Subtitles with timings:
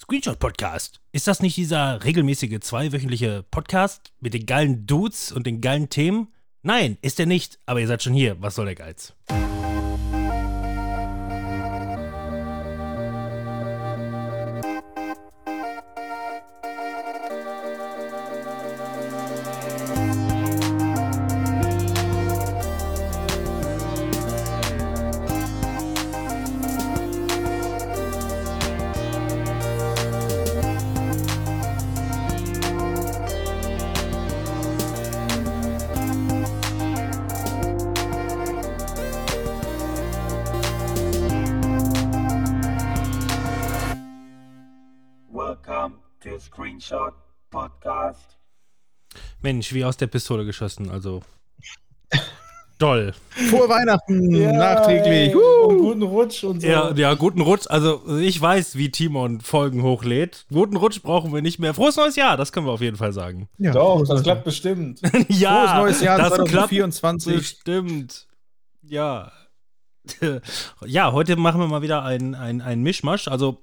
[0.00, 1.00] Screenshot Podcast.
[1.10, 6.28] Ist das nicht dieser regelmäßige zweiwöchentliche Podcast mit den geilen Dudes und den geilen Themen?
[6.62, 8.40] Nein, ist er nicht, aber ihr seid schon hier.
[8.40, 9.12] Was soll der Geiz?
[49.68, 51.22] Mensch, wie aus der Pistole geschossen, also.
[52.78, 53.12] Doll.
[53.50, 55.06] Frohe Weihnachten, nachträglich.
[55.06, 55.66] ey, Huh.
[55.68, 56.66] Und guten Rutsch und so.
[56.66, 57.66] Ja, ja, guten Rutsch.
[57.68, 60.46] Also, ich weiß, wie Timon Folgen hochlädt.
[60.50, 61.74] Guten Rutsch brauchen wir nicht mehr.
[61.74, 63.48] Frohes neues Jahr, das können wir auf jeden Fall sagen.
[63.58, 65.00] Ja, Doch, das klappt bestimmt.
[65.28, 67.34] ja, Frohes neues Jahr das klappt 2024.
[67.34, 68.26] bestimmt.
[68.82, 69.32] Ja.
[70.86, 73.26] ja, heute machen wir mal wieder einen ein Mischmasch.
[73.26, 73.60] Also,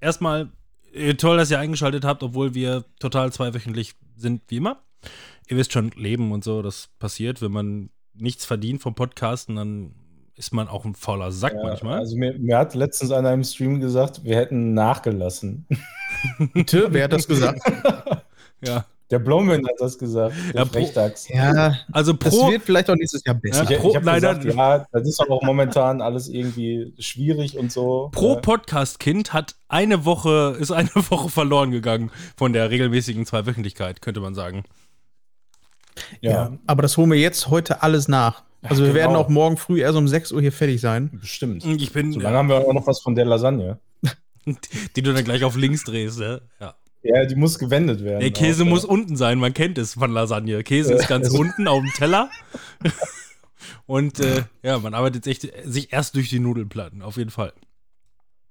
[0.00, 0.48] erstmal
[0.94, 4.80] äh, toll, dass ihr eingeschaltet habt, obwohl wir total zweiwöchentlich sind, wie immer.
[5.48, 9.94] Ihr wisst schon, Leben und so, das passiert, wenn man nichts verdient vom Podcasten, dann
[10.36, 11.98] ist man auch ein fauler Sack Ja, manchmal.
[12.00, 15.66] Also mir, mir hat letztens einer im Stream gesagt, wir hätten nachgelassen.
[16.52, 17.60] Bitte, wer hat das gesagt?
[18.64, 18.84] ja.
[19.10, 20.34] Der Blomwin hat das gesagt.
[20.54, 21.28] Der Ja, pro- Frechdachs.
[21.28, 23.64] ja, Also das pro, wird vielleicht auch nächstes Jahr besser.
[23.70, 27.58] Ja, Ich, ich habe leider- gesagt, ja, das ist aber auch momentan alles irgendwie schwierig
[27.58, 28.08] und so.
[28.12, 28.40] pro Ja.
[28.40, 34.34] Podcast-Kind hat eine Woche, ist eine Woche verloren gegangen von der regelmäßigen Zweiwöchentlichkeit, könnte man
[34.34, 34.64] sagen.
[36.20, 36.30] Ja.
[36.30, 38.42] ja, aber das holen wir jetzt heute alles nach.
[38.62, 39.00] Also wir genau.
[39.00, 41.10] werden auch morgen früh erst um 6 Uhr hier fertig sein.
[41.20, 41.64] bestimmt.
[41.64, 43.78] Ich bin, So lange haben wir auch noch was von der Lasagne.
[44.96, 46.42] die du dann gleich auf links drehst, ne?
[46.60, 46.74] Ja.
[47.02, 48.20] Ja, die muss gewendet werden.
[48.20, 48.88] Der Käse auch, muss ja.
[48.88, 50.62] unten sein, man kennt es von Lasagne.
[50.62, 52.30] Käse ist ganz unten auf dem Teller.
[53.86, 57.52] Und äh, ja, man arbeitet echt, sich erst durch die Nudelplatten, auf jeden Fall.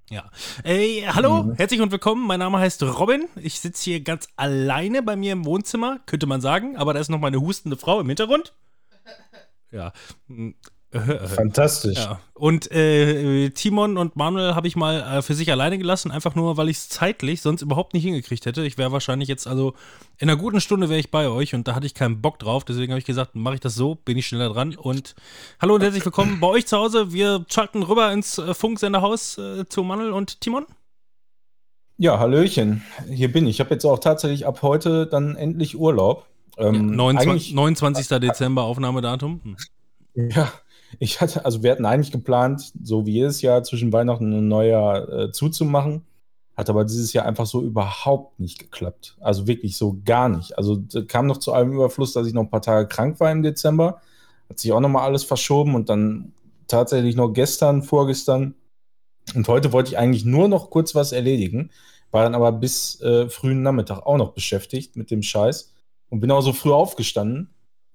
[0.09, 0.29] Ja.
[0.63, 1.55] Ey, hallo, Mhm.
[1.55, 2.27] herzlich und willkommen.
[2.27, 3.27] Mein Name heißt Robin.
[3.35, 7.09] Ich sitze hier ganz alleine bei mir im Wohnzimmer, könnte man sagen, aber da ist
[7.09, 8.53] noch meine hustende Frau im Hintergrund.
[9.71, 9.91] Ja.
[10.93, 11.97] Fantastisch.
[11.97, 12.19] Ja.
[12.33, 16.57] Und äh, Timon und Manuel habe ich mal äh, für sich alleine gelassen, einfach nur,
[16.57, 18.63] weil ich es zeitlich sonst überhaupt nicht hingekriegt hätte.
[18.65, 19.73] Ich wäre wahrscheinlich jetzt, also
[20.17, 22.63] in einer guten Stunde wäre ich bei euch und da hatte ich keinen Bock drauf.
[22.63, 24.75] Deswegen habe ich gesagt, mache ich das so, bin ich schneller dran.
[24.75, 25.15] Und
[25.61, 27.11] hallo und herzlich willkommen bei euch zu Hause.
[27.13, 30.65] Wir schalten rüber ins äh, Funksenderhaus äh, zu Manuel und Timon.
[31.97, 32.83] Ja, Hallöchen.
[33.09, 33.55] Hier bin ich.
[33.55, 36.25] Ich habe jetzt auch tatsächlich ab heute dann endlich Urlaub.
[36.57, 38.07] Ähm, 29, eigentlich- 29.
[38.19, 39.41] Dezember Aufnahmedatum.
[39.43, 39.57] Hm.
[40.15, 40.51] Ja,
[40.99, 45.09] ich hatte, also wir hatten eigentlich geplant, so wie jedes Jahr zwischen Weihnachten und Neujahr
[45.09, 46.03] äh, zuzumachen.
[46.55, 49.17] Hat aber dieses Jahr einfach so überhaupt nicht geklappt.
[49.19, 50.57] Also wirklich so gar nicht.
[50.57, 53.41] Also kam noch zu allem Überfluss, dass ich noch ein paar Tage krank war im
[53.41, 54.01] Dezember.
[54.49, 56.33] Hat sich auch nochmal alles verschoben und dann
[56.67, 58.53] tatsächlich noch gestern, vorgestern
[59.35, 61.71] und heute wollte ich eigentlich nur noch kurz was erledigen,
[62.11, 65.73] war dann aber bis äh, frühen Nachmittag auch noch beschäftigt mit dem Scheiß
[66.09, 67.49] und bin auch so früh aufgestanden,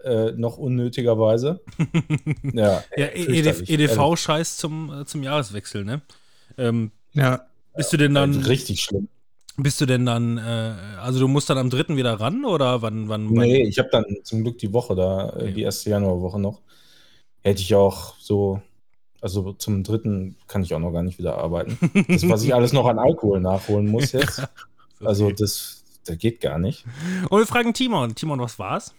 [0.04, 1.60] äh, noch unnötigerweise.
[2.52, 3.70] Ja, Ja, äh, E- fürchterlich.
[3.70, 6.02] EDV-Scheiß zum, äh, zum Jahreswechsel, ne?
[6.56, 8.48] Ähm, Ja, bist du denn Also, dann.
[8.48, 9.08] richtig schlimm.
[9.60, 11.96] Bist du denn dann, äh, also du musst dann am 3.
[11.96, 13.08] wieder ran oder wann?
[13.08, 13.46] wann, wann?
[13.46, 15.52] Nee, ich habe dann zum Glück die Woche da, äh, Okay.
[15.54, 16.60] die erste Januarwoche noch.
[17.42, 18.62] Hätte ich auch so,
[19.20, 21.76] also zum dritten kann ich auch noch gar nicht wieder arbeiten.
[22.08, 24.42] Das, was ich alles noch an Alkohol nachholen muss jetzt,
[25.00, 26.84] also das, das geht gar nicht.
[27.28, 28.14] Und wir fragen Timon.
[28.14, 28.94] Timon, was war's?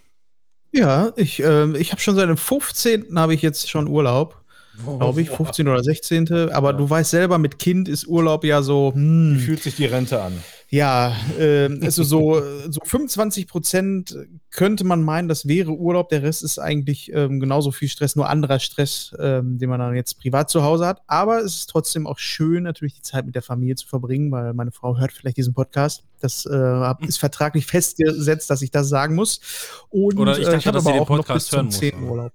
[0.72, 3.18] Ja ich, ähm, ich habe schon seit dem 15.
[3.18, 4.36] habe ich jetzt schon Urlaub.
[4.82, 5.68] Glaube ich, 15.
[5.68, 6.50] oder 16.
[6.52, 6.76] Aber Ja.
[6.76, 10.22] du weißt selber, mit Kind ist Urlaub ja so, Wie hm, fühlt sich die Rente
[10.22, 10.42] an?
[10.72, 14.16] Ja, ähm, also so, so 25 Prozent
[14.50, 16.10] könnte man meinen, das wäre Urlaub.
[16.10, 19.96] Der Rest ist eigentlich ähm, genauso viel Stress, nur anderer Stress, ähm, den man dann
[19.96, 21.02] jetzt privat zu Hause hat.
[21.08, 24.54] Aber es ist trotzdem auch schön, natürlich die Zeit mit der Familie zu verbringen, weil
[24.54, 26.04] meine Frau hört vielleicht diesen Podcast.
[26.20, 29.40] Das äh, hab- ist vertraglich festgesetzt, dass ich das sagen muss.
[29.88, 31.94] Und Oder ich äh, dachte, hab dass sie den noch Podcast hören muss, 10.
[31.96, 32.32] aber- Urlaub.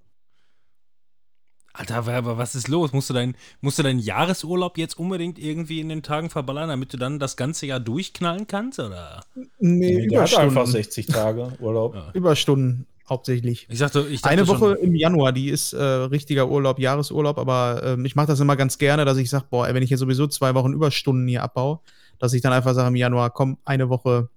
[1.78, 2.92] Alter, aber- was ist los?
[2.92, 6.92] Musst du, dein, musst du deinen Jahresurlaub jetzt unbedingt irgendwie in den Tagen verballern, damit
[6.92, 8.78] du dann das ganze Jahr durchknallen kannst?
[8.78, 9.22] Oder?
[9.58, 10.72] Nee, der hat einfach Überstunden.
[10.72, 11.94] 60 Tage Urlaub.
[11.94, 12.10] Ja.
[12.14, 13.66] Überstunden hauptsächlich.
[13.70, 17.38] Ich dachte, ich dachte Eine schon- Woche im Januar, die ist äh, richtiger Urlaub, Jahresurlaub,
[17.38, 19.90] aber ähm, ich mache das immer ganz gerne, dass ich sage, boah, ey, wenn ich
[19.90, 21.80] jetzt sowieso zwei Wochen Überstunden hier abbaue,
[22.18, 24.28] dass ich dann einfach sage im Januar, komm, eine Woche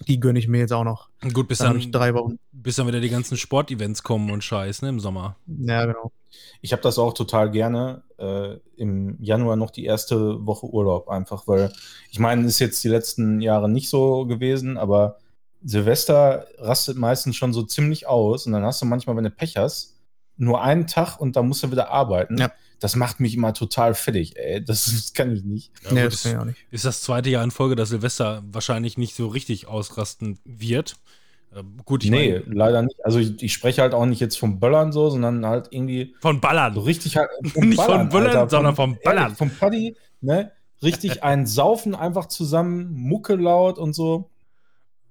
[0.00, 1.08] Die gönne ich mir jetzt auch noch.
[1.32, 2.38] Gut, bis Dann dann, drei Wochen.
[2.52, 5.36] bis dann wieder die ganzen Sportevents kommen und Scheiß, ne, im Sommer.
[5.46, 6.12] Ja, genau.
[6.60, 8.02] Ich habe das auch total gerne.
[8.18, 11.72] Äh, Im Januar noch die erste Woche Urlaub einfach, weil
[12.10, 15.18] ich meine, ist jetzt die letzten Jahre nicht so gewesen, aber
[15.62, 19.56] Silvester rastet meistens schon so ziemlich aus und dann hast du manchmal, wenn du Pech
[19.56, 19.94] hast,
[20.36, 22.36] nur einen Tag und dann musst du wieder arbeiten.
[22.38, 22.50] Ja.
[22.80, 24.62] Das macht mich immer total fertig, ey.
[24.64, 25.70] Das, das kann ich nicht.
[25.84, 26.58] Ja, nee, das kann ich auch nicht.
[26.70, 30.96] ist das zweite Jahr in Folge, dass Silvester wahrscheinlich nicht so richtig ausrasten wird.
[31.54, 33.04] Äh, gut, ich nee, meine, leider nicht.
[33.04, 36.40] Also ich, ich spreche halt auch nicht jetzt vom Böllern so, sondern halt irgendwie von
[36.40, 36.74] Ballern.
[36.74, 39.22] so richtig halt Nicht von Böllern, sondern vom Ballern.
[39.24, 40.50] ehrlich, Vom Paddy, ne?
[40.82, 44.28] Richtig ein Saufen einfach zusammen, Mucke laut und so.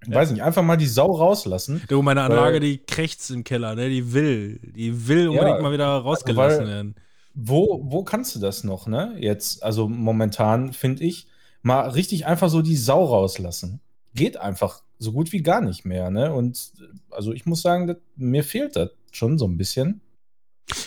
[0.06, 1.82] Ich weiß nicht, einfach mal die Sau rauslassen.
[1.88, 3.90] Du, meine Anlage, Weil- die krächzt im Keller, ne?
[3.90, 4.60] Die will.
[4.76, 6.96] Die will unbedingt mal wieder rausgelassen weil- werden.
[7.34, 9.16] Wo, wo kannst du das noch, ne?
[9.20, 11.28] Jetzt, also momentan finde ich,
[11.62, 13.80] mal richtig einfach so die Sau rauslassen.
[14.14, 16.34] Geht einfach so gut wie gar nicht mehr, ne?
[16.34, 16.72] Und
[17.10, 20.02] also ich muss sagen, das, mir fehlt das schon so ein bisschen.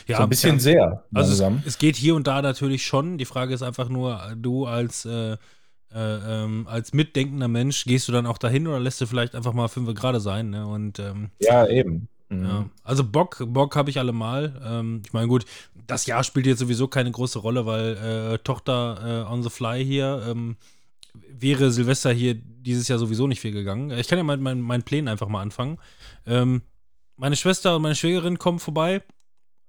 [0.06, 3.18] Ja, so ein bisschen sehr Also es, es geht hier und da natürlich schon.
[3.18, 5.36] Die Frage ist einfach nur, du als, äh, äh,
[6.44, 9.68] ähm, als mitdenkender Mensch, gehst du dann auch dahin oder lässt du vielleicht einfach mal
[9.68, 10.50] fünf gerade sein?
[10.50, 10.66] Ne?
[10.66, 12.08] Und ähm, ja, eben.
[12.28, 12.44] Mhm.
[12.44, 12.70] ja.
[12.82, 14.60] also Bock, Bock habe ich allemal.
[14.64, 15.44] Ähm, ich meine, gut,
[15.86, 19.84] das Jahr spielt jetzt sowieso keine große Rolle, weil äh, Tochter äh, on the fly
[19.84, 20.56] hier ähm,
[21.28, 23.90] wäre Silvester hier dieses Jahr sowieso nicht viel gegangen.
[23.92, 25.78] Ich kann ja mal mein, meinen Plänen einfach mal anfangen.
[26.26, 26.62] Ähm,
[27.16, 29.02] meine Schwester und meine Schwägerin kommen vorbei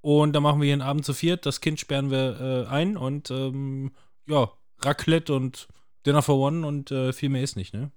[0.01, 1.45] und dann machen wir hier einen Abend zu viert.
[1.45, 3.91] Das Kind sperren wir äh, ein und ähm,
[4.27, 5.67] ja, Raclette und
[6.05, 7.91] Dinner for One und äh, viel mehr ist nicht, ne?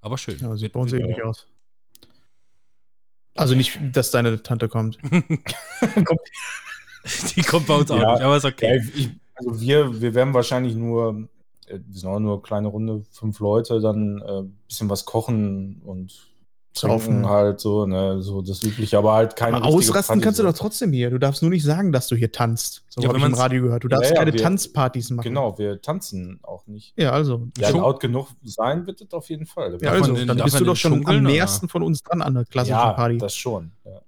[0.00, 0.38] Aber schön.
[0.38, 1.46] Ja, sieht bei uns ähnlich aus.
[3.38, 4.98] Also nicht, dass deine Tante kommt.
[7.36, 8.12] Die kommt bei uns auch Ja.
[8.12, 8.82] nicht, aber ist Ja, okay.
[8.94, 11.28] ich, also wir, wir werden wahrscheinlich nur,
[11.66, 15.80] äh, wir sind auch nur eine kleine Runde, fünf Leute, dann äh, bisschen was kochen
[15.84, 16.26] und
[16.76, 17.26] Saufen.
[17.28, 20.48] halt so, ne, so das übliche, aber halt keine Aber ausrasten Party kannst du so.
[20.50, 21.10] doch trotzdem hier.
[21.10, 22.84] Du darfst nur nicht sagen, dass du hier tanzt.
[22.88, 23.82] So Ja, habe wenn ich im Radio gehört.
[23.84, 25.24] Du darfst Ja, ja, keine wir- Tanzpartys machen.
[25.28, 26.92] Genau, wir tanzen auch nicht.
[26.96, 27.48] Ja, also.
[27.58, 29.76] Ja, Schon- laut genug sein wird das auf jeden Fall.
[29.80, 32.44] Ja, also, dann bist du doch schon schunkeln, am nächsten von uns dran an der
[32.44, 33.18] klassischen ja, Party.
[33.18, 33.72] das schon.
[33.84, 34.00] Ja.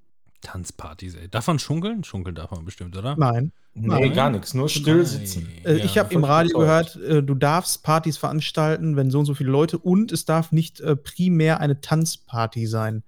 [0.42, 1.28] Tanzpartys, ey.
[1.28, 2.04] Darf man schunkeln?
[2.04, 3.16] Schunkeln darf man bestimmt, oder?
[3.16, 3.52] Nein.
[3.74, 4.12] Nee, Nein.
[4.14, 5.06] gar nichts, nur still Nein.
[5.06, 5.48] sitzen.
[5.64, 9.26] Äh, Ja, ich habe im Radio gehört, äh, du darfst Partys veranstalten, wenn so und
[9.26, 13.02] so viele Leute und es darf nicht äh, primär eine Tanzparty sein.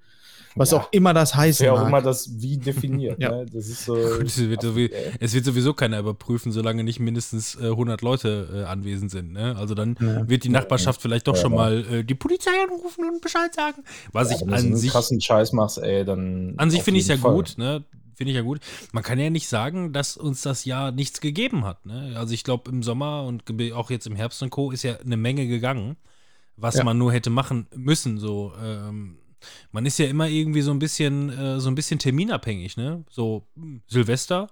[0.54, 0.78] Was Ja.
[0.78, 3.18] auch immer das heißen Wer auch immer das wie definiert.
[3.20, 3.30] Ja.
[3.30, 3.46] ne?
[3.46, 3.94] Das ist so.
[4.18, 4.90] Gut, es wird, so wie,
[5.20, 9.32] es wird sowieso keiner überprüfen, solange nicht mindestens äh, 100 Leute äh, anwesend sind.
[9.32, 9.56] Ne?
[9.56, 10.28] Also dann Ja.
[10.28, 13.82] wird die Nachbarschaft vielleicht doch Ja, schon mal äh, die Polizei anrufen und Bescheid sagen.
[14.12, 16.54] Was Ja, ich wenn du so an einen sich, krassen Scheiß machst, ey, dann.
[16.58, 17.34] an sich finde ich es ja Fall.
[17.34, 17.54] gut.
[17.56, 17.84] Ne?
[18.14, 18.60] Finde ich ja gut.
[18.92, 21.86] Man kann ja nicht sagen, dass uns das Jahr nichts gegeben hat.
[21.86, 22.12] Ne?
[22.16, 24.70] Also ich glaube, im Sommer und auch jetzt im Herbst und Co.
[24.70, 25.96] ist ja eine Menge gegangen,
[26.56, 26.84] was Ja.
[26.84, 28.18] man nur hätte machen müssen.
[28.18, 29.16] So, ähm,
[29.70, 33.04] man ist ja immer irgendwie so ein bisschen, äh, so ein bisschen terminabhängig, ne?
[33.10, 34.48] So hm, Silvester,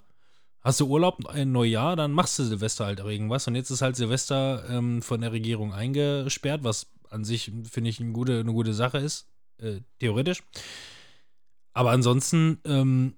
[0.61, 3.47] hast du Urlaub, ein Neujahr, dann machst du Silvester halt irgendwas.
[3.47, 8.01] Und jetzt ist halt Silvester ähm, von der Regierung eingesperrt, was an sich, finde ich,
[8.01, 9.27] eine gute, eine gute Sache ist,
[9.59, 10.43] äh, theoretisch.
[11.73, 13.15] Aber ansonsten, ähm,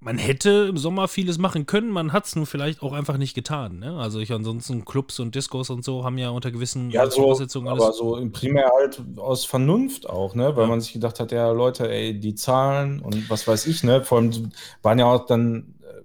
[0.00, 3.34] man hätte im Sommer vieles machen können, man hat es nur vielleicht auch einfach nicht
[3.34, 3.78] getan.
[3.78, 3.96] Ne?
[3.98, 7.68] Also ich ansonsten Clubs und Discos und so haben ja unter gewissen Ja, so, Voraussetzungen
[7.68, 10.54] aber so im primär halt aus Vernunft auch, ne?
[10.54, 10.68] Weil Ja.
[10.68, 14.04] man sich gedacht hat, ja, Leute, ey, die Zahlen und was weiß ich, ne?
[14.04, 14.52] Vor allem
[14.82, 16.02] waren ja auch dann, äh,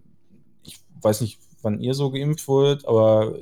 [0.64, 3.36] ich weiß nicht, wann ihr so geimpft wurdet, aber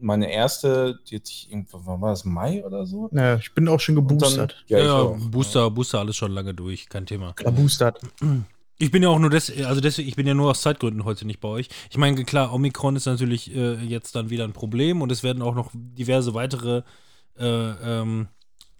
[0.00, 3.08] meine erste, die hat sich irgendwann, wann war das, Mai oder so?
[3.12, 4.64] Ja, ich bin auch schon Und dann- geboostert.
[4.66, 5.16] Ja, ja, auch.
[5.30, 7.34] Booster, Booster, alles schon lange durch, kein Thema.
[7.36, 8.00] Geboostert.
[8.82, 11.24] Ich bin ja auch nur des, also deswegen, ich bin ja nur aus Zeitgründen heute
[11.24, 11.68] nicht bei euch.
[11.88, 15.40] Ich meine, klar, Omikron ist natürlich äh, jetzt dann wieder ein Problem und es werden
[15.40, 16.82] auch noch diverse weitere
[17.38, 18.26] äh, ähm,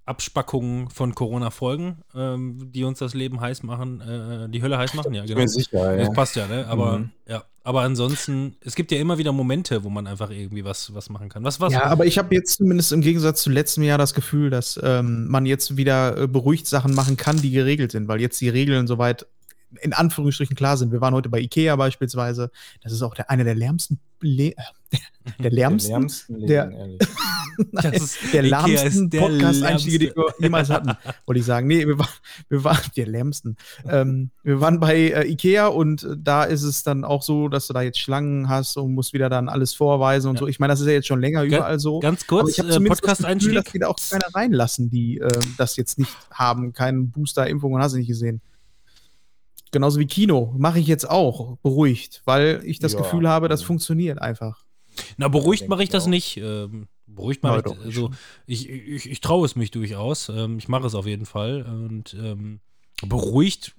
[0.04, 4.94] Abspackungen von Corona folgen, ähm, die uns das Leben heiß machen, äh, die Hölle heiß
[4.94, 5.38] machen, ja, Ich genau.
[5.38, 6.04] bin sicher, ja.
[6.04, 6.66] Das passt ja, ne?
[6.66, 7.11] Aber Mhm.
[7.28, 11.11] ja, aber ansonsten, es gibt ja immer wieder Momente, wo man einfach irgendwie was, was
[11.11, 11.44] machen kann.
[11.44, 11.75] Was was?
[11.75, 15.28] Ja, aber ich habe jetzt zumindest im Gegensatz zu letztem Jahr das Gefühl, dass ähm,
[15.28, 18.88] man jetzt wieder äh, beruhigt Sachen machen kann, die geregelt sind, weil jetzt die Regeln
[18.88, 19.26] soweit
[19.81, 20.93] in Anführungsstrichen klar sind.
[20.93, 22.50] Wir waren heute bei Ikea beispielsweise.
[22.83, 24.55] Das ist auch der, einer der lärmsten, Le äh,
[25.41, 26.99] der lärmsten, lärmsten der- Läden, ehrlich.
[27.73, 30.93] Das ist- der lahmsten Podcast-Einstiege, die wir jemals hatten,
[31.26, 31.67] wollte ich sagen.
[31.67, 32.09] Nee, wir waren,
[32.49, 33.57] wir waren der lärmsten.
[33.88, 37.67] ähm, wir waren bei äh, Ikea und äh, da ist es dann auch so, dass
[37.67, 40.41] du da jetzt Schlangen hast und musst wieder dann alles vorweisen und Ja.
[40.41, 40.47] so.
[40.49, 42.00] Ich meine, das ist ja jetzt schon länger überall so.
[42.00, 43.64] Ganz Aber kurz, ich habe äh, zumindest das Gefühl, Podcast-Einstieg.
[43.64, 47.73] dass wir da auch keine reinlassen, die äh, das jetzt nicht haben, keinen Booster, Impfung
[47.75, 48.41] und hast du nicht gesehen.
[49.73, 52.99] Genauso wie Kino mache ich jetzt auch beruhigt, weil ich das Ja.
[53.00, 54.64] Gefühl habe, das funktioniert einfach.
[55.17, 56.09] Na, beruhigt mache ich ich das auch.
[56.09, 56.37] nicht.
[56.37, 58.11] Ähm, beruhigt doch, ich also
[58.47, 60.29] ich, ich, ich traue es mich durchaus.
[60.29, 61.62] Ähm, ich mache es auf jeden Fall.
[61.62, 62.61] Und ähm,
[63.07, 63.75] beruhigt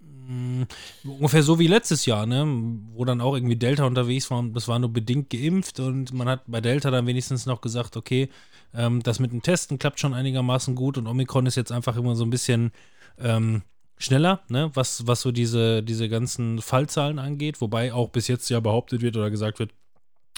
[0.00, 0.66] mh,
[1.04, 2.44] ungefähr so wie letztes Jahr, ne?
[2.92, 6.28] Wo dann auch irgendwie Delta unterwegs war und das war nur bedingt geimpft und man
[6.28, 8.28] hat bei Delta dann wenigstens noch gesagt, okay,
[8.74, 12.14] ähm, das mit dem Testen klappt schon einigermaßen gut und Omikron ist jetzt einfach immer
[12.16, 12.72] so ein bisschen
[13.18, 13.62] ähm,
[14.00, 14.70] schneller, ne?
[14.74, 19.16] Was, was so diese, diese ganzen Fallzahlen angeht, wobei auch bis jetzt ja behauptet wird
[19.16, 19.70] oder gesagt wird,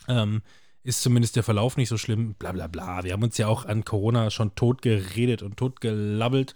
[0.08, 0.42] ähm,
[0.84, 3.04] ist zumindest der Verlauf nicht so schlimm, bla bla bla.
[3.04, 6.54] Wir haben uns ja auch an Corona schon tot geredet und tot gelabbelt.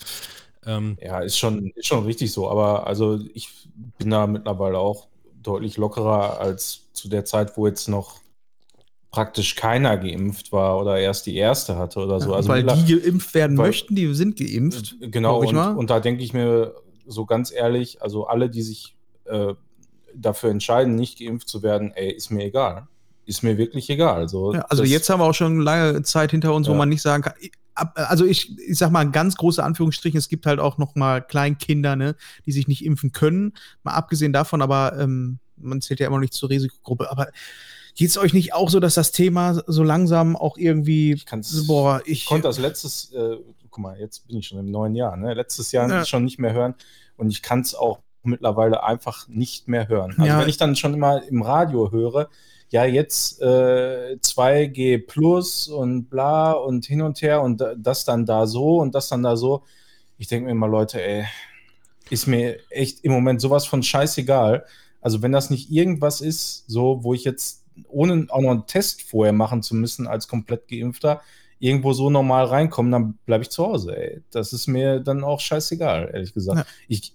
[0.67, 2.51] Ähm, Ja, ist schon, ist schon richtig so.
[2.51, 3.49] Aber also ich
[3.99, 5.07] bin da mittlerweile auch
[5.43, 8.19] deutlich lockerer als zu der Zeit, wo jetzt noch
[9.13, 12.31] praktisch keiner geimpft war oder erst die erste hatte oder so.
[12.31, 14.97] Ja, Also weil die geimpft werden weil- möchten, die sind geimpft.
[15.01, 15.77] Genau, und, mal.
[15.77, 16.75] und da denke ich mir
[17.07, 19.55] so ganz ehrlich, also alle, die sich äh,
[20.15, 22.87] dafür entscheiden, nicht geimpft zu werden, ey, ist mir egal.
[23.27, 24.29] Ist mir wirklich egal.
[24.29, 26.79] So, Ja, also das- jetzt haben wir auch schon lange Zeit hinter uns, wo Ja.
[26.79, 27.35] man nicht sagen kann.
[27.95, 31.95] Also ich, ich sag mal ganz große Anführungsstrichen, es gibt halt auch noch mal Kleinkinder,
[31.95, 33.53] ne, die sich nicht impfen können.
[33.83, 37.11] Mal abgesehen davon, aber ähm, man zählt ja immer noch nicht zur Risikogruppe.
[37.11, 37.29] Aber
[37.95, 41.27] geht es euch nicht auch so, dass das Thema so langsam auch irgendwie, Ich
[41.67, 43.37] boah, Ich ich, konnte das letztes, äh,
[43.77, 45.35] guck mal, jetzt bin ich schon im neuen Jahr, ne?
[45.35, 46.05] Letztes Jahr Ja.
[46.07, 46.75] schon nicht mehr hören
[47.19, 50.13] und ich kann es auch mittlerweile einfach nicht mehr hören.
[50.13, 50.41] Also Ja.
[50.41, 52.29] wenn ich dann schon immer im Radio höre,
[52.71, 58.25] ja, jetzt äh, 2G plus und bla und hin und her und da- das dann
[58.25, 59.63] da so und das dann da so.
[60.19, 61.27] Ich denke mir immer, Leute, ey,
[62.09, 64.65] ist mir echt im Moment sowas von scheißegal.
[65.03, 69.03] Also wenn das nicht irgendwas ist, so, wo ich jetzt, ohne auch noch einen Test
[69.03, 71.21] vorher machen zu müssen als komplett Geimpfter,
[71.59, 74.23] irgendwo so normal reinkommen, dann bleibe ich zu Hause, ey.
[74.31, 76.59] Das ist mir dann auch scheißegal, ehrlich gesagt.
[76.59, 76.67] Ja.
[76.89, 77.15] Ich,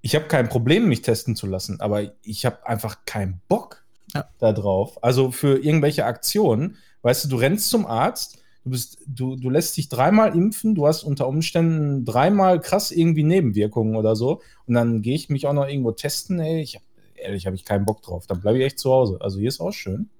[0.00, 3.84] ich habe kein Problem, mich testen zu lassen, aber ich habe einfach keinen Bock
[4.14, 4.28] Ja.
[4.38, 5.02] da drauf.
[5.02, 9.76] Also für irgendwelche Aktionen, weißt du, du rennst zum Arzt, du bist, du, du lässt
[9.76, 15.02] dich dreimal impfen, du hast unter Umständen dreimal krass irgendwie Nebenwirkungen oder so, und dann
[15.02, 16.78] gehe ich mich auch noch irgendwo testen, ey, ich
[17.16, 18.26] ehrlich, habe ich keinen Bock drauf.
[18.26, 19.18] Dann bleibe ich echt zu Hause.
[19.20, 20.10] Also hier ist auch schön.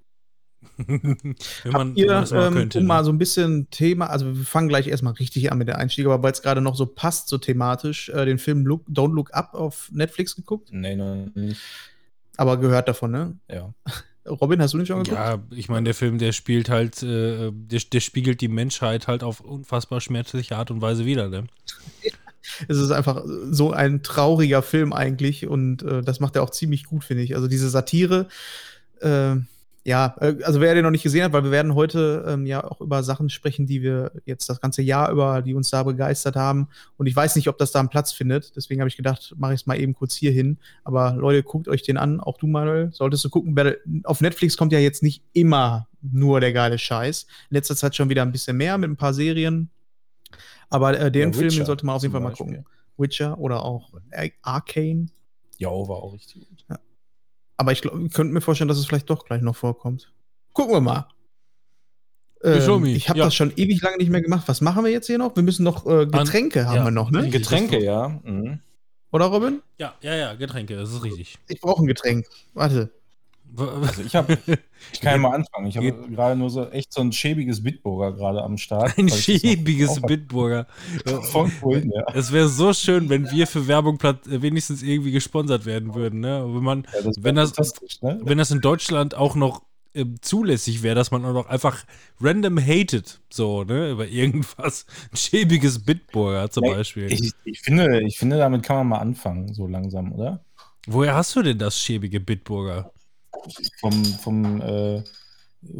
[0.76, 1.36] Wenn
[1.72, 2.78] man, ihr, man das mal ähm, könnte.
[2.78, 2.88] um ne?
[2.88, 6.06] mal so ein bisschen Thema, also wir fangen gleich erstmal richtig an mit der Einstieg,
[6.06, 9.34] aber weil es gerade noch so passt, so thematisch, äh, den Film Look, Don't Look
[9.34, 10.96] Up auf Netflix geguckt, Nee,
[11.34, 11.60] nicht.
[12.36, 13.38] aber gehört davon, ne?
[13.50, 13.72] Ja.
[14.28, 15.20] Robin, hast du nicht schon geguckt?
[15.20, 19.24] Ja, ich meine, der Film, der spielt halt, äh, der, der spiegelt die Menschheit halt
[19.24, 21.44] auf unfassbar schmerzliche Art und Weise wieder, ne?
[22.68, 26.84] Es ist einfach so ein trauriger Film eigentlich und äh, das macht er auch ziemlich
[26.84, 27.36] gut, finde ich.
[27.36, 28.26] Also diese Satire,
[29.00, 29.36] äh,
[29.84, 32.62] ja, äh, also wer den noch nicht gesehen hat, weil wir werden heute ähm, ja
[32.62, 36.36] auch über Sachen sprechen, die wir jetzt das ganze Jahr über, die uns da begeistert
[36.36, 36.68] haben.
[36.98, 38.54] Und ich weiß nicht, ob das da einen Platz findet.
[38.54, 40.58] Deswegen habe ich gedacht, mache ich es mal eben kurz hier hin.
[40.84, 42.20] Aber Leute, guckt euch den an.
[42.20, 43.56] Auch du, Manuel, solltest du gucken.
[44.04, 47.26] Auf Netflix kommt ja jetzt nicht immer nur der geile Scheiß.
[47.50, 49.68] In letzter Zeit schon wieder ein bisschen mehr mit ein paar Serien.
[50.70, 52.46] Aber äh, den Ja, Film, sollte man auf jeden Fall mal Beispiel.
[52.46, 52.66] gucken.
[52.98, 55.08] Witcher oder auch Ar- Arcane.
[55.58, 56.61] Ja, war auch richtig gut.
[57.62, 60.12] Aber ich, ich könnte mir vorstellen, dass es vielleicht doch gleich noch vorkommt.
[60.52, 61.06] Gucken wir mal.
[62.42, 63.26] Ähm, ich habe Ja.
[63.26, 64.48] das schon ewig lange nicht mehr gemacht.
[64.48, 65.36] Was machen wir jetzt hier noch?
[65.36, 66.84] Wir müssen noch äh, Getränke haben ja.
[66.86, 67.28] wir noch, ne?
[67.30, 68.20] Getränke, ja.
[68.24, 68.58] Mhm.
[69.12, 69.62] Oder Robin?
[69.78, 71.38] Ja, ja, ja, Getränke, das ist richtig.
[71.48, 72.26] Ich brauche ein Getränk.
[72.52, 72.90] Warte.
[73.56, 74.38] Also ich habe,
[74.92, 75.66] ich kann ja mal anfangen.
[75.66, 78.98] Ich habe gerade nur so echt so ein schäbiges Bitburger gerade am Start.
[78.98, 80.66] Ein schäbiges Bitburger.
[81.30, 82.04] Von vorhin, ja.
[82.14, 86.44] Es wäre so schön, wenn wir für Werbung äh, wenigstens irgendwie gesponsert werden würden, ne?
[86.46, 87.52] Wenn man, ja das Wenn das-
[88.00, 88.20] ne?
[88.22, 89.62] wenn das in Deutschland auch noch
[89.94, 91.84] ähm, zulässig wäre, dass man auch noch einfach
[92.20, 94.86] random hatet, so, ne, über irgendwas.
[95.12, 97.12] Ein schäbiges Bitburger zum Nee, Beispiel.
[97.12, 100.44] Ich, ich, finde, ich finde, damit kann man mal anfangen, so langsam, oder?
[100.86, 102.90] Woher hast du denn das schäbige Bitburger?
[103.80, 105.02] Vom, vom, äh,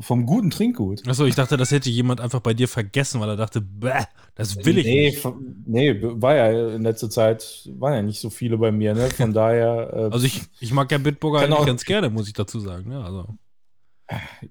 [0.00, 1.06] vom guten Trinkgut.
[1.08, 4.04] Achso, ich dachte, das hätte jemand einfach bei dir vergessen, weil er dachte, bäh,
[4.36, 5.18] das will ich nee, nicht.
[5.18, 9.10] von- nee, war ja in letzter Zeit, waren ja nicht so viele bei mir, ne?
[9.10, 9.90] Von daher.
[9.92, 12.90] Äh, Also ich, ich mag ja Bitburger eigentlich auch- ganz gerne, muss ich dazu sagen.
[12.90, 13.04] Ne?
[13.04, 13.26] Also,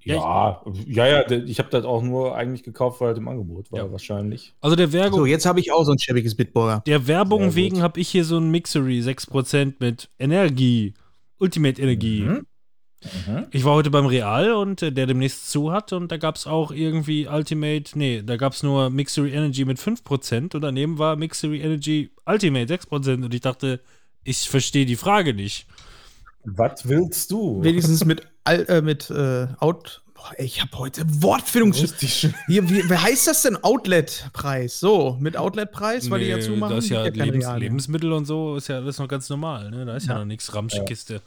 [0.03, 3.79] ja, ja, ja, ich habe das auch nur eigentlich gekauft, weil es im Angebot war,
[3.85, 3.91] Ja.
[3.91, 4.53] wahrscheinlich.
[4.59, 6.81] also der Werbung, So, jetzt habe ich auch so ein schäbiges Bitburger.
[6.87, 10.93] der Werbung wegen habe ich hier so ein Mixery 6% mit Energie,
[11.37, 12.21] Ultimate Energie.
[12.21, 12.45] Mhm.
[13.03, 13.47] Mhm.
[13.51, 16.45] Ich war heute beim Real und äh, der demnächst zu hat und da gab es
[16.45, 21.15] auch irgendwie Ultimate, nee, da gab es nur Mixery Energy mit 5% und daneben war
[21.15, 23.79] Mixery Energy Ultimate 6% und ich dachte,
[24.23, 25.65] ich verstehe die Frage nicht.
[26.43, 27.63] Was willst du?
[27.63, 30.01] Wenigstens mit, Al- äh, mit äh, Out.
[30.13, 31.71] Boah, ey, ich habe heute Wortfindung.
[31.71, 32.33] Richtig schön.
[32.47, 33.57] Wie, wie, wie heißt das denn?
[33.63, 34.79] Outlet-Preis.
[34.79, 36.75] So, mit Outlet-Preis, weil die ja Nee, zumachen.
[36.75, 37.47] Das ist ja, kein Lebens.
[37.57, 39.85] Lebensmittel und so ist ja alles noch ganz normal, ne?
[39.85, 40.19] Da ist ja, Ja.
[40.19, 41.15] noch nichts Ramschkiste.
[41.15, 41.19] Ja,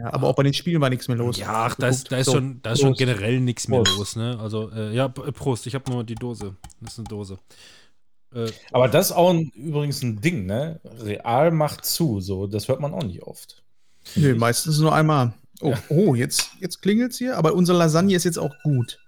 [0.00, 1.38] aber auch bei den Spielen war nichts mehr los.
[1.38, 3.98] Ja, ach, da ist, da ist So, schon, da ist schon generell nichts mehr Prost.
[3.98, 4.38] los, ne?
[4.40, 6.56] Also, äh, ja, P- Prost, ich habe nur die Dose.
[6.80, 7.38] Das ist eine Dose.
[8.34, 10.80] Äh, Aber das ist auch ein, übrigens ein Ding, ne?
[11.00, 13.62] Real macht zu, so, das hört man auch nicht oft.
[14.16, 15.34] Nö, meistens nur einmal.
[15.60, 15.82] Oh, Ja.
[15.90, 18.98] oh jetzt, jetzt klingelt es hier, aber unsere Lasagne ist jetzt auch gut.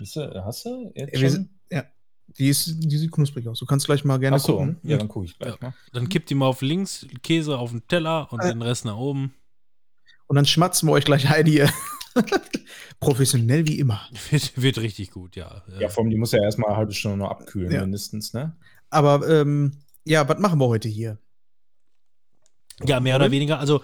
[0.00, 1.30] Ist, äh, hast du jetzt Ja, wir schon?
[1.30, 1.50] sind-
[2.38, 3.58] Die, ist, die sieht knusprig aus.
[3.60, 4.78] Du kannst gleich mal gerne Ach so, gucken.
[4.82, 5.74] ja, dann gucke ich gleich mal.
[5.92, 8.48] dann kippt die mal auf links, Käse auf den Teller und Äh.
[8.48, 9.34] den Rest nach oben.
[10.26, 11.70] Und dann schmatzen wir euch gleich ein hier.
[13.00, 14.00] Professionell wie immer.
[14.30, 15.62] Wird, wird richtig gut, ja.
[15.78, 17.82] Ja, vor allem, die muss ja erstmal eine halbe Stunde noch abkühlen, Ja.
[17.82, 18.56] mindestens, ne?
[18.90, 19.72] Aber ähm,
[20.04, 21.18] ja, was machen wir heute hier?
[22.84, 23.58] Ja, mehr oder weniger.
[23.58, 23.82] Also,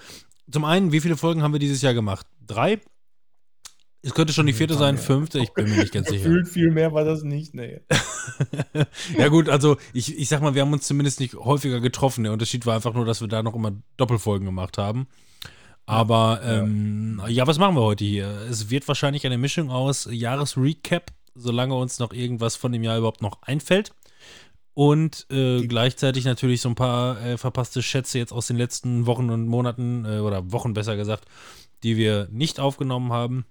[0.51, 2.27] zum einen, wie viele Folgen haben wir dieses Jahr gemacht?
[2.47, 2.81] Drei?
[4.03, 6.25] Es könnte schon die vierte sein, fünfte, ich bin mir nicht ganz sicher.
[6.25, 7.83] Gefühlt viel mehr war das nicht, ne.
[9.19, 12.25] ja, gut, also ich, ich sag mal, wir haben uns zumindest nicht häufiger getroffen.
[12.25, 15.07] Der Unterschied war einfach nur, dass wir da noch immer Doppelfolgen gemacht haben.
[15.87, 18.29] Aber ähm, ja, was machen wir heute hier?
[18.49, 23.23] Es wird wahrscheinlich eine Mischung aus Jahresrecap, solange uns noch irgendwas von dem Jahr überhaupt
[23.23, 23.93] noch einfällt.
[24.75, 29.31] Und äh, gleichzeitig natürlich so ein paar äh, verpasste Schätze jetzt aus den letzten Wochen
[29.31, 31.25] und Monaten, äh, oder Wochen besser gesagt,
[31.83, 33.45] die wir nicht aufgenommen haben,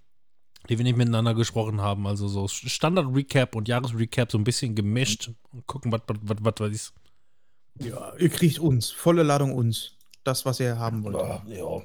[0.69, 2.07] die wir nicht miteinander gesprochen haben.
[2.07, 6.71] Also so Standard-Recap und Jahresrecap so ein bisschen gemischt und gucken, was was was was
[6.71, 6.93] ist.
[7.79, 8.89] Ja, ihr kriegt uns.
[8.89, 9.97] Volle Ladung uns.
[10.29, 11.15] Das, was ihr haben wollt.
[11.15, 11.81] Ja, ja.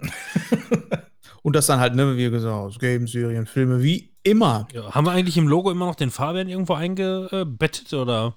[1.42, 4.66] Und das dann halt, ne, wie gesagt, aus Games, Serien, Filme, wie immer.
[4.72, 8.34] Ja, haben wir eigentlich im Logo immer noch den Fabian irgendwo eingebettet oder?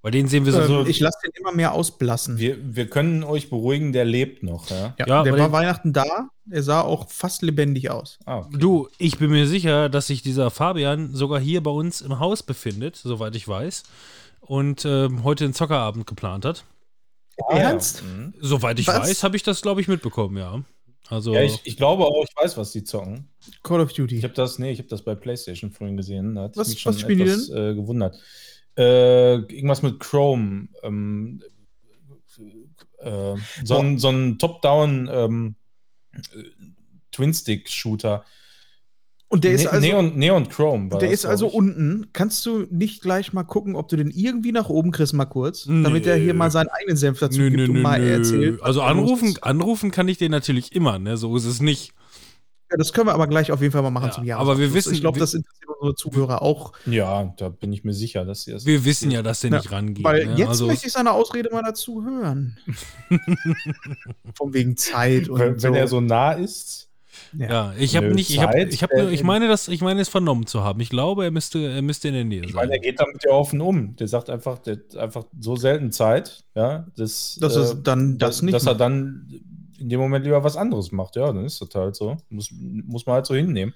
[0.00, 0.60] Weil den sehen wir so.
[0.60, 2.38] Ähm, so ich lasse den immer mehr ausblassen.
[2.38, 4.94] Wir, wir können euch beruhigen, der lebt noch, ja?
[4.98, 6.28] ja, Ja, der war Weihnachten da.
[6.50, 8.18] Er sah auch fast lebendig aus.
[8.24, 8.56] Ah, okay.
[8.58, 12.42] Du, ich bin mir sicher, dass sich dieser Fabian sogar hier bei uns im Haus
[12.42, 13.82] befindet, soweit ich weiß.
[14.40, 16.64] Und ähm, heute einen Zockerabend geplant hat.
[17.48, 17.70] Ah, ja.
[17.70, 18.02] Ernst?
[18.02, 18.34] Mhm.
[18.40, 19.00] Soweit ich Was?
[19.08, 20.62] weiß, habe ich das, glaube ich, mitbekommen, ja.
[21.08, 23.28] Also, Ja, ich, ich glaube auch, ich weiß, was die zocken.
[23.62, 24.16] Call of Duty.
[24.16, 26.34] Ich habe das, nee, ich habe das bei PlayStation vorhin gesehen.
[26.34, 28.16] Da hat Was- mich schon was spielen die etwas äh, gewundert.
[28.76, 30.68] Äh, irgendwas mit Chrome.
[30.82, 31.42] Ähm,
[33.00, 35.54] äh, so, ein, so ein Top-Down ähm,
[36.12, 36.20] äh,
[37.12, 38.24] Twin-Stick-Shooter.
[39.34, 40.92] Und der ist Ne- also, Neon, Neon Chrome.
[40.92, 41.54] war der das, ist also ich.
[41.54, 42.06] unten.
[42.12, 45.66] Kannst du nicht gleich mal gucken, ob du den irgendwie nach oben kriegst, mal kurz?
[45.66, 45.82] Nö.
[45.82, 48.10] Damit er hier mal seinen eigenen Senf dazu nö, gibt nö, und nö, mal nö.
[48.12, 48.62] erzählt.
[48.62, 49.42] Also anrufen, ist.
[49.42, 51.16] anrufen kann ich den natürlich immer, ne?
[51.16, 51.92] So ist es nicht.
[52.70, 54.38] Ja, das können wir aber gleich auf jeden Fall mal machen Ja, zum Jahr.
[54.40, 56.72] aber wir wissen- Ich glaube, das interessiert unsere Zuhörer auch.
[56.86, 58.64] Ja, da bin ich mir sicher, dass sie das.
[58.66, 60.04] Wir wissen ja, dass der Ja, nicht rangeht.
[60.04, 60.34] Weil ne?
[60.36, 62.56] jetzt also, möchte ich seine Ausrede mal dazu hören.
[64.34, 65.68] Von wegen Zeit und wenn, so.
[65.68, 66.88] wenn er so nah ist.
[67.38, 70.00] Ja, ich habe nicht, ich habe, Zeit, ich habe, äh, ich meine, das, ich meine
[70.00, 70.80] es vernommen zu haben.
[70.80, 72.82] Ich glaube, er müsste, er müsste in der Nähe Ich meine, er sein.
[72.82, 73.96] geht damit ja offen um.
[73.96, 78.18] Der sagt einfach, der hat einfach so selten Zeit, ja, dass, dass äh, es dann
[78.18, 79.28] das dass, nicht dass er dann
[79.78, 81.16] in dem Moment lieber was anderes macht.
[81.16, 82.16] Ja, dann ist das halt so.
[82.28, 83.74] Muss, muss man halt so hinnehmen.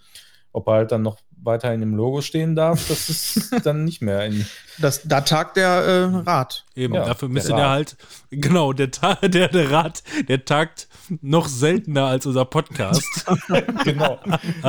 [0.59, 4.27] Ob er halt dann noch weiterhin im Logo stehen darf, das ist dann nicht mehr
[4.27, 4.45] in.
[4.81, 6.65] Das, da tagt der äh, Rat.
[6.75, 7.59] Eben, Ja, dafür der müsste Rat.
[7.61, 7.97] der halt,
[8.33, 8.89] genau, der,
[9.23, 10.89] der, der Rat, der tagt
[11.21, 13.05] noch seltener als unser Podcast.
[13.85, 14.19] genau.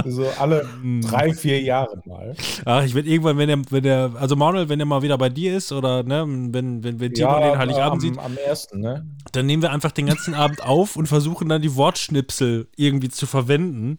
[0.05, 1.01] So alle Hm.
[1.01, 2.35] drei, vier Jahre mal.
[2.65, 5.29] Ach, ich werde irgendwann, wenn er, wenn der, also Manuel, wenn er mal wieder bei
[5.29, 9.07] dir ist oder ne, wenn, wenn, wenn Timon den Heiligabend am, sieht, am ersten, ne?
[9.31, 13.25] dann nehmen wir einfach den ganzen Abend auf und versuchen dann die Wortschnipsel irgendwie zu
[13.25, 13.97] verwenden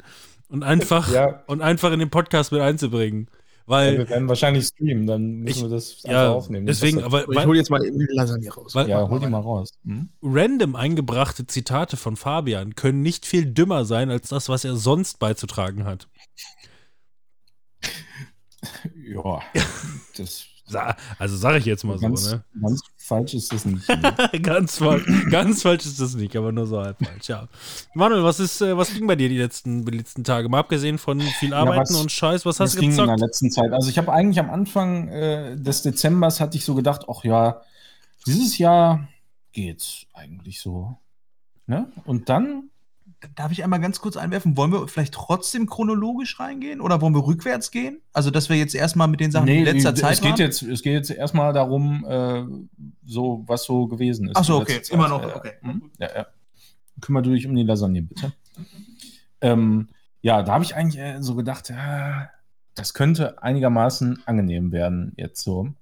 [0.50, 1.42] und einfach, Ja.
[1.46, 3.28] und einfach in den Podcast mit einzubringen.
[3.66, 6.66] Weil, wir werden wahrscheinlich streamen, dann müssen Ich- wir das einfach ja, aufnehmen.
[6.66, 8.74] deswegen, aber Ich hole jetzt mal die Lasagne raus.
[8.74, 9.70] weil ja, hol die mal raus.
[9.84, 10.08] Hm?
[10.22, 15.20] random eingebrachte Zitate von Fabian können nicht viel dümmer sein als das, was er sonst
[15.20, 16.08] beizutragen hat.
[18.96, 19.40] Ja,
[20.16, 20.46] das
[21.18, 22.44] also sage ich jetzt mal ganz, so, ne?
[22.62, 23.88] ganz falsch ist das nicht.
[23.88, 24.40] ne?
[24.42, 27.48] ganz, falsch, ganz falsch ist das nicht, aber nur so halb falsch, ja.
[27.94, 30.48] Manuel, was ist, äh, was ging bei dir die letzten, die letzten Tage?
[30.48, 33.20] Mal abgesehen von viel Arbeiten was- und Scheiß, was hast du ging in der gezockt?
[33.20, 33.72] letzten Zeit.
[33.72, 37.60] Also ich habe eigentlich am Anfang äh, des Dezembers hatte ich so gedacht, ach ja,
[38.26, 39.08] dieses Jahr
[39.52, 40.96] geht's eigentlich so.
[41.66, 41.90] Ne?
[42.04, 42.69] Und dann,
[43.34, 44.56] Darf ich einmal ganz kurz einwerfen?
[44.56, 48.00] Wollen wir vielleicht trotzdem chronologisch reingehen oder wollen wir rückwärts gehen?
[48.14, 50.40] Also, dass wir jetzt erstmal mit den Sachen, die in letzter es Zeit geht waren?
[50.40, 52.44] jetzt, es geht jetzt erstmal darum, äh,
[53.04, 54.36] so was so gewesen ist.
[54.36, 55.52] Ach so, in okay, immer noch, Ja, okay.
[55.98, 56.26] Ja, ja.
[57.02, 58.32] Kümmere du dich um die Lasagne, bitte.
[59.42, 59.88] Ähm,
[60.22, 62.30] ja, da habe ich eigentlich äh, so gedacht, ja,
[62.74, 65.74] das könnte einigermaßen angenehm werden, jetzt so.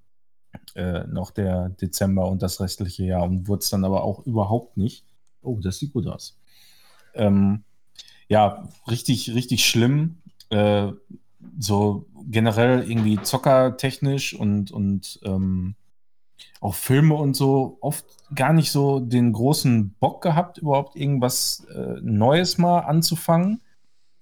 [0.75, 4.77] Äh, noch der Dezember und das restliche Jahr und wurde es dann aber auch überhaupt
[4.77, 5.05] nicht.
[5.43, 6.38] Oh, das sieht gut aus.
[7.19, 7.65] Ähm,
[8.29, 10.19] ja, richtig, richtig schlimm.
[10.51, 10.93] Äh,
[11.59, 15.75] so generell irgendwie zockertechnisch und, und ähm,
[16.61, 18.05] auch Filme und so oft
[18.35, 23.61] gar nicht so den großen Bock gehabt, überhaupt irgendwas äh, Neues mal anzufangen,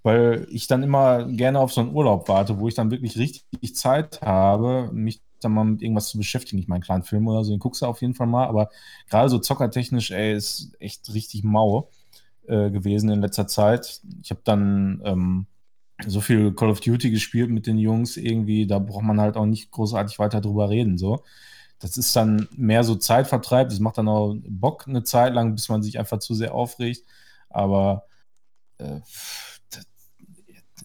[0.02, 3.74] weil ich dann immer gerne auf so einen Urlaub warte, wo ich dann wirklich richtig
[3.74, 6.60] Zeit habe, mich dann mal mit irgendwas zu beschäftigen.
[6.60, 8.70] Ich meine, kleinen Film oder so, den guckst du auf jeden Fall mal, aber
[9.08, 11.88] gerade so zockertechnisch, ey, ist echt richtig mau
[12.48, 14.00] äh, gewesen in letzter Zeit.
[14.22, 15.46] Ich habe dann ähm,
[16.06, 19.46] so viel Call of Duty gespielt mit den Jungs irgendwie, da braucht man halt auch
[19.46, 21.24] nicht großartig weiter drüber reden, so.
[21.78, 25.68] Das ist dann mehr so Zeitvertreib, das macht dann auch Bock eine Zeit lang, bis
[25.68, 27.04] man sich einfach zu sehr aufregt,
[27.50, 28.04] aber
[28.78, 29.00] äh,
[29.70, 29.86] das,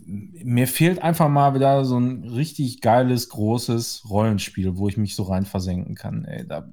[0.06, 5.24] mir fehlt einfach mal wieder so ein richtig geiles, großes Rollenspiel, wo ich mich so
[5.24, 6.70] rein versenken kann, ey, da,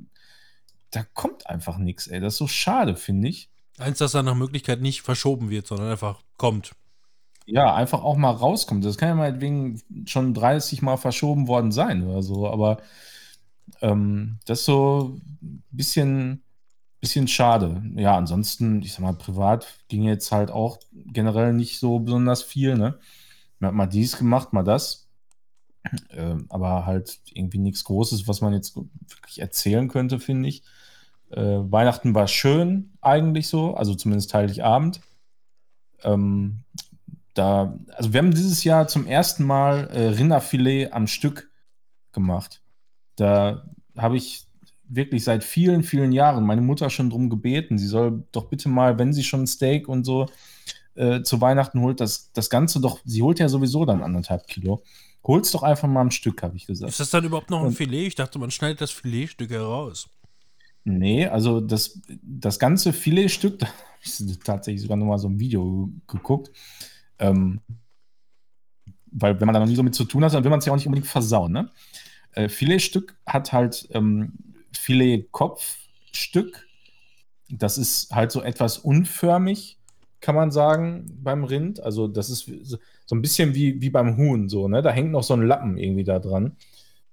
[0.91, 3.51] da kommt einfach nichts, ey, das ist so schade, finde ich.
[3.79, 6.73] Eins, das dann nach Möglichkeit nicht verschoben wird, sondern einfach kommt.
[7.47, 8.85] Ja, einfach auch mal rauskommt.
[8.85, 12.79] Das kann ja meinetwegen schon 30 Mal verschoben worden sein oder so, aber
[13.81, 16.43] ähm, das ist so ein bisschen,
[17.01, 17.83] bisschen schade.
[17.97, 22.77] Ja, ansonsten, ich sag mal, privat ging jetzt halt auch generell nicht so besonders viel,
[22.77, 22.99] ne?
[23.61, 25.09] Man hat mal dies gemacht, mal das.
[26.11, 30.63] Ähm, aber halt irgendwie nichts Großes, was man jetzt wirklich erzählen könnte, finde ich.
[31.31, 35.01] Äh, Weihnachten war schön, eigentlich so, also zumindest Heiligabend.
[36.03, 36.61] Ähm,
[37.35, 41.51] da, also wir haben dieses Jahr zum ersten Mal äh, Rinderfilet am Stück
[42.13, 42.63] gemacht.
[43.17, 43.65] Da
[43.97, 44.47] habe ich
[44.89, 48.99] wirklich seit vielen, vielen Jahren meine Mutter schon drum gebeten, sie soll doch bitte mal,
[48.99, 50.27] wenn sie schon Steak und so
[50.95, 54.83] äh, zu Weihnachten holt, das, das Ganze doch, sie holt ja sowieso dann anderthalb Kilo.
[55.25, 56.91] Hol's doch einfach mal am Stück, habe ich gesagt.
[56.91, 58.07] Ist das dann überhaupt noch ein Und- Filet?
[58.07, 60.09] Ich dachte, man schneidet das Filetstück heraus.
[60.89, 65.39] Nee, also das, das ganze Filetstück, da habe ich tatsächlich sogar noch mal so ein
[65.39, 66.51] Video geguckt.
[67.19, 67.61] Ähm,
[69.11, 70.67] weil wenn man da noch nie so mit zu tun hat, dann will man es
[70.67, 71.53] ja auch nicht unbedingt versauen.
[71.53, 71.71] Ne?
[72.33, 74.33] Äh, Filetstück hat halt ähm,
[74.73, 76.67] Filet-Kopfstück.
[77.51, 79.79] Das ist halt so etwas unförmig,
[80.21, 81.81] kann man sagen, beim Rind.
[81.81, 84.83] Also das ist so so ein bisschen wie, wie beim Huhn so, ne?
[84.83, 86.57] Da hängt noch so ein Lappen irgendwie da dran.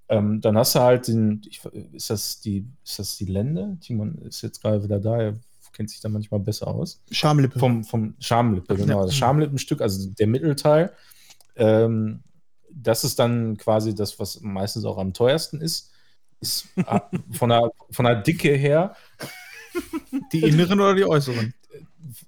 [0.07, 1.63] Ähm, dann hast du halt den, ich,
[1.93, 3.77] ist das die, ist das die Lende?
[3.81, 5.35] Timon ist jetzt gerade wieder da, er
[5.73, 7.01] kennt sich da manchmal besser aus.
[7.11, 7.59] Schamlippe.
[7.59, 8.99] Vom, vom Schamlippe, genau.
[8.99, 9.05] Ja.
[9.05, 10.91] Das Schamlippenstück, also der Mittelteil.
[11.55, 12.21] Ähm,
[12.71, 15.91] das ist dann quasi das, was meistens auch am teuersten ist.
[16.39, 16.99] Ist äh,
[17.31, 18.95] von der, von der Dicke her
[20.31, 21.53] die inneren oder die äußeren?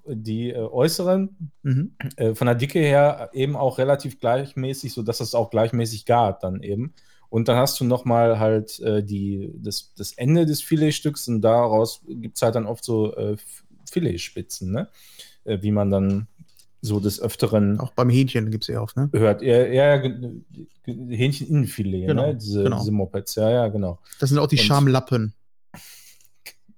[0.06, 1.92] die äh, äußeren, Mhm.
[2.16, 6.62] äh, von der Dicke her eben auch relativ gleichmäßig, sodass es auch gleichmäßig gart dann
[6.62, 6.92] eben.
[7.30, 12.00] Und dann hast du nochmal halt äh, die, das, das Ende des Filetstücks und daraus
[12.08, 13.36] gibt es halt dann oft so äh,
[13.90, 14.88] Filetspitzen, ne?
[15.44, 16.26] Äh, wie man dann
[16.80, 19.10] so des Öfteren Auch beim Hähnchen gibt es ja oft, ne?
[19.12, 19.42] hört.
[19.42, 20.00] Ja, ja,
[20.86, 22.36] Hähncheninnenfilet, Genau, ne?
[22.36, 22.78] Diese, genau.
[22.78, 23.98] diese Mopeds, ja, ja, genau.
[24.20, 25.34] Das sind auch die Und- Schamlappen.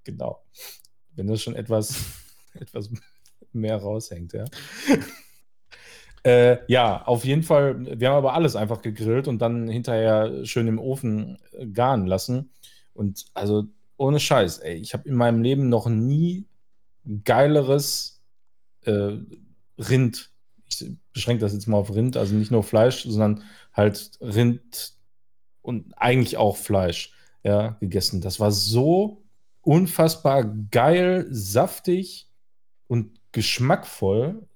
[0.04, 0.42] Genau.
[1.14, 1.94] Wenn das schon etwas,
[2.54, 2.88] etwas
[3.52, 4.44] mehr raushängt, ja.
[6.22, 7.98] Äh, ja, auf jeden Fall.
[7.98, 12.50] Wir haben aber alles einfach gegrillt und dann hinterher schön im Ofen äh, garen lassen.
[12.92, 13.64] Und also
[13.96, 16.46] ohne Scheiß, ey, ich habe in meinem Leben noch nie
[17.24, 18.22] geileres
[18.85, 19.12] äh,
[19.78, 20.30] Rind.
[20.68, 24.94] Ich beschränke das jetzt mal auf Rind, also nicht nur Fleisch, sondern halt Rind
[25.62, 28.20] und eigentlich auch Fleisch, ja, gegessen.
[28.20, 29.22] Das war so
[29.62, 32.28] unfassbar geil, saftig
[32.87, 34.46] und geschmackvoll.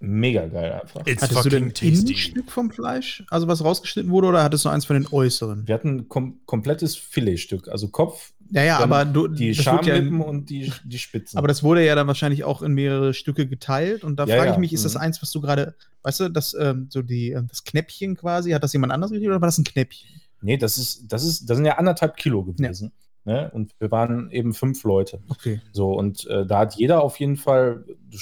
[0.00, 1.06] Mega geil einfach.
[1.06, 1.88] It's Hattest du denn tasty.
[1.88, 5.66] Innenstück vom Fleisch, also was rausgeschnitten wurde, oder hattest du eins von den äußeren?
[5.66, 9.62] Wir hatten ein kom komplettes Filetstück, also Kopf, Ja, ja, aber du, die wird ja,
[9.64, 11.36] Schamlippen und die, die Spitzen.
[11.36, 14.04] aber das wurde ja dann wahrscheinlich auch in mehrere Stücke geteilt.
[14.04, 15.00] Und da Ja, frage ich mich, ist das mhm.
[15.00, 18.62] eins, was du gerade, weißt du, das, ähm, so die, ähm, das Knäppchen quasi, hat
[18.62, 20.08] das jemand anderes gekriegt oder war das ein Knäppchen?
[20.40, 22.92] nee, das ist, das ist, das sind ja anderthalb Kilo gewesen.
[23.24, 23.50] Ne?
[23.52, 25.18] Und wir waren eben fünf Leute.
[25.28, 25.60] Okay.
[25.72, 28.16] So, und äh, da hat jeder auf jeden Fall, du,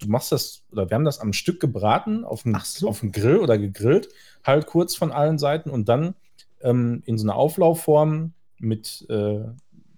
[0.00, 2.88] du machst das, oder wir haben das am Stück gebraten, auf dem, so.
[2.88, 4.08] auf dem Grill oder gegrillt,
[4.44, 6.14] halt kurz von allen Seiten und dann
[6.60, 9.40] ähm, in so eine Auflaufform mit äh,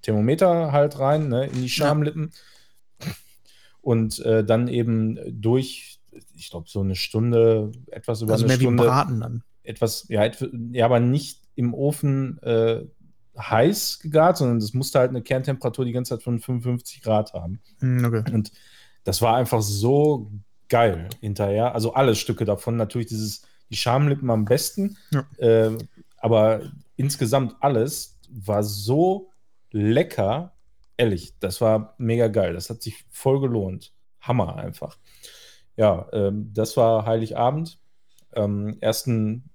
[0.03, 2.33] Thermometer halt rein, ne, in die Schamlippen.
[3.83, 6.01] Und äh, dann eben durch,
[6.35, 9.43] ich glaube, so eine Stunde, etwas über Also eine mehr wie Stunde Braten dann.
[9.63, 12.85] etwas, ja, etwa- ja, aber nicht im Ofen äh,
[13.39, 17.61] heiß gegart, sondern das musste halt eine Kerntemperatur die ganze Zeit von 55 Grad haben.
[17.79, 18.23] Hm, okay.
[18.35, 18.53] Und
[19.05, 20.31] das war einfach so
[20.69, 21.75] geil hinterher.
[21.75, 25.27] Also alle Stücke davon, natürlich dieses, die Schamlippen am besten, Ja.
[25.39, 25.77] äh,
[26.19, 26.63] aber
[26.97, 29.31] insgesamt alles war so
[29.71, 30.53] lecker.
[30.97, 32.53] Ehrlich, das war mega geil.
[32.55, 33.93] Das hat sich voll gelohnt.
[34.21, 34.99] Hammer einfach.
[35.77, 37.79] Ja, ähm, das war Heiligabend.
[38.35, 39.49] Ähm, ersten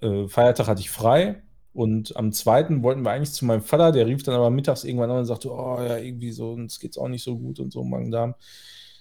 [0.00, 1.42] äh, äh, Feiertag hatte ich frei.
[1.72, 5.10] Und am zweiten wollten wir eigentlich zu meinem Vater, der rief dann aber mittags irgendwann
[5.10, 7.84] an und sagte, oh ja, irgendwie so, uns geht's auch nicht so gut und so,
[7.84, 8.34] Magen-Darm.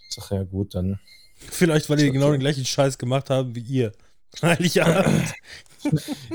[0.08, 1.00] Ich sag, ja gut, dann.
[1.36, 3.92] Vielleicht, weil die genau den gleichen Scheiß gemacht haben wie ihr.
[4.42, 5.34] Heiligabend.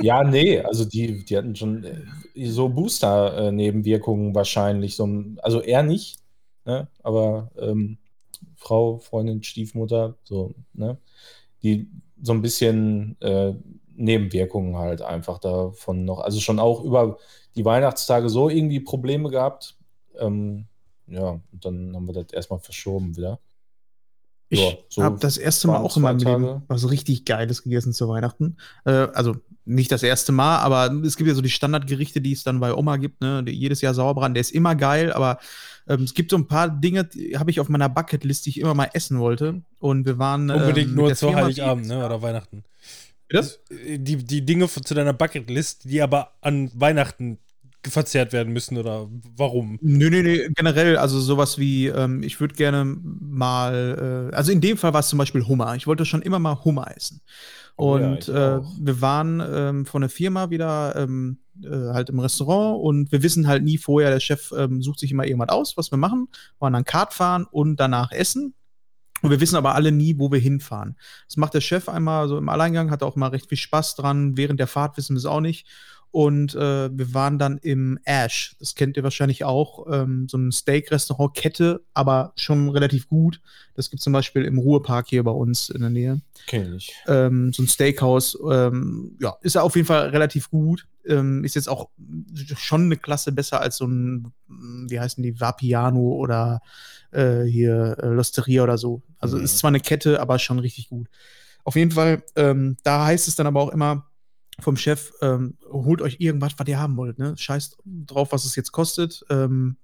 [0.01, 4.97] Ja, nee, also die, die hatten schon äh, so Booster-Nebenwirkungen wahrscheinlich.
[4.97, 6.17] So, also er nicht,
[6.65, 6.89] ne?
[7.03, 7.99] aber ähm,
[8.57, 10.97] Frau, Freundin, Stiefmutter, so, ne?
[11.63, 11.89] Die
[12.23, 13.53] so ein bisschen äh,
[13.97, 16.21] Nebenwirkungen halt einfach davon noch.
[16.21, 17.19] Also schon auch über
[17.57, 19.77] die Weihnachtstage so irgendwie Probleme gehabt.
[20.19, 20.67] Ähm,
[21.07, 23.39] ja, und dann haben wir das erstmal verschoben wieder.
[24.49, 26.63] Ich Ja, so habe das erste Mal auch in meinem zwei Leben Tage.
[26.69, 28.57] was richtig Geiles gegessen zu Weihnachten.
[28.85, 32.45] Äh, also nicht das erste Mal, aber es gibt ja so die Standardgerichte, die es
[32.45, 33.21] dann bei Oma gibt.
[33.23, 33.43] Ne?
[33.47, 35.39] Jedes Jahr Sauerbraten, der ist immer geil, aber
[35.89, 38.61] ähm, es gibt so ein paar Dinge, die habe ich auf meiner Bucketlist, die ich
[38.61, 39.63] immer mal essen wollte.
[39.79, 42.05] Und wir waren Unbedingt ähm, nur zu Heiligabend, ne?
[42.05, 42.65] Oder Weihnachten.
[43.29, 43.61] Das?
[43.71, 47.39] Die, die Dinge von- zu deiner Bucketlist, die aber an Weihnachten
[47.87, 49.79] verzehrt werden müssen, oder warum?
[49.83, 54.61] Nö, nö, nö, generell, also sowas wie, ähm, ich würde gerne mal, äh, also in
[54.61, 55.75] dem Fall war es zum Beispiel Hummer.
[55.75, 57.21] Ich wollte schon immer mal Hummer essen.
[57.77, 62.09] Oh ja, Und ich äh, wir waren ähm, von der Firma wieder ähm, äh, halt
[62.09, 65.49] im Restaurant und wir wissen halt nie vorher, der Chef ähm, sucht sich immer irgendwas
[65.51, 66.29] aus, was wir machen,
[66.61, 68.55] waren dann Kart fahren und danach essen.
[69.25, 70.97] Und wir wissen aber alle nie, wo wir hinfahren.
[71.27, 74.37] Das macht der Chef einmal so im Alleingang, hat auch mal recht viel Spaß dran.
[74.37, 75.67] Während der Fahrt wissen wir es auch nicht.
[76.11, 78.55] Und äh, wir waren dann im Ash.
[78.59, 79.87] Das kennt ihr wahrscheinlich auch.
[79.91, 83.41] Ähm, so ein Steak-Restaurant-Kette, aber schon relativ gut.
[83.75, 86.93] Das gibt zum Beispiel im Ruhepark hier bei uns in der Nähe Kenn ich.
[87.07, 90.87] ähm, so ein Steakhouse, ähm, ja, ist ja auf jeden Fall relativ gut.
[91.07, 91.89] Ähm, ist jetzt auch
[92.59, 96.61] schon eine Klasse besser als so ein, wie heißen die, Vapiano oder
[97.15, 99.03] äh, hier äh, Losteria oder so.
[99.19, 99.45] Also Mhm.
[99.45, 101.09] ist zwar eine Kette, aber schon richtig gut.
[101.65, 104.11] Auf jeden Fall, ähm, da heißt es dann aber auch immer
[104.61, 107.19] vom Chef, ähm, holt euch irgendwas, was ihr haben wollt.
[107.19, 107.35] Ne?
[107.37, 109.25] Scheißt drauf, was es jetzt kostet.
[109.31, 109.77] Ähm,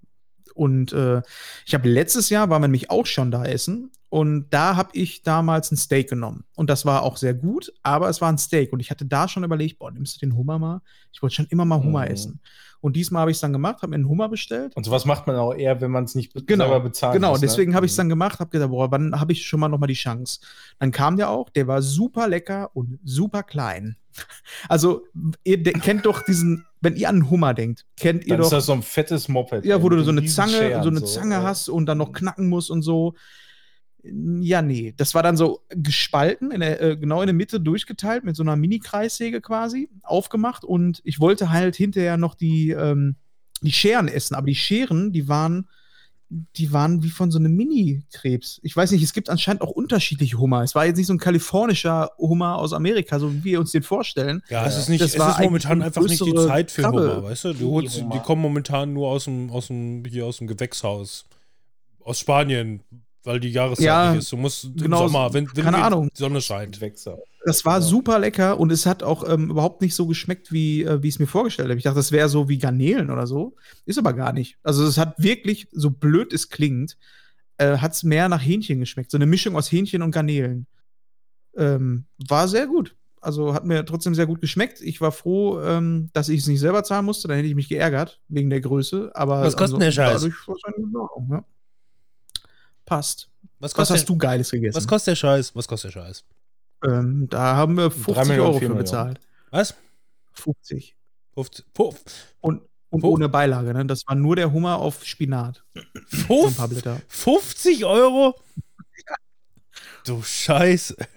[0.54, 1.22] und äh,
[1.66, 3.90] ich habe letztes Jahr, waren wir nämlich auch schon da essen.
[4.10, 6.44] Und da habe ich damals ein Steak genommen.
[6.56, 8.72] Und das war auch sehr gut, aber es war ein Steak.
[8.72, 10.82] Und ich hatte da schon überlegt, boah, nimmst du den Hummer mal?
[11.12, 12.12] Ich wollte schon immer mal Hummer Mhm.
[12.12, 12.40] essen.
[12.80, 14.74] Und diesmal habe ich es dann gemacht, habe mir einen Hummer bestellt.
[14.74, 17.40] Und sowas macht man auch eher, wenn man es nicht Genau, selber bezahlen Genau, muss,
[17.40, 17.46] ne?
[17.46, 19.78] deswegen habe ich es dann gemacht, habe gedacht, boah, wann habe ich schon mal noch
[19.78, 20.40] mal die Chance?
[20.80, 23.96] Dann kam der auch, der war super lecker und super klein.
[24.68, 25.04] Also,
[25.44, 28.66] ihr kennt doch diesen, wenn ihr an Hummer denkt, kennt ihr Dann ist doch, das
[28.66, 29.64] so ein fettes Moped.
[29.64, 32.70] ja, wo du so eine Zange, so eine Zange hast und dann noch knacken musst
[32.70, 33.14] und so.
[34.02, 38.24] Ja, nee, das war dann so gespalten, in der, äh, genau in der Mitte durchgeteilt
[38.24, 43.16] mit so einer Mini-Kreissäge quasi, aufgemacht und ich wollte halt hinterher noch die, ähm,
[43.60, 45.68] die Scheren essen, aber die Scheren, die waren,
[46.56, 48.60] die waren wie von so einem Mini-Krebs.
[48.62, 50.62] Ich weiß nicht, es gibt anscheinend auch unterschiedliche Hummer.
[50.62, 53.82] Es war jetzt nicht so ein kalifornischer Hummer aus Amerika, so wie wir uns den
[53.82, 54.42] vorstellen.
[54.48, 57.16] Ja, es ist nicht, Das es ist momentan einfach nicht die Zeit für Krabbe.
[57.16, 57.52] Hummer, weißt du?
[57.54, 61.26] Du holst, die kommen momentan nur aus dem, aus dem, hier aus dem Gewächshaus.
[62.02, 62.80] Aus Spanien,
[63.24, 64.32] weil die Jahreszeit Ja, nicht ist.
[64.32, 66.08] Du musst im genau, Sommer, wenn, wenn keine die Ahnung.
[66.14, 66.76] Sonne scheint.
[66.76, 67.18] Gewächse.
[67.44, 67.80] Das war Ja.
[67.80, 71.14] super lecker und es hat auch ähm, überhaupt nicht so geschmeckt, wie, äh, wie ich
[71.14, 71.78] es mir vorgestellt habe.
[71.78, 73.56] Ich dachte, das wäre so wie Garnelen oder so.
[73.86, 74.58] Ist aber gar nicht.
[74.62, 76.96] Also es hat wirklich, so blöd es klingt,
[77.56, 79.10] äh, hat es mehr nach Hähnchen geschmeckt.
[79.10, 80.66] So eine Mischung aus Hähnchen und Garnelen.
[81.56, 82.94] Ähm, war sehr gut.
[83.22, 84.80] Also hat mir trotzdem sehr gut geschmeckt.
[84.80, 87.28] Ich war froh, ähm, dass ich es nicht selber zahlen musste.
[87.28, 89.10] Dann hätte ich mich geärgert wegen der Größe.
[89.14, 90.22] Aber Was kostet denn der Scheiß?
[90.22, 91.44] dadurch war's eigentlich in Ordnung, ja.
[92.90, 93.28] Passt.
[93.60, 94.76] Was Was kostet, hast du Geiles gegessen?
[94.76, 95.54] was kostet der Scheiß?
[95.54, 96.24] Was kostet der Scheiß?
[96.84, 99.20] ähm, da haben wir 50 Millionen, Euro für bezahlt.
[99.50, 99.74] Was?
[100.32, 100.96] 50.
[101.34, 101.96] 50, Puff,
[102.40, 103.10] Und, und Puff.
[103.12, 103.84] ohne Beilage, ne?
[103.86, 105.62] Das war nur der Hummer auf Spinat.
[106.26, 107.00] Puff, paar Blätter.
[107.08, 108.34] 50 Euro?
[110.04, 110.96] Du Scheiß.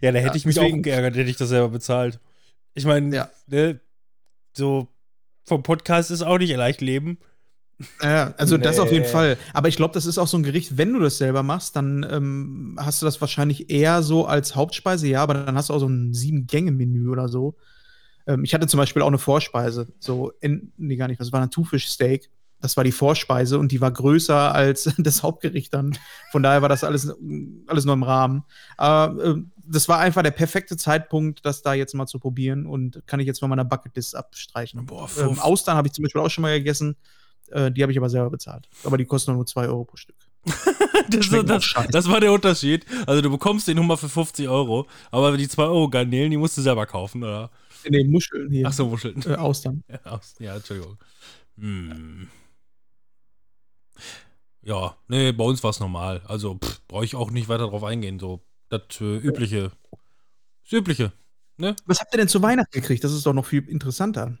[0.00, 2.20] ja, da hätte Ja, ich mich deswegen- auch geärgert, hätte ich das selber bezahlt.
[2.74, 3.30] Ich meine, Ja.
[3.48, 3.80] ne,
[4.56, 4.88] so
[5.44, 7.18] vom Podcast ist auch nicht leicht leben.
[8.02, 8.82] Ja, also das Nee.
[8.82, 9.36] auf jeden Fall.
[9.54, 12.06] Aber ich glaube, das ist auch so ein Gericht, wenn du das selber machst, dann
[12.10, 15.78] ähm, hast du das wahrscheinlich eher so als Hauptspeise, ja, aber dann hast du auch
[15.78, 17.56] so ein Sieben-Gänge-Menü oder so.
[18.26, 21.40] Ähm, ich hatte zum Beispiel auch eine Vorspeise, so, in, nee, gar nicht, das war
[21.40, 22.30] ein Thunfischsteak.
[22.62, 25.96] Das war die Vorspeise und die war größer als das Hauptgericht dann.
[26.30, 27.10] Von daher war das alles,
[27.66, 28.44] alles nur im Rahmen.
[28.76, 33.00] Aber ähm, das war einfach der perfekte Zeitpunkt, das da jetzt mal zu probieren und
[33.06, 34.84] kann ich jetzt von meiner Bucketlist abstreichen.
[34.84, 35.38] Boah, Ähm.
[35.38, 36.96] Austern habe ich zum Beispiel auch schon mal gegessen.
[37.50, 38.68] Äh, die habe ich aber selber bezahlt.
[38.84, 40.16] Aber die kosten nur 2 Euro pro Stück.
[41.10, 42.86] Das, auch das, das war der Unterschied.
[43.04, 46.56] Also du bekommst den Hummer für 50 Euro, aber die 2 Euro Garnelen, die musst
[46.56, 47.50] du selber kaufen, oder?
[47.88, 48.68] Nee, Muscheln hier.
[48.68, 49.20] Ach so, Muscheln.
[49.26, 49.82] Äh, Austern.
[49.88, 50.98] Ja, aus- ja, Entschuldigung.
[51.58, 52.28] Hm.
[54.62, 56.20] Ja, nee, bei uns war es normal.
[56.26, 58.18] Also brauche ich auch nicht weiter drauf eingehen.
[58.20, 59.72] So, das äh, übliche.
[60.64, 61.12] Das übliche.
[61.56, 61.74] ne?
[61.86, 63.02] Was habt ihr denn zu Weihnachten gekriegt?
[63.02, 64.38] Das ist doch noch viel interessanter.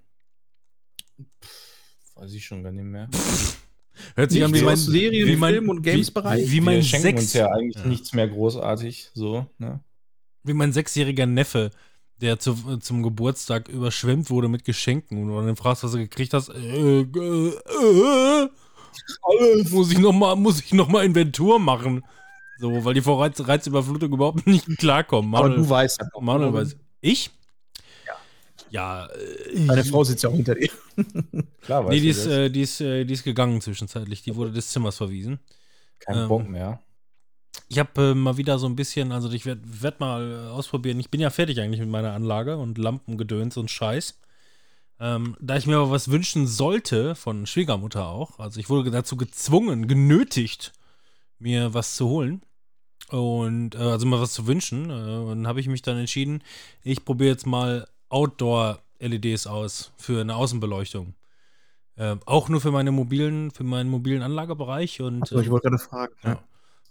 [2.20, 3.08] Weiß ich schon gar nicht mehr.
[4.14, 6.46] Hört sich an wie mein, Serien, wie mein, Film und Games-Bereich?
[6.46, 7.86] Wie, wie mein Wir schenken sechs, uns ja eigentlich Ja.
[7.88, 9.80] nichts mehr großartig, so, ne?
[10.42, 11.70] wie mein sechsjähriger Neffe,
[12.20, 16.34] der zu, zum Geburtstag überschwemmt wurde mit Geschenken und du dann fragst, was er gekriegt
[16.34, 16.50] hast.
[16.50, 18.48] Äh, äh, äh,
[19.22, 22.04] alles muss ich noch mal, muss ich noch mal Inventur machen.
[22.58, 25.34] So, weil die vor Reiz, Reizüberflutung überhaupt nicht klarkommen.
[25.34, 26.00] Aber Manuel- du weißt.
[26.20, 26.76] Manuel weiß.
[27.00, 27.30] Ich?
[28.70, 29.06] Ja.
[29.06, 30.70] äh, Deine Frau sitzt ja auch hinter dir.
[31.62, 32.32] Klar, weißt Nee, die ist, das.
[32.32, 34.22] äh, die, ist, äh, die ist gegangen zwischenzeitlich.
[34.22, 35.40] Die wurde des Zimmers verwiesen.
[35.98, 36.80] Kein ähm, Bock mehr.
[37.68, 40.98] Ich habe äh, mal wieder so ein bisschen, also ich werde werd mal äh, ausprobieren.
[41.00, 44.18] Ich bin ja fertig eigentlich mit meiner Anlage und Lampengedöns und Scheiß.
[44.98, 49.16] Ähm, da ich mir aber was wünschen sollte, von Schwiegermutter auch, also ich wurde dazu
[49.16, 50.72] gezwungen, genötigt,
[51.38, 52.42] mir was zu holen.
[53.08, 54.90] Und äh, also mal was zu wünschen.
[54.90, 56.42] Äh, und dann habe ich mich dann entschieden,
[56.82, 61.14] ich probiere jetzt mal Outdoor-LEDs aus für eine Außenbeleuchtung.
[61.96, 65.68] Äh, auch nur für meine mobilen, für meinen mobilen Anlagebereich und Achso, ich ähm, wollte
[65.70, 66.14] gerade fragen.
[66.24, 66.42] ja.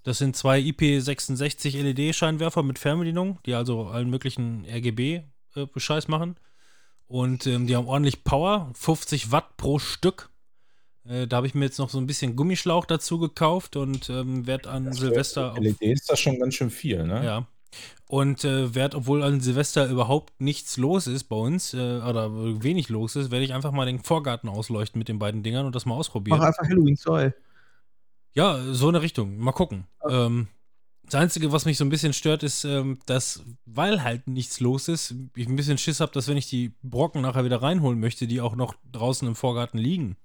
[0.03, 6.38] Das sind zwei IP66 LED-Scheinwerfer mit Fernbedienung, die also allen möglichen RGB-Bescheiß machen.
[7.08, 10.29] Und ähm, die haben ordentlich Power, 50 Watt pro Stück.
[11.05, 14.47] Äh, da habe ich mir jetzt noch so ein bisschen Gummischlauch dazu gekauft und ähm,
[14.47, 15.51] werde an Silvester.
[15.53, 17.25] auf- LED ist das schon ganz schön viel, ne?
[17.25, 17.47] ja.
[18.08, 22.89] Und äh, werd, obwohl an Silvester überhaupt nichts los ist bei uns, äh, oder wenig
[22.89, 25.86] los ist, werde ich einfach mal den Vorgarten ausleuchten mit den beiden Dingern und das
[25.86, 26.39] mal ausprobieren.
[26.39, 27.34] Mach einfach Halloween 2.
[28.34, 29.38] Ja, so eine Richtung.
[29.38, 29.86] Mal gucken.
[30.10, 30.47] Ähm,
[31.05, 34.88] das Einzige, was mich so ein bisschen stört, ist, ähm, dass, weil halt nichts los
[34.88, 38.27] ist, ich ein bisschen Schiss habe, dass wenn ich die Brocken nachher wieder reinholen möchte,
[38.27, 40.17] die auch noch draußen im Vorgarten liegen.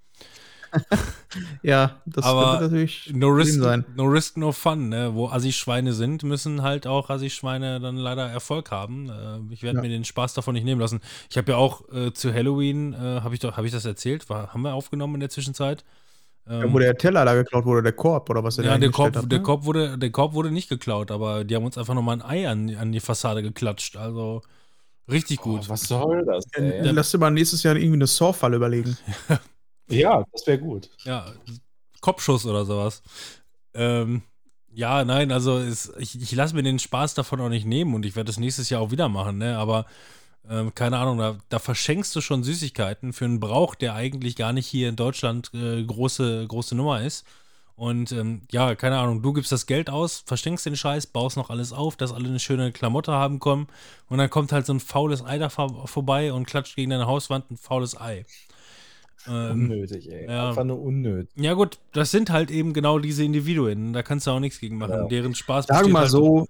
[1.63, 3.85] Ja, das Aber könnte natürlich No risk, sein.
[3.97, 4.89] no risk, no fun.
[4.89, 5.15] Ne?
[5.15, 9.09] Wo Assi-Schweine sind, müssen halt auch Assi-Schweine dann leider Erfolg haben.
[9.11, 9.83] Äh, ich werde Ja.
[9.83, 11.01] mir den Spaß davon nicht nehmen lassen.
[11.31, 14.29] Ich habe ja auch äh, zu Halloween, äh, habe ich, doch- hab ich das erzählt?
[14.31, 15.85] War, haben wir aufgenommen in der Zwischenzeit?
[16.47, 18.79] Ja, Ähm, wo der Teller da geklaut wurde, der Korb oder was er Ja, da
[18.79, 19.43] der Korb, hat, der, ne?
[19.43, 22.49] Korb wurde, der Korb wurde nicht geklaut, aber die haben uns einfach nochmal ein Ei
[22.49, 23.97] an, an die Fassade geklatscht.
[23.97, 24.43] Also
[25.11, 25.63] richtig gut.
[25.65, 26.45] Oh, was soll das?
[26.53, 26.91] Ey?
[26.91, 28.97] Lass dir mal nächstes Jahr irgendwie eine Saw-Falle überlegen.
[29.89, 30.91] Ja, das wäre gut.
[31.05, 31.27] Ja,
[32.01, 33.03] Kopfschuss oder sowas.
[33.75, 34.23] Ähm,
[34.73, 38.05] ja, nein, also es, ich, ich lasse mir den Spaß davon auch nicht nehmen und
[38.07, 39.57] ich werde das nächstes Jahr auch wieder machen, ne?
[39.59, 39.87] Aber
[40.49, 44.53] ähm, keine Ahnung, da, da verschenkst du schon Süßigkeiten für einen Brauch, der eigentlich gar
[44.53, 47.25] nicht hier in Deutschland äh, große, große Nummer ist.
[47.77, 51.51] Und ähm, ja, keine Ahnung, du gibst das Geld aus, verschenkst den Scheiß, baust noch
[51.51, 53.67] alles auf, dass alle eine schöne Klamotte haben kommen
[54.09, 57.07] und dann kommt halt so ein faules Ei da vor- vorbei und klatscht gegen deine
[57.07, 58.27] Hauswand ein faules Ei.
[59.27, 60.27] Ähm, Unnötig, ey.
[60.27, 60.49] ja.
[60.51, 61.31] Einfach nur unnötig.
[61.37, 63.93] ja, gut, das sind halt eben genau diese Individuen.
[63.93, 64.93] Da kannst du auch nichts gegen machen.
[64.93, 65.07] Ja.
[65.09, 66.47] Deren Spaß Sagen mal halt so,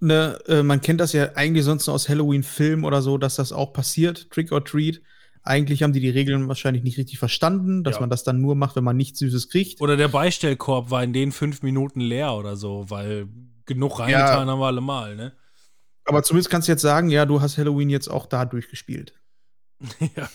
[0.00, 3.52] ne, äh, man kennt das ja eigentlich sonst nur aus Halloween-Filmen oder so, dass das
[3.52, 5.00] auch passiert, Trick or Treat.
[5.42, 8.00] Eigentlich haben die die Regeln wahrscheinlich nicht richtig verstanden, dass Ja.
[8.00, 9.80] man das dann nur macht, wenn man nichts Süßes kriegt.
[9.80, 13.28] Oder der Beistellkorb war in den fünf Minuten leer oder so, weil
[13.64, 15.32] genug reingetan haben wir alle mal, ne?
[16.04, 19.12] Aber zumindest kannst du jetzt sagen, ja, du hast Halloween jetzt auch da durchgespielt.
[20.16, 20.28] ja.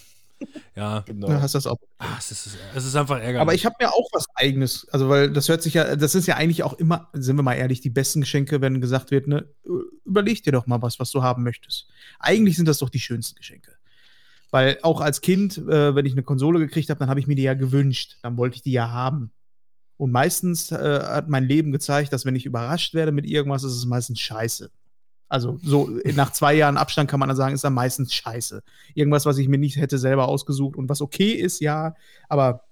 [0.75, 1.27] Ja, Genau.
[1.27, 1.77] Du hast das auch.
[1.97, 3.41] ah, es, ist, es ist einfach ärgerlich.
[3.41, 6.27] Aber ich habe mir auch was eigenes, also weil das hört sich ja, das ist
[6.27, 9.45] ja eigentlich auch immer, sind wir mal ehrlich, die besten Geschenke, wenn gesagt wird, ne,
[10.05, 11.89] überleg dir doch mal was, was du haben möchtest.
[12.19, 13.73] Eigentlich sind das doch die schönsten Geschenke.
[14.49, 17.35] Weil auch als Kind, äh, wenn ich eine Konsole gekriegt habe, dann habe ich mir
[17.35, 19.31] die ja gewünscht, dann wollte ich die ja haben.
[19.97, 23.73] Und meistens äh, hat mein Leben gezeigt, dass wenn ich überrascht werde mit irgendwas, ist
[23.73, 24.71] es meistens scheiße.
[25.31, 28.61] Also so nach zwei Jahren Abstand kann man dann sagen, ist dann meistens scheiße.
[28.95, 31.95] Irgendwas, was ich mir nicht hätte selber ausgesucht und was okay ist, ja,
[32.27, 32.65] aber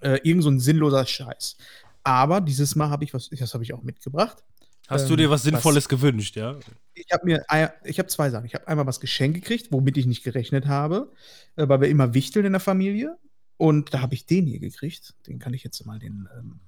[0.00, 1.56] äh, irgend so ein sinnloser Scheiß.
[2.02, 4.42] Aber dieses Mal habe ich was, das habe ich auch mitgebracht.
[4.88, 6.56] Hast du ähm, dir was was- Sinnvolles gewünscht, ja?
[6.94, 7.44] Ich habe mir,
[7.84, 8.46] ich habe zwei Sachen.
[8.46, 11.12] Ich habe einmal was geschenkt gekriegt, womit ich nicht gerechnet habe,
[11.54, 13.16] äh, weil wir immer wichteln in der Familie.
[13.58, 15.14] Und da habe ich den hier gekriegt.
[15.28, 16.58] Den kann ich jetzt mal den ähm,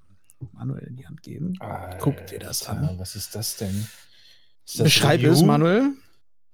[0.53, 1.59] Manuel in die Hand geben.
[1.99, 2.99] Guck dir das Alter, an.
[3.01, 3.89] Was ist das denn?
[4.67, 5.33] Ist Beschreib Ryu?
[5.33, 5.93] es, Manuel.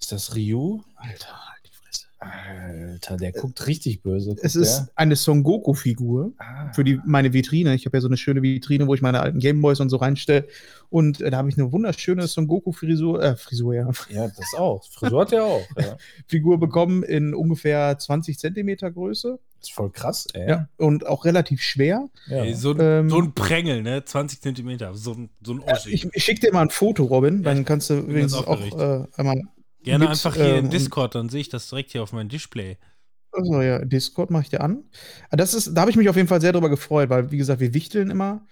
[0.01, 0.81] Ist das Ryu?
[0.97, 2.07] Alter, halt die Fresse.
[2.19, 4.33] Alter, der guckt richtig böse.
[4.43, 6.33] Es guckt ist eine Son Goku-Figur.
[6.39, 6.73] Ah.
[6.73, 7.75] für die, meine Vitrine.
[7.75, 10.47] Ich habe ja so eine schöne Vitrine, wo ich meine alten Gameboys und so reinstelle.
[10.89, 14.85] Und äh, da habe ich eine wunderschöne Son Goku-Frisur, äh, Frisur, ja, Ja, das auch.
[14.91, 15.67] Frisur hat er auch.
[15.79, 15.97] Ja.
[16.27, 19.39] Figur bekommen in ungefähr 20 Zentimeter Größe.
[19.63, 20.49] Ist voll krass, ey.
[20.49, 20.69] Ja.
[20.77, 22.09] Und auch relativ schwer.
[22.27, 22.45] Ja.
[22.45, 24.05] Ey, so, ein, Ähm, so ein Prängel, ne?
[24.05, 25.91] 20 Zentimeter, so ein, so ein Oschi.
[25.91, 27.43] Ich, ich schicke dir mal ein Foto, Robin.
[27.43, 29.43] Dann Ja, kannst du wenigstens auch äh, einmal.
[29.83, 32.29] Gerne mit, einfach hier ähm, in Discord, dann sehe ich das direkt hier auf meinem
[32.29, 32.77] Display.
[33.33, 34.85] Also ja, Discord mache ich dir an.
[35.31, 37.39] Ah, Das ist, da habe ich mich auf jeden Fall sehr drüber gefreut, weil, wie
[37.39, 38.45] gesagt, wir wichteln immer.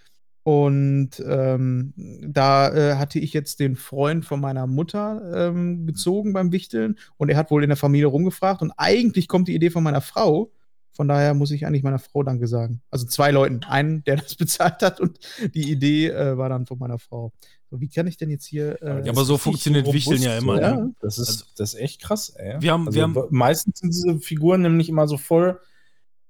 [0.45, 1.93] Und ähm,
[2.27, 7.29] da äh, hatte ich jetzt den Freund von meiner Mutter ähm, gezogen beim Wichteln und
[7.29, 10.51] er hat wohl in der Familie rumgefragt und eigentlich kommt die Idee von meiner Frau.
[10.99, 12.81] Von daher muss ich eigentlich meiner Frau Danke sagen.
[12.91, 13.61] Also zwei Leuten.
[13.63, 15.21] Einen, der das bezahlt hat und
[15.55, 17.31] die Idee äh, war dann von meiner Frau.
[17.71, 18.83] So, wie kann ich denn jetzt hier.
[18.83, 20.75] Äh, Ja, aber so funktioniert Wichteln ja immer, Ja.
[20.75, 20.95] ne?
[21.01, 22.57] Das ist, Also- das ist echt krass, ey.
[22.61, 25.61] Wir haben- also, wir haben- meistens sind diese Figuren nämlich immer so voll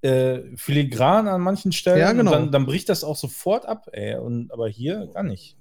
[0.02, 1.98] äh, filigran an manchen Stellen.
[1.98, 2.30] Ja, genau.
[2.32, 4.16] Und dann, dann bricht das auch sofort ab, ey.
[4.16, 5.56] Und, aber hier gar nicht.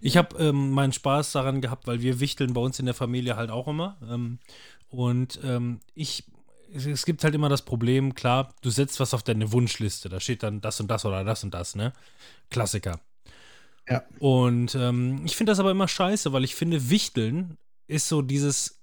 [0.00, 3.36] Ich habe ähm, meinen Spaß daran gehabt, weil wir wichteln bei uns in der Familie
[3.36, 3.98] halt auch immer.
[4.10, 4.38] Ähm,
[4.88, 6.24] und ähm, ich,
[6.74, 10.08] es, gibt halt immer das Problem, klar, du setzt was auf deine Wunschliste.
[10.08, 11.92] Da steht dann das und das oder das und das, ne?
[12.50, 13.00] Klassiker.
[13.88, 14.02] Ja.
[14.18, 17.58] Und ähm, ich finde das aber immer scheiße, weil ich finde, Wichteln
[17.88, 18.80] ist so dieses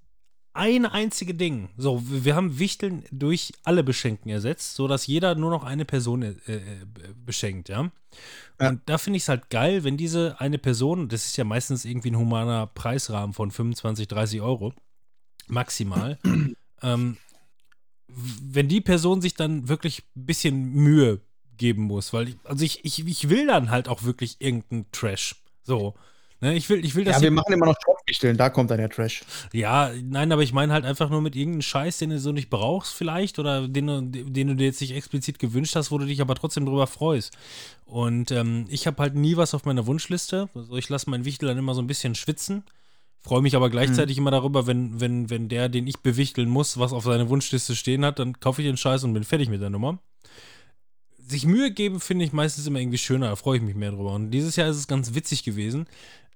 [0.54, 1.70] eine einzige Ding.
[1.78, 6.36] So, wir haben Wichteln durch alle Beschenken ersetzt, sodass jeder nur noch eine Person äh,
[6.48, 6.62] äh,
[7.26, 7.92] beschenkt, ja.
[8.60, 8.70] Ja.
[8.70, 11.86] Und da finde ich es halt geil, wenn diese eine Person, das ist ja meistens
[11.86, 14.74] irgendwie ein humaner Preisrahmen von 25, 30 Euro,
[15.48, 16.18] maximal,
[16.82, 17.18] ähm,
[18.08, 21.22] wenn die Person sich dann wirklich ein bisschen Mühe
[21.58, 25.36] geben muss, weil ich, also ich, ich, ich will dann halt auch wirklich irgendeinen Trash.
[25.64, 25.96] So.
[26.40, 28.78] Ne, ich will, ich will, dass Ja, wir machen immer noch Schrottwichteln, da kommt dann
[28.78, 29.24] der Trash.
[29.54, 32.50] ja, nein, aber ich meine halt einfach nur mit irgendeinem Scheiß, den du so nicht
[32.50, 36.06] brauchst vielleicht oder den, du- den du dir jetzt nicht explizit gewünscht hast, wo du
[36.06, 37.36] dich aber trotzdem drüber freust.
[37.86, 40.50] Und ähm, ich habe halt nie was auf meiner Wunschliste.
[40.54, 42.64] Also ich lasse meinen Wichtel dann immer so ein bisschen schwitzen.
[43.22, 46.94] Freue mich aber gleichzeitig immer darüber, wenn, wenn, wenn der, den ich bewichteln muss, was
[46.94, 49.70] auf seiner Wunschliste stehen hat, dann kaufe ich den Scheiß und bin fertig mit der
[49.70, 50.00] Nummer.
[51.18, 54.14] Sich Mühe geben, finde ich meistens immer irgendwie schöner, da freue ich mich mehr drüber.
[54.14, 55.88] Und dieses Jahr ist es ganz witzig gewesen.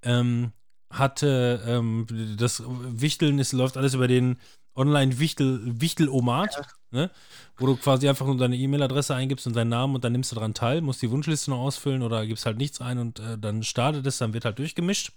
[0.04, 0.52] Ähm,
[0.90, 2.08] hatte ähm,
[2.38, 4.38] das Wichteln, es läuft alles über den
[4.76, 6.62] Online-Wichtel, Wichtelomat,
[6.92, 7.10] ne?
[7.58, 10.36] wo du quasi einfach nur deine E-Mail-Adresse eingibst und deinen Namen und dann nimmst du
[10.36, 13.64] daran teil, musst die Wunschliste noch ausfüllen oder gibst halt nichts ein und äh, dann
[13.64, 15.12] startet es, dann wird halt durchgemischt.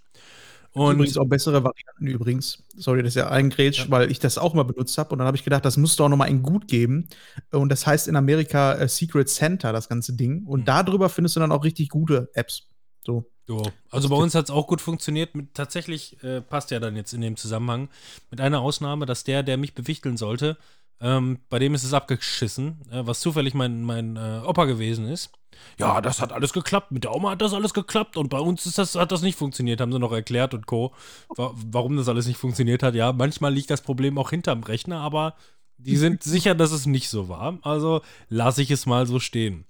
[0.75, 2.63] Und übrigens auch bessere Varianten übrigens.
[2.75, 3.91] Sorry, das ist ja ein Grätsch, Ja.
[3.91, 6.09] weil ich das auch mal benutzt habe und dann habe ich gedacht, das muss doch
[6.09, 7.07] noch mal ein Gut geben.
[7.51, 10.43] Und das heißt in Amerika äh, Secret Center, das ganze Ding.
[10.45, 10.65] Und Mhm.
[10.65, 12.67] darüber findest du dann auch richtig gute Apps.
[13.05, 13.31] So.
[13.47, 13.61] Jo.
[13.91, 15.35] Also bei uns hat es auch gut funktioniert.
[15.35, 17.89] Mit, tatsächlich äh, passt ja dann jetzt in dem Zusammenhang
[18.31, 20.57] mit einer Ausnahme, dass der, der mich bewichteln sollte,
[21.01, 25.31] ähm, bei dem ist es abgeschissen, äh, was zufällig mein, mein äh, Opa gewesen ist.
[25.77, 26.91] Ja, das hat alles geklappt.
[26.91, 29.37] Mit der Oma hat das alles geklappt und bei uns ist das, hat das nicht
[29.37, 30.93] funktioniert, haben sie noch erklärt und Co.
[31.35, 32.95] Wa warum das alles nicht funktioniert hat.
[32.95, 35.35] Ja, manchmal liegt das Problem auch hinterm Rechner, aber
[35.77, 37.57] die sind sicher, dass es nicht so war.
[37.61, 39.65] Also lasse ich es mal so stehen.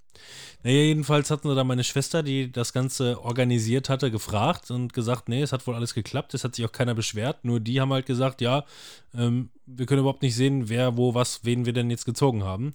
[0.63, 5.29] Naja, jedenfalls hatten sie da meine Schwester, die das Ganze organisiert hatte, gefragt und gesagt,
[5.29, 7.93] nee, es hat wohl alles geklappt, es hat sich auch keiner beschwert, nur die haben
[7.93, 8.65] halt gesagt, ja,
[9.13, 12.73] ähm, wir können überhaupt nicht sehen, wer, wo, was, wen wir denn jetzt gezogen haben.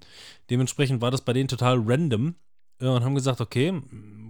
[0.51, 2.35] Dementsprechend war das bei denen total random
[2.81, 3.73] äh, und haben gesagt, okay,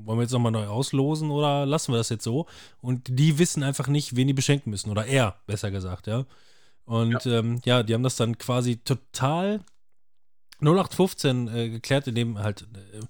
[0.04, 2.46] wollen wir jetzt nochmal neu auslosen oder lassen wir das jetzt so?
[2.80, 6.24] Und die wissen einfach nicht, wen die beschenken müssen, oder er, besser gesagt, ja.
[6.84, 9.60] Und ja, ähm, ja die haben das dann quasi total
[10.62, 13.00] 0815 äh, geklärt, indem halt äh,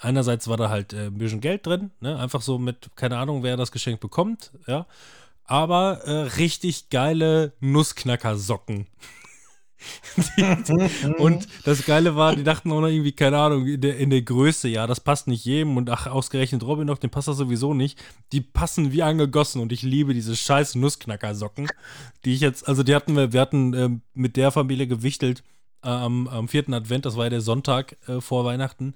[0.00, 2.18] einerseits war da halt äh, ein bisschen Geld drin, ne?
[2.18, 4.86] einfach so mit, keine Ahnung, wer das Geschenk bekommt, ja,
[5.44, 8.86] aber äh, richtig geile Nussknacker-Socken.
[11.18, 14.22] und das Geile war, die dachten auch noch irgendwie, keine Ahnung, in der, in der
[14.22, 17.74] Größe, ja, das passt nicht jedem und ach, ausgerechnet Robin noch, dem passt das sowieso
[17.74, 17.96] nicht.
[18.32, 21.68] Die passen wie angegossen und ich liebe diese scheiß Nussknacker-Socken,
[22.24, 25.57] die ich jetzt, also die hatten wir, wir hatten ähm, mit der Familie gewichtelt äh,
[25.80, 28.94] am, am vierten Advent, das war ja der Sonntag äh, vor Weihnachten.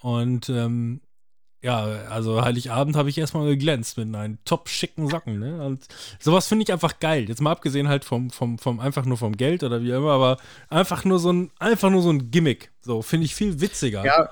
[0.00, 1.00] Und ähm,
[1.62, 5.62] ja, also Heiligabend habe ich erstmal geglänzt mit einen top schicken Socken, ne?
[5.62, 5.86] Und
[6.18, 7.28] sowas finde ich einfach geil.
[7.28, 10.38] Jetzt mal abgesehen halt vom, vom, vom einfach nur vom Geld oder wie immer, aber
[10.70, 12.70] einfach nur so ein, einfach nur so ein Gimmick.
[12.80, 14.04] So, finde ich viel witziger.
[14.04, 14.30] Ja,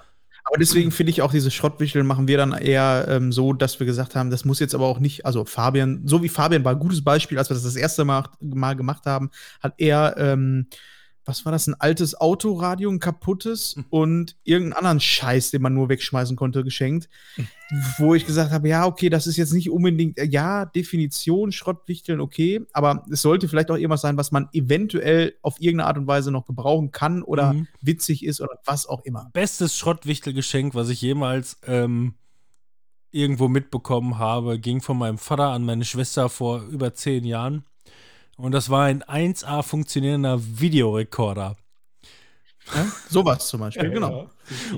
[0.49, 3.87] aber deswegen finde ich auch diese Schrottwichteln machen wir dann eher ähm, so, dass wir
[3.87, 6.79] gesagt haben, das muss jetzt aber auch nicht, also Fabian, so wie Fabian war ein
[6.79, 9.31] gutes Beispiel, als wir das das erste Mal, mal gemacht haben,
[9.61, 10.67] hat er, ähm,
[11.29, 15.91] was war das, ein altes Autoradio, ein kaputtes und irgendeinen anderen Scheiß, den man nur
[15.91, 17.11] wegschmeißen konnte, geschenkt.
[17.99, 22.19] Wo ich gesagt habe, ja, okay, das ist jetzt nicht unbedingt, äh, ja, Definition, Schrottwichteln,
[22.21, 26.07] okay, aber es sollte vielleicht auch irgendwas sein, was man eventuell auf irgendeine Art und
[26.07, 27.69] Weise noch gebrauchen kann oder Mhm.
[27.83, 29.29] witzig ist oder was auch immer.
[29.35, 32.15] Bestes Schrottwichtelgeschenk, was ich jemals ähm,
[33.11, 37.65] irgendwo mitbekommen habe, ging von meinem Vater an meine Schwester vor über zehn Jahren.
[38.39, 41.57] Und das war ein 1A funktionierender Videorekorder.
[42.75, 42.87] Ja?
[43.09, 44.31] Sowas zum Beispiel, genau.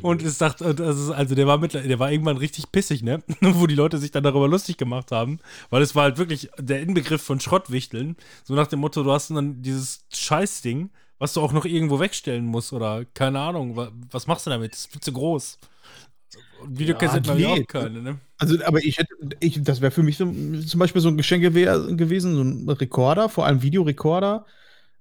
[0.03, 3.23] Und es dachte, das ist, also der war mit, der war irgendwann richtig pissig, ne?
[3.41, 5.39] Wo die Leute sich dann darüber lustig gemacht haben,
[5.71, 8.17] weil es war halt wirklich der Inbegriff von Schrottwichteln.
[8.45, 12.47] So nach dem Motto, du hast dann dieses Scheißding, was du auch noch irgendwo wegstellen
[12.47, 14.73] musst oder keine Ahnung, wa- was machst du damit?
[14.73, 15.59] Das ist viel zu groß.
[16.63, 18.19] Und Videokassetten Ja, habe ich auch keine, ne?
[18.41, 21.45] Also, aber ich hätte, ich, das wäre für mich so, zum Beispiel so ein Geschenk
[21.45, 24.47] gewe- gewesen, so ein Rekorder, vor allem Videorekorder,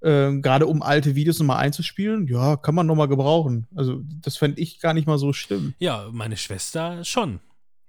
[0.01, 2.27] ähm, gerade um alte Videos nochmal einzuspielen.
[2.27, 3.65] Ja, kann man nochmal gebrauchen.
[3.75, 5.73] Also, das fände ich gar nicht mal so schlimm.
[5.79, 7.39] Ja, meine Schwester schon.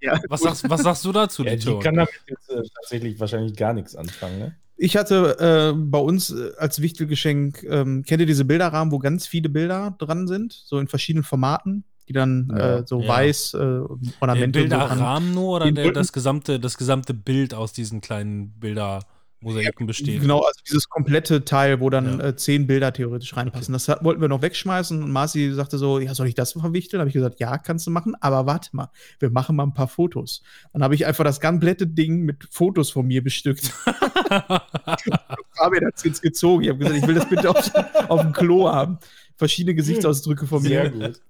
[0.01, 1.79] Ja, Was sagst, was sagst du dazu, Ja, die Lito?
[1.81, 4.57] kann damit jetzt äh, tatsächlich wahrscheinlich gar nichts anfangen, ne?
[4.83, 9.27] Ich hatte äh, bei uns äh, als Wichtelgeschenk, ähm, kennt ihr diese Bilderrahmen, wo ganz
[9.27, 12.79] viele Bilder dran sind, so in verschiedenen Formaten, die dann Ja.
[12.79, 13.09] äh, so Ja.
[13.09, 13.87] weiß äh, Der
[14.21, 17.73] Ornamente und so dran- Bilderrahmen nur oder Den der, das, gesamte, das gesamte Bild aus
[17.73, 20.21] diesen kleinen Bildermosaiken besteht?
[20.23, 22.27] Genau, also dieses komplette Teil, wo dann Ja.
[22.27, 23.73] äh, zehn Bilder theoretisch reinpassen.
[23.73, 26.99] Das hat, wollten wir noch wegschmeißen und Marci sagte so, ja, soll ich das verwichteln?
[27.01, 28.91] Habe ich gesagt, ja, kannst du machen, aber warte mal,
[29.21, 30.43] wir machen mal ein paar Fotos.
[30.73, 33.73] Dann habe ich einfach das komplette Ding mit Fotos von mir bestückt.
[35.57, 36.65] Fabian hat es jetzt gezogen.
[36.65, 37.71] Ich habe gesagt, ich will das bitte auf,
[38.09, 38.99] auf dem Klo haben.
[39.37, 41.09] Verschiedene Gesichtsausdrücke von Sehr mir.
[41.09, 41.21] gut.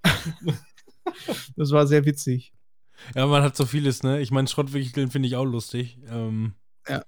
[1.56, 2.52] Das war sehr witzig.
[3.14, 4.20] Ja, man hat so vieles, ne?
[4.20, 5.98] Ich meine, Schrottwichteln finde ich auch lustig.
[6.08, 6.54] Ähm,
[6.88, 7.02] Ja.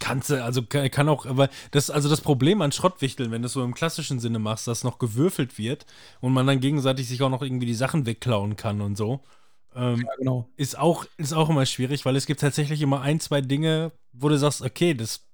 [0.00, 3.46] Kannst du, also kann, kann auch, aber das, also das Problem an Schrottwichteln, wenn du
[3.46, 5.86] es so im klassischen Sinne machst, dass noch gewürfelt wird
[6.20, 9.22] und man dann gegenseitig sich auch noch irgendwie die Sachen wegklauen kann und so,
[9.74, 10.50] ähm, Ja, genau.
[10.56, 14.28] ist, auch, ist auch immer schwierig, weil es gibt tatsächlich immer ein, zwei Dinge, wo
[14.30, 15.28] du sagst, okay, das,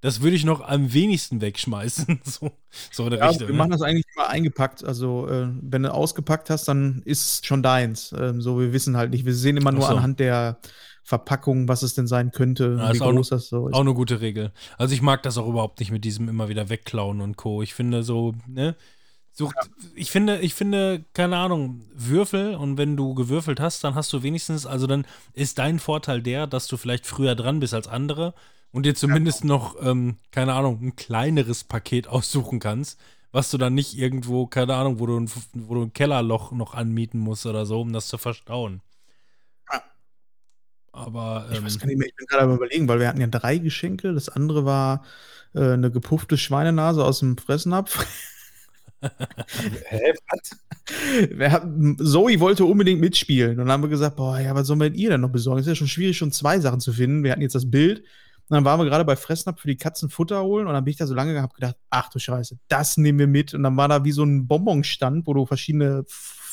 [0.00, 2.20] das würde ich noch am wenigsten wegschmeißen.
[2.24, 2.52] so,
[2.92, 3.48] so der Ja, Richtung.
[3.48, 3.58] wir ne?
[3.58, 4.84] machen das eigentlich immer eingepackt.
[4.84, 8.12] Also, äh, wenn du ausgepackt hast, dann ist es schon deins.
[8.18, 9.24] Ähm, so, wir wissen halt nicht.
[9.24, 9.88] Wir sehen immer nur so.
[9.88, 10.58] anhand der
[11.02, 13.74] Verpackung, was es denn sein könnte, Ja, wie ist auch groß das so ist.
[13.74, 14.52] Auch eine gute Regel.
[14.76, 17.62] Also ich mag das auch überhaupt nicht mit diesem immer wieder wegklauen und Co.
[17.62, 18.74] Ich finde so, ne?
[19.30, 19.54] Sucht,
[19.94, 24.22] ich finde, ich finde, keine Ahnung, Würfel und wenn du gewürfelt hast, dann hast du
[24.22, 28.34] wenigstens, also dann ist dein Vorteil der, dass du vielleicht früher dran bist als andere
[28.76, 33.00] und dir zumindest noch, ähm, keine Ahnung, ein kleineres Paket aussuchen kannst,
[33.32, 36.74] was du dann nicht irgendwo, keine Ahnung, wo du ein, wo du ein Kellerloch noch
[36.74, 38.82] anmieten musst oder so, um das zu verstauen.
[39.72, 39.82] Ja.
[40.92, 43.20] Aber Ich ähm, weiß gar nicht mehr, ich bin gerade am überlegen, weil wir hatten
[43.22, 44.12] ja drei Geschenke.
[44.12, 45.06] Das andere war
[45.54, 48.06] äh, eine gepuffte Schweinenase aus dem Fressnapf.
[49.86, 51.30] Hä, was?
[51.30, 53.52] Wir haben, Zoe wollte unbedingt mitspielen.
[53.52, 55.60] Und dann haben wir gesagt, boah, ja, was sollen wir denn ihr denn noch besorgen?
[55.60, 57.24] Ist ja schon schwierig, schon zwei Sachen zu finden.
[57.24, 58.04] Wir hatten jetzt das Bild.
[58.48, 60.68] Und dann waren wir gerade bei Fressnapf für die Katzen Futter holen.
[60.68, 63.26] Und dann bin ich da so lange gehabt gedacht, ach du Scheiße, das nehmen wir
[63.26, 63.54] mit.
[63.54, 66.04] Und dann war da wie so ein Bonbonstand, wo du verschiedene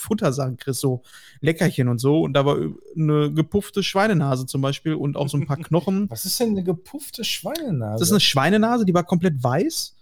[0.03, 1.03] Futtersachen kriegst, so
[1.39, 2.21] Leckerchen und so.
[2.21, 2.57] Und da war
[2.97, 6.09] eine gepuffte Schweinenase zum Beispiel und auch so ein paar Knochen.
[6.09, 7.99] Was ist denn eine gepuffte Schweinenase?
[7.99, 9.95] Das ist eine Schweinenase, die war komplett weiß.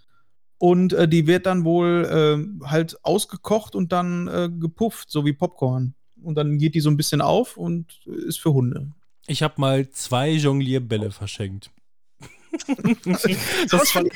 [0.58, 2.06] Und äh, die wird dann wohl
[2.64, 5.96] äh, halt ausgekocht und dann äh, gepufft, so wie Popcorn.
[6.22, 8.92] Und dann geht die so ein bisschen auf und ist für Hunde.
[9.26, 11.72] Ich habe mal zwei Jonglierbälle verschenkt.
[13.70, 14.10] Das fand.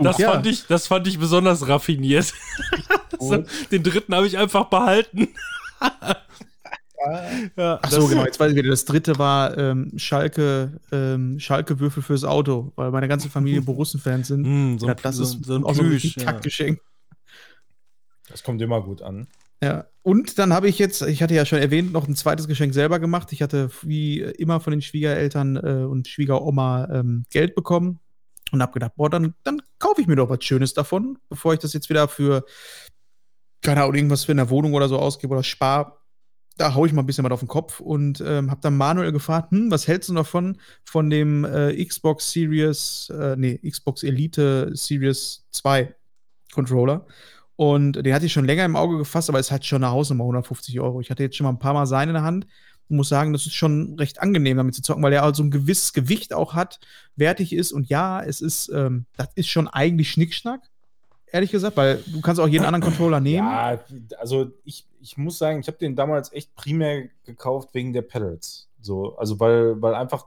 [0.00, 0.32] Das, ja.
[0.32, 2.32] fand ich, das fand ich besonders raffiniert.
[3.18, 5.28] so, den dritten habe ich einfach behalten.
[7.56, 8.70] ja, Ach so, genau, jetzt weiß ich wieder.
[8.70, 14.44] Das dritte war ähm, Schalke, ähm, Schalke-Würfel fürs Auto, weil meine ganze Familie Borussen-Fans sind.
[14.44, 16.16] Hm, so, ja, ein, das so, ist so ein auch so ein Plüsch.
[16.16, 16.24] ja.
[16.24, 16.80] Kackgeschenk.
[18.28, 19.28] Das kommt immer gut an.
[19.62, 22.74] Ja, und dann habe ich jetzt, ich hatte ja schon erwähnt, noch ein zweites Geschenk
[22.74, 23.32] selber gemacht.
[23.32, 27.98] Ich hatte wie immer von den Schwiegereltern äh, und Schwiegeroma ähm, Geld bekommen
[28.52, 31.58] und habe gedacht, boah, dann, dann kaufe ich mir doch was Schönes davon, bevor ich
[31.58, 32.44] das jetzt wieder für,
[33.62, 36.02] keine Ahnung, irgendwas für eine Wohnung oder so ausgebe oder spar.
[36.58, 39.12] Da hau ich mal ein bisschen was auf den Kopf und ähm, habe dann Manuel
[39.12, 44.70] gefragt, hm, was hältst du davon von dem äh, Xbox Series, äh, nee, Xbox Elite
[44.74, 45.94] Series 2
[46.54, 47.06] Controller?
[47.56, 50.24] Und den hatte ich schon länger im Auge gefasst, aber es hat schon eine Hausnummer,
[50.24, 51.00] 150 Euro.
[51.00, 52.46] Ich hatte jetzt schon mal ein paar Mal seinen in der Hand
[52.88, 55.50] und muss sagen, das ist schon recht angenehm, damit zu zocken, weil er also ein
[55.50, 56.78] gewisses Gewicht auch hat,
[57.16, 57.72] wertig ist.
[57.72, 60.60] Und ja, es ist, ähm, das ist schon eigentlich Schnickschnack,
[61.26, 63.46] ehrlich gesagt, weil du kannst auch jeden anderen Controller nehmen.
[63.46, 63.80] Ja,
[64.18, 68.68] also ich, ich muss sagen, ich habe den damals echt primär gekauft wegen der Pedals.
[68.80, 70.26] So, also weil, weil einfach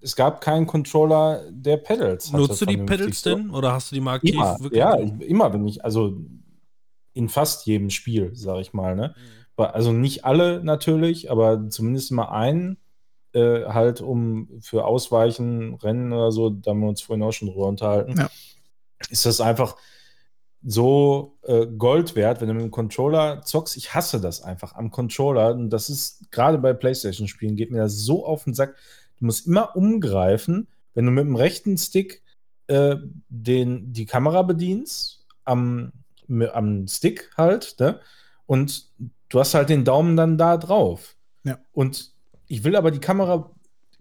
[0.00, 2.36] es gab keinen Controller, der Pedals hatte.
[2.42, 2.76] Nutzt du die.
[2.78, 3.50] Pedals denn?
[3.50, 4.34] Oder hast du die mal aktiv?
[4.34, 4.78] Immer, wirklich?
[4.78, 6.16] ja, ich- immer, wenn ich, also
[7.14, 9.14] in fast jedem Spiel, sage ich mal, ne?
[9.56, 12.78] Wa- Also nicht alle natürlich, aber zumindest mal einen,
[13.34, 17.48] äh, halt um für Ausweichen, Rennen oder so, da haben wir uns vorhin auch schon
[17.48, 18.30] drüber unterhalten, Ja.
[19.10, 19.76] ist das einfach
[20.64, 23.76] so äh, Gold wert, wenn du mit dem Controller zockst.
[23.76, 25.52] Ich hasse das einfach am Controller.
[25.54, 28.76] Und das ist gerade bei PlayStation-Spielen geht mir das so auf den Sack.
[29.22, 32.22] Du musst immer umgreifen, wenn du mit dem rechten Stick
[32.66, 32.96] äh,
[33.28, 35.92] den, die Kamera bedienst, am,
[36.28, 38.00] am Stick halt, ne?
[38.46, 38.90] Und
[39.28, 41.14] du hast halt den Daumen dann da drauf.
[41.44, 41.60] Ja.
[41.70, 42.10] Und
[42.48, 43.52] ich will aber die Kamera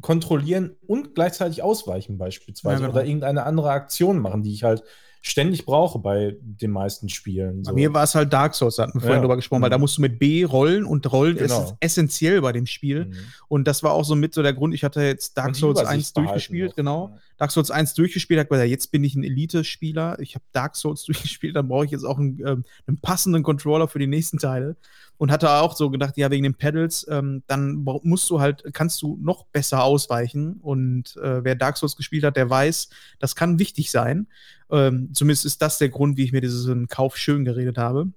[0.01, 2.81] kontrollieren und gleichzeitig ausweichen, beispielsweise.
[2.81, 2.97] Ja, genau.
[2.97, 4.81] Oder irgendeine andere Aktion machen, die ich halt
[5.23, 7.61] ständig brauche bei den meisten Spielen.
[7.63, 9.21] Bei mir war es halt Dark Souls, da hatten wir vorhin Ja.
[9.21, 9.81] drüber gesprochen, weil da Mhm.
[9.81, 11.63] musst du mit B rollen und Rollen Genau.
[11.63, 13.05] ist essentiell bei dem Spiel.
[13.05, 13.13] Mhm.
[13.47, 15.89] Und das war auch so mit so der Grund, ich hatte jetzt Dark Souls Übersicht
[15.89, 17.17] 1 behalten durchgespielt, genau.
[17.41, 21.03] Dark Souls 1 durchgespielt, hab gesagt, jetzt bin ich ein Elite-Spieler, ich habe Dark Souls
[21.05, 24.75] durchgespielt, dann brauche ich jetzt auch einen, ähm, einen passenden Controller für die nächsten Teile.
[25.17, 29.01] Und hatte auch so gedacht, ja, wegen den Pedals, ähm, dann musst du halt, kannst
[29.01, 30.59] du noch besser ausweichen.
[30.61, 34.27] Und äh, wer Dark Souls gespielt hat, der weiß, das kann wichtig sein.
[34.69, 38.11] Ähm, zumindest ist das der Grund, wie ich mir diesen Kauf schön geredet habe.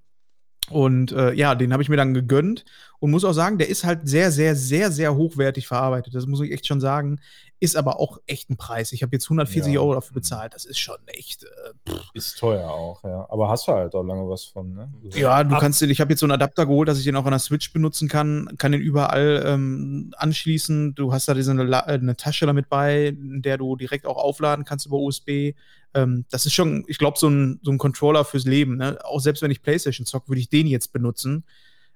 [0.70, 2.64] Und äh, ja, den habe ich mir dann gegönnt
[2.98, 6.14] und muss auch sagen, der ist halt sehr, sehr, sehr, sehr hochwertig verarbeitet.
[6.14, 7.20] Das muss ich echt schon sagen.
[7.60, 8.92] Ist aber auch echt ein Preis.
[8.92, 9.80] Ich habe jetzt 140 Ja.
[9.80, 10.52] Euro dafür bezahlt.
[10.54, 11.44] Das ist schon echt.
[11.44, 13.26] Äh, Ist teuer auch, ja.
[13.30, 14.92] Aber hast du halt auch lange was von, ne?
[15.14, 17.16] ja, du Ab- kannst den, ich habe jetzt so einen Adapter geholt, dass ich den
[17.16, 20.94] auch an der Switch benutzen kann, kann den überall ähm, anschließen.
[20.94, 24.16] Du hast da diese eine, äh, eine Tasche damit bei, in der du direkt auch
[24.18, 25.54] aufladen kannst über USB.
[25.94, 28.76] Ähm, das ist schon, ich glaube, so ein, so ein Controller fürs Leben.
[28.76, 28.98] Ne?
[29.04, 31.44] Auch selbst wenn ich PlayStation zocke, würde ich den jetzt benutzen.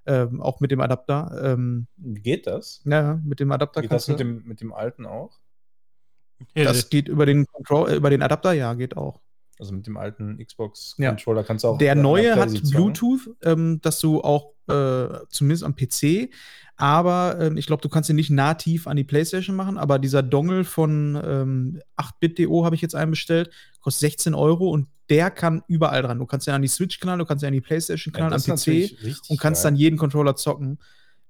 [0.06, 1.38] Ähm, auch mit dem Adapter.
[1.44, 2.80] Ähm, Geht das?
[2.86, 5.32] ja, mit dem Adapter Geht das mit dem, mit dem alten auch?
[6.54, 9.20] Ja, das geht über den Control, äh, über den Adapter, ja, geht auch.
[9.58, 10.44] Also mit dem alten Ja.
[10.44, 11.78] Xbox-Controller kannst du auch.
[11.78, 12.50] Der an neue hat?
[12.70, 16.30] Bluetooth, ähm, dass du auch äh, zumindest am PC,
[16.76, 19.78] aber ähm, ich glaube, du kannst ihn nicht nativ an die PlayStation machen.
[19.78, 25.30] Aber dieser Dongle von ähm, 8bit.do habe ich jetzt einbestellt, kostet 16 Euro und der
[25.32, 26.18] kann überall dran.
[26.18, 28.32] Du kannst ihn an die Switch knallen, du kannst ihn an die PlayStation Ja, knallen,
[28.32, 28.94] das am PC
[29.30, 29.72] und kannst geil.
[29.72, 30.78] dann jeden Controller zocken.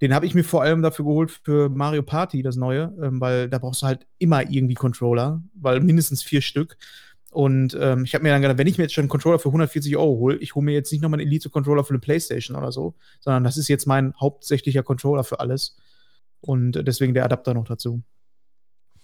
[0.01, 3.49] Den habe ich mir vor allem dafür geholt für Mario Party, das neue, ähm, weil
[3.49, 6.77] da brauchst du halt immer irgendwie Controller, weil mindestens vier Stück.
[7.31, 9.49] Und ähm, ich habe mir dann gedacht, wenn ich mir jetzt schon einen Controller für
[9.49, 12.73] 140 Euro hole, ich hole mir jetzt nicht nochmal einen Elite-Controller für eine Playstation oder
[12.73, 15.77] so, sondern das ist jetzt mein hauptsächlicher Controller für alles.
[16.41, 18.03] Und deswegen der Adapter noch dazu.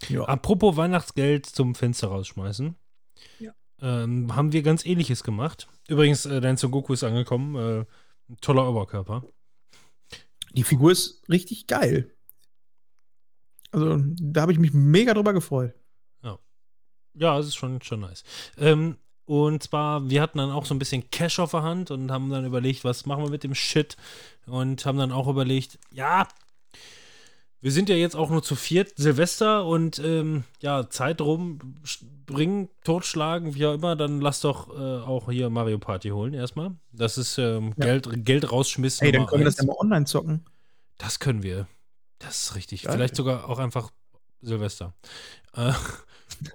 [0.09, 0.25] Ja.
[0.25, 2.75] Apropos Weihnachtsgeld zum Fenster rausschmeißen.
[3.41, 3.53] Ja.
[3.81, 5.69] Ähm, haben wir ganz ähnliches gemacht.
[5.89, 7.57] Übrigens, äh, dein Son Goku ist angekommen.
[7.57, 7.85] Äh,
[8.31, 9.25] ein toller Oberkörper.
[10.55, 12.11] Die Figur ist richtig geil.
[13.73, 15.75] Also, da habe ich mich mega drüber gefreut.
[17.15, 18.25] Ja, es ist schon, schon nice.
[18.59, 22.11] Ähm, und zwar, wir hatten dann auch so ein bisschen Cash auf der Hand und
[22.11, 23.97] haben dann überlegt, was machen wir mit dem Shit?
[24.47, 26.29] Und haben dann auch überlegt, ja,
[27.65, 33.55] wir sind ja jetzt auch nur zu viert, Silvester und ähm, ja, Zeit rumbringen, totschlagen,
[33.55, 36.73] wie auch immer, dann lass doch äh, auch hier Mario Party holen erstmal.
[36.93, 37.87] Das ist ähm, Ja.
[37.87, 39.03] Geld, Geld rausschmissen.
[39.03, 40.45] Hey, dann können wir das ja mal online zocken.
[40.99, 41.67] Das können wir.
[42.19, 42.83] Das ist richtig.
[42.83, 42.93] Geil.
[42.97, 43.91] Vielleicht sogar auch einfach
[44.43, 44.93] Silvester.
[45.55, 45.73] Äh,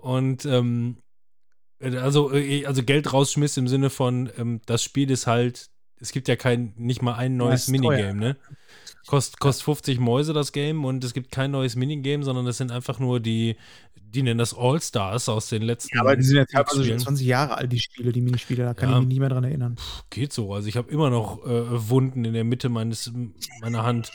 [0.03, 0.97] und ähm,
[1.79, 6.27] also, äh, also Geld rausschmiss im Sinne von, ähm, das Spiel ist halt, es gibt
[6.27, 7.71] ja kein, nicht mal ein neues teuer.
[7.79, 8.37] Minigame, ne?
[9.07, 12.71] Kost, kostet 50 Mäuse das Game und es gibt kein neues Minigame, sondern es sind
[12.71, 13.55] einfach nur die,
[13.95, 16.99] die nennen das All-Stars aus den letzten Ja, aber die sind ja teilweise schon Spielen.
[16.99, 18.63] 20 Jahre alt, die Spiele, die Minispiele.
[18.65, 18.95] Da kann Ja.
[18.97, 19.77] ich mich nicht mehr dran erinnern.
[20.11, 20.53] Geht so.
[20.53, 23.11] Also ich habe immer noch äh, Wunden in der Mitte meines
[23.61, 24.11] meiner Hand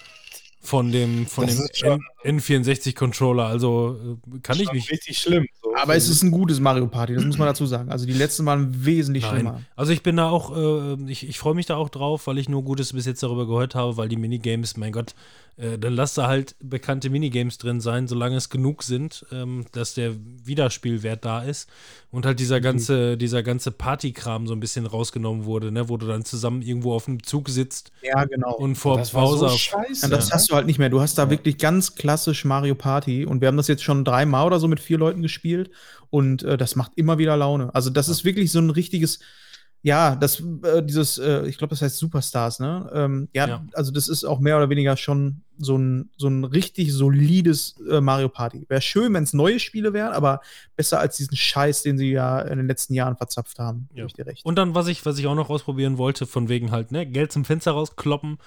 [0.64, 3.44] von dem von Das dem ist schon- N N64 Controller.
[3.46, 3.98] Also
[4.34, 4.90] äh, kann ich mich.
[4.90, 5.46] Richtig schlimm.
[5.62, 5.74] So.
[5.76, 7.90] Aber es ist ein gutes Mario Party, das muss man dazu sagen.
[7.90, 9.52] Also die letzten waren wesentlich schlimmer.
[9.52, 9.66] Nein.
[9.76, 12.48] Also ich bin da auch, äh, ich, ich freue mich da auch drauf, weil ich
[12.48, 15.14] nur Gutes bis jetzt darüber gehört habe, weil die Minigames, mein Gott,
[15.56, 19.94] äh, dann lass da halt bekannte Minigames drin sein, solange es genug sind, ähm, dass
[19.94, 21.68] der Wiederspielwert da ist
[22.10, 26.06] und halt dieser ganze, dieser ganze Partykram so ein bisschen rausgenommen wurde, ne, wo du
[26.06, 28.54] dann zusammen irgendwo auf dem Zug sitzt Ja, genau.
[28.54, 30.06] und vor das war Bowser so scheiße.
[30.06, 30.90] Ja, das hast du halt nicht mehr.
[30.90, 31.30] Du hast da Ja.
[31.30, 34.80] wirklich ganz klassisch Mario Party und wir haben das jetzt schon dreimal oder so mit
[34.80, 35.70] vier Leuten gespielt
[36.10, 37.74] und äh, das macht immer wieder Laune.
[37.74, 39.18] Also das ist wirklich so ein richtiges,
[39.82, 42.90] ja, das, äh, dieses, äh, ich glaube, das heißt Superstars, ne?
[42.94, 43.66] Ähm, ja, Ja.
[43.74, 48.00] also das ist auch mehr oder weniger schon so ein, so ein richtig solides äh,
[48.00, 48.64] Mario Party.
[48.68, 50.40] Wäre schön, wenn es neue Spiele wären, aber
[50.74, 53.88] besser als diesen Scheiß, den sie ja in den letzten Jahren verzapft haben.
[53.94, 54.06] Ja.
[54.06, 54.44] Ich dir recht.
[54.44, 57.30] Und dann, was ich, was ich auch noch ausprobieren wollte, von wegen halt, ne, Geld
[57.30, 58.38] zum Fenster rauskloppen.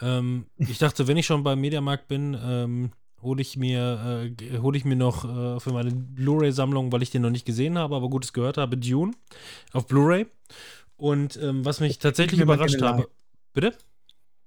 [0.00, 2.92] Ähm, ich dachte, wenn ich schon beim Mediamarkt bin, ähm,
[3.22, 7.22] hole ich mir, äh, hole ich mir noch äh, für meine Blu-ray-Sammlung, weil ich den
[7.22, 9.12] noch nicht gesehen habe, aber Gutes gehört habe, Dune
[9.72, 10.26] auf Blu-ray.
[10.96, 13.08] Und ähm, was mich tatsächlich überrascht habe.
[13.52, 13.74] Bitte?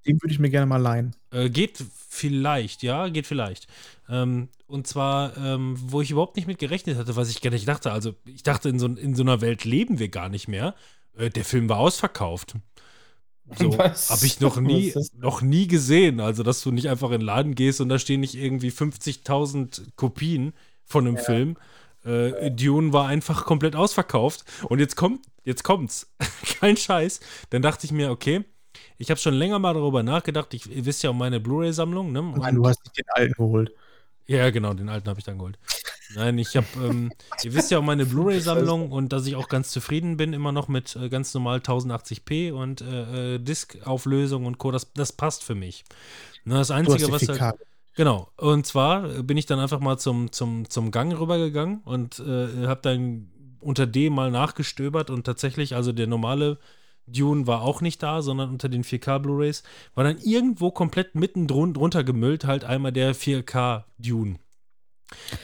[0.05, 1.15] Den würde ich mir gerne mal leihen.
[1.31, 3.67] Äh, geht vielleicht, ja, geht vielleicht.
[4.07, 7.67] Ähm, und zwar, ähm, wo ich überhaupt nicht mit gerechnet hatte, was ich gar nicht
[7.67, 7.91] dachte.
[7.91, 10.75] Also, ich dachte, in so, in so einer Welt leben wir gar nicht mehr.
[11.17, 12.55] Äh, der Film war ausverkauft.
[13.55, 16.19] So habe ich noch nie, noch nie gesehen.
[16.19, 19.81] Also, dass du nicht einfach in den Laden gehst und da stehen nicht irgendwie 50.000
[19.95, 20.53] Kopien
[20.85, 21.57] von einem Film.
[22.03, 24.45] Äh, Dune war einfach komplett ausverkauft.
[24.63, 26.07] Und jetzt kommt, jetzt kommt's.
[26.59, 27.19] Kein Scheiß.
[27.49, 28.43] Dann dachte ich mir, okay,
[28.97, 30.53] ich habe schon länger mal darüber nachgedacht.
[30.53, 32.21] Ich, ihr wisst ja um meine Blu-ray-Sammlung, ne?
[32.37, 33.71] Nein, du hast nicht den alten geholt.
[34.25, 35.57] Ja, genau, den alten habe ich dann geholt.
[36.15, 37.11] Nein, ich habe, ähm,
[37.43, 40.67] ihr wisst ja auch meine Blu-ray-Sammlung und dass ich auch ganz zufrieden bin, immer noch
[40.67, 44.71] mit äh, ganz normal 1080p und äh, äh, Disk-Auflösung und Co.
[44.71, 45.83] Das, das passt für mich.
[46.45, 47.39] Ne, das Einzige, was 4K.
[47.39, 47.55] halt,
[47.95, 48.29] Genau.
[48.37, 52.79] Und zwar bin ich dann einfach mal zum, zum, zum Gang rübergegangen und äh, habe
[52.83, 56.59] dann unter D mal nachgestöbert und tatsächlich, also der normale
[57.07, 59.63] Dune war auch nicht da, sondern unter den 4K Blu-rays
[59.95, 64.37] war dann irgendwo komplett mitten drun drunter gemüllt halt einmal der 4K Dune.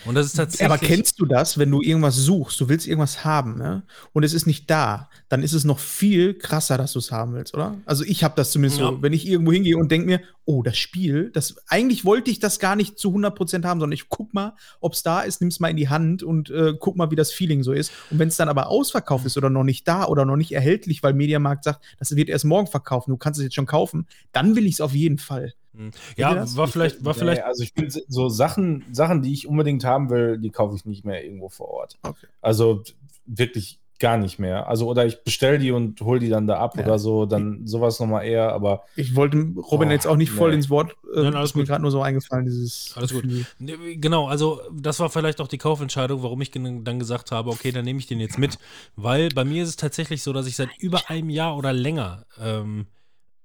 [0.06, 0.66] Und das ist tatsächlich.
[0.66, 3.84] Aber kennst du das, wenn du irgendwas suchst, du willst irgendwas haben, ne?
[4.12, 7.34] Und es ist nicht da, dann ist es noch viel krasser, dass du es haben
[7.34, 7.78] willst, oder?
[7.86, 8.88] Also ich habe das zumindest Ja.
[8.90, 12.40] so, wenn ich irgendwo hingehe und denke mir, oh, das Spiel, das eigentlich wollte ich
[12.40, 15.62] das gar nicht zu 100% haben, sondern ich guck mal, ob es da ist, nimm's
[15.62, 17.92] mal in die Hand und äh, guck mal, wie das Feeling so ist.
[18.12, 21.02] Und wenn es dann aber ausverkauft ist oder noch nicht da oder noch nicht erhältlich,
[21.04, 24.56] weil Mediamarkt sagt, das wird erst morgen verkaufen, du kannst es jetzt schon kaufen, dann
[24.58, 25.54] will ich es auf jeden Fall.
[25.76, 25.92] Hm.
[26.18, 27.44] Ja, war vielleicht, war vielleicht.
[27.44, 31.04] also ich bin so Sachen, Sachen, die ich unbedingt haben will, die kaufe ich nicht
[31.06, 31.98] mehr irgendwo vor Ort.
[32.04, 32.28] Okay.
[32.42, 32.84] Also
[33.26, 34.68] wirklich gar nicht mehr.
[34.68, 36.84] Also oder ich bestelle die und hole die dann da ab Ja.
[36.84, 39.38] oder so, dann sowas nochmal eher, aber Ich wollte
[39.72, 40.58] Robin Oh, jetzt auch nicht voll nee.
[40.58, 41.70] ins Wort, äh, Nein, alles ist mir gut.
[41.70, 43.24] gerade nur so eingefallen, dieses Alles gut.
[43.60, 47.86] Genau, also das war vielleicht auch die Kaufentscheidung, warum ich dann gesagt habe, okay, dann
[47.86, 48.58] nehme ich den jetzt mit.
[48.98, 52.26] Weil bei mir ist es tatsächlich so, dass ich seit über einem Jahr oder länger
[52.42, 52.88] ähm,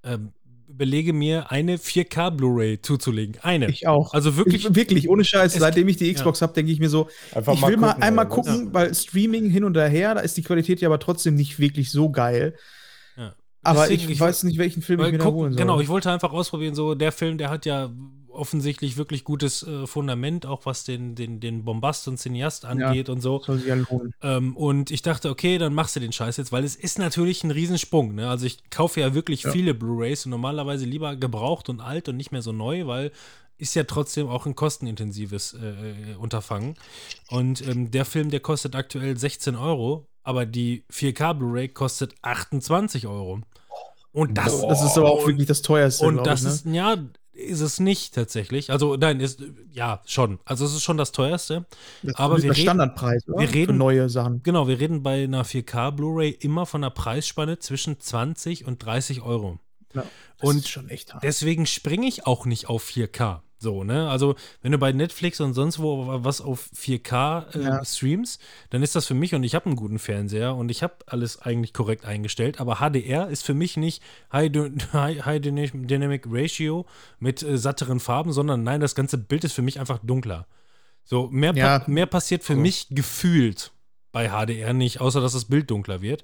[0.03, 0.33] ähm,
[0.79, 3.37] überlege, mir eine 4K Blu-ray zuzulegen.
[3.43, 3.69] Eine.
[3.69, 4.15] Ich auch.
[4.15, 4.65] also wirklich.
[4.65, 5.55] Ich, wirklich, ohne Scheiß.
[5.55, 8.27] Seitdem ich die Xbox habe, denke ich mir so, einfach ich will mal gucken, einmal
[8.27, 8.47] oder was?
[8.47, 11.91] gucken, weil Streaming hin und her, da ist die Qualität ja aber trotzdem nicht wirklich
[11.91, 12.55] so geil.
[13.17, 13.35] ja.
[13.65, 15.61] Aber Deswegen, ich, weiß nicht, welchen Film ich mir da guck, holen soll.
[15.61, 17.91] genau, ich wollte einfach ausprobieren, so der Film, der hat ja
[18.39, 23.21] offensichtlich wirklich gutes äh, Fundament, auch was den, den, den Bombast und Cineast angeht und
[23.21, 23.43] so.
[23.45, 24.15] soll sich ja lohnen.
[24.23, 27.45] Ähm, und ich dachte, okay, dann machst du den Scheiß jetzt, weil es ist natürlich
[27.45, 28.15] ein Riesensprung.
[28.15, 28.29] Ne?
[28.29, 29.51] Also ich kaufe ja wirklich Ja.
[29.53, 33.13] viele Blu-rays und normalerweise lieber gebraucht und alt und nicht mehr so neu, weil
[33.61, 36.77] ist ja trotzdem auch ein kostenintensives äh, Unterfangen.
[37.29, 43.07] Und ähm, der Film, der kostet aktuell 16 Euro, aber die 4K Blu-ray kostet 28
[43.09, 43.41] Euro.
[44.13, 46.07] Und das, Das ist aber auch wirklich das teuerste.
[46.07, 46.53] und das ich, ne?
[46.53, 46.97] ist, ja,
[47.39, 48.71] ist es nicht tatsächlich.
[48.71, 50.39] Also, nein, ist, ja, schon.
[50.45, 51.67] Also, es ist schon das teuerste.
[52.03, 53.39] das aber wir reden- Standardpreis, oder?
[53.41, 54.43] wir reden- Für neue Sachen.
[54.43, 59.23] Genau, wir reden bei einer 4K Blu-ray immer von einer Preisspanne zwischen 20 und 30
[59.23, 59.59] Euro.
[59.95, 60.05] Ja,
[60.39, 61.23] das Und ist schon echt hart.
[61.23, 63.43] Deswegen springe ich auch nicht auf 4K.
[63.61, 64.09] So, ne?
[64.09, 67.85] Also, wenn du bei Netflix und sonst wo was auf 4K äh, Ja.
[67.85, 68.41] streamst,
[68.71, 71.43] dann ist das für mich und ich habe einen guten Fernseher und ich habe alles
[71.43, 74.01] eigentlich korrekt eingestellt, aber HDR ist für mich nicht
[74.33, 74.53] High,
[74.93, 76.87] High, High Dynamic Ratio
[77.19, 80.47] mit äh, satteren Farben, sondern nein, das ganze Bild ist für mich einfach dunkler.
[81.05, 81.81] So, mehr, Ja.
[81.81, 82.61] pa mehr passiert für So.
[82.61, 83.73] mich gefühlt
[84.13, 86.23] bei HDR nicht, außer dass das Bild dunkler wird.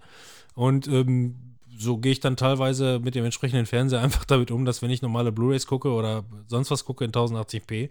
[0.55, 4.83] Und ähm, so gehe ich dann teilweise mit dem entsprechenden Fernseher einfach damit um, dass
[4.83, 7.91] wenn ich normale Blu-rays gucke oder sonst was gucke in 1080p,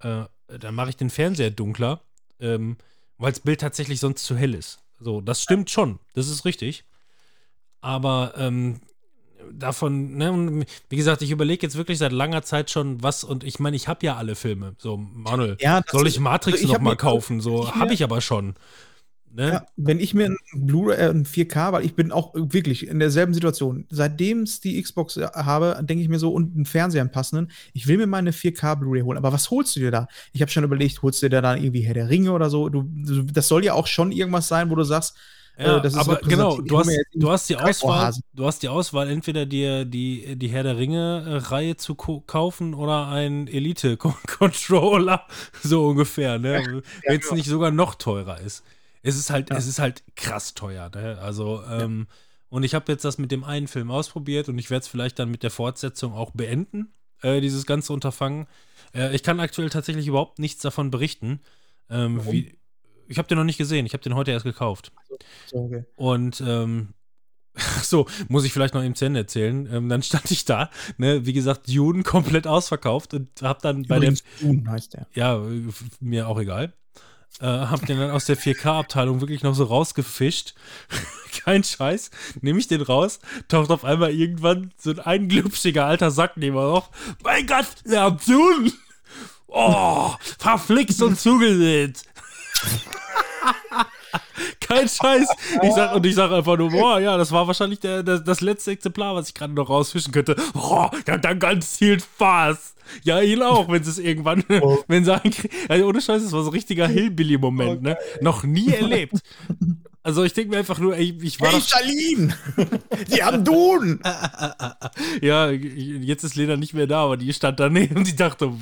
[0.00, 0.24] äh,
[0.60, 2.00] dann mache ich den Fernseher dunkler,
[2.40, 2.76] ähm,
[3.18, 4.78] weil das Bild tatsächlich sonst zu hell ist.
[5.00, 6.84] So, das stimmt schon, das ist richtig.
[7.80, 8.80] Aber ähm,
[9.52, 13.58] davon, ne, wie gesagt, ich überlege jetzt wirklich seit langer Zeit schon, was, und ich
[13.58, 14.74] meine, ich habe ja alle Filme.
[14.78, 17.40] So, Manuel, Ja, soll ich Matrix also ich noch hab mal mir- kaufen?
[17.40, 18.54] So, habe ich aber schon.
[19.36, 19.48] Ne?
[19.52, 22.98] Ja, wenn ich mir ein Blu-ray, äh, ein 4K, weil ich bin auch wirklich in
[22.98, 23.84] derselben Situation.
[23.90, 27.50] Seitdem es die Xbox äh, habe, denke ich mir so, und einen Fernseher einen passenden,
[27.74, 29.18] ich will mir mal eine 4K Blu-ray holen.
[29.18, 30.08] Aber was holst du dir da?
[30.32, 32.70] Ich habe schon überlegt, holst du dir da dann irgendwie Herr der Ringe oder so?
[32.70, 35.14] Du, du, das soll ja auch schon irgendwas sein, wo du sagst,
[35.58, 38.68] Ja, äh, das ist aber genau, du hast, du hast die Auswahl, du hast die
[38.68, 45.26] Auswahl, entweder dir die, die Herr der Ringe-Reihe zu kaufen oder einen Elite-Controller,
[45.62, 46.82] so ungefähr, ne?
[47.06, 48.64] Wenn es nicht sogar noch teurer ist.
[49.06, 49.56] Es ist halt, Ja.
[49.56, 51.18] es ist halt krass teuer, ne?
[51.20, 52.06] Also, ähm,
[52.48, 55.18] und ich habe jetzt das mit dem einen Film ausprobiert und ich werde es vielleicht
[55.18, 56.92] dann mit der Fortsetzung auch beenden,
[57.22, 58.46] äh, dieses ganze Unterfangen.
[58.94, 61.40] Äh, ich kann aktuell tatsächlich überhaupt nichts davon berichten.
[61.90, 62.58] Ähm, wie,
[63.08, 64.92] ich habe den noch nicht gesehen, ich habe den heute erst gekauft.
[65.52, 65.84] Okay.
[65.96, 66.94] Und ähm,
[67.54, 69.68] ach so, muss ich vielleicht noch eben zu Ende erzählen.
[69.72, 73.98] Ähm, dann stand ich da, ne, wie gesagt, Dune komplett ausverkauft und hab dann bei
[73.98, 75.06] dem, Übrigens, Dune heißt der.
[75.14, 75.40] ja,
[76.00, 76.74] mir auch egal,
[77.40, 80.54] äh, hab den dann aus der 4K-Abteilung wirklich noch so rausgefischt.
[81.44, 82.10] Kein Scheiß,
[82.40, 83.18] nehme ich den raus,
[83.48, 86.88] taucht auf einmal irgendwann so ein einglüpschiger alter Sack neben auf.
[87.22, 88.72] Mein Gott, haben Dune!
[89.48, 92.02] Oh, verflixt und zugenäht.
[94.60, 95.28] Kein Scheiß.
[95.62, 98.40] Ich sag, und ich sage einfach nur, boah, ja, das war wahrscheinlich der, das, das
[98.40, 100.36] letzte Exemplar, was ich gerade noch rausfischen könnte.
[100.52, 102.74] Boah, ja, dann ganz viel Spaß.
[103.02, 104.44] Ja, ihn auch, wenn sie es irgendwann,
[104.88, 105.20] wenn sie
[105.68, 107.96] also ohne Scheiß, das war so ein richtiger Hillbilly-Moment, ne?
[108.20, 109.14] Noch nie erlebt.
[110.06, 112.38] Also ich denke mir einfach nur, ey, ich war Hey, Charlene!
[113.12, 113.98] Die haben Dune!
[115.20, 118.52] ja, jetzt ist Lena nicht mehr da, aber die stand daneben und die dachte,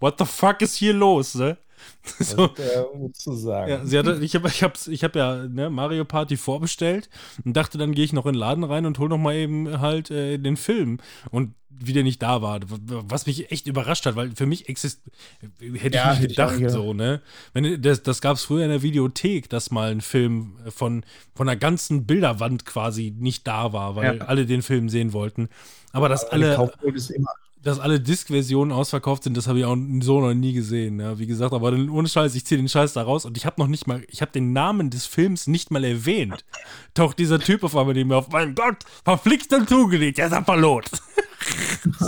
[0.00, 1.58] what the fuck ist hier los, ne?
[2.20, 2.48] So.
[2.48, 3.70] der zu sagen?
[3.70, 7.08] Ja, sie hatte, ich habe ich hab's, ich hab ja ne, Mario Party vorbestellt
[7.44, 9.80] und dachte, dann gehe ich noch in den Laden rein und hol noch mal eben
[9.80, 10.98] halt äh, den Film.
[11.30, 15.02] Und wie der nicht da war, was mich echt überrascht hat, weil für mich exist
[15.60, 17.22] hätte Ja, ich nicht ich auch gedacht, nicht so, ne?
[17.52, 21.04] Wenn, das das gab es früher in der Videothek, dass mal ein Film von,
[21.34, 25.48] von einer ganzen Bilderwand quasi nicht da war, weil alle den Film sehen wollten.
[25.92, 27.30] Aber dass Alle Kaufleute ist immer.
[27.62, 31.00] Dass alle Disk-Versionen ausverkauft sind, das habe ich auch so noch nie gesehen.
[31.00, 33.46] Ja, wie gesagt, aber dann, ohne Scheiß, ich ziehe den Scheiß da raus und ich
[33.46, 36.44] habe noch nicht mal, ich habe den Namen des Films nicht mal erwähnt.
[36.94, 38.28] Taucht dieser Typ auf einmal neben mir auf.
[38.30, 40.84] Mein Gott, verflixt und zugelegt, der Sapperlot.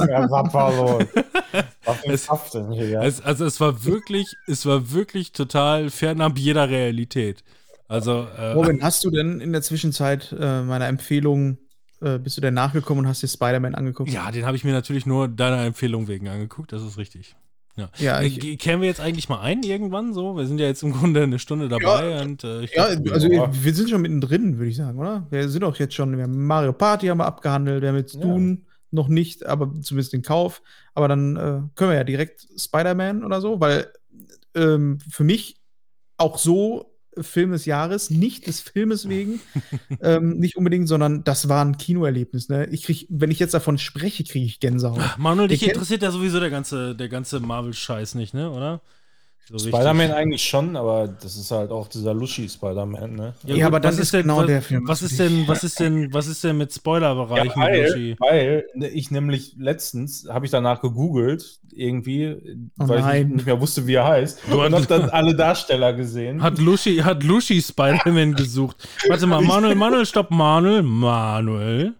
[0.09, 0.99] Ja, Sappalo.
[1.85, 3.01] Was Es- ist das denn hier?
[3.03, 7.43] Es, also es war wirklich, es war wirklich total fernab jeder Realität.
[7.89, 11.59] Also, äh, Robin, hast du denn in der Zwischenzeit äh, meiner Empfehlung,
[12.01, 14.11] äh, bist du denn nachgekommen und hast dir Spider-Man angeguckt?
[14.11, 17.37] ja, den habe ich mir natürlich nur deiner Empfehlung wegen angeguckt, das ist richtig.
[17.77, 20.37] Ja, Ja, Äh, ich, Kehren wir jetzt eigentlich mal ein irgendwann so?
[20.37, 23.49] Wir sind ja jetzt im Grunde eine Stunde dabei und äh, ja glaub, also Ja.
[23.53, 25.27] wir sind schon mittendrin, würde ich sagen, oder?
[25.31, 28.15] Wir sind auch jetzt schon, wir haben Mario Party haben wir abgehandelt, wir haben jetzt
[28.17, 28.21] Ja.
[28.23, 30.63] Dune noch nicht, aber zumindest den Kauf.
[30.95, 33.87] Aber dann äh, können wir ja direkt Spider-Man oder so, weil
[34.57, 35.61] ähm, für mich
[36.17, 36.90] auch so
[37.23, 39.41] Film des Jahres, nicht des Filmes wegen,
[40.01, 42.49] ähm, nicht unbedingt, sondern das war ein Kinoerlebnis.
[42.49, 42.67] Ne?
[42.71, 45.19] Ich krieg, wenn ich jetzt davon spreche, kriege ich Gänsehaut.
[45.19, 48.83] Manuel, dich interessiert ja sowieso der ganze, der ganze Marvel-Scheiß nicht, ne, oder?
[49.49, 49.59] So.
[49.59, 53.35] Spider-Man eigentlich schon, aber das ist halt auch dieser Luschi-Spider-Man, ne?
[53.45, 56.13] Ja, aber das was ist genau was, der Film, Was ist denn, was ist denn,
[56.15, 60.53] was ist denn mit Spoilerbereich Ja, mit weil, weil ne, ich nämlich letztens habe ich
[60.53, 62.37] danach gegoogelt, irgendwie,
[62.79, 63.27] Oh weil nein.
[63.29, 64.41] ich nicht mehr wusste, wie er heißt.
[64.49, 66.41] Du und hast- habe dann alle Darsteller gesehen.
[66.43, 68.87] Hat Lushi, hat Lushi Spider-Man gesucht.
[69.09, 71.95] Warte mal, Manuel, Manuel, stopp, Manuel, Manuel.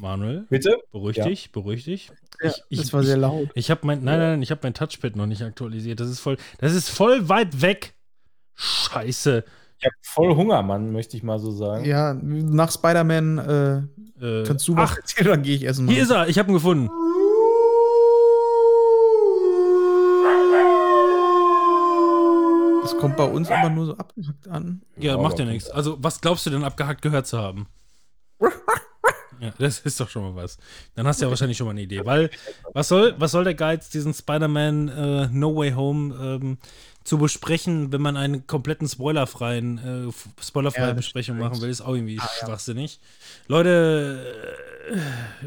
[0.00, 0.78] Manuel, Bitte?
[0.92, 1.24] beruhig Ja.
[1.26, 2.10] dich, beruhig dich.
[2.42, 3.48] Ja, ich, das war sehr laut.
[3.54, 6.00] Ich habe mein, nein, nein, nein, ich habe mein Touchpad noch nicht aktualisiert.
[6.00, 7.94] Das ist voll, das ist voll weit weg.
[8.54, 9.44] Scheiße.
[9.78, 11.84] Ich habe voll Hunger, Mann, möchte ich mal so sagen.
[11.84, 15.88] Ja, nach Spider-Man äh, Äh, kannst du was ach, erzählen, dann gehe ich essen.
[15.88, 16.28] hier ist er.
[16.28, 16.90] Ich habe ihn gefunden.
[22.82, 24.82] Das kommt bei uns aber nur so abgehackt an.
[24.96, 25.70] Ja, macht ja nichts.
[25.70, 27.66] Also, was glaubst du denn abgehackt gehört zu haben?
[29.40, 30.58] Ja, das ist doch schon mal was.
[30.94, 32.04] Dann hast du ja wahrscheinlich schon mal eine Idee.
[32.04, 32.30] Weil,
[32.74, 36.58] was soll, was soll der Geiz, diesen Spider-Man äh, No Way Home ähm,
[37.04, 41.50] zu besprechen, wenn man einen kompletten spoilerfreien, äh, spoilerfreie Ja, Besprechung stimmt.
[41.50, 42.46] machen will, ist auch irgendwie Ah, ja.
[42.46, 43.00] schwachsinnig.
[43.48, 44.54] Leute,
[44.90, 44.96] äh,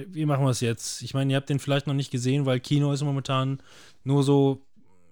[0.07, 1.01] wie machen wir es jetzt?
[1.03, 3.59] Ich meine, ihr habt den vielleicht noch nicht gesehen, weil Kino ist momentan
[4.03, 4.65] nur so.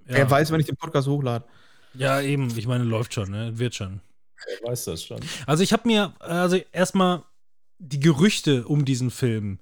[0.07, 1.45] Ja, Wer weiß, wenn ich den Podcast hochlade.
[1.93, 3.57] ja, eben, ich meine, läuft schon, ne?
[3.59, 4.01] Wird schon.
[4.61, 5.19] Wer weiß das schon.
[5.45, 7.21] Also ich habe mir, also erstmal
[7.81, 9.59] die Gerüchte um diesen Film,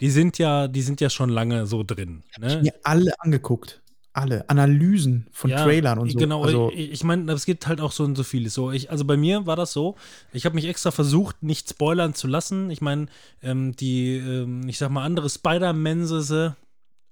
[0.00, 2.22] die sind ja, die sind ja schon lange so drin.
[2.38, 2.60] Ne?
[2.62, 3.80] Mir alle angeguckt.
[4.14, 4.48] Alle.
[4.50, 6.18] Analysen von Ja, Trailern und so.
[6.18, 8.52] Genau, Also, ich, ich meine, es gibt halt auch so und so vieles.
[8.52, 9.96] So, ich, also bei mir war das so,
[10.34, 12.68] ich habe mich extra versucht, nicht spoilern zu lassen.
[12.70, 13.06] Ich meine,
[13.42, 16.56] ähm, die, ähm, ich sag mal, andere Spider-Mense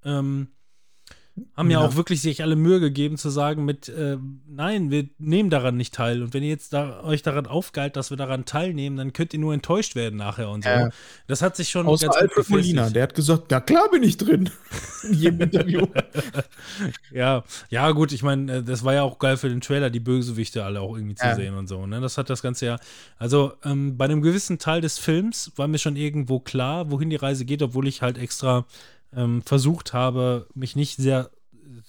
[0.05, 0.49] ähm,
[1.57, 1.81] haben ja.
[1.81, 1.87] Ja.
[1.87, 5.95] auch wirklich sich alle Mühe gegeben zu sagen mit, äh, nein, wir nehmen daran nicht
[5.95, 6.23] teil.
[6.23, 9.41] Und wenn ihr jetzt da, euch daran aufgeilt, dass wir daran teilnehmen, dann könnt ihr
[9.41, 10.71] nur enttäuscht werden nachher und so.
[10.71, 10.91] Ja.
[11.27, 14.03] Das hat sich schon außer ganz gut Alfred Molina, der hat gesagt, na klar bin
[14.03, 14.51] ich drin.
[15.03, 15.87] In jedem Interview.
[17.13, 20.01] Ja, ja, gut, ich meine, äh, das war ja auch geil für den Trailer, die
[20.01, 21.87] Bösewichte alle auch irgendwie zu sehen und so.
[21.87, 22.01] Ne?
[22.01, 22.77] Das hat das Ganze ja.
[23.19, 27.17] Also, ähm, bei einem gewissen Teil des Films war mir schon irgendwo klar, wohin die
[27.17, 28.65] Reise geht, obwohl ich halt extra
[29.15, 31.31] ähm, versucht habe, mich nicht sehr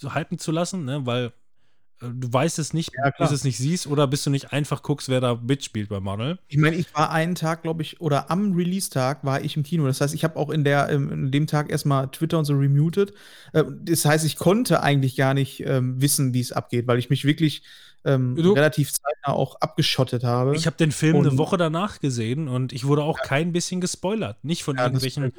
[0.03, 1.05] äh, hypen zu lassen, ne?
[1.05, 1.33] weil
[2.01, 4.53] äh, du weißt es nicht, Ja, bis du es nicht siehst, oder bis du nicht
[4.53, 6.39] einfach guckst, wer da mitspielt bei Marvel.
[6.47, 9.85] Ich meine, ich war einen Tag, glaube ich, oder am Release-Tag war ich im Kino.
[9.87, 12.53] Das heißt, ich habe auch in, der, ähm, in dem Tag erstmal Twitter und so
[12.53, 13.13] remuted.
[13.53, 17.09] Äh, Das heißt, ich konnte eigentlich gar nicht ähm, wissen, wie es abgeht, weil ich
[17.09, 17.63] mich wirklich
[18.03, 20.55] ähm, Du- relativ zeitnah auch abgeschottet habe.
[20.55, 24.43] Ich habe den Film eine Woche danach gesehen und ich wurde auch kein bisschen gespoilert.
[24.43, 25.31] Nicht von Ja, irgendwelchen.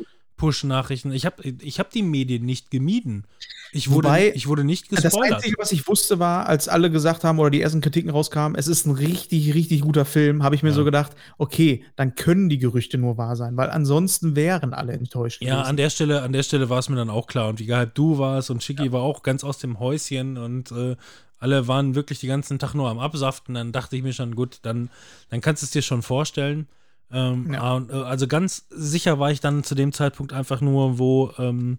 [0.42, 1.12] Push-Nachrichten.
[1.12, 3.24] Ich habe ich hab die Medien nicht gemieden.
[3.72, 5.36] Ich wurde, Wobei- ich wurde nicht Das gespoilert.
[5.36, 8.66] Einzige, was ich wusste, war, als alle gesagt haben oder die ersten Kritiken rauskamen, es
[8.68, 10.74] ist ein richtig, richtig guter Film, habe ich mir Ja.
[10.74, 15.40] so gedacht, okay, dann können die Gerüchte nur wahr sein, weil ansonsten wären alle enttäuscht.
[15.42, 15.68] ja, gewesen.
[15.70, 17.48] an der Stelle, an der Stelle war es mir dann auch klar.
[17.48, 20.96] Und wie gehypt du warst und Schicki war auch ganz aus dem Häuschen und äh,
[21.38, 23.54] alle waren wirklich den ganzen Tag nur am Absaften.
[23.54, 24.90] Dann dachte ich mir schon, gut, dann,
[25.30, 26.68] dann kannst du es dir schon vorstellen.
[27.12, 27.60] Ähm, Ja.
[27.60, 31.32] ah, und, äh, also ganz sicher war ich dann zu dem Zeitpunkt einfach nur, wo
[31.38, 31.78] ähm,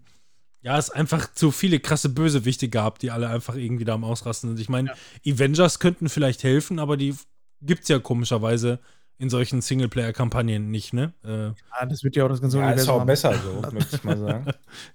[0.62, 4.50] ja, es einfach zu viele krasse Bösewichte gab, die alle einfach irgendwie da am Ausrasten
[4.50, 4.60] sind.
[4.60, 4.92] Ich meine,
[5.26, 7.14] Avengers könnten vielleicht helfen, aber die
[7.60, 8.78] gibt es ja komischerweise
[9.18, 11.12] in solchen Singleplayer-Kampagnen nicht, ne?
[11.22, 13.06] Äh, Ah, das wird ja auch das ganze Ja, ist auch haben.
[13.06, 14.46] besser so, möchte ich mal sagen.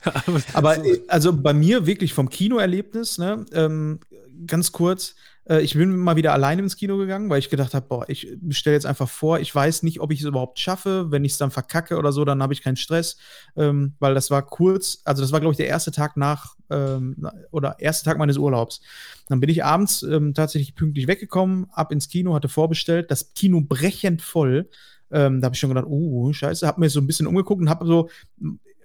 [0.54, 4.00] Aber äh, also bei mir wirklich vom Kinoerlebnis, ne, ähm,
[4.46, 5.16] ganz kurz,
[5.50, 8.38] äh, ich bin mal wieder alleine ins Kino gegangen, weil ich gedacht habe, boah, ich
[8.52, 11.12] stelle jetzt einfach vor, ich weiß nicht, ob ich es überhaupt schaffe.
[11.12, 13.18] Wenn ich es dann verkacke oder so, dann habe ich keinen Stress,
[13.58, 17.28] ähm, weil das war kurz, also das war, glaube ich, der erste Tag nach ähm,
[17.52, 18.82] oder erste Tag meines Urlaubs.
[19.28, 23.62] Dann bin ich abends ähm, tatsächlich pünktlich weggekommen, ab ins Kino, hatte vorbestellt, das Kino
[23.62, 24.70] brechend voll.
[25.12, 27.70] Ähm, da habe ich schon gedacht, oh, scheiße, habe mir so ein bisschen umgeguckt und
[27.70, 28.10] habe so,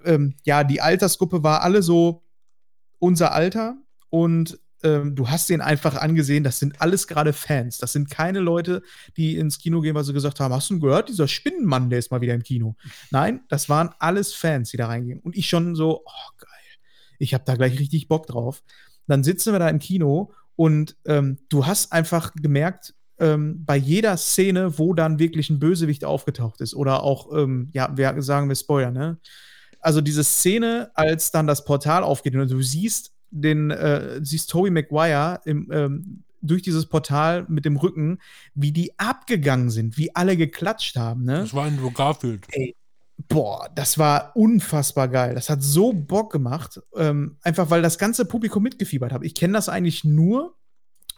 [0.04, 2.22] ähm, ja, die Altersgruppe war alle so
[2.98, 3.76] unser Alter
[4.08, 7.78] und ähm, du hast denen einfach angesehen, das sind alles gerade Fans.
[7.78, 8.82] Das sind keine Leute,
[9.16, 12.10] die ins Kino gehen, weil sie gesagt haben, hast du gehört, dieser Spinnenmann, der ist
[12.10, 12.76] mal wieder im Kino.
[13.10, 15.20] Nein, das waren alles Fans, die da reingehen.
[15.20, 16.50] Und ich schon so, oh geil,
[17.18, 18.62] ich habe da gleich richtig Bock drauf.
[19.06, 24.16] Dann sitzen wir da im Kino und ähm, du hast einfach gemerkt, ähm, bei jeder
[24.16, 28.56] Szene, wo dann wirklich ein Bösewicht aufgetaucht ist oder auch, ähm, ja, wir sagen wir
[28.56, 29.18] Spoiler, ne?
[29.80, 34.70] Also diese Szene, als dann das Portal aufgeht und du siehst den, äh, siehst Tobey
[34.70, 38.18] Maguire im, ähm, durch dieses Portal mit dem Rücken,
[38.54, 41.40] wie die abgegangen sind, wie alle geklatscht haben, ne?
[41.40, 42.46] das war Andrew Garfield.
[43.28, 45.34] Boah, das war unfassbar geil.
[45.34, 46.80] Das hat so Bock gemacht.
[46.96, 49.24] Ähm, einfach weil das ganze Publikum mitgefiebert hat.
[49.24, 50.56] Ich kenne das eigentlich nur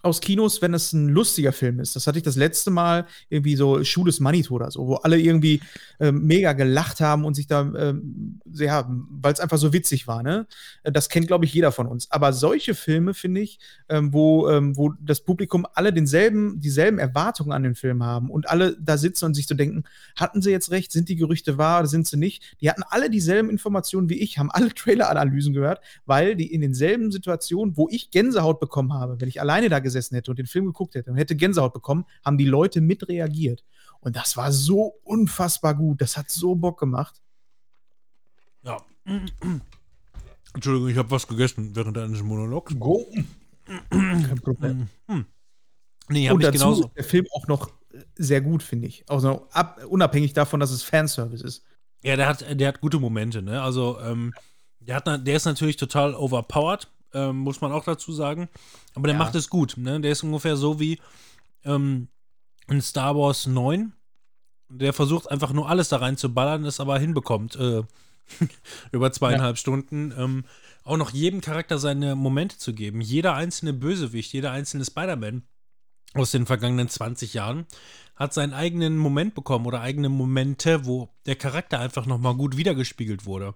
[0.07, 1.97] aus Kinos, wenn es ein lustiger Film ist.
[1.97, 5.19] Das hatte ich das letzte Mal irgendwie so Schuh des Manitou oder so, wo alle
[5.19, 5.61] irgendwie
[6.01, 10.23] ähm, mega gelacht haben und sich da, ähm, ja, weil es einfach so witzig war,
[10.23, 10.47] ne?
[10.85, 12.11] Äh, Das kennt, glaube ich, jeder von uns.
[12.11, 17.53] Aber solche Filme, finde ich, ähm, wo, ähm, wo das Publikum alle denselben, dieselben Erwartungen
[17.53, 19.85] an den Film haben und alle da sitzen und sich so denken,
[20.15, 22.57] hatten sie jetzt recht, sind die Gerüchte wahr oder sind sie nicht?
[22.61, 27.11] Die hatten alle dieselben Informationen wie ich, haben alle Trailer-Analysen gehört, weil die in denselben
[27.11, 30.67] Situationen, wo ich Gänsehaut bekommen habe, wenn ich alleine da gesessen hätte und den Film
[30.67, 33.65] geguckt hätte und hätte Gänsehaut bekommen, haben die Leute mit reagiert.
[34.01, 36.01] Und das war so unfassbar gut.
[36.01, 37.21] Das hat so Bock gemacht.
[38.63, 38.81] Ja.
[40.55, 42.75] Entschuldigung, ich habe was gegessen während eines Monologs.
[42.79, 43.07] Go.
[43.91, 44.89] Kein Problem.
[46.09, 46.85] Nee, habe Und ich dazu genauso.
[46.85, 47.71] ist der Film auch noch
[48.15, 49.05] sehr gut, finde ich.
[49.09, 51.65] Also ab, unabhängig davon, dass es Fanservice ist.
[52.03, 53.63] Ja, der hat, der hat gute Momente, ne?
[53.63, 54.33] Also, ähm,
[54.81, 58.49] der, hat, der ist natürlich total overpowered, ähm, muss man auch dazu sagen.
[58.95, 59.19] Aber der Ja.
[59.19, 60.01] macht es gut, ne?
[60.01, 61.01] Der ist ungefähr so wie
[61.65, 62.09] ähm,
[62.69, 63.93] in Star Wars 9.
[64.69, 67.57] Der versucht einfach nur alles da reinzuballern, es aber hinbekommt.
[67.57, 67.83] Äh,
[68.93, 70.13] über zweieinhalb Stunden.
[70.17, 70.45] Ähm,
[70.85, 73.01] auch noch jedem Charakter seine Momente zu geben.
[73.01, 75.43] Jeder einzelne Bösewicht, jeder einzelne Spider-Man
[76.15, 77.67] aus den vergangenen 20 Jahren
[78.15, 83.27] hat seinen eigenen Moment bekommen oder eigene Momente, wo der Charakter einfach nochmal gut wiedergespiegelt
[83.27, 83.55] wurde.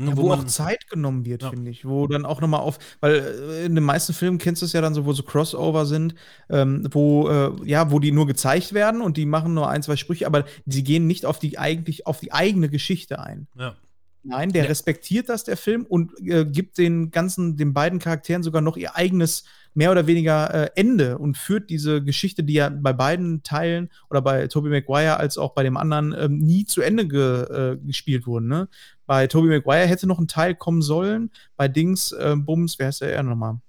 [0.00, 1.50] Ne, Ja, wo, auch Zeit genommen wird, Ja.
[1.50, 1.84] finde ich.
[1.84, 4.80] Wo dann auch nochmal auf, weil äh, in den meisten Filmen kennst du es ja
[4.80, 6.14] dann so, wo so Crossover sind,
[6.48, 9.96] ähm, wo, äh, ja, wo die nur gezeigt werden und die machen nur ein, zwei
[9.96, 13.46] Sprüche, aber sie gehen nicht auf die eigentlich, auf die eigene Geschichte ein.
[13.58, 13.74] ja.
[14.22, 18.60] Nein, der respektiert das, der Film, und äh, gibt den ganzen, den beiden Charakteren sogar
[18.60, 22.92] noch ihr eigenes, mehr oder weniger äh, Ende und führt diese Geschichte, die ja bei
[22.92, 27.06] beiden Teilen oder bei Tobey Maguire als auch bei dem anderen ähm, nie zu Ende
[27.06, 28.48] ge, äh, gespielt wurden.
[28.48, 28.68] Ne?
[29.10, 33.00] Bei Tobey Maguire hätte noch ein Teil kommen sollen, bei Dings, äh, Bums, wer heißt
[33.00, 33.60] der eher nochmal?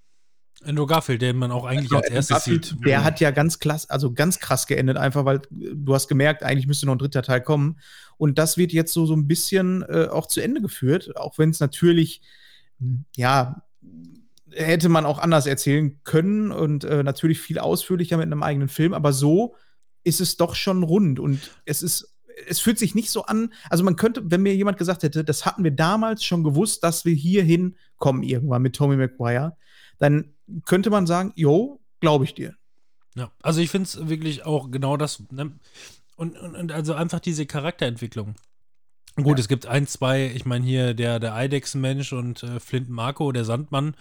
[0.63, 2.85] Andrew Garfield, den man auch eigentlich Ja, als erstes Garfield, sieht.
[2.85, 6.43] Der hat ja ganz klass, also ganz krass geendet, einfach weil äh, du hast gemerkt,
[6.43, 7.79] eigentlich müsste noch ein dritter Teil kommen.
[8.17, 11.49] Und das wird jetzt so, so ein bisschen äh, auch zu Ende geführt, auch wenn
[11.49, 12.21] es natürlich,
[12.77, 13.63] mh, ja,
[14.51, 18.93] hätte man auch anders erzählen können und äh, natürlich viel ausführlicher mit einem eigenen Film,
[18.93, 19.55] aber so
[20.03, 22.10] ist es doch schon rund und es ist,
[22.47, 25.45] es fühlt sich nicht so an, also man könnte, wenn mir jemand gesagt hätte, das
[25.45, 29.57] hatten wir damals schon gewusst, dass wir hierhin kommen irgendwann mit Tommy Maguire,
[29.99, 30.33] dann
[30.65, 32.55] könnte man sagen, jo, glaube ich dir.
[33.15, 35.23] Ja, also ich finde es wirklich auch genau das.
[35.31, 35.51] Ne?
[36.15, 38.35] Und, und, und also einfach diese Charakterentwicklung.
[39.17, 43.31] Gut, es gibt ein, zwei, ich meine hier der, der Eidechsenmensch und äh, Flint Marco,
[43.31, 43.95] der Sandmann.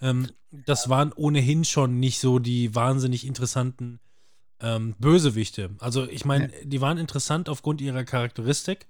[0.00, 4.00] Ähm, das waren ohnehin schon nicht so die wahnsinnig interessanten
[4.60, 5.70] ähm, Bösewichte.
[5.78, 8.86] Also ich meine, die waren interessant aufgrund ihrer Charakteristik.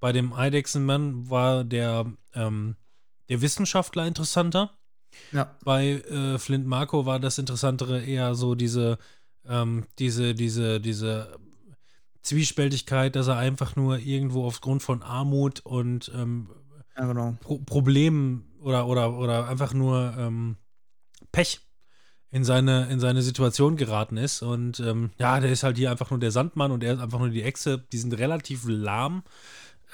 [0.00, 2.76] Bei dem Eidechsenmann war der, ähm,
[3.28, 4.70] der Wissenschaftler interessanter
[5.32, 5.56] Ja.
[5.64, 8.98] bei äh, Flint Marco war das Interessantere eher so diese,
[9.46, 11.36] ähm, diese, diese, diese
[12.22, 16.50] Zwiespältigkeit, dass er einfach nur irgendwo aufgrund von Armut und ähm,
[16.96, 17.36] Ja, genau.
[17.40, 20.56] Pro Problemen oder, oder, oder einfach nur ähm,
[21.32, 21.60] Pech
[22.30, 24.42] in seine, in seine Situation geraten ist.
[24.42, 27.18] Und ähm, ja, der ist halt hier einfach nur der Sandmann und er ist einfach
[27.18, 27.84] nur die Echse.
[27.92, 29.22] Die sind relativ lahm,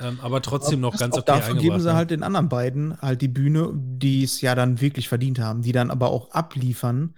[0.00, 1.94] ähm, aber trotzdem noch ganz okay Dafür geben sie ne?
[1.94, 5.72] halt den anderen beiden halt die Bühne, die es ja dann wirklich verdient haben, die
[5.72, 7.14] dann aber auch abliefern,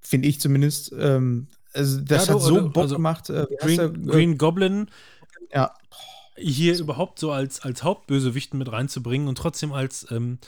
[0.00, 0.92] finde ich zumindest.
[0.98, 3.28] Ähm, Also, das Ja, hat so also- Bock also gemacht.
[3.28, 3.46] Äh?
[3.60, 4.86] Green, Green Goblin
[5.52, 5.74] Ja.
[6.34, 10.38] hier überhaupt so als, als Hauptbösewichten mit reinzubringen und trotzdem als, ähm,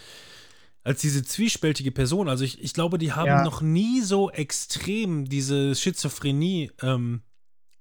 [0.82, 2.28] als diese zwiespältige Person.
[2.28, 3.44] Also ich, ich glaube, die haben Ja.
[3.44, 7.22] noch nie so extrem diese Schizophrenie ähm,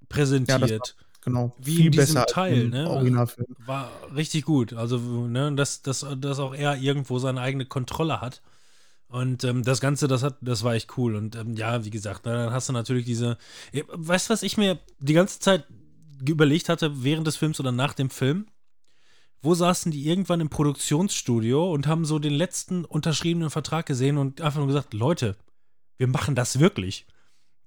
[0.10, 0.96] präsentiert.
[1.22, 1.56] Genau.
[1.60, 2.90] Wie in diesem Teil, ne?
[2.90, 3.48] Originalfilm.
[3.66, 4.74] War richtig gut.
[4.74, 4.98] Also,
[5.28, 8.42] ne, dass, dass, dass auch er irgendwo seine eigene Kontrolle hat.
[9.10, 11.16] Und ähm, das Ganze, das hat, das war echt cool.
[11.16, 13.38] Und ähm, ja, wie gesagt, dann hast du natürlich diese.
[13.74, 15.66] Eh, Weißt du, was ich mir die ganze Zeit
[16.26, 18.48] überlegt hatte, während des Films oder nach dem Film?
[19.42, 24.42] Wo saßen die irgendwann im Produktionsstudio und haben so den letzten unterschriebenen Vertrag gesehen und
[24.42, 25.36] einfach nur gesagt, Leute,
[25.98, 27.06] wir machen das wirklich.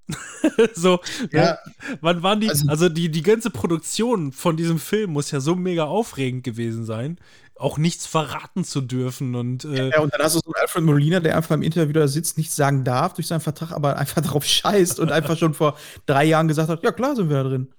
[0.75, 1.01] so,
[1.31, 1.43] Ja.
[1.43, 1.59] ne?
[2.01, 5.55] wann waren die, Also- also, die, die ganze Produktion von diesem Film muss ja so
[5.55, 7.19] mega aufregend gewesen sein,
[7.57, 10.85] auch nichts verraten zu dürfen und äh, Ja, und dann hast du so einen Alfred
[10.85, 14.21] Molina, der einfach im Interview da sitzt, nichts sagen darf durch seinen Vertrag, aber einfach
[14.23, 17.49] drauf scheißt und einfach schon vor drei Jahren gesagt hat, ja klar sind wir da
[17.49, 17.73] drin.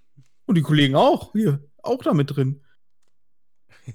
[0.46, 2.62] Und die Kollegen auch, hier, auch da mit drin.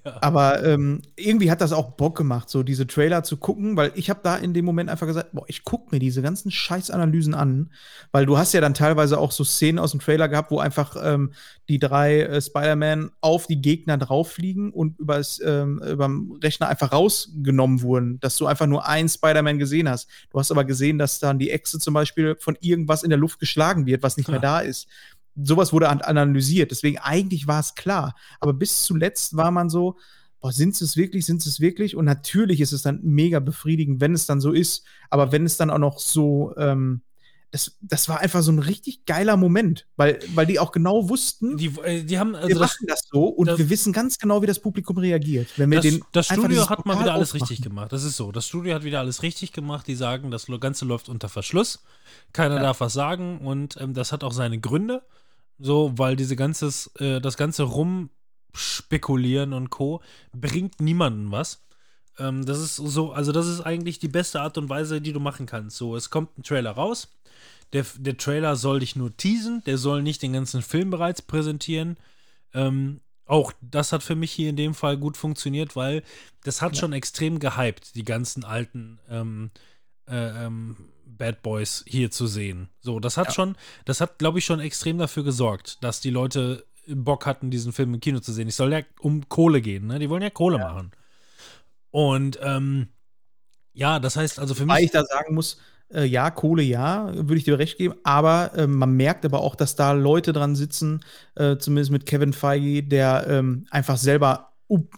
[0.05, 0.19] Ja.
[0.21, 4.11] Aber ähm, irgendwie hat das auch Bock gemacht, so diese Trailer zu gucken, weil ich
[4.11, 7.71] habe da in dem Moment einfach gesagt, boah, ich guck mir diese ganzen Scheißanalysen an,
[8.13, 10.97] weil du hast ja dann teilweise auch so Szenen aus dem Trailer gehabt, wo einfach
[11.03, 11.33] ähm,
[11.69, 17.83] die drei äh, Spider-Man auf die Gegner drauffliegen und übers, ähm, überm Rechner einfach rausgenommen
[17.83, 20.09] wurden, dass du einfach nur einen Spider-Man gesehen hast.
[20.31, 23.41] Du hast aber gesehen, dass dann die Echse zum Beispiel von irgendwas in der Luft
[23.41, 24.89] geschlagen wird, was nicht mehr da ist
[25.43, 26.71] sowas wurde an analysiert.
[26.71, 28.15] Deswegen eigentlich war es klar.
[28.41, 29.97] Aber bis zuletzt war man so,
[30.41, 31.97] boah, sind sie es wirklich, sind sie es wirklich?
[31.97, 34.85] Und natürlich ist es dann mega befriedigend, wenn es dann so ist.
[35.11, 37.03] Aber wenn es dann auch noch so, ähm,
[37.51, 41.57] das, das war einfach so ein richtig geiler Moment, weil, weil die auch genau wussten,
[41.57, 44.19] die, äh, die haben, wir also das, machen das so und das- wir wissen ganz
[44.19, 45.49] genau, wie das Publikum reagiert.
[45.57, 47.49] Wenn wir das, den das Studio hat mal wieder alles aufmachen.
[47.49, 47.91] richtig gemacht.
[47.93, 48.33] Das ist so.
[48.33, 49.87] Das Studio hat wieder alles richtig gemacht.
[49.87, 51.83] Die sagen, das Ganze läuft unter Verschluss.
[52.35, 52.63] Keiner Ja.
[52.63, 55.03] darf was sagen und ähm, das hat auch seine Gründe.
[55.59, 60.01] So, weil diese ganzes, äh, das ganze Rumspekulieren und Co.
[60.33, 61.63] bringt niemanden was.
[62.19, 65.21] Ähm, das ist so, also das ist eigentlich die beste Art und Weise, die du
[65.21, 65.77] machen kannst.
[65.77, 67.09] So, es kommt ein Trailer raus.
[67.73, 71.99] Der, der Trailer soll dich nur teasen, der soll nicht den ganzen Film bereits präsentieren.
[72.55, 76.03] Ähm, auch das hat für mich hier in dem Fall gut funktioniert, weil
[76.45, 79.51] das hat schon extrem gehypt, die ganzen alten ähm,
[80.09, 80.77] äh, ähm,
[81.17, 82.69] Bad Boys hier zu sehen.
[82.81, 83.33] So, das hat Ja.
[83.33, 87.73] schon, das hat, glaube ich, schon extrem dafür gesorgt, dass die Leute Bock hatten, diesen
[87.73, 88.49] Film im Kino zu sehen.
[88.49, 89.99] Es soll ja um Kohle gehen, ne?
[89.99, 90.91] Die wollen ja Kohle machen.
[91.91, 92.89] Und ähm,
[93.73, 94.79] ja, das heißt also für mich.
[94.81, 95.59] ich da sagen muss,
[95.93, 99.55] äh, ja, Kohle, ja, würde ich dir recht geben, aber ähm, man merkt aber auch,
[99.55, 101.01] dass da Leute dran sitzen,
[101.35, 104.48] äh, zumindest mit Kevin Feige, der ähm, einfach selber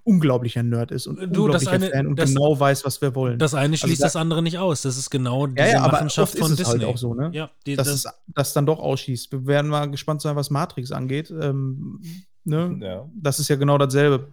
[0.05, 3.15] unglaublicher Nerd ist und Du, das unglaublicher eine- Fan und das- genau weiß, was wir
[3.15, 3.39] wollen.
[3.39, 4.83] Das eine schließt da- das andere nicht aus.
[4.83, 6.73] Das ist genau diese ja, ja, aber Machenschaft oft ist von es Disney.
[6.81, 7.31] halt auch so, ne?
[7.33, 9.31] Ja, die, dass das, es das dann doch ausschießt.
[9.33, 11.31] Wir werden mal gespannt sein, was Matrix angeht.
[11.31, 12.01] Ähm,
[12.45, 12.79] ne?
[12.81, 13.09] Ja.
[13.15, 14.27] Das ist ja genau dasselbe.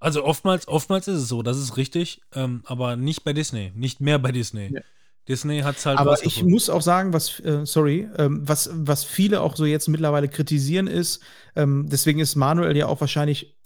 [0.00, 4.02] also oftmals, oftmals ist es so, das ist richtig, ähm, aber nicht bei Disney, nicht
[4.02, 4.70] mehr bei Disney.
[4.74, 4.80] Ja.
[5.26, 9.02] Disney hat es halt Aber ich muss auch sagen, was, äh, sorry, ähm, was, was
[9.04, 11.22] viele auch so jetzt mittlerweile kritisieren ist,
[11.56, 13.56] ähm, deswegen ist Manuel ja auch wahrscheinlich,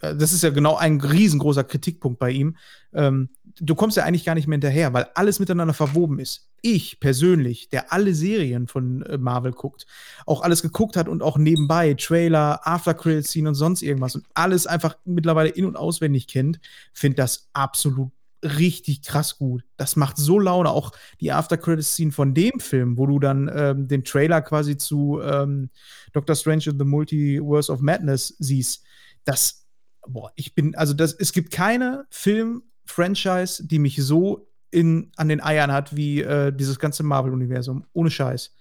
[0.00, 2.56] das ist ja genau ein riesengroßer Kritikpunkt bei ihm.
[2.92, 6.48] Ähm, du kommst ja eigentlich gar nicht mehr hinterher, weil alles miteinander verwoben ist.
[6.62, 9.86] Ich persönlich, der alle Serien von äh, Marvel guckt,
[10.26, 14.26] auch alles geguckt hat und auch nebenbei Trailer, After Credit Scene und sonst irgendwas und
[14.34, 16.60] alles einfach mittlerweile in- und auswendig kennt,
[16.92, 18.10] finde das absolut
[18.42, 19.64] richtig krass gut.
[19.76, 20.70] Das macht so Laune.
[20.70, 24.76] Auch die After Credit Scene von dem Film, wo du dann ähm, den Trailer quasi
[24.76, 25.70] zu ähm,
[26.12, 28.84] Doctor Strange and the Multiverse of Madness siehst.
[29.24, 29.66] Das,
[30.06, 35.42] boah, ich bin, also das, es gibt keine Film-Franchise, die mich so in, an den
[35.42, 37.84] Eiern hat wie äh, dieses ganze Marvel-Universum.
[37.92, 38.54] Ohne Scheiß.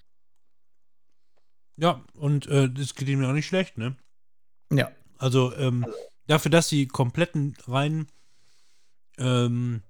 [1.77, 3.95] Ja, und äh, das geht ihm ja auch nicht schlecht, ne?
[4.71, 4.91] Ja.
[5.17, 5.85] Also, ähm,
[6.27, 8.07] dafür, dass die kompletten rein
[9.17, 9.81] ähm,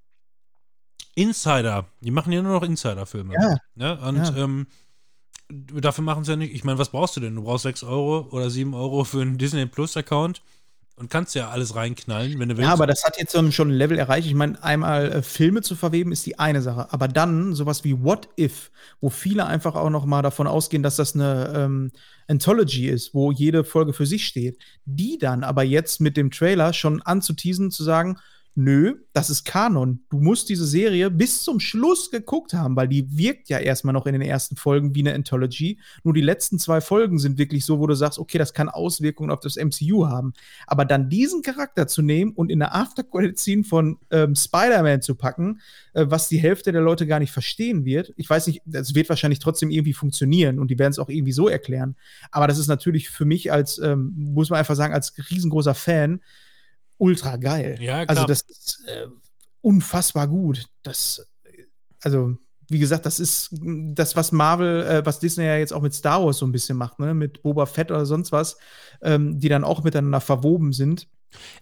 [1.16, 3.34] Insider, die machen ja nur noch Insider-Filme.
[3.34, 3.58] Ja.
[3.76, 4.00] Ne?
[4.02, 4.36] Und Ja.
[4.38, 4.68] ähm,
[5.50, 7.36] dafür machen sie ja nicht, ich meine, was brauchst du denn?
[7.36, 10.42] Du brauchst 6 Euro oder 7 Euro für einen Disney Plus-Account
[11.00, 12.68] und kannst ja alles reinknallen, wenn du willst.
[12.68, 14.28] Ja, aber das hat jetzt schon ein Level erreicht.
[14.28, 18.04] Ich meine, einmal äh, Filme zu verweben ist die eine Sache, aber dann sowas wie
[18.04, 18.70] What If,
[19.00, 21.92] wo viele einfach auch noch mal davon ausgehen, dass das eine ähm,
[22.28, 26.74] Anthology ist, wo jede Folge für sich steht, die dann aber jetzt mit dem Trailer
[26.74, 28.18] schon anzuteasen, zu sagen,
[28.60, 30.02] nö, das ist Kanon.
[30.10, 34.06] Du musst diese Serie bis zum Schluss geguckt haben, weil die wirkt ja erstmal noch
[34.06, 35.80] in den ersten Folgen wie eine Anthology.
[36.04, 39.32] Nur die letzten zwei Folgen sind wirklich so, wo du sagst, okay, das kann Auswirkungen
[39.32, 40.34] auf das MCU haben.
[40.68, 45.62] Aber dann diesen Charakter zu nehmen und in eine After-Credit-Scene von ähm, Spider-Man zu packen,
[45.94, 48.14] äh, was die Hälfte der Leute gar nicht verstehen wird.
[48.18, 51.32] Ich weiß nicht, das wird wahrscheinlich trotzdem irgendwie funktionieren und die werden es auch irgendwie
[51.32, 51.96] so erklären.
[52.30, 56.20] Aber das ist natürlich für mich als, ähm, muss man einfach sagen, als riesengroßer Fan
[57.00, 57.78] ultra geil.
[57.82, 58.10] Ja, klar.
[58.10, 59.08] Also das ist äh,
[59.62, 60.66] unfassbar gut.
[60.84, 61.28] Das,
[62.02, 62.38] also
[62.70, 66.24] wie gesagt, das ist das, was Marvel, äh, was Disney ja jetzt auch mit Star
[66.24, 67.16] Wars so ein bisschen macht, ne?
[67.16, 68.58] Mit Boba Fett oder sonst was,
[69.02, 71.08] ähm, die dann auch miteinander verwoben sind.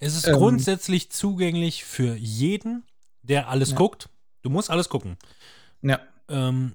[0.01, 2.83] Es ist Ähm, grundsätzlich zugänglich für jeden,
[3.21, 3.77] der alles Ja.
[3.77, 4.09] guckt.
[4.41, 5.17] Du musst alles gucken.
[5.81, 5.99] Ja.
[6.29, 6.73] Ähm,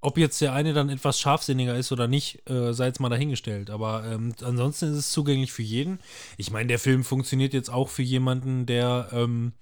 [0.00, 3.70] ob jetzt der eine dann etwas scharfsinniger ist oder nicht, äh, sei jetzt mal dahingestellt.
[3.70, 5.98] Aber ähm, ansonsten ist es zugänglich für jeden.
[6.36, 9.52] Ich meine, der Film funktioniert jetzt auch für jemanden, der ähm,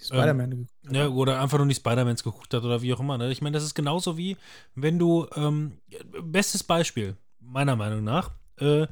[0.00, 0.68] Die Spider-Man.
[0.90, 3.18] ja, oder einfach nur die Spider-Mans geguckt hat oder wie auch immer.
[3.18, 3.30] Ne?
[3.30, 4.36] Ich meine, das ist genauso wie,
[4.74, 5.78] wenn du, ähm,
[6.22, 8.86] bestes Beispiel, meiner Meinung nach, äh,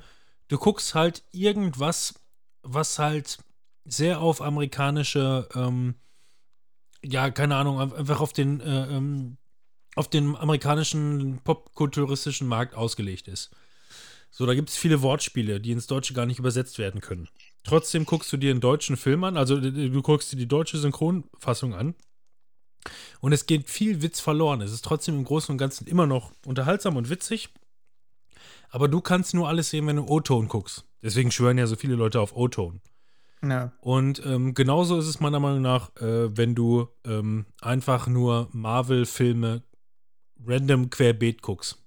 [0.48, 2.14] du guckst halt irgendwas,
[2.62, 3.38] was halt
[3.84, 5.94] sehr auf amerikanische, ähm,
[7.02, 9.36] ja, keine Ahnung, ein- einfach auf den, äh, ähm,
[10.00, 13.50] auf den amerikanischen popkulturistischen Markt ausgelegt ist.
[14.30, 17.28] So, da gibt es viele Wortspiele, die ins Deutsche gar nicht übersetzt werden können.
[17.64, 20.78] Trotzdem guckst du dir einen deutschen Film an, also du du guckst dir die deutsche
[20.78, 21.94] Synchronfassung an.
[23.20, 24.62] Und es geht viel Witz verloren.
[24.62, 27.50] Es ist trotzdem im Großen und Ganzen immer noch unterhaltsam und witzig.
[28.70, 30.86] Aber du kannst nur alles sehen, wenn du O-Ton guckst.
[31.02, 32.80] Deswegen schwören ja so viele Leute auf O-Ton.
[33.42, 33.72] Ja.
[33.80, 39.62] Und ähm, genauso ist es meiner Meinung nach, äh, wenn du ähm, einfach nur Marvel-Filme
[40.46, 41.78] random querbeet guckst.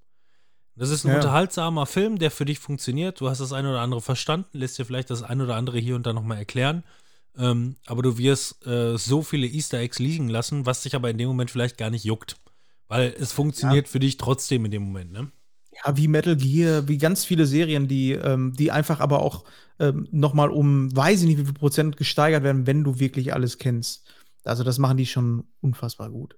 [0.75, 1.15] Das ist ein Ja.
[1.15, 3.19] unterhaltsamer Film, der für dich funktioniert.
[3.19, 5.95] Du hast das eine oder andere verstanden, lässt dir vielleicht das eine oder andere hier
[5.95, 6.83] und da nochmal erklären.
[7.37, 11.17] Ähm, aber du wirst äh, so viele Easter Eggs liegen lassen, was dich aber in
[11.17, 12.37] dem Moment vielleicht gar nicht juckt.
[12.87, 15.31] Weil es funktioniert für dich trotzdem in dem Moment, ne?
[15.83, 19.45] Ja, wie Metal Gear, wie ganz viele Serien, die, ähm, die einfach aber auch
[19.79, 23.57] ähm, nochmal um, weiß ich nicht, wie viel Prozent gesteigert werden, wenn du wirklich alles
[23.57, 24.07] kennst.
[24.43, 26.35] Also das machen die schon unfassbar gut.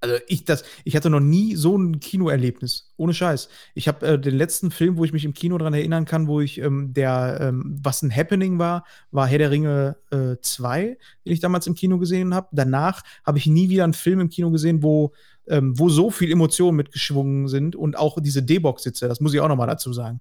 [0.00, 2.92] Also ich, das, ich hatte noch nie so ein Kinoerlebnis.
[2.96, 3.48] Ohne Scheiß.
[3.74, 6.40] Ich habe äh, den letzten Film, wo ich mich im Kino dran erinnern kann, wo
[6.40, 11.32] ich ähm, der, ähm, was ein Happening war, war Herr der Ringe äh, 2, den
[11.32, 12.48] ich damals im Kino gesehen habe.
[12.52, 15.12] Danach habe ich nie wieder einen Film im Kino gesehen, wo
[15.48, 19.48] ähm, wo so viel Emotionen mitgeschwungen sind und auch diese D-Box-Sitze, das muss ich auch
[19.48, 20.20] noch mal dazu sagen.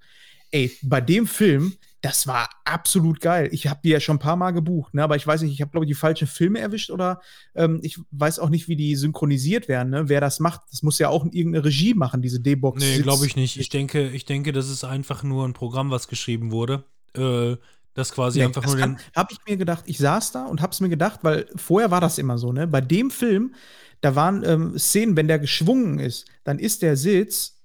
[0.55, 3.49] Ey, bei dem Film, das war absolut geil.
[3.51, 5.03] Ich habe die ja schon ein paar Mal gebucht, ne?
[5.03, 7.19] aber ich weiß nicht, ich habe, glaube ich, die falschen Filme erwischt oder
[7.55, 10.07] ähm, ich weiß auch nicht, wie die synchronisiert werden, ne?
[10.07, 10.61] wer das macht.
[10.71, 12.81] Das muss ja auch irgendeine Regie machen, diese D-Box.
[12.81, 13.57] Nee, glaube ich nicht.
[13.59, 16.85] Ich denke, ich denke, das ist einfach nur ein Programm, was geschrieben wurde.
[17.17, 17.57] Äh,
[17.93, 18.97] das quasi Nee, einfach das nur den.
[19.13, 21.99] habe ich mir gedacht, ich saß da und habe es mir gedacht, weil vorher war
[21.99, 22.65] das immer so, ne?
[22.65, 23.55] Bei dem Film,
[23.99, 27.61] da waren ähm, Szenen, wenn der geschwungen ist, dann ist der Sitz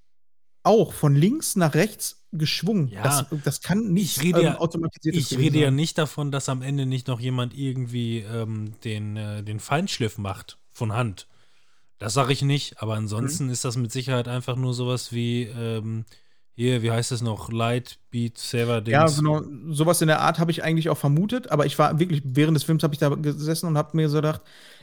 [0.64, 2.88] auch von links nach rechts geschwungen.
[2.88, 3.02] Ja.
[3.02, 5.74] das, das kann nicht Ich rede ja- automatisiertes Ich rede ja sein.
[5.76, 10.58] nicht davon, dass am Ende nicht noch jemand irgendwie ähm, den, äh, den Feinschliff macht
[10.70, 11.26] von Hand.
[11.98, 13.50] Das sage ich nicht, aber ansonsten Mhm.
[13.52, 16.04] ist das mit Sicherheit einfach nur sowas wie ähm,
[16.54, 17.50] hier, wie heißt es noch?
[17.50, 19.16] Light Beat Saver Ja, Dings.
[19.18, 19.42] genau.
[19.70, 22.64] Sowas in der Art habe ich eigentlich auch vermutet, aber ich war wirklich, während des
[22.64, 24.40] Films habe ich da gesessen und habe mir so gedacht,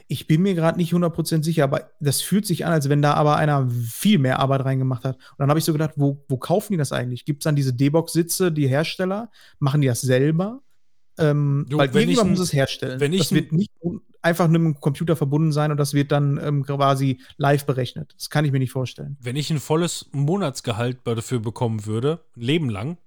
[0.07, 3.13] ich bin mir gerade nicht 100% sicher, aber das fühlt sich an, als wenn da
[3.13, 5.15] aber einer viel mehr Arbeit reingemacht hat.
[5.15, 7.25] Und dann habe ich so gedacht, wo, wo kaufen die das eigentlich?
[7.25, 9.29] Gibt es dann diese D-Box-Sitze, die Hersteller?
[9.59, 10.61] Machen die das selber?
[11.17, 12.99] Ähm, Du, weil irgendjemand muss es herstellen.
[12.99, 13.71] wenn ich das wird nicht
[14.21, 18.13] einfach mit dem Computer verbunden sein und das wird dann ähm, quasi live berechnet.
[18.17, 19.17] Das kann ich mir nicht vorstellen.
[19.19, 22.97] Wenn ich ein volles Monatsgehalt dafür bekommen würde, ein Leben lang,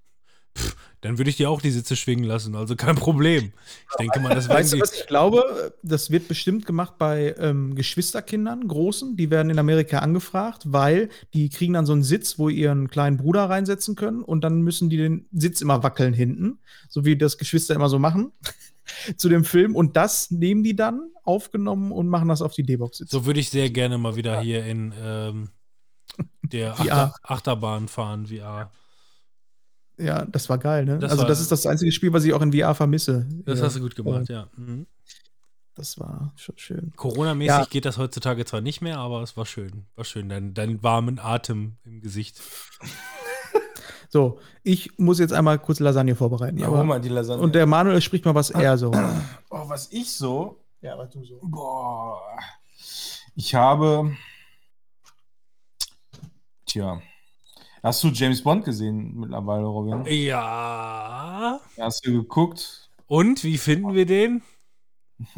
[0.57, 2.55] pff, dann würde ich dir auch die Sitze schwingen lassen.
[2.55, 3.53] Also kein Problem.
[3.89, 5.73] Ich denke mal, das Weißt du, was ich glaube?
[5.81, 9.17] Das wird bestimmt gemacht bei ähm, Geschwisterkindern, Großen.
[9.17, 13.17] Die werden in Amerika angefragt, weil die kriegen dann so einen Sitz, wo ihren kleinen
[13.17, 17.39] Bruder reinsetzen können und dann müssen die den Sitz immer wackeln hinten, so wie das
[17.39, 18.31] Geschwister immer so machen
[19.17, 19.75] zu dem Film.
[19.75, 22.99] Und das nehmen die dann aufgenommen und machen das auf die D-Box.
[23.07, 25.49] So würde ich sehr gerne mal wieder hier in ähm,
[26.43, 26.73] der.
[26.79, 28.71] Achter, Achterbahn fahren, VR.
[30.01, 30.99] Ja, das war geil, ne?
[30.99, 33.27] Das also, war- das ist das einzige Spiel, was ich auch in VR vermisse.
[33.45, 33.65] Das Ja.
[33.65, 34.47] hast du gut gemacht, ja.
[34.57, 34.87] Mhm.
[35.75, 36.91] Das war schon schön.
[36.95, 37.65] Corona-mäßig Ja.
[37.69, 39.85] geht das heutzutage zwar nicht mehr, aber es war schön.
[39.95, 42.41] War schön, dein, dein warmen Atem im Gesicht.
[44.13, 46.57] So, ich muss jetzt einmal kurz Lasagne vorbereiten.
[46.57, 47.41] Ja, aber- hol mal die Lasagne.
[47.41, 48.91] und der Manuel spricht mal, was er so.
[49.49, 50.59] oh, was ich so.
[50.81, 51.39] ja, was du so.
[51.41, 52.19] Boah.
[53.35, 54.11] Ich habe.
[56.65, 57.01] Tja.
[57.83, 60.05] Hast du James Bond gesehen mittlerweile, Robin?
[60.05, 61.59] Ja.
[61.79, 62.89] Hast du geguckt?
[63.07, 64.43] Und wie finden wir den?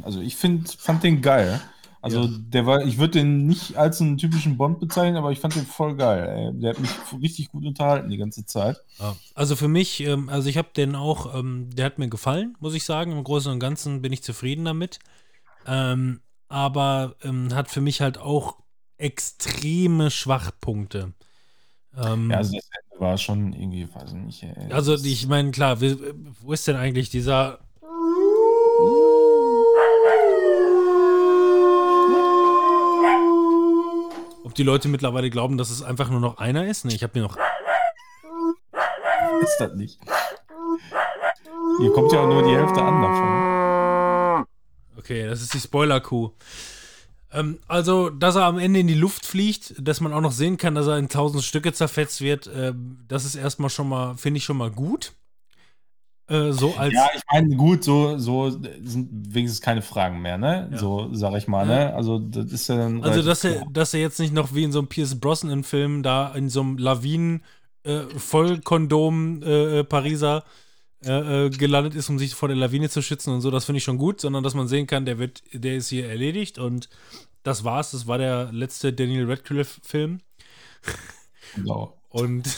[0.02, 1.62] Also ich find, fand den geil.
[2.02, 2.30] Also Ja.
[2.32, 5.66] der war, ich würde den nicht als einen typischen Bond bezeichnen, aber ich fand den
[5.66, 6.52] voll geil.
[6.54, 6.60] Ey.
[6.60, 6.92] Der hat mich
[7.22, 8.78] richtig gut unterhalten die ganze Zeit.
[9.36, 12.74] Also für mich, ähm, also ich habe den auch, ähm, der hat mir gefallen, muss
[12.74, 13.14] ich sagen.
[13.14, 15.00] Im Großen und Ganzen bin ich zufrieden damit.
[15.66, 17.16] Ähm, aber
[17.54, 18.58] hat für mich halt auch
[18.98, 21.14] extreme Schwachpunkte.
[21.98, 24.44] Ähm, Ja, also das Ende war schon irgendwie, weiß ich nicht.
[24.44, 24.72] Ey.
[24.72, 27.60] also ich meine, klar, wo ist denn eigentlich dieser
[34.46, 36.86] Ob die Leute mittlerweile glauben, dass es einfach nur noch einer ist?
[36.86, 37.38] Nee, ich habe mir noch.
[39.42, 40.00] ist das nicht.
[41.80, 44.46] Hier kommt ja auch nur die Hälfte an davon.
[44.98, 46.32] Okay, das ist die Spoiler-Kuh.
[47.34, 50.58] Ähm, also, dass er am Ende in die Luft fliegt, dass man auch noch sehen
[50.58, 54.38] kann, dass er in tausend Stücke zerfetzt wird, ähm, das ist erstmal schon mal, finde
[54.38, 55.14] ich schon mal gut.
[56.28, 56.94] Äh, so als.
[56.94, 60.70] Ja, ich meine, gut, so, so sind wenigstens keine Fragen mehr, ne?
[60.72, 60.78] Ja.
[60.78, 61.76] So, sag ich mal, Ja.
[61.90, 61.96] ne?
[61.96, 63.04] Also, das ist ja dann.
[63.04, 66.34] also, dass er, dass er jetzt nicht noch wie in so einem Pierce Brosnan-Film da
[66.34, 67.44] in so einem Lawinen
[67.84, 70.44] äh, Vollkondom äh, äh, Pariser
[71.06, 73.78] äh, äh, gelandet ist, um sich vor der Lawine zu schützen und so, das finde
[73.78, 76.90] ich schon gut, sondern dass man sehen kann, der wird, der ist hier erledigt und
[77.44, 77.92] das war's.
[77.92, 80.22] Das war der letzte Daniel Radcliffe-Film.
[81.56, 81.94] Genau.
[82.10, 82.48] Und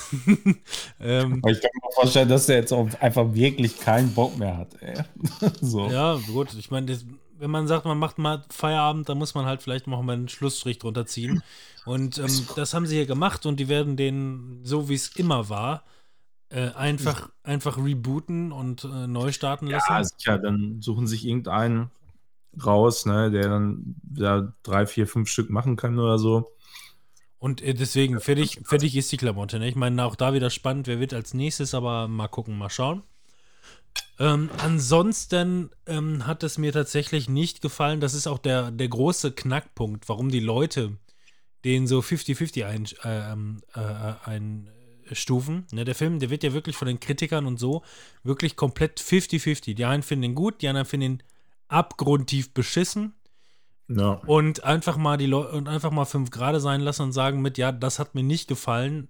[1.00, 4.76] ähm, ich kann mir vorstellen, dass der jetzt auch einfach wirklich keinen Bock mehr hat,
[5.62, 5.88] so.
[5.88, 7.00] ja, gut, ich meine,
[7.38, 10.30] wenn man sagt, man macht mal Feierabend, dann muss man halt vielleicht noch mal einen
[10.30, 11.42] Schlussstrich drunter ziehen.
[11.86, 15.50] Und ähm, das haben sie hier gemacht und die werden den, so wie es immer
[15.50, 15.84] war,
[16.56, 19.92] äh, einfach, einfach rebooten und äh, neu starten lassen.
[19.92, 21.92] Ja, sicher, dann suchen sich irgendeinen
[22.66, 26.54] raus, ne, der dann da drei, vier, fünf Stück machen kann oder so.
[27.40, 29.60] Und äh, deswegen, fertig, fertig ist die Klamotte.
[29.60, 29.68] Ne?
[29.68, 33.04] Ich meine, auch da wieder spannend, wer wird als nächstes, aber mal gucken, mal schauen.
[34.18, 38.00] Ähm, ansonsten ähm, hat es mir tatsächlich nicht gefallen.
[38.00, 40.94] Das ist auch der, der große Knackpunkt, warum die Leute
[41.66, 44.14] den so 50-50 ein, äh, ähm, äh,
[45.10, 45.66] einstufen.
[45.72, 47.84] Ne, der Film, der wird ja wirklich von den Kritikern und so
[48.24, 49.76] wirklich komplett 50-50.
[49.76, 51.24] Die einen finden ihn gut, die anderen finden ihn
[51.68, 53.14] abgrundtief beschissen
[53.88, 54.22] Ja.
[54.26, 57.58] und einfach mal die Leute und einfach mal fünf Grade sein lassen und sagen mit,
[57.58, 59.10] ja, das hat mir nicht gefallen,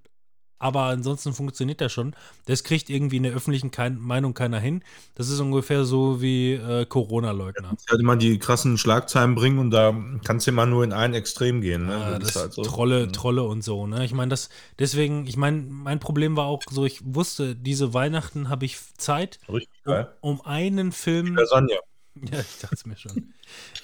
[0.59, 2.15] aber ansonsten funktioniert der schon.
[2.45, 4.83] Das kriegt irgendwie in der öffentlichen kein, Meinung keiner hin.
[5.15, 7.75] Das ist ungefähr so wie äh, Corona-Leugner.
[7.89, 11.61] halt immer die krassen Schlagzeilen bringen und da kannst du immer nur in ein Extrem
[11.61, 11.85] gehen.
[11.87, 11.93] Ne?
[11.93, 12.63] Ja, Das das ist halt so.
[12.63, 14.05] Trolle, Trolle und so, ne?
[14.05, 14.49] Ich meine, das,
[14.79, 19.39] deswegen, ich meine, mein Problem war auch so, ich wusste, diese Weihnachten habe ich Zeit,
[19.49, 21.35] Richtig um, um einen Film.
[21.35, 21.75] Lasagne.
[22.31, 23.33] Ja, ich dachte es mir schon.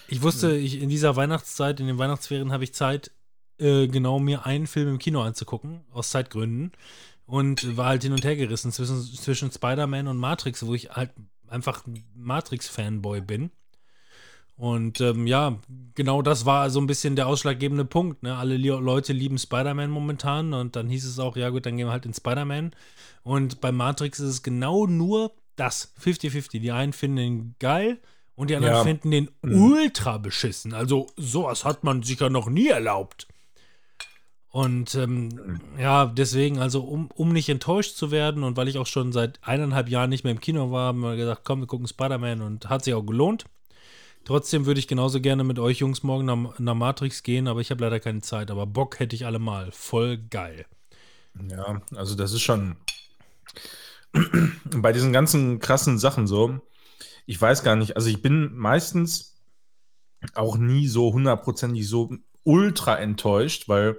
[0.07, 3.11] Ich wusste, ich, in dieser Weihnachtszeit, in den Weihnachtsferien habe ich Zeit,
[3.61, 6.71] äh, genau mir einen Film im Kino anzugucken, aus Zeitgründen.
[7.25, 11.11] Und war halt hin und her gerissen zwischen, zwischen Spider-Man und Matrix, wo ich halt
[11.47, 13.51] einfach ein Matrix-Fanboy bin.
[14.57, 15.57] Und ähm, ja,
[15.95, 18.21] genau das war so ein bisschen der ausschlaggebende Punkt.
[18.21, 18.35] Ne?
[18.35, 21.91] Alle Leute lieben Spider-Man momentan und dann hieß es auch, ja gut, dann gehen wir
[21.91, 22.71] halt in Spider-Man.
[23.23, 26.59] Und bei Matrix ist es genau nur das, 50-50.
[26.59, 27.99] Die einen finden ihn geil
[28.35, 28.83] und die anderen Ja.
[28.83, 29.61] finden den Mhm.
[29.63, 30.73] ultra beschissen.
[30.73, 33.27] Also sowas hat man sich ja noch nie erlaubt.
[34.52, 38.86] Und ähm, ja, deswegen, also um, um nicht enttäuscht zu werden und weil ich auch
[38.86, 41.88] schon seit eineinhalb Jahren nicht mehr im Kino war, haben wir gesagt, komm, wir gucken
[41.88, 43.45] Spider-Man und hat sich auch gelohnt.
[44.26, 47.72] Trotzdem würde ich genauso gerne mit euch Jungs morgen nach, nach Matrix gehen, aber ich
[47.72, 48.52] habe leider keine Zeit.
[48.52, 49.72] Aber Bock hätte ich allemal.
[49.72, 50.65] Voll geil.
[51.49, 52.76] Ja, also das ist schon
[54.65, 56.60] bei diesen ganzen krassen Sachen so.
[57.26, 59.41] Ich weiß gar nicht, also ich bin meistens
[60.36, 62.11] auch nie so hundertprozentig so
[62.44, 63.98] ultra enttäuscht, weil,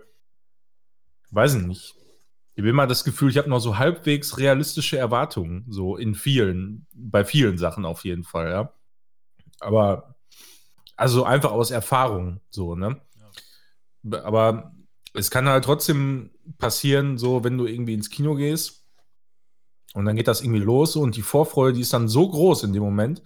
[1.33, 1.97] weiß ich nicht.
[2.55, 6.87] Ich habe immer das Gefühl, ich habe noch so halbwegs realistische Erwartungen, so in vielen,
[6.95, 8.73] bei vielen Sachen auf jeden Fall, ja.
[9.61, 10.15] Aber,
[10.97, 13.01] also einfach aus Erfahrung, so, ne?
[14.11, 14.75] Aber
[15.15, 18.85] es kann halt trotzdem passieren, so wenn du irgendwie ins Kino gehst
[19.95, 22.73] und dann geht das irgendwie los und die Vorfreude, die ist dann so groß in
[22.73, 23.23] dem Moment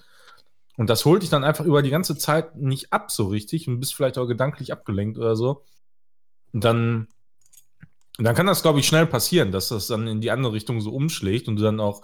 [0.77, 3.81] und das holt dich dann einfach über die ganze Zeit nicht ab so richtig und
[3.81, 5.65] bist vielleicht auch gedanklich abgelenkt oder so.
[6.53, 7.09] Und dann,
[8.24, 10.90] dann kann das, glaube ich, schnell passieren, dass das dann in die andere Richtung so
[10.93, 12.02] umschlägt und du dann auch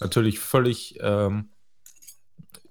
[0.00, 1.50] natürlich völlig ähm,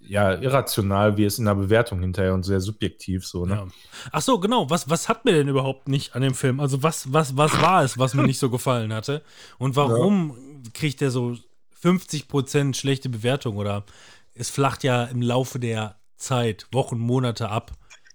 [0.10, 3.54] ja, irrational wirst in der Bewertung hinterher und sehr subjektiv so, ne?
[3.54, 3.68] Ja.
[4.12, 4.68] Ach so, genau.
[4.68, 6.60] Was, was hat mir denn überhaupt nicht an dem Film?
[6.60, 9.22] Also was, was, was war es, was mir nicht so gefallen hatte?
[9.60, 11.38] Und warum kriegt der so
[11.84, 13.58] 50% schlechte Bewertung?
[13.58, 13.86] Oder
[14.34, 17.74] es flacht ja im Laufe der Zeit, Wochen, Monate ab.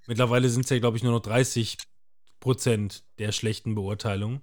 [0.09, 1.77] Mittlerweile sind es ja, glaube ich, nur noch 30%
[3.21, 4.43] der schlechten Beurteilungen.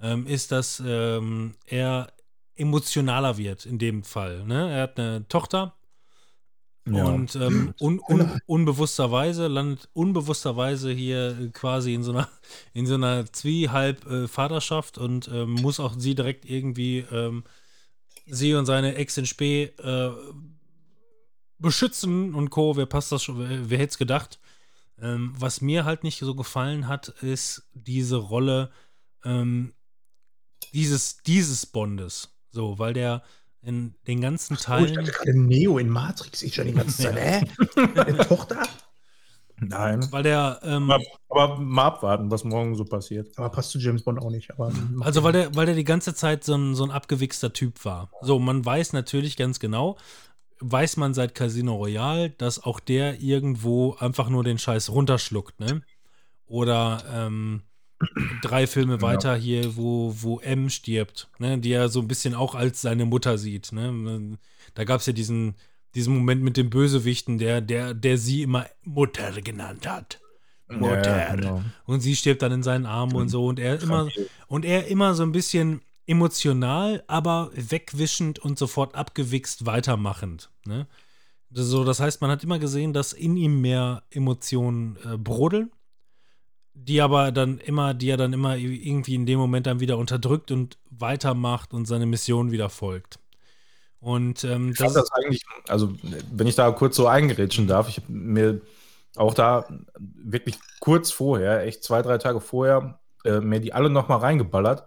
[0.00, 2.12] Ähm, ist, dass ähm, er
[2.54, 4.44] emotionaler wird in dem Fall.
[4.44, 4.70] Ne?
[4.70, 5.74] Er hat eine Tochter
[6.90, 7.04] Ja.
[7.04, 12.28] Und ähm, un, un, unbewussterweise landet unbewussterweise hier äh, quasi in so einer
[12.74, 17.44] in so einer zwiehalb äh, Vaterschaft und ähm, muss auch sie direkt irgendwie ähm,
[18.26, 20.10] sie und seine Ex in Spee äh,
[21.58, 22.76] beschützen und Co.
[22.76, 23.38] Wer passt das schon?
[23.38, 24.38] Wer, wer hätte es gedacht?
[25.00, 28.70] Ähm, was mir halt nicht so gefallen hat, ist diese Rolle
[29.24, 29.72] ähm,
[30.72, 32.34] dieses dieses Bondes.
[32.50, 33.22] So, weil der
[33.62, 36.42] in den ganzen Oh, ich gerade Neo in Matrix.
[36.42, 37.16] Ich schon die ganze Zeit,
[37.76, 37.80] hä?
[38.00, 38.62] Eine Tochter?
[39.60, 40.06] Nein.
[40.12, 43.36] weil der ähm, Aber, aber mal abwarten, was morgen so passiert.
[43.36, 44.52] Aber passt zu James Bond auch nicht.
[44.52, 47.84] Aber Also weil der, weil der die ganze Zeit so ein, so ein abgewichster Typ
[47.84, 48.10] war.
[48.20, 49.98] So, man weiß natürlich ganz genau,
[50.60, 55.82] weiß man seit Casino Royale, dass auch der irgendwo einfach nur den Scheiß runterschluckt, ne?
[56.46, 57.62] Oder ähm,
[58.42, 61.58] drei Filme weiter hier, wo, wo M stirbt, ne?
[61.58, 64.38] Die er so ein bisschen auch als seine Mutter sieht, ne?
[64.74, 65.54] Da gab es ja diesen,
[65.94, 70.20] diesen Moment mit dem Bösewichten, der, der, der sie immer Mutter genannt hat.
[70.68, 71.18] Mutter.
[71.18, 71.62] Ja, genau.
[71.86, 73.46] Und sie stirbt dann in seinen Armen und so.
[73.46, 74.08] Und er immer,
[74.46, 80.50] und er immer so ein bisschen emotional, aber wegwischend und sofort abgewichst weitermachend.
[80.66, 80.86] Ne?
[81.50, 85.70] Das, so, das heißt, man hat immer gesehen, dass in ihm mehr Emotionen äh, brodeln,
[86.86, 90.50] die aber dann immer, die er dann immer irgendwie in dem Moment dann wieder unterdrückt
[90.50, 93.18] und weitermacht und seine Mission wieder folgt.
[94.00, 95.92] Und ähm, Ich fand das eigentlich, also
[96.32, 98.60] wenn ich da kurz so eingerätschen darf, ich habe mir
[99.16, 99.66] auch da
[99.98, 104.84] wirklich kurz vorher, echt zwei, drei Tage vorher, äh, mir die alle nochmal reingeballert.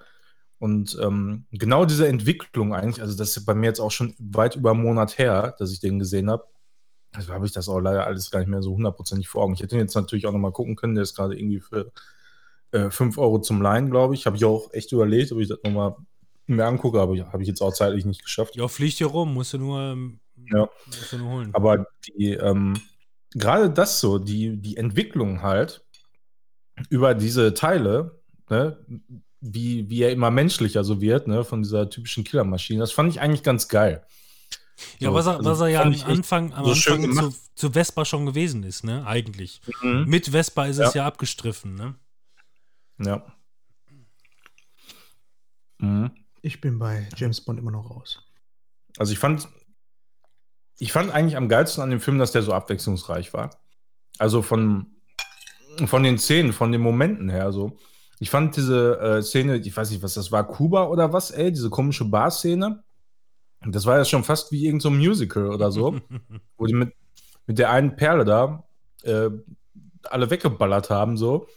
[0.59, 4.55] Und ähm, genau diese Entwicklung eigentlich, also das ist bei mir jetzt auch schon weit
[4.55, 6.45] über einen Monat her, dass ich den gesehen habe.
[7.13, 9.53] Also habe ich das auch leider alles gar nicht mehr so hundertprozentig vor Augen.
[9.53, 11.91] Ich hätte ihn jetzt natürlich auch nochmal gucken können, der ist gerade irgendwie für
[12.71, 14.25] äh, 5 Euro zum Leihen, glaube ich.
[14.25, 15.95] Habe ich auch echt überlegt, ob ich das nochmal
[16.47, 18.55] mir angucke, aber habe ich jetzt auch zeitlich nicht geschafft.
[18.55, 20.19] ja, fliegt hier rum, musst du nur, ähm,
[20.51, 20.69] Ja.
[20.87, 21.49] musst du nur holen.
[21.53, 22.79] Aber die, ähm,
[23.31, 25.83] gerade das so, die, die Entwicklung halt
[26.89, 28.19] über diese Teile,
[28.49, 28.77] ne,
[29.39, 33.19] wie, wie er immer menschlicher so wird, ne, von dieser typischen Killermaschine, das fand ich
[33.21, 34.03] eigentlich ganz geil.
[34.99, 37.71] Ja, So, was er, also was er ja am Anfang, am so Anfang zu, zu
[37.71, 39.05] Vespa schon gewesen ist, ne?
[39.05, 39.61] Eigentlich.
[39.81, 40.05] Mhm.
[40.07, 41.01] Mit Vespa ist es Ja.
[41.01, 41.95] ja abgestriffen, ne?
[42.99, 43.23] Ja.
[45.79, 46.11] Mhm.
[46.43, 48.23] ich bin bei James Bond immer noch raus.
[48.97, 49.47] Also ich fand,
[50.77, 53.49] ich fand eigentlich am geilsten an dem Film, dass der so abwechslungsreich war.
[54.19, 54.87] Also von,
[55.85, 57.77] von den Szenen, von den Momenten her so.
[58.19, 61.51] Ich fand diese äh, Szene, ich weiß nicht, was das war, Kuba oder was, ey,
[61.51, 62.83] diese komische Bar-Szene.
[63.65, 65.99] Das war ja schon fast wie irgendein so ein Musical oder so,
[66.57, 66.93] wo die mit,
[67.45, 68.63] mit der einen Perle da
[69.03, 69.29] äh,
[70.03, 71.47] alle weggeballert haben, so.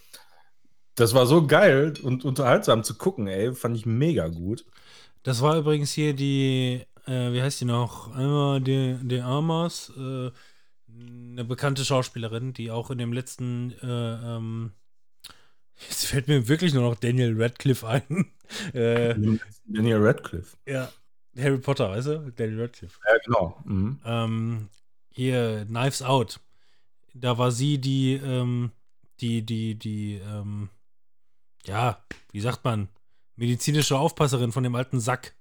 [0.95, 3.53] Das war so geil und unterhaltsam zu gucken, ey.
[3.53, 4.65] Fand ich mega gut.
[5.23, 8.15] Das war übrigens hier die, äh, wie heißt die noch?
[8.15, 10.31] Einmal die, die Amas, äh,
[10.87, 14.71] eine bekannte Schauspielerin, die auch in dem letzten, äh, ähm,
[15.89, 18.31] jetzt fällt mir wirklich nur noch Daniel Radcliffe ein.
[18.73, 19.15] äh,
[19.65, 20.55] Daniel Radcliffe.
[20.65, 20.89] ja,
[21.37, 22.31] Harry Potter, weißt du?
[22.35, 22.99] Daniel Radcliffe.
[23.07, 23.61] Ja, genau.
[23.65, 23.99] Mhm.
[24.05, 24.69] ähm,
[25.09, 26.39] hier Knives Out.
[27.13, 28.71] Da war sie die, ähm,
[29.21, 30.69] die, die, die, ähm,
[31.65, 31.99] ja,
[32.31, 32.89] wie sagt man,
[33.35, 35.33] medizinische Aufpasserin von dem alten Sack.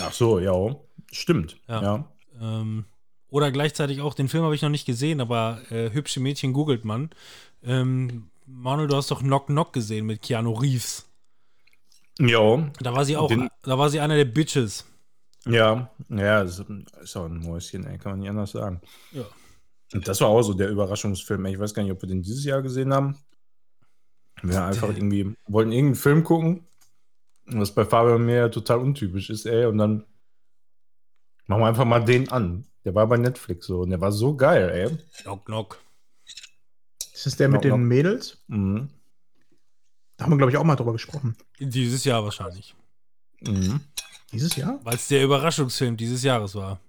[0.00, 0.76] Ach so, ja.
[1.10, 1.58] Stimmt.
[1.68, 1.82] Ja.
[1.82, 2.12] Ja.
[2.40, 2.84] Ähm,
[3.28, 6.84] oder gleichzeitig auch, den Film habe ich noch nicht gesehen, aber äh, hübsche Mädchen googelt
[6.84, 7.10] man.
[7.62, 11.08] Ähm, Manuel, du hast doch Knock Knock gesehen mit Keanu Reeves.
[12.18, 12.70] Ja.
[12.80, 14.84] Da war sie auch, Den- da war sie einer der Bitches.
[15.46, 15.90] Ja.
[16.08, 16.64] Ja, ist,
[17.02, 18.80] ist auch ein Mäuschen, ey, kann man nicht anders sagen.
[19.12, 19.24] Ja.
[19.92, 21.44] Und das war auch so der Überraschungsfilm.
[21.44, 21.52] ey.
[21.54, 23.18] Ich weiß gar nicht, ob wir den dieses Jahr gesehen haben.
[24.42, 26.66] Wir einfach irgendwie wollten irgendeinen Film gucken,
[27.46, 29.66] was bei Fabian und mir ja total untypisch ist, ey.
[29.66, 30.04] Und dann
[31.46, 32.66] machen wir einfach mal den an.
[32.84, 34.98] Der war bei Netflix so und der war so geil, ey.
[35.22, 35.78] Knock Knock.
[37.12, 37.76] Ist das der mit Noch- noch.
[37.76, 38.38] den Mädels?
[38.48, 38.88] Mhm.
[40.24, 41.36] Haben wir, glaube ich, auch mal drüber gesprochen.
[41.60, 42.74] Dieses Jahr wahrscheinlich.
[43.42, 43.80] Mhm.
[44.32, 44.80] Dieses Jahr?
[44.82, 46.80] Weil es der Überraschungsfilm dieses Jahres war.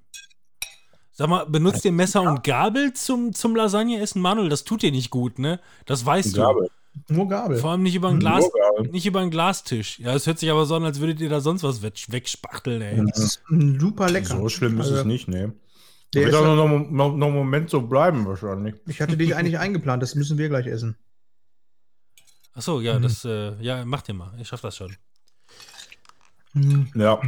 [1.12, 4.22] Sag mal, benutzt ihr Messer und Gabel zum, zum Lasagne-Essen?
[4.22, 5.60] Manuel, das tut dir nicht gut, ne?
[5.86, 6.70] Das weißt Gabel.
[7.10, 7.56] Nur Gabel.
[7.58, 7.62] du.
[7.62, 8.92] Vor allem nicht über ein Glas, Nur Gabel.
[8.92, 10.00] nicht über einen Glastisch.
[10.00, 12.82] Ja, es hört sich aber so an, als würdet ihr da sonst was weg- wegspachteln,
[12.82, 13.02] ey.
[13.08, 13.42] Das ist
[13.80, 14.38] super lecker.
[14.38, 15.54] So schlimm ist Also, es nicht, ne.
[16.14, 18.76] Der Wird auch noch, noch, noch einen Moment so bleiben wahrscheinlich.
[18.88, 20.96] ich hatte dich eigentlich eingeplant, das müssen wir gleich essen.
[22.56, 23.04] Achso, ja, Mhm.
[23.04, 24.34] das, äh, ja, macht ihr mal.
[24.40, 24.96] Ich schaff das schon.
[26.54, 26.88] Hm.
[26.96, 27.22] Ja.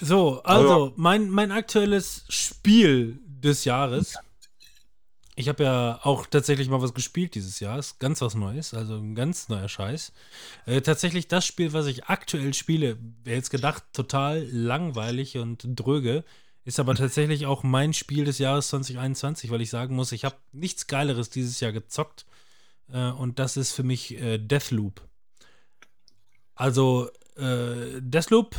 [0.00, 4.14] So, also, mein, mein aktuelles Spiel des Jahres.
[5.34, 7.78] Ich habe ja auch tatsächlich mal was gespielt dieses Jahr.
[7.78, 10.12] Ist ganz was Neues, also ein ganz neuer Scheiß.
[10.66, 16.24] Äh, tatsächlich das Spiel, was ich aktuell spiele, wer jetzt gedacht, total langweilig und dröge,
[16.64, 20.36] Ist aber tatsächlich auch mein Spiel des Jahres 2021, weil ich sagen muss, ich habe
[20.52, 22.26] nichts Geileres dieses Jahr gezockt.
[22.92, 25.02] Äh, und das ist für mich äh, Deathloop.
[26.54, 28.56] Also, äh, Deathloop,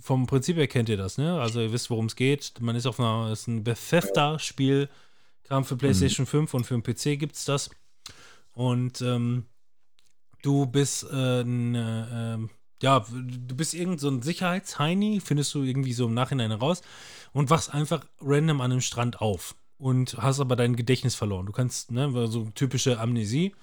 [0.00, 1.40] vom Prinzip her kennt ihr das, ne?
[1.40, 2.54] Also, ihr wisst, worum es geht.
[2.60, 4.88] Man ist auf einer, ist ein Bethesda-Spiel,
[5.44, 7.70] kam für PlayStation 5 und für den PC gibt es das.
[8.52, 9.44] Und ähm,
[10.42, 12.38] du bist äh, ein, äh,
[12.82, 16.82] ja, du bist irgend so ein Sicherheitsheini, findest du irgendwie so im Nachhinein heraus
[17.32, 21.46] und wachst einfach random an einem Strand auf und hast aber dein Gedächtnis verloren.
[21.46, 23.54] Du kannst, ne, so typische Amnesie.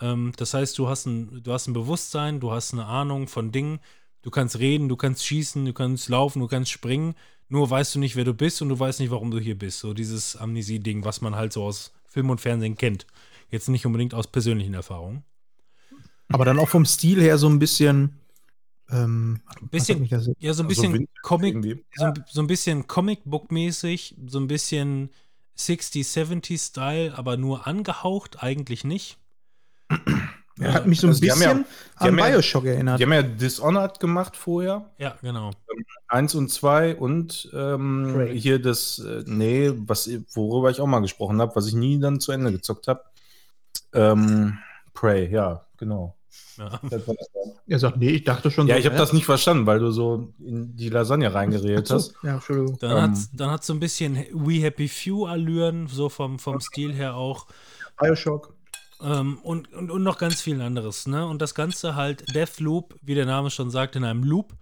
[0.00, 3.50] Ähm, das heißt, du hast, ein, du hast ein Bewusstsein, du hast eine Ahnung von
[3.52, 3.80] Dingen,
[4.22, 7.14] du kannst reden, du kannst schießen, du kannst laufen, du kannst springen,
[7.48, 9.78] nur weißt du nicht, wer du bist und du weißt nicht, warum du hier bist.
[9.80, 13.06] So dieses Amnesie-Ding, was man halt so aus Film und Fernsehen kennt.
[13.50, 15.22] Jetzt nicht unbedingt aus persönlichen Erfahrungen.
[16.28, 18.18] Aber dann auch vom Stil her so ein bisschen.
[18.90, 19.40] Ähm,
[19.70, 20.04] Bisschen-
[20.40, 21.54] Ja, so ein Also bisschen Vintage Comic,
[21.94, 25.10] so, so ein bisschen Comicbook-mäßig, so ein bisschen
[25.58, 29.18] 60s, 70s Style, aber nur angehaucht, eigentlich nicht.
[30.58, 31.64] Ja, hat mich so ein Also bisschen ja- an
[31.96, 32.98] haben ja- Bioshock erinnert.
[32.98, 34.88] Die haben ja Dishonored gemacht vorher.
[34.96, 35.50] Ja, genau.
[36.08, 41.42] Eins und zwei und ähm, hier das, äh, nee, was, worüber ich auch mal gesprochen
[41.42, 43.04] habe, was ich nie dann zu Ende gezockt habe.
[43.92, 44.56] Ähm,
[44.94, 46.16] Prey, ja, genau.
[46.56, 46.80] Ja.
[47.66, 49.90] Er sagt, nee, ich dachte schon Ja, so, ich habe das nicht verstanden, weil du
[49.90, 52.14] so in die Lasagne reingeredet hast.
[52.22, 52.78] Ja, Entschuldigung.
[52.78, 53.02] Dann Ähm.
[53.02, 57.46] hat dann hat's so ein bisschen We Happy Few-Allüren, so vom, vom Stil her auch.
[57.98, 58.54] Bioshock.
[59.02, 61.26] Ähm, und, und, und noch ganz viel anderes, ne?
[61.26, 64.54] Und das Ganze halt Deathloop, wie der Name schon sagt, in einem Loop.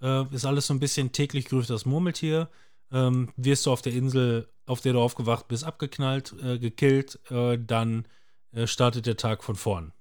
[0.00, 2.48] Äh, ist alles so ein bisschen täglich grüßt das Murmeltier.
[2.90, 7.58] Ähm, wirst du auf der Insel, auf der du aufgewacht bist, abgeknallt, äh, gekillt, äh,
[7.58, 8.06] dann
[8.52, 9.92] äh, startet der Tag von vorn.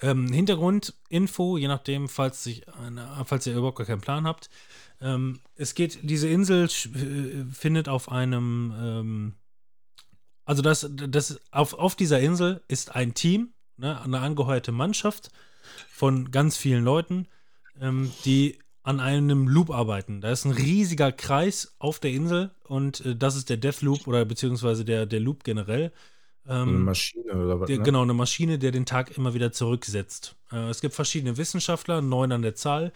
[0.00, 4.50] Ähm, Hintergrundinfo, je nachdem, falls, sich eine, falls ihr überhaupt keinen Plan habt.
[5.00, 9.34] Ähm, es geht, diese Insel äh, findet auf einem, ähm,
[10.44, 15.30] also das, das auf, auf dieser Insel ist ein Team, ne, eine angeheuerte Mannschaft
[15.90, 17.28] von ganz vielen Leuten,
[17.80, 20.20] ähm, die an einem Loop arbeiten.
[20.20, 24.24] Da ist ein riesiger Kreis auf der Insel und äh, das ist der Deathloop oder
[24.24, 25.92] beziehungsweise der, der Loop generell.
[26.44, 27.66] Eine Ähm, Maschine oder was?
[27.68, 27.84] der, ne?
[27.84, 30.36] Genau, eine Maschine, der den Tag immer wieder zurücksetzt.
[30.50, 32.92] Äh, es gibt verschiedene Wissenschaftler, neun an der Zahl,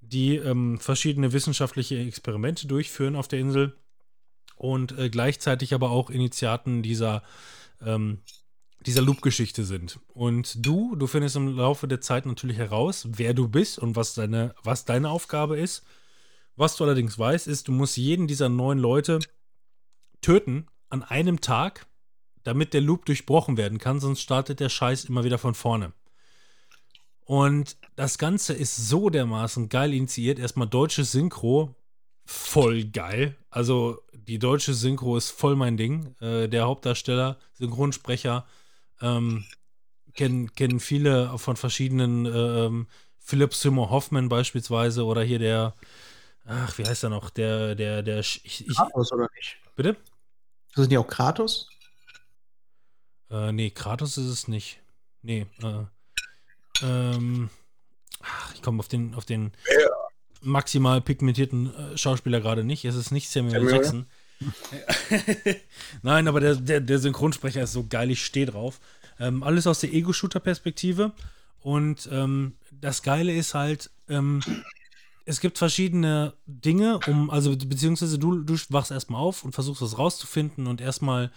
[0.00, 3.76] die ähm, verschiedene wissenschaftliche Experimente durchführen auf der Insel
[4.56, 7.22] und äh, gleichzeitig aber auch Initiaten dieser,
[7.80, 8.18] ähm,
[8.86, 9.98] dieser Loop-Geschichte sind.
[10.08, 14.14] Und du, du findest im Laufe der Zeit natürlich heraus, wer du bist und was
[14.14, 15.84] deine, was deine Aufgabe ist.
[16.56, 19.20] Was du allerdings weißt, ist, du musst jeden dieser neun Leute
[20.20, 21.86] töten an einem Tag,
[22.42, 25.92] damit der Loop durchbrochen werden kann, sonst startet der Scheiß immer wieder von vorne.
[27.24, 30.38] Und das Ganze ist so dermaßen geil initiiert.
[30.38, 31.74] Erstmal deutsches Synchro,
[32.24, 33.36] voll geil.
[33.50, 36.14] Also die deutsche Synchro ist voll mein Ding.
[36.20, 38.46] Äh, der Hauptdarsteller, Synchronsprecher,
[39.00, 39.44] ähm,
[40.14, 42.86] kennen, kennen viele von verschiedenen, ähm,
[43.18, 45.74] Philipp Seymour Hoffman beispielsweise oder hier der,
[46.44, 47.30] ach, wie heißt er noch?
[47.30, 49.56] Der, der, der, ich, ich, Kratos oder nicht?
[49.76, 49.96] bitte?
[50.74, 51.68] Das sind ja auch Kratos?
[53.30, 54.80] Äh, nee, Kratos ist es nicht.
[55.22, 55.84] Nee, äh,
[56.82, 57.50] ähm,
[58.22, 59.52] ach, ich komme auf den, auf den
[60.42, 62.84] maximal pigmentierten äh, Schauspieler gerade nicht.
[62.84, 63.74] Es ist nicht Samuel, Samuel?
[63.74, 64.06] Jackson.
[66.02, 68.80] Nein, aber der, der, der Synchronsprecher ist so geil, ich stehe drauf.
[69.18, 71.12] Ähm, alles aus der Ego-Shooter-Perspektive.
[71.60, 74.40] Und ähm, das Geile ist halt, ähm,
[75.26, 79.98] es gibt verschiedene Dinge, um, also beziehungsweise du, du wachst erstmal auf und versuchst das
[79.98, 81.30] rauszufinden und erstmal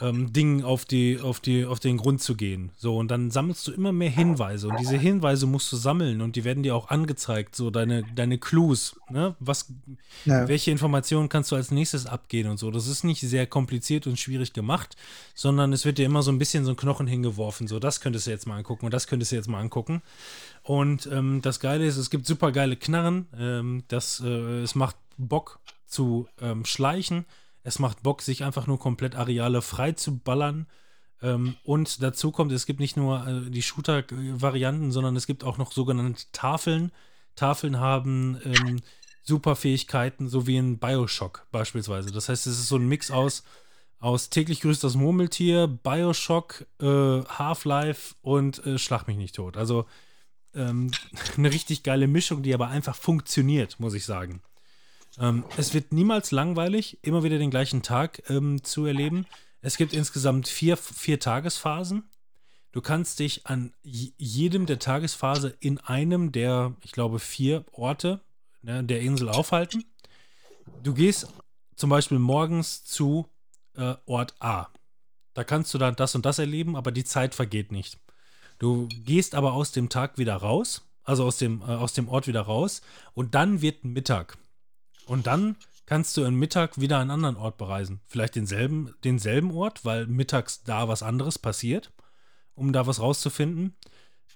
[0.00, 2.70] ähm, Dingen auf, die, auf, die, auf den Grund zu gehen.
[2.76, 4.68] So, und dann sammelst du immer mehr Hinweise.
[4.68, 8.38] Und diese Hinweise musst du sammeln und die werden dir auch angezeigt, so deine, deine
[8.38, 8.96] Clues.
[9.10, 9.36] Ne?
[9.40, 9.72] Was,
[10.24, 10.48] Ja.
[10.48, 12.70] welche Informationen kannst du als nächstes abgehen und so.
[12.70, 14.96] Das ist nicht sehr kompliziert und schwierig gemacht,
[15.34, 17.66] sondern es wird dir immer so ein bisschen so ein Knochen hingeworfen.
[17.66, 20.02] So, das könntest du jetzt mal angucken und das könntest du jetzt mal angucken.
[20.62, 23.26] Und ähm, das Geile ist, es gibt super geile Knarren.
[23.38, 27.26] Ähm, das, äh, es macht Bock zu ähm, schleichen.
[27.62, 30.66] Es macht Bock, sich einfach nur komplett Areale frei zu ballern.
[31.22, 35.58] Ähm, und dazu kommt, es gibt nicht nur äh, die Shooter-Varianten, sondern es gibt auch
[35.58, 36.90] noch sogenannte Tafeln.
[37.36, 38.80] Tafeln haben ähm,
[39.22, 42.10] Superfähigkeiten, so wie in Bioshock beispielsweise.
[42.10, 43.44] Das heißt, es ist so ein Mix aus,
[44.00, 46.84] aus täglich grüßt das Murmeltier, Bioshock, äh,
[47.24, 49.56] Half-Life und äh, Schlag mich nicht tot.
[49.56, 49.86] Also
[50.54, 50.90] ähm,
[51.36, 54.42] eine richtig geile Mischung, die aber einfach funktioniert, muss ich sagen.
[55.18, 59.26] Ähm, es wird niemals langweilig, immer wieder den gleichen Tag ähm, zu erleben.
[59.60, 62.04] Es gibt insgesamt vier, vier Tagesphasen.
[62.72, 68.20] Du kannst dich an jedem der Tagesphase in einem der, ich glaube, vier Orte
[68.62, 69.84] ne, der Insel aufhalten.
[70.82, 71.28] du gehst
[71.76, 73.28] zum Beispiel morgens zu
[73.74, 74.68] äh, Ort A.
[75.34, 77.98] Da kannst du dann das und das erleben, aber die Zeit vergeht nicht.
[78.58, 82.26] Du gehst aber aus dem Tag wieder raus, also aus dem, äh, aus dem Ort
[82.26, 82.80] wieder raus,
[83.14, 84.38] und dann wird Mittag.
[85.06, 85.56] Und dann
[85.86, 88.00] kannst du im Mittag wieder einen anderen Ort bereisen.
[88.06, 91.92] Vielleicht denselben, denselben Ort, weil mittags da was anderes passiert,
[92.54, 93.76] um da was rauszufinden.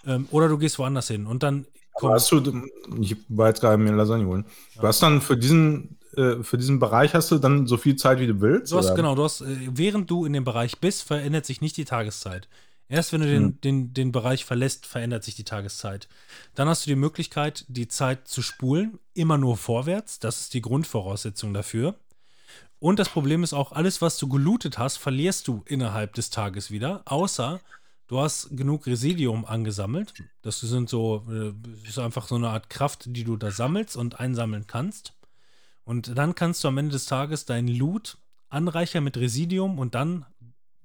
[0.06, 1.66] Ähm, oder du gehst woanders hin und dann
[2.02, 2.68] hast du,
[3.00, 4.44] ich war jetzt gerade mir Lasagne holen.
[4.78, 8.20] Du hast dann für diesen, äh, für diesen Bereich hast du dann so viel Zeit,
[8.20, 8.72] wie du willst?
[8.72, 11.76] Du hast, genau, du hast, äh, während du in dem Bereich bist, verändert sich nicht
[11.76, 12.48] die Tageszeit.
[12.88, 13.60] Erst wenn du den, Hm.
[13.60, 16.08] den, den Bereich verlässt, verändert sich die Tageszeit.
[16.54, 20.20] Dann hast du die Möglichkeit, die Zeit zu spulen, immer nur vorwärts.
[20.20, 21.96] Das ist die Grundvoraussetzung dafür.
[22.78, 26.70] Und das Problem ist auch, alles, was du gelootet hast, verlierst du innerhalb des Tages
[26.70, 27.60] wieder, außer
[28.06, 30.14] du hast genug Residium angesammelt.
[30.42, 31.52] Das sind so, äh,
[31.88, 35.14] ist einfach so eine Art Kraft, die du da sammelst und einsammeln kannst.
[35.84, 38.18] Und dann kannst du am Ende des Tages deinen Loot
[38.48, 40.26] anreichern mit Residium und dann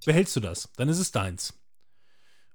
[0.05, 0.69] behältst du das.
[0.77, 1.53] Dann ist es deins.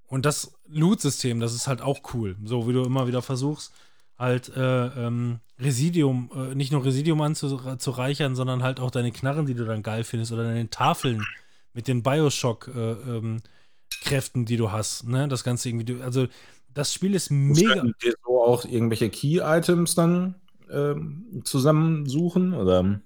[0.06, 2.36] Und das Loot-System, das ist halt auch cool.
[2.44, 3.72] So wie du immer wieder versuchst,
[4.18, 9.54] halt äh, ähm, Residium, äh, nicht nur Residium anzureichern, sondern halt auch deine Knarren, die
[9.54, 11.26] du dann geil findest, oder deine Tafeln
[11.72, 15.08] mit den Bioshock-Kräften, die du hast.
[15.08, 15.28] Ne?
[15.28, 16.26] Das Ganze irgendwie, also
[16.72, 17.82] das Spiel ist mega.
[18.02, 20.36] Dir so auch irgendwelche Key-Items dann
[20.70, 22.54] ähm, zusammensuchen?
[22.54, 23.00] Oder,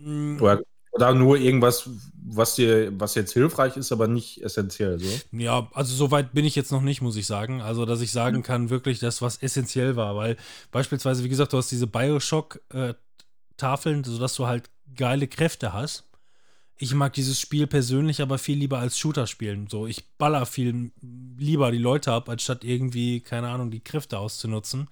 [0.00, 0.62] Mm, oder,
[0.98, 1.88] oder nur irgendwas,
[2.30, 5.08] was dir, was jetzt hilfreich ist, aber nicht essentiell so?
[5.32, 7.62] Ja, also so weit bin ich jetzt noch nicht, muss ich sagen.
[7.62, 10.16] Also, dass ich sagen kann, wirklich das, was essentiell war.
[10.16, 10.36] Weil
[10.70, 16.04] beispielsweise, wie gesagt, du hast diese Bioshock-Tafeln, sodass du halt geile Kräfte hast.
[16.80, 19.66] Ich mag dieses Spiel persönlich aber viel lieber als Shooter spielen.
[19.68, 24.88] So, ich baller viel lieber die Leute ab, anstatt irgendwie, keine Ahnung, die Kräfte auszunutzen.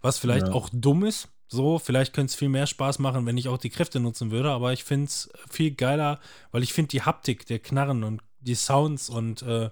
[0.00, 0.52] Was vielleicht Ja.
[0.52, 1.28] auch dumm ist.
[1.54, 4.50] So, vielleicht könnte es viel mehr Spaß machen, wenn ich auch die Kräfte nutzen würde,
[4.50, 6.20] aber ich finde es viel geiler,
[6.50, 9.70] weil ich finde die Haptik der Knarren und die Sounds und äh,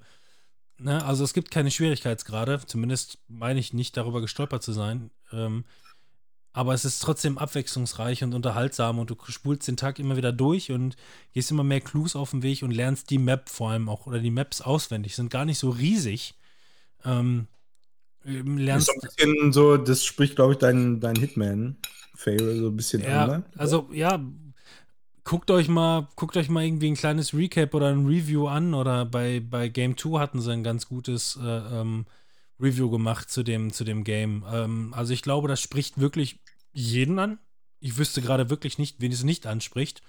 [0.83, 5.11] Ne, also es gibt keine Schwierigkeitsgrade, zumindest meine ich nicht darüber gestolpert zu sein.
[5.31, 5.65] Ähm,
[6.53, 10.73] aber es ist trotzdem abwechslungsreich und unterhaltsam und du spulst den Tag immer wieder durch
[10.73, 10.97] und
[11.33, 14.19] gehst immer mehr Clues auf den Weg und lernst die Map vor allem auch oder
[14.19, 15.15] die Maps auswendig.
[15.15, 16.35] Sind gar nicht so riesig.
[17.05, 17.47] Ähm,
[18.27, 22.69] ähm, Ist lernst so ein bisschen so, das spricht, glaube ich, dein, dein Hitman-Fail so
[22.69, 23.45] ein bisschen Ja, an, ne?
[23.57, 24.19] also ja,
[25.25, 29.05] guckt euch mal, guckt euch mal irgendwie ein kleines Recap oder ein Review an oder
[29.05, 31.47] bei, bei Game 2 hatten sie ein ganz gutes äh,
[31.81, 32.07] ähm,
[32.61, 34.45] Review gemacht zu dem, zu dem Game.
[34.51, 36.41] Ähm, also ich glaube, das spricht wirklich
[36.73, 37.39] jeden an.
[37.81, 40.03] Ich wüsste gerade wirklich nicht, wen es nicht anspricht,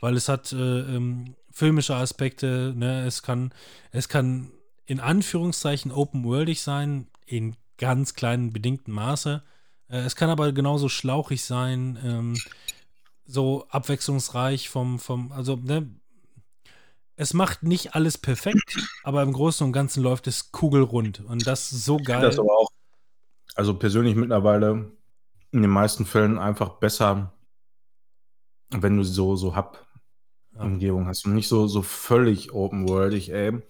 [0.00, 3.06] weil es hat äh, ähm, filmische Aspekte, ne?
[3.06, 3.52] es kann,
[3.90, 4.52] es kann
[4.84, 9.42] in Anführungszeichen open-worldig sein, in ganz kleinen bedingten Maße.
[9.88, 12.36] Äh, es kann aber genauso schlauchig sein, ähm,
[13.26, 15.88] so abwechslungsreich vom, vom, also, ne,
[17.16, 21.72] es macht nicht alles perfekt, aber im Großen und Ganzen läuft es kugelrund und das
[21.72, 22.20] ist so geil.
[22.20, 22.68] das aber auch,
[23.54, 24.92] also persönlich mittlerweile
[25.50, 27.32] in den meisten Fällen einfach besser,
[28.70, 33.62] wenn du so, so Hub-Umgebung hast und nicht so, so völlig open-worldig, ey.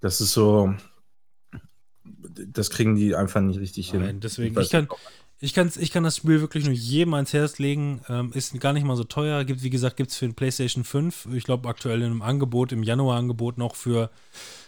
[0.00, 0.74] Das ist so,
[2.34, 4.20] das kriegen die einfach nicht richtig Nein, hin.
[4.20, 4.88] deswegen, weiß ich kann,
[5.44, 8.00] ich, kann's, ich kann das Spiel wirklich nur jedem ans Herz legen.
[8.08, 9.42] Ähm, ist gar nicht mal so teuer.
[9.44, 12.70] Gibt, wie gesagt, gibt es für den PlayStation 5, ich glaube aktuell in einem Angebot,
[12.70, 14.10] im Januar-Angebot noch für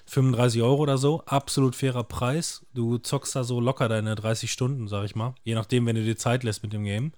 [0.06, 1.22] 35 Euro oder so.
[1.26, 2.66] Absolut fairer Preis.
[2.74, 5.36] Du zockst da so locker deine 30 Stunden, sag ich mal.
[5.44, 7.12] Je nachdem, wenn du dir Zeit lässt mit dem Game.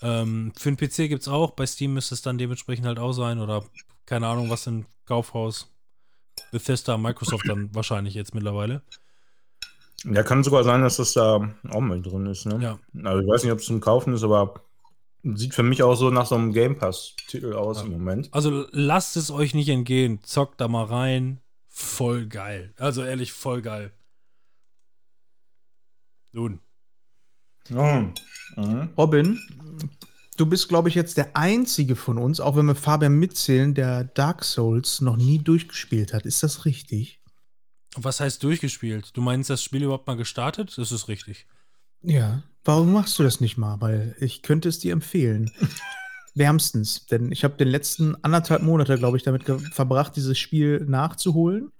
[0.00, 1.50] Ähm, für den PC gibt es auch.
[1.50, 3.40] Bei Steam müsste es dann dementsprechend halt auch sein.
[3.40, 3.62] Oder
[4.06, 5.70] keine Ahnung, was im Kaufhaus.
[6.50, 8.82] Bethesda, Microsoft dann wahrscheinlich jetzt mittlerweile.
[10.08, 12.58] Ja, kann sogar sein, dass das da auch mit drin ist, ne?
[12.62, 12.78] Ja.
[13.08, 14.54] Also ich weiß nicht, ob es zum Kaufen ist, aber
[15.24, 17.84] sieht für mich auch so nach so einem Game Pass-Titel aus Ja.
[17.86, 18.28] im Moment.
[18.32, 20.20] Also lasst es euch nicht entgehen.
[20.22, 21.40] Zockt da mal rein.
[21.68, 22.72] Voll geil.
[22.78, 23.92] Also ehrlich, voll geil.
[26.32, 26.60] Nun.
[27.68, 28.12] Mhm.
[28.56, 28.90] Mhm.
[28.96, 29.40] Robin,
[30.36, 34.04] du bist, glaube ich, jetzt der Einzige von uns, auch wenn wir Fabian mitzählen, der
[34.04, 36.26] Dark Souls noch nie durchgespielt hat.
[36.26, 37.18] Ist das richtig?
[37.96, 39.10] Was heißt durchgespielt?
[39.14, 40.76] Du meinst das Spiel überhaupt mal gestartet?
[40.76, 41.46] Das ist richtig.
[42.02, 42.42] Ja.
[42.64, 43.80] Warum machst du das nicht mal?
[43.80, 45.50] Weil ich könnte es dir empfehlen.
[46.34, 47.06] Wärmstens.
[47.06, 51.72] Denn ich habe den letzten anderthalb Monate, glaube ich, damit verbracht, dieses Spiel nachzuholen,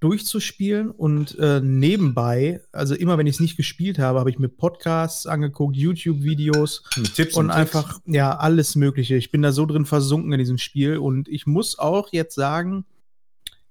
[0.00, 4.48] durchzuspielen und äh, nebenbei, also immer wenn ich es nicht gespielt habe, habe ich mir
[4.48, 9.16] Podcasts angeguckt, YouTube-Videos, Mit Tipps und einfach, ja, alles Mögliche.
[9.16, 12.84] Ich bin da so drin versunken in diesem Spiel und ich muss auch jetzt sagen,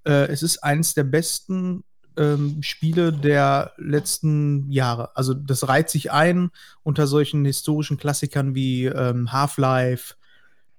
[0.08, 1.84] äh, es ist eines der besten
[2.18, 5.16] ähm, Spiele der letzten Jahre.
[5.16, 6.50] Also das reiht sich ein
[6.84, 10.16] unter solchen historischen Klassikern wie ähm, Half-Life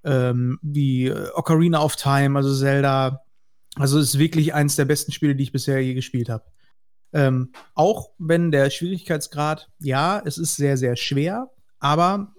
[0.05, 3.23] ähm, wie äh, Ocarina of Time, also Zelda.
[3.77, 6.45] Also es ist wirklich eins der besten Spiele, die ich bisher je gespielt habe.
[7.13, 12.35] Ähm, auch wenn der Schwierigkeitsgrad, ja, es ist sehr, sehr schwer, aber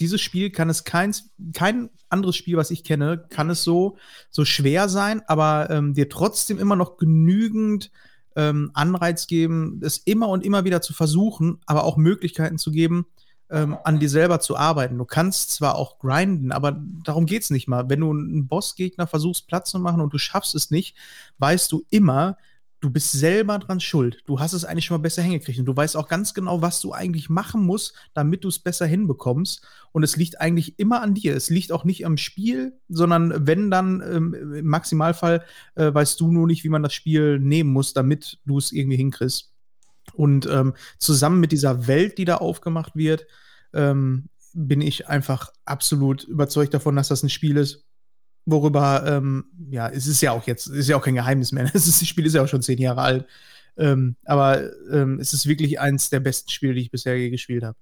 [0.00, 3.96] dieses Spiel kann es keins, kein anderes Spiel, was ich kenne, kann es so,
[4.30, 7.90] so schwer sein, aber ähm, dir trotzdem immer noch genügend
[8.36, 13.06] ähm, Anreiz geben, es immer und immer wieder zu versuchen, aber auch Möglichkeiten zu geben,
[13.50, 14.98] ähm, an dir selber zu arbeiten.
[14.98, 17.88] Du kannst zwar auch grinden, aber darum geht es nicht mal.
[17.88, 20.96] Wenn du einen Bossgegner versuchst, Platz zu machen und du schaffst es nicht,
[21.38, 22.36] weißt du immer,
[22.80, 24.22] du bist selber dran schuld.
[24.26, 26.80] Du hast es eigentlich schon mal besser hingekriegt und du weißt auch ganz genau, was
[26.80, 29.62] du eigentlich machen musst, damit du es besser hinbekommst.
[29.92, 31.34] Und es liegt eigentlich immer an dir.
[31.34, 35.44] Es liegt auch nicht am Spiel, sondern wenn dann ähm, im Maximalfall
[35.74, 38.96] äh, weißt du nur nicht, wie man das Spiel nehmen muss, damit du es irgendwie
[38.96, 39.52] hinkriegst.
[40.14, 43.26] Und ähm, zusammen mit dieser Welt, die da aufgemacht wird,
[43.72, 47.87] ähm, bin ich einfach absolut überzeugt davon, dass das ein Spiel ist,
[48.50, 51.64] worüber, ähm, ja, es ist ja auch jetzt, es ist ja auch kein Geheimnis mehr.
[51.74, 53.26] Ist, das Spiel ist ja auch schon zehn Jahre alt.
[53.76, 57.62] Ähm, aber ähm, es ist wirklich eins der besten Spiele, die ich bisher je gespielt
[57.62, 57.78] habe.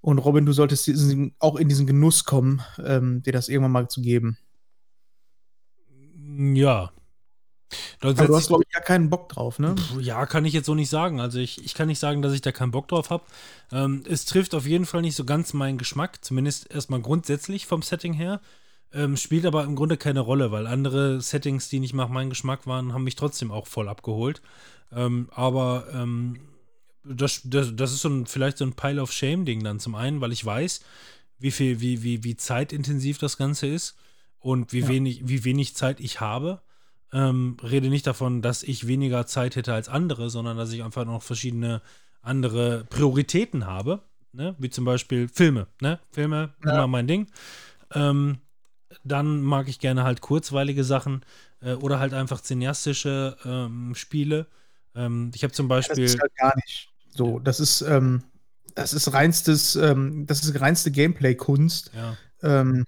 [0.00, 3.88] Und Robin, du solltest diesen, auch in diesen Genuss kommen, ähm, dir das irgendwann mal
[3.88, 4.36] zu geben.
[6.54, 6.92] Ja.
[8.00, 9.74] Aber du hast, glaube ich, ja keinen Bock drauf, ne?
[9.74, 11.20] Puh, Ja, kann ich jetzt so nicht sagen.
[11.20, 13.24] Also ich, ich kann nicht sagen, dass ich da keinen Bock drauf habe.
[13.72, 17.82] Ähm, es trifft auf jeden Fall nicht so ganz meinen Geschmack, zumindest erstmal grundsätzlich vom
[17.82, 18.40] Setting her.
[18.92, 22.66] Ähm, spielt aber im Grunde keine Rolle, weil andere Settings, die nicht nach meinem Geschmack
[22.66, 24.40] waren, haben mich trotzdem auch voll abgeholt.
[24.92, 26.38] Ähm, aber ähm,
[27.04, 30.20] das, das, das ist so ein, vielleicht so ein Pile of Shame-Ding dann zum einen,
[30.22, 30.80] weil ich weiß,
[31.38, 33.96] wie viel, wie, wie, wie zeitintensiv das Ganze ist
[34.40, 34.88] und wie, Ja.
[34.88, 36.62] wenig, wie wenig Zeit ich habe.
[37.12, 41.04] Ähm, rede nicht davon, dass ich weniger Zeit hätte als andere, sondern dass ich einfach
[41.04, 41.80] noch verschiedene
[42.22, 44.02] andere Prioritäten habe,
[44.32, 44.54] ne?
[44.58, 45.66] wie zum Beispiel Filme.
[45.80, 45.98] Ne?
[46.10, 46.72] Filme, Ja.
[46.72, 47.26] immer mein Ding.
[47.94, 48.38] Ähm,
[49.08, 51.22] dann mag ich gerne halt kurzweilige Sachen
[51.60, 54.46] äh, oder halt einfach cineastische ähm, Spiele.
[54.94, 56.04] Ähm, ich habe zum Das Beispiel.
[56.04, 57.38] ist halt gar nicht so.
[57.40, 58.22] Das ist, ähm,
[58.74, 61.90] das ist reinstes, ähm, das ist reinste Gameplay-Kunst.
[61.94, 62.16] ja.
[62.42, 62.84] Ähm,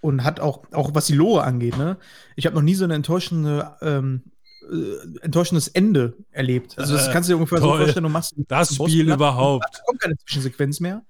[0.00, 1.96] und hat auch, auch was die Lore angeht, ne?
[2.36, 4.22] Ich habe noch nie so eine enttäuschende, ähm,
[4.70, 6.78] äh, enttäuschendes Ende erlebt.
[6.78, 7.70] Also, das Äh, kannst du dir ungefähr toll.
[7.78, 9.64] so vorstellen, du machst Das Spiel überhaupt.
[9.72, 11.02] Da kommt keine Zwischensequenz mehr.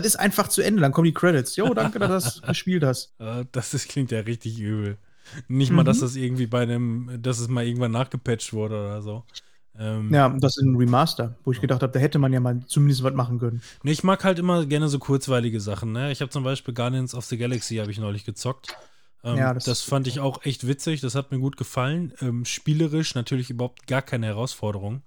[0.00, 1.56] Das ist einfach zu Ende, dann kommen die Credits.
[1.56, 3.14] Jo, danke, dass du das gespielt hast.
[3.52, 4.98] Das ist, klingt ja richtig übel.
[5.48, 6.00] Nicht mal, dass Mhm.
[6.02, 9.24] das irgendwie bei einem, dass es mal irgendwann nachgepatcht wurde oder so.
[9.78, 12.60] Ähm, Ja, das ist ein Remaster, wo ich gedacht habe, da hätte man ja mal
[12.66, 13.60] zumindest was machen können.
[13.82, 15.92] Nee, ich mag halt immer gerne so kurzweilige Sachen.
[15.92, 16.12] Ne?
[16.12, 18.76] Ich habe zum Beispiel Guardians of the Galaxy habe ich neulich gezockt.
[19.24, 21.00] Ähm, Ja, das, das- fand ich auch echt witzig.
[21.00, 22.12] Das hat mir gut gefallen.
[22.20, 25.02] Ähm, spielerisch natürlich überhaupt gar keine Herausforderung.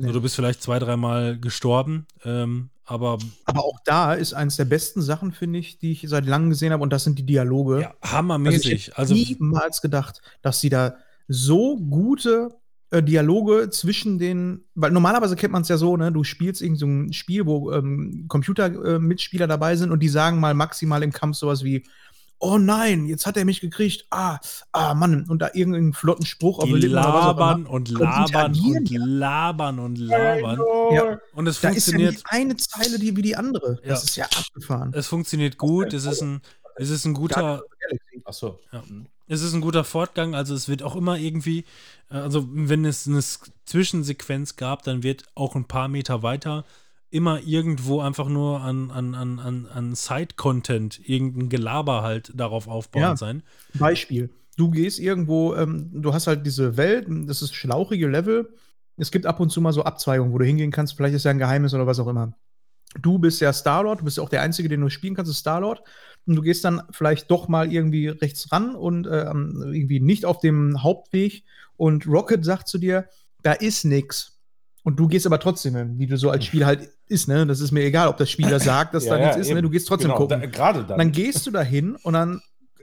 [0.00, 0.12] Nee.
[0.12, 5.02] du bist vielleicht zwei, dreimal gestorben, ähm, aber Aber auch da ist eins der besten
[5.02, 7.80] Sachen, finde ich, die ich seit langem gesehen habe, und das sind die Dialoge.
[7.82, 8.96] ja, hammermäßig.
[8.96, 10.96] Also Also, ich hätte niemals gedacht, dass sie da
[11.28, 12.56] so gute
[12.90, 16.78] äh, Dialoge zwischen den, weil normalerweise kennt man es ja so, ne, du spielst irgend
[16.78, 21.36] so ein Spiel, wo ähm, Computer-Mitspieler dabei sind und die sagen mal maximal im Kampf
[21.36, 21.84] sowas wie,
[22.40, 24.38] oh nein, jetzt hat er mich gekriegt, ah,
[24.72, 30.60] ah, Mann, und da irgendeinen flotten Spruch die labern und labern und labern und labern.
[30.92, 31.18] Ja.
[31.34, 32.12] Und es Da ist ja funktioniert.
[32.12, 33.80] nicht eine Zeile die, wie die andere.
[33.82, 33.90] Ja.
[33.90, 34.92] Das ist ja abgefahren.
[34.94, 35.92] Es funktioniert gut.
[35.92, 36.40] Es ist ein,
[36.76, 37.62] es ist ein guter,
[38.24, 38.58] Achso.
[38.72, 38.82] Ja.
[39.26, 41.64] Es ist ein guter Fortgang, also es wird auch immer irgendwie,
[42.10, 43.22] äh, also wenn es eine
[43.66, 46.64] Zwischensequenz gab, dann wird auch ein paar Meter weiter
[47.10, 53.02] immer irgendwo einfach nur an, an, an, an, an Side-Content, irgendein Gelaber halt darauf aufbauend
[53.04, 53.16] Ja.
[53.16, 53.42] sein.
[53.74, 54.30] Beispiel.
[54.56, 58.52] Du gehst irgendwo, ähm, du hast halt diese Welt, das ist schlauchige Level.
[58.96, 60.96] Es gibt ab und zu mal so Abzweigungen, wo du hingehen kannst.
[60.96, 62.32] Vielleicht ist ja ein Geheimnis oder was auch immer.
[63.00, 65.38] Du bist ja Starlord, du bist ja auch der Einzige, den du spielen kannst, ist
[65.40, 65.82] Starlord.
[66.26, 70.40] Und du gehst dann vielleicht doch mal irgendwie rechts ran und ähm, irgendwie nicht auf
[70.40, 71.44] dem Hauptweg.
[71.76, 73.08] Und Rocket sagt zu dir,
[73.42, 74.38] da ist nix.
[74.82, 77.46] Und du gehst aber trotzdem hin, wie du so als Spiel halt ist, ne?
[77.46, 79.54] Das ist mir egal, ob das Spieler sagt, dass Ja, da ja, nichts ist, ne?
[79.58, 79.62] eben.
[79.62, 80.40] Du gehst trotzdem Genau, gucken.
[80.40, 80.98] da- Gerade dann.
[80.98, 82.40] Dann gehst du da hin und dann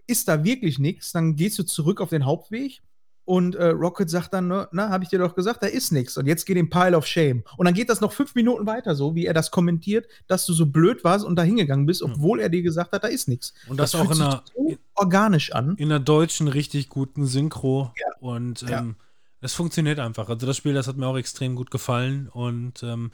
[0.08, 1.12] ist da wirklich nichts.
[1.12, 2.82] Dann gehst du zurück auf den Hauptweg
[3.28, 6.16] und äh, Rocket sagt dann, ne, na, habe ich dir doch gesagt, da ist nichts.
[6.16, 7.44] Und jetzt geht den Pile of Shame.
[7.58, 10.54] Und dann geht das noch fünf Minuten weiter so, wie er das kommentiert, dass du
[10.54, 13.54] so blöd warst und da hingegangen bist, obwohl er dir gesagt hat, da ist nichts.
[13.68, 15.76] Und das, auch fühlt in sich einer, so organisch an.
[15.78, 17.92] in einer deutschen richtig guten Synchro.
[18.00, 18.06] Ja.
[18.20, 18.80] Und Ja.
[18.82, 18.96] ähm,
[19.42, 20.30] das funktioniert einfach.
[20.30, 22.30] Also das Spiel, das hat mir auch extrem gut gefallen.
[22.32, 23.12] Und ähm,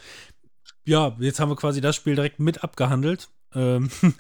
[0.86, 3.30] ja, jetzt haben wir quasi das Spiel direkt mit abgehandelt.
[3.54, 3.90] Ähm,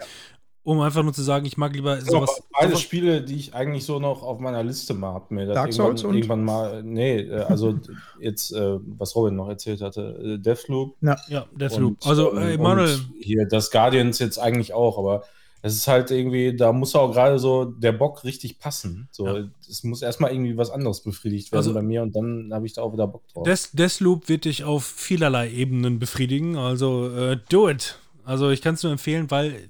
[0.63, 2.43] um einfach nur zu sagen, ich mag lieber So, sowas.
[2.53, 5.55] beide sowas Spiele, die ich eigentlich so noch auf meiner Liste mal hab mir das
[5.55, 7.79] Dark Souls und- irgendwann, irgendwann mal, nee, äh, also
[8.19, 10.95] jetzt, äh, was Robin noch erzählt hatte, äh, Deathloop.
[11.01, 11.97] ja, Deathloop.
[12.03, 15.23] und, Also, äh, Emanuel, und hier das Guardians jetzt eigentlich auch, aber
[15.63, 19.07] Es ist halt irgendwie, da muss auch gerade so der Bock richtig passen.
[19.11, 19.47] So, Ja.
[19.69, 22.73] es muss erstmal irgendwie was anderes befriedigt werden Also- bei mir und dann habe ich
[22.73, 23.43] da auch wieder Bock drauf.
[23.43, 26.57] Des, Deathloop wird dich auf vielerlei Ebenen befriedigen.
[26.57, 27.99] Also, äh, do it.
[28.23, 29.69] Also, ich kann es nur empfehlen, weil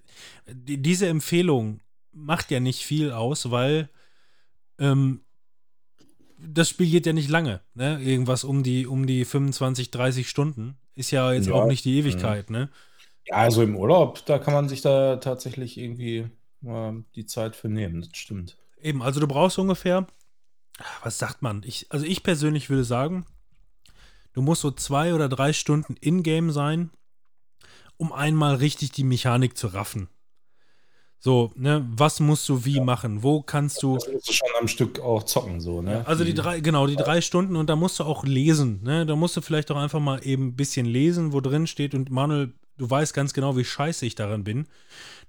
[0.50, 1.80] die, diese Empfehlung
[2.14, 3.90] macht ja nicht viel aus, weil
[4.80, 5.22] ähm,
[6.38, 7.62] das Spiel geht ja nicht lange.
[7.76, 8.02] Ne?
[8.02, 10.76] Irgendwas um die, um die 25, 30 Stunden.
[10.96, 11.54] Ist ja jetzt Ja.
[11.54, 12.50] auch nicht die Ewigkeit.
[12.50, 12.70] Ne?
[13.32, 16.28] Ja, also im Urlaub, da kann man sich da tatsächlich irgendwie
[16.60, 18.58] mal die Zeit für nehmen, das stimmt.
[18.82, 20.06] Eben, also du brauchst ungefähr,
[21.02, 21.64] was sagt man?
[21.66, 23.26] Ich, also ich persönlich würde sagen,
[24.34, 26.90] du musst so zwei oder drei Stunden in-game sein,
[27.96, 30.10] um einmal richtig die Mechanik zu raffen.
[31.18, 33.24] So, ne, was musst du wie machen?
[33.24, 33.94] Wo kannst du.
[33.94, 36.06] Das musst du schon am Stück auch zocken, so, ne?
[36.06, 39.06] Also die drei, genau, die drei Stunden und da musst du auch lesen, ne?
[39.06, 42.10] Da musst du vielleicht auch einfach mal eben ein bisschen lesen, wo drin steht und
[42.10, 44.66] Manuel, du weißt ganz genau, wie scheiße ich daran bin.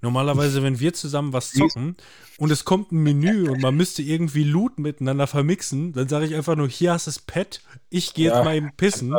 [0.01, 1.97] Normalerweise, wenn wir zusammen was zocken
[2.39, 6.35] und es kommt ein Menü und man müsste irgendwie Loot miteinander vermixen, dann sage ich
[6.35, 8.43] einfach nur, hier hast du das Pad, ich gehe jetzt Ja.
[8.43, 9.15] mal eben pissen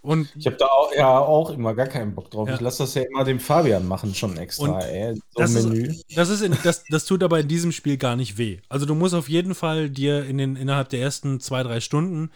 [0.00, 2.46] und Ich habe da auch, ja auch immer gar keinen Bock drauf.
[2.48, 2.54] Ja.
[2.54, 5.16] Ich lasse das ja immer dem Fabian machen, schon extra, ey.
[5.16, 5.94] So das ein ist- Menü.
[6.14, 8.58] Das, ist in, das, das tut aber in diesem Spiel gar nicht weh.
[8.68, 12.30] Also du musst auf jeden Fall dir in den, innerhalb der ersten zwei, drei Stunden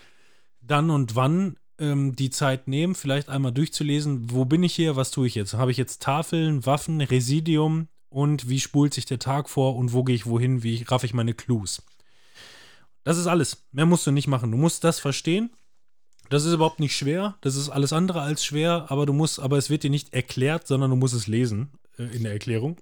[0.60, 5.10] dann und wann ähm, die Zeit nehmen, vielleicht einmal durchzulesen, wo bin ich hier, was
[5.10, 5.54] tue ich jetzt?
[5.54, 10.04] Habe ich jetzt Tafeln, Waffen, Residium und wie spult sich der Tag vor und wo
[10.04, 11.82] gehe ich wohin, wie raff ich meine Clues?
[13.04, 13.64] Das ist alles.
[13.72, 14.50] Mehr musst du nicht machen.
[14.52, 15.50] Du musst das verstehen.
[16.30, 17.36] Das ist überhaupt nicht schwer.
[17.40, 20.66] Das ist alles andere als schwer, aber du musst, aber es wird dir nicht erklärt,
[20.66, 22.76] sondern du musst es lesen äh, in der Erklärung.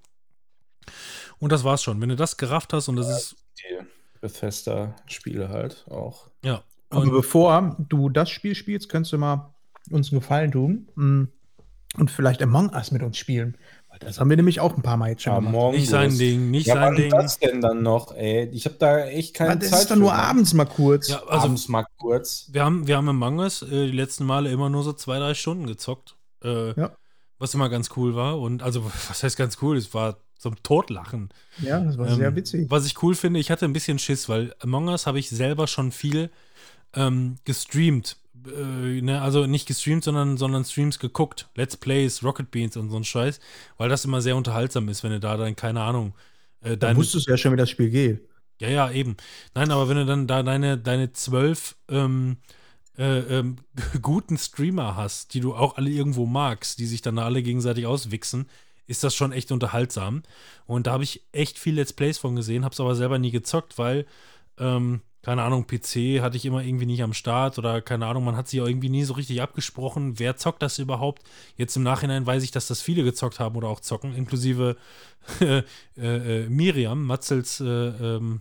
[1.39, 2.01] Und das war's schon.
[2.01, 3.85] Wenn du das gerafft hast und das ist, Die
[4.21, 6.29] Bethesda-Spiele halt auch.
[6.45, 6.63] ja.
[6.91, 9.55] Aber Und, bevor du das Spiel spielst, könntest du mal
[9.91, 11.23] uns einen Gefallen tun mm,
[11.99, 13.57] und vielleicht Among Us mit uns spielen.
[13.89, 15.53] Weil das haben wir nämlich auch ein paar Mal jetzt schon gemacht.
[15.53, 17.11] morgen nicht sein Ding, nicht Ja, sein Ding.
[17.11, 18.45] das denn dann noch, ey?
[18.53, 20.21] Ich habe da echt keine das Zeit ist dann nur Mann.
[20.21, 21.09] abends mal kurz.
[21.09, 22.49] Ja, also Abends mal kurz.
[22.53, 25.35] wir haben, wir haben im Mangas äh, die letzten Male immer nur so zwei, drei
[25.35, 26.17] Stunden gezockt.
[26.45, 26.93] Äh, Ja.
[27.39, 28.39] Was immer ganz cool war.
[28.39, 29.77] Und also, was heißt ganz cool?
[29.79, 31.31] Es war zum Totlachen.
[31.63, 32.71] Ja, das war Ähm, sehr witzig.
[32.71, 35.67] Was ich cool finde, ich hatte ein bisschen Schiss, weil Among Us habe ich selber
[35.67, 36.31] schon viel
[36.95, 38.17] ähm, gestreamt.
[38.47, 39.21] Äh, ne?
[39.23, 41.49] Also nicht gestreamt, sondern, sondern Streams geguckt.
[41.55, 43.41] Let's Plays, Rocket Beans und so ein Scheiß,
[43.77, 46.15] weil das immer sehr unterhaltsam ist, wenn du da dann, keine Ahnung,
[46.63, 48.29] äh, Da deine, wusstest du ja schon, wie das Spiel geht.
[48.61, 49.17] ja, ja, eben.
[49.55, 52.39] Nein, aber wenn du dann da deine, deine zwölf ähm,
[52.99, 53.57] äh, ähm,
[54.03, 58.47] guten Streamer hast, die du auch alle irgendwo magst, die sich dann alle gegenseitig auswichsen,
[58.87, 60.23] ist das schon echt unterhaltsam.
[60.67, 63.31] Und da habe ich echt viel Let's Plays von gesehen, habe es aber selber nie
[63.31, 64.07] gezockt, weil,
[64.59, 68.37] ähm, keine Ahnung, PC hatte ich immer irgendwie nicht am Start oder keine Ahnung, man
[68.37, 71.23] hat sich auch irgendwie nie so richtig abgesprochen, wer zockt das überhaupt.
[71.57, 74.77] Jetzt im Nachhinein weiß ich, dass das viele gezockt haben oder auch zocken, inklusive
[75.41, 75.63] äh,
[75.97, 78.41] äh, Miriam, Matzels äh, ähm,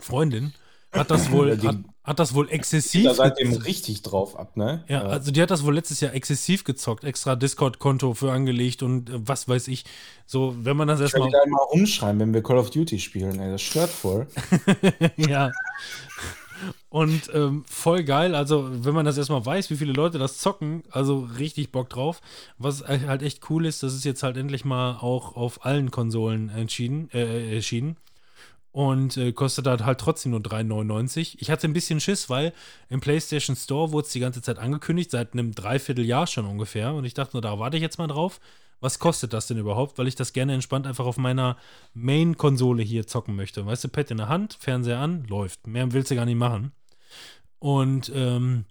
[0.00, 0.54] Freundin,
[0.92, 1.76] hat das wohl, hat,
[2.08, 3.04] hat das wohl exzessiv.
[3.04, 4.82] Da seitdem richtig drauf ab, ne?
[4.88, 9.10] ja, also die hat das wohl letztes Jahr exzessiv gezockt, extra Discord-Konto für angelegt und
[9.10, 9.84] äh, was weiß ich.
[10.26, 11.30] So, wenn man das ich erstmal.
[11.30, 13.52] da immer umschreien, wenn wir Call of Duty spielen, ey.
[13.52, 14.26] Das stört voll.
[15.16, 15.52] ja.
[16.88, 20.82] Und ähm, voll geil, also wenn man das erstmal weiß, wie viele Leute das zocken,
[20.90, 22.22] also richtig Bock drauf.
[22.56, 26.48] Was halt echt cool ist, das ist jetzt halt endlich mal auch auf allen Konsolen
[26.48, 27.96] entschieden, äh, erschienen.
[28.78, 31.38] Und äh, kostet halt, halt trotzdem nur 3,99.
[31.40, 32.52] Ich hatte ein bisschen Schiss, weil
[32.88, 36.94] im PlayStation Store wurde es die ganze Zeit angekündigt, seit einem Dreivierteljahr schon ungefähr.
[36.94, 38.38] Und ich dachte nur, da warte ich jetzt mal drauf.
[38.78, 39.98] Was kostet das denn überhaupt?
[39.98, 41.56] Weil ich das gerne entspannt einfach auf meiner
[41.94, 43.66] Main-Konsole hier zocken möchte.
[43.66, 45.66] Weißt du, Pad in der Hand, Fernseher an, läuft.
[45.66, 46.70] Mehr willst du gar nicht machen.
[47.58, 48.64] Und ähm,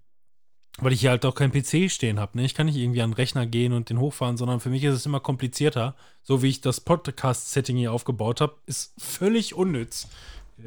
[0.79, 2.37] weil ich hier halt auch kein PC stehen habe.
[2.37, 2.45] Ne?
[2.45, 4.93] Ich kann nicht irgendwie an den Rechner gehen und den hochfahren, sondern für mich ist
[4.95, 5.95] es immer komplizierter.
[6.23, 10.07] So wie ich das Podcast-Setting hier aufgebaut habe, ist völlig unnütz.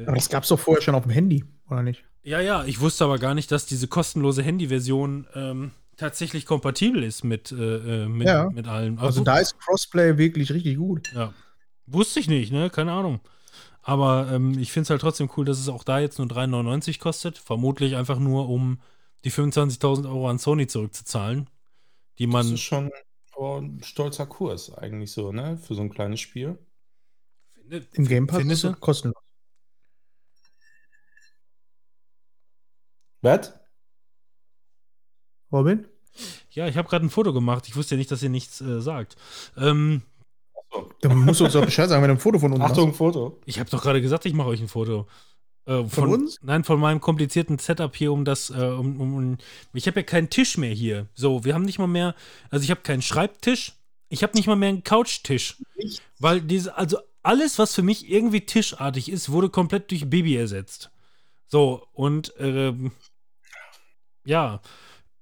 [0.05, 2.03] Aber das gab es doch vorher schon auf dem Handy, oder nicht?
[2.23, 7.23] Ja, ja, ich wusste aber gar nicht, dass diese kostenlose Handy-Version ähm, tatsächlich kompatibel ist
[7.23, 8.49] mit, äh, äh, mit, Ja.
[8.49, 8.97] mit allen.
[8.97, 11.11] Aber Also gut, da ist Crossplay wirklich richtig gut.
[11.15, 11.33] ja.
[11.87, 12.69] Wusste ich nicht, ne?
[12.69, 13.19] Keine Ahnung.
[13.81, 16.99] Aber ähm, ich finde es halt trotzdem cool, dass es auch da jetzt nur 3,99
[16.99, 17.37] kostet.
[17.37, 18.79] Vermutlich einfach nur, um
[19.23, 21.49] die 25.000 Euro an Sony zurückzuzahlen,
[22.17, 22.53] die Das man.
[22.53, 22.91] ist schon
[23.35, 25.57] oh, ein stolzer Kurs, eigentlich so, ne?
[25.57, 26.57] Für so ein kleines Spiel.
[27.93, 28.79] Im Game Pass Findest ist es du?
[28.79, 29.23] kostenlos.
[33.21, 33.53] Was?
[35.51, 35.87] Robin?
[36.49, 37.67] Ja, ich habe gerade ein Foto gemacht.
[37.67, 39.15] Ich wusste ja nicht, dass ihr nichts äh, sagt.
[39.57, 40.01] Ähm,
[41.01, 43.39] Dann musst du uns doch Bescheid sagen, wenn du ein Foto von uns Achtung, Foto.
[43.45, 45.07] ich habe doch gerade gesagt, ich mache euch ein Foto.
[45.65, 46.39] Äh, Von uns?
[46.41, 49.37] Nein, von meinem komplizierten Setup hier, um das, äh, um, um,
[49.73, 51.07] ich habe ja keinen Tisch mehr hier.
[51.13, 52.15] So, wir haben nicht mal mehr,
[52.49, 53.73] also ich habe keinen Schreibtisch,
[54.09, 55.57] ich habe nicht mal mehr einen Couchtisch.
[56.19, 60.89] Weil diese, also alles, was für mich irgendwie tischartig ist, wurde komplett durch Baby ersetzt.
[61.47, 62.91] So, und ähm,
[64.25, 64.61] ja,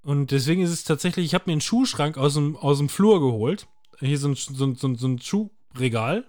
[0.02, 3.20] und deswegen ist es tatsächlich, ich habe mir einen Schuhschrank aus dem, aus dem Flur
[3.20, 3.68] geholt.
[4.00, 6.26] Hier so, ein- so, ein- so ein Schuhregal.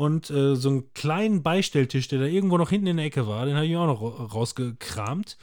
[0.00, 3.44] Und äh, so einen kleinen Beistelltisch, der da irgendwo noch hinten in der Ecke war,
[3.44, 5.36] den habe ich auch noch ra- rausgekramt.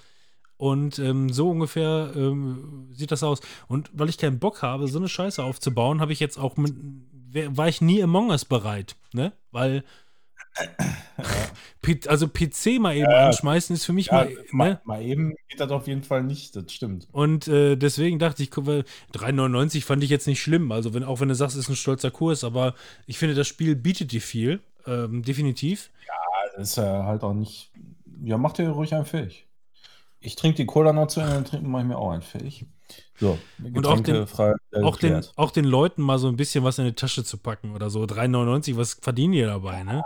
[0.58, 3.40] Und ähm, so ungefähr ähm, sieht das aus.
[3.68, 6.74] Und weil ich keinen Bock habe, so eine Scheiße aufzubauen, habe ich jetzt auch mit,
[7.56, 9.32] war ich nie Among Us bereit, ne?
[9.52, 9.84] Weil
[12.08, 13.28] also PC mal eben Ja.
[13.28, 14.82] anschmeißen ist für mich Ja, mal, mal, ne?
[14.84, 17.08] mal eben geht das auf jeden Fall nicht, das stimmt.
[17.12, 18.84] Und äh, deswegen dachte ich, guck mal,
[19.14, 20.72] 3,99 fand ich jetzt nicht schlimm.
[20.72, 22.74] Also, wenn, auch wenn du sagst, es ist ein stolzer Kurs, aber
[23.06, 24.60] ich finde, das Spiel bietet dir viel.
[24.86, 25.90] Ähm, definitiv.
[26.56, 27.72] Das ist ja halt auch nicht.
[28.24, 29.46] Ja, mach dir ruhig einen fähig.
[30.20, 32.66] Ich trinke die Cola noch zu Ende, dann trinken mache ich mir auch einen fähig.
[33.20, 36.64] So, Und auch den- frei äh, Auch den, auch den Leuten mal so ein bisschen
[36.64, 38.04] was in die Tasche zu packen oder so.
[38.06, 39.96] 3,99, was verdienen die dabei, ne?
[39.96, 40.06] Ja,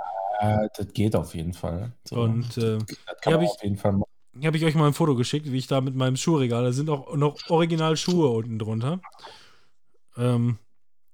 [0.76, 1.92] das geht auf jeden Fall.
[2.04, 4.10] So, Und äh, das kann man ich- auf jeden Fall machen.
[4.38, 6.72] hier habe ich euch mal ein Foto geschickt, wie ich da mit meinem Schuhregal, da
[6.72, 9.00] sind auch noch original Schuhe unten drunter.
[10.18, 10.58] Ähm,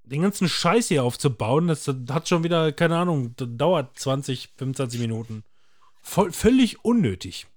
[0.03, 4.49] den ganzen Scheiß hier aufzubauen, das, das hat schon wieder, keine Ahnung, das dauert 20,
[4.55, 5.43] 25 Minuten.
[6.01, 7.47] Voll, völlig unnötig.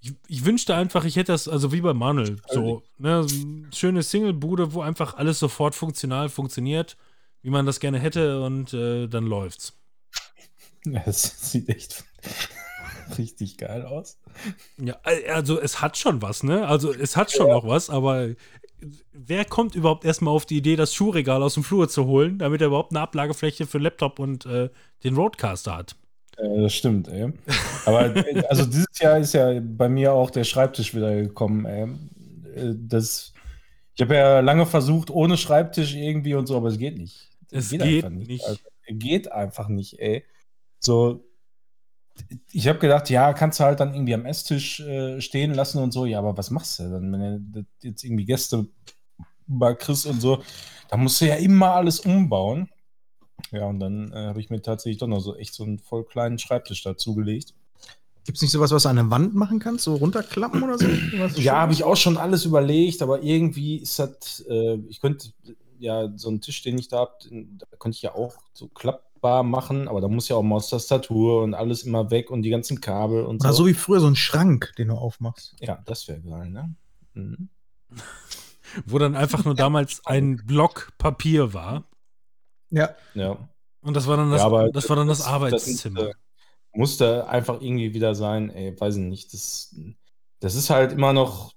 [0.00, 3.26] Ich, ich wünschte einfach, ich hätte das, also wie bei Manuel, so, ne,
[3.74, 6.98] schöne Single-Bude, wo einfach alles sofort funktional funktioniert,
[7.40, 9.72] wie man das gerne hätte und äh, dann läuft's.
[10.90, 12.04] Ja, Das sieht echt
[13.18, 14.18] richtig geil aus.
[14.78, 16.66] Ja, also es hat schon was, ne?
[16.66, 18.30] Also es hat schon noch was, aber
[19.12, 22.60] wer kommt überhaupt erstmal auf die Idee, das Schuhregal aus dem Flur zu holen, damit
[22.60, 24.70] er überhaupt eine Ablagefläche für Laptop und äh,
[25.04, 25.96] den Roadcaster hat?
[26.36, 27.32] Äh, das stimmt, ey.
[27.84, 31.84] Aber äh, also dieses Jahr ist ja bei mir auch der Schreibtisch wieder gekommen, ey.
[32.54, 33.32] Äh, Das,
[33.94, 37.30] ich habe ja lange versucht, ohne Schreibtisch irgendwie und so, aber es geht nicht.
[37.50, 38.44] Es geht einfach nicht.
[38.44, 40.24] Also, geht einfach nicht, ey.
[40.84, 41.24] So,
[42.52, 45.92] ich habe gedacht, ja, kannst du halt dann irgendwie am Esstisch äh, stehen lassen und
[45.92, 46.06] so.
[46.06, 48.68] Ja, aber was machst du dann, wenn du jetzt irgendwie Gäste
[49.46, 50.42] mal kriegst und so?
[50.88, 52.68] Da musst du ja immer alles umbauen.
[53.50, 56.04] Ja, und dann äh, habe ich mir tatsächlich doch noch so echt so einen voll
[56.04, 57.54] kleinen Schreibtisch dazugelegt.
[58.24, 59.84] Gibt es nicht sowas, was du an der Wand machen kannst?
[59.84, 60.86] So runterklappen oder so?
[61.36, 65.28] Ja, habe ich auch schon alles überlegt, aber irgendwie ist das, äh, ich könnte
[65.78, 68.68] ja so einen Tisch, den ich da habe, da könnte ich ja auch so
[69.24, 72.80] klappbar machen, aber da muss ja auch Maustastatur und alles immer weg und die ganzen
[72.80, 73.64] Kabel und Oder so.
[73.64, 75.56] so wie früher so ein Schrank, den du aufmachst.
[75.60, 76.74] Ja, das wäre geil, ne?
[77.14, 77.48] Mhm.
[78.86, 81.84] Wo dann einfach nur damals ein Block Papier war.
[82.70, 82.94] Ja.
[83.14, 83.48] Ja.
[83.82, 86.00] Und das war dann das, ja, das, war dann das, das Arbeitszimmer.
[86.00, 86.18] musste,
[86.72, 89.32] musste einfach irgendwie wieder sein, ey, weiß ich nicht.
[89.32, 89.74] Das,
[90.40, 91.52] das ist halt immer noch.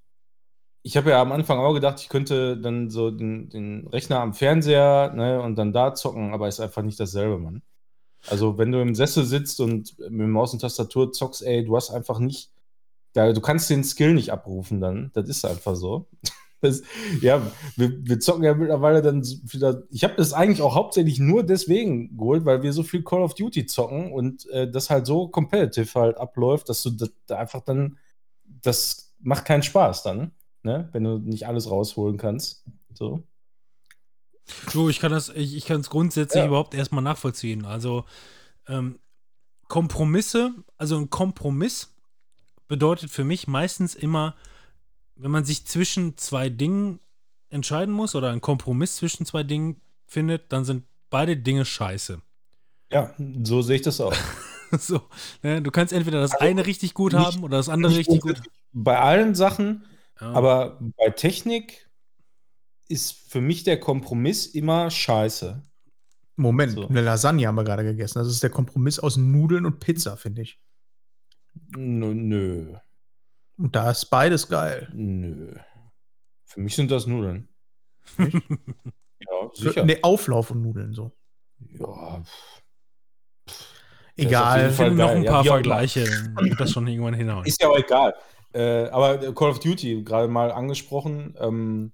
[0.88, 4.34] Ich habe ja am Anfang auch gedacht, ich könnte dann so den, den Rechner am
[4.34, 7.62] Fernseher ne, und dann da zocken, aber ist einfach nicht dasselbe, Mann.
[8.30, 11.90] Also, wenn du im Sessel sitzt und mit Maus und Tastatur zockst, ey, du hast
[11.90, 12.52] einfach nicht.
[13.12, 15.12] Da, du kannst den Skill nicht abrufen dann.
[15.14, 16.08] Das ist einfach so.
[16.60, 16.82] Das,
[17.22, 17.40] ja,
[17.76, 19.84] wir, wir zocken ja mittlerweile dann wieder.
[19.92, 23.36] Ich habe das eigentlich auch hauptsächlich nur deswegen geholt, weil wir so viel Call of
[23.36, 27.62] Duty zocken und äh, das halt so competitive halt abläuft, dass du das da einfach
[27.62, 28.00] dann.
[28.64, 30.32] Das macht keinen Spaß dann,
[30.68, 30.90] ne?
[30.92, 32.64] Wenn du nicht alles rausholen kannst.
[32.94, 33.24] So.
[34.72, 36.48] Du, ich kann das, ich, ich kann es grundsätzlich Ja.
[36.48, 37.66] überhaupt erstmal nachvollziehen.
[37.66, 38.06] Also
[38.68, 39.00] ähm,
[39.68, 41.94] Kompromisse, also ein Kompromiss
[42.68, 44.36] bedeutet für mich meistens immer,
[45.16, 47.00] wenn man sich zwischen zwei Dingen
[47.50, 52.22] entscheiden muss oder einen Kompromiss zwischen zwei Dingen findet, dann sind beide Dinge scheiße.
[52.92, 53.14] Ja,
[53.44, 54.14] so sehe ich das auch.
[54.80, 55.02] so,
[55.44, 55.62] ne?
[55.62, 58.42] Du kannst entweder das Also, eine richtig gut haben oder das andere richtig gut.
[58.74, 59.84] Bei allen Sachen,
[60.20, 60.32] Ja.
[60.32, 61.90] aber bei Technik
[62.90, 65.64] ist für mich der Kompromiss immer scheiße.
[66.38, 66.88] Moment, So.
[66.88, 68.20] eine Lasagne haben wir gerade gegessen.
[68.20, 70.60] Das ist der Kompromiss aus Nudeln und Pizza, finde ich.
[71.76, 72.76] Nö, nö,
[73.58, 74.88] Und da ist beides geil.
[74.94, 75.56] nö.
[76.46, 77.50] Für mich sind das Nudeln.
[79.20, 79.84] Ja, sicher.
[79.84, 81.12] Ne, Auflauf und Nudeln so.
[81.60, 82.24] Ja,
[84.16, 84.44] Egal.
[84.44, 85.54] auf ich jeden Fall finde noch ein Ja, paar immer.
[85.56, 86.06] Vergleiche,
[86.58, 87.46] das schon irgendwann hinhauen.
[87.46, 88.14] ist ja auch egal.
[88.58, 91.92] Äh, aber Call of Duty, gerade mal angesprochen, ähm,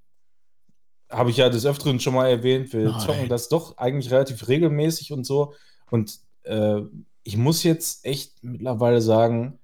[1.10, 2.72] habe ich ja des Öfteren schon mal erwähnt.
[2.72, 3.00] Wir Nein.
[3.02, 5.54] zocken das doch eigentlich relativ regelmäßig und so.
[5.92, 6.80] Und äh,
[7.24, 9.60] ich muss jetzt echt mittlerweile sagen,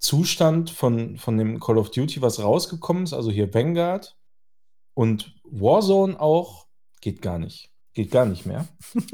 [0.00, 4.14] Zustand von, von dem Call of Duty, was rausgekommen ist, also hier Vanguard
[4.92, 6.66] und Warzone auch,
[7.00, 7.70] geht gar nicht.
[7.94, 8.68] Geht gar nicht mehr.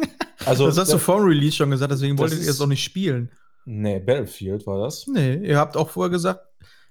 [0.46, 3.30] Also, das hast du vor Release schon gesagt, deswegen wolltet ihr es auch nicht spielen.
[3.66, 5.06] nee, Battlefield war das.
[5.06, 6.40] Nee, ihr habt auch vorher gesagt,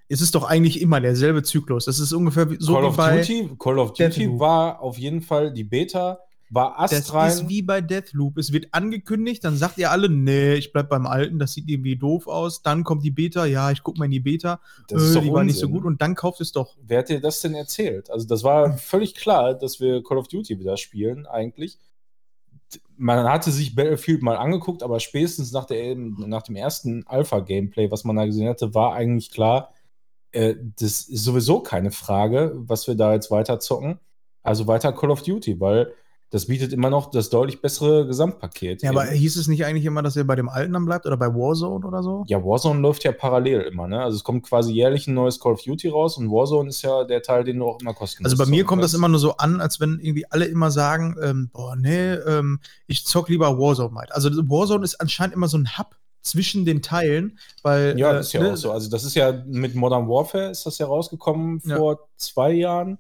[0.10, 1.86] es ist doch eigentlich immer derselbe Zyklus.
[1.86, 3.18] Das ist ungefähr wie, so Call wie of bei.
[3.22, 4.40] Duty, Call of Duty Deathloop.
[4.40, 6.20] war auf jeden Fall die Beta,
[6.50, 7.30] war Das astrein.
[7.30, 8.40] ist wie bei Deathloop.
[8.40, 11.96] Es wird angekündigt, dann sagt ihr alle, nee, ich bleib beim Alten, das sieht irgendwie
[11.96, 12.64] doof aus.
[12.64, 15.22] Dann kommt die Beta, ja, ich guck mal in die Beta, Das ist äh, doch
[15.22, 15.78] die war nicht so Unsinn.
[15.82, 16.76] gut und dann kauft es doch.
[16.82, 18.10] Wer hat dir das denn erzählt?
[18.10, 21.78] Also, das war völlig klar, dass wir Call of Duty wieder spielen, eigentlich.
[22.98, 28.04] Man hatte sich Battlefield mal angeguckt, aber spätestens nach, der, nach dem ersten Alpha-Gameplay, was
[28.04, 29.72] man da gesehen hatte, war eigentlich klar,
[30.32, 34.00] äh, das ist sowieso keine Frage, was wir da jetzt weiter zocken.
[34.44, 35.94] Also weiter Call of Duty, weil
[36.32, 38.84] das bietet immer noch das deutlich bessere Gesamtpaket.
[38.84, 39.16] Ja, aber eben.
[39.16, 41.86] hieß es nicht eigentlich immer, dass ihr bei dem Alten dann bleibt oder bei Warzone
[41.86, 42.24] oder so?
[42.28, 44.04] Ja, Warzone läuft ja parallel immer, ne?
[44.04, 47.04] Also es kommt quasi jährlich ein neues Call of Duty raus und Warzone ist ja
[47.04, 49.38] der Teil, den du auch immer kostenlos Also bei mir kommt das immer nur so
[49.38, 53.90] an, als wenn irgendwie alle immer sagen, ähm, boah, nee, ähm, ich zock lieber Warzone
[53.90, 54.08] mal.
[54.12, 58.34] Also Warzone ist anscheinend immer so ein Hub zwischen den Teilen, weil Ja, äh, ist
[58.34, 58.72] ja ne, auch so.
[58.72, 61.78] Also das ist ja mit Modern Warfare ist das ja rausgekommen Ja.
[61.78, 62.98] vor zwei Jahren.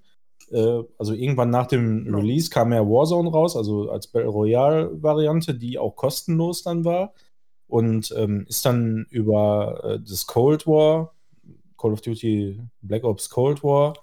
[0.52, 2.18] Äh, also irgendwann nach dem Genau.
[2.20, 7.14] Release kam ja Warzone raus, also als Battle Royale Variante, die auch kostenlos dann war
[7.68, 11.14] und ähm, ist dann über äh, das Cold War,
[11.78, 13.94] Call of Duty Black Ops Cold War,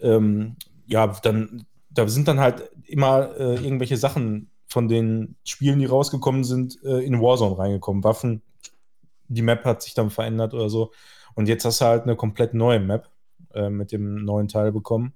[0.00, 0.56] ähm,
[0.86, 6.42] ja, dann da sind dann halt immer äh, irgendwelche Sachen von den Spielen, die rausgekommen
[6.42, 8.02] sind, äh, in Warzone reingekommen.
[8.02, 8.42] Waffen,
[9.28, 10.90] die Map hat sich dann verändert oder so.
[11.36, 13.08] Und jetzt hast du halt eine komplett neue Map
[13.54, 15.12] äh, mit dem neuen Teil bekommen.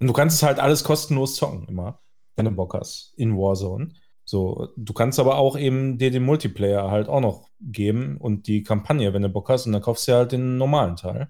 [0.00, 2.00] Und du kannst es halt alles kostenlos zocken, immer,
[2.34, 3.90] wenn du Bock hast, in Warzone.
[4.24, 8.64] So, du kannst aber auch eben dir den Multiplayer halt auch noch geben und die
[8.64, 11.28] Kampagne, wenn du Bock hast, und dann kaufst du halt den normalen Teil.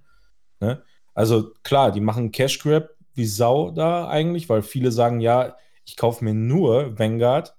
[0.61, 0.83] Ne?
[1.13, 5.55] Also klar, die machen Cash Grab wie Sau da eigentlich, weil viele sagen, ja,
[5.85, 7.55] ich kaufe mir nur Vanguard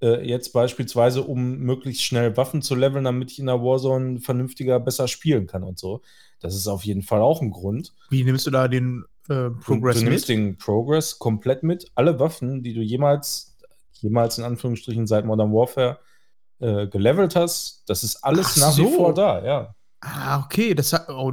[0.00, 4.78] äh, jetzt beispielsweise, um möglichst schnell Waffen zu leveln, damit ich in der Warzone vernünftiger,
[4.80, 6.02] besser spielen kann und so.
[6.40, 7.94] Das ist auf jeden Fall auch ein Grund.
[8.10, 10.38] wie nimmst du da den äh, Progress du, du nimmst mit?
[10.38, 11.90] den Progress komplett mit.
[11.94, 13.56] Alle Waffen, die du jemals,
[13.94, 15.98] jemals in Anführungsstrichen seit Modern Warfare
[16.60, 18.84] äh, gelevelt hast, das ist alles Ach nach so.
[18.84, 19.74] wie vor da, ja.
[20.00, 21.32] Ah, okay, das, oh,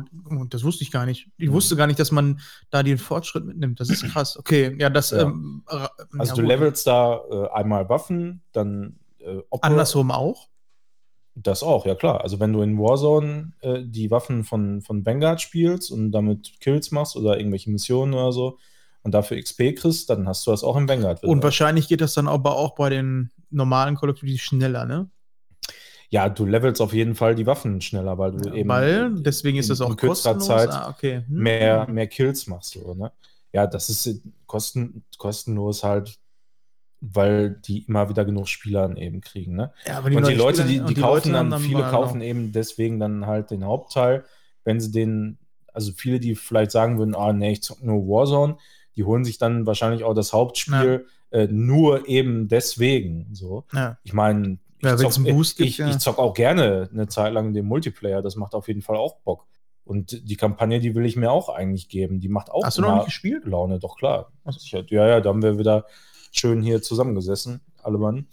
[0.50, 1.30] das wusste ich gar nicht.
[1.38, 2.40] Ich wusste gar nicht, dass man
[2.72, 3.80] da den Fortschritt mitnimmt.
[3.80, 4.38] Das ist krass.
[4.38, 5.12] Okay, ja, das.
[5.12, 5.22] Ja.
[5.22, 5.64] Ähm,
[6.18, 10.48] Also ja, du levelst da äh, einmal Waffen, dann äh, Andersrum auch?
[11.36, 12.22] Das auch, ja klar.
[12.22, 16.92] Also wenn du in Warzone äh, die Waffen von, von Vanguard spielst und damit Kills
[16.92, 18.58] machst oder irgendwelche Missionen oder so
[19.04, 21.24] und dafür XP kriegst, dann hast du das auch im Vanguard.
[21.24, 25.10] Und wahrscheinlich geht das dann aber auch bei den normalen Call of Duty schneller, ne?
[26.10, 29.66] Ja, du levelst auf jeden Fall die Waffen schneller, weil du eben Weil, deswegen ist
[29.66, 30.62] in- das auch in kürzerer kostenlos.
[30.64, 31.24] Zeit ah, okay.
[31.28, 31.38] Hm.
[31.38, 32.72] mehr, mehr Kills machst.
[32.74, 33.12] So, ne?
[33.54, 36.18] Ja, das ist kosten, kostenlos halt,
[37.02, 39.56] weil die immer wieder genug Spieler eben kriegen.
[39.56, 39.72] Ne?
[39.86, 42.20] Ja, aber und die Leute, Spieler- die, und die, kaufen Leute haben dann, viele kaufen
[42.20, 44.24] noch- eben deswegen dann halt den Hauptteil,
[44.64, 45.38] wenn sie den,
[45.74, 48.58] also viele, die vielleicht sagen würden, ah nee, ich zock nur Warzone,
[48.96, 53.28] die holen sich dann wahrscheinlich auch das Hauptspiel äh, nur eben deswegen.
[53.34, 53.66] So.
[53.74, 53.98] Ja.
[54.04, 55.90] Ich meine, Ja, wenn's zock- einen Boost gibt, ich, ja.
[55.90, 59.18] ich zock auch gerne eine Zeit lang den Multiplayer, das macht auf jeden Fall auch
[59.24, 59.46] Bock.
[59.84, 62.82] Und die Kampagne, die will ich mir auch eigentlich geben, die macht auch Hast du
[62.82, 63.46] noch nicht gespielt?
[63.46, 64.32] Laune, doch klar.
[64.50, 64.84] Sicher.
[64.90, 65.86] Ja, ja, da haben wir wieder
[66.32, 68.28] schön hier zusammengesessen, alle Mann,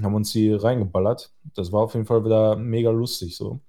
[0.00, 1.32] haben uns die reingeballert.
[1.54, 3.60] Das war auf jeden Fall wieder mega lustig so.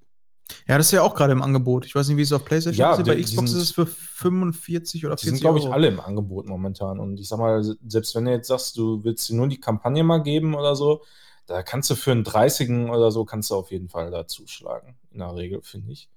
[0.67, 1.85] Ja, das ist ja auch gerade im Angebot.
[1.85, 2.97] Ich weiß nicht, wie es auf PlayStation Ja, ist.
[3.05, 5.67] Bei die- die Xbox sind- ist es für 45 oder Die 40 sind, glaube ich,
[5.71, 6.99] alle im Angebot momentan.
[6.99, 10.03] Und ich sag mal, selbst wenn du jetzt sagst, du willst dir nur die Kampagne
[10.03, 11.01] mal geben oder so,
[11.45, 14.95] da kannst du für einen 30 oder so, kannst du auf jeden Fall da zuschlagen.
[15.11, 16.09] In der Regel, finde ich.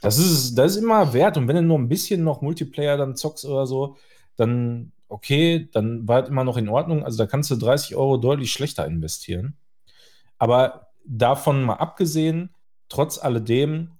[0.00, 1.36] Das ist, das ist immer wert.
[1.36, 3.96] Und wenn du nur ein bisschen noch Multiplayer dann zockst oder so,
[4.36, 7.04] dann okay, dann war es immer noch in Ordnung.
[7.04, 9.56] Also da kannst du 30 Euro deutlich schlechter investieren.
[10.38, 12.54] Aber davon mal abgesehen,
[12.88, 13.92] trotz alledem,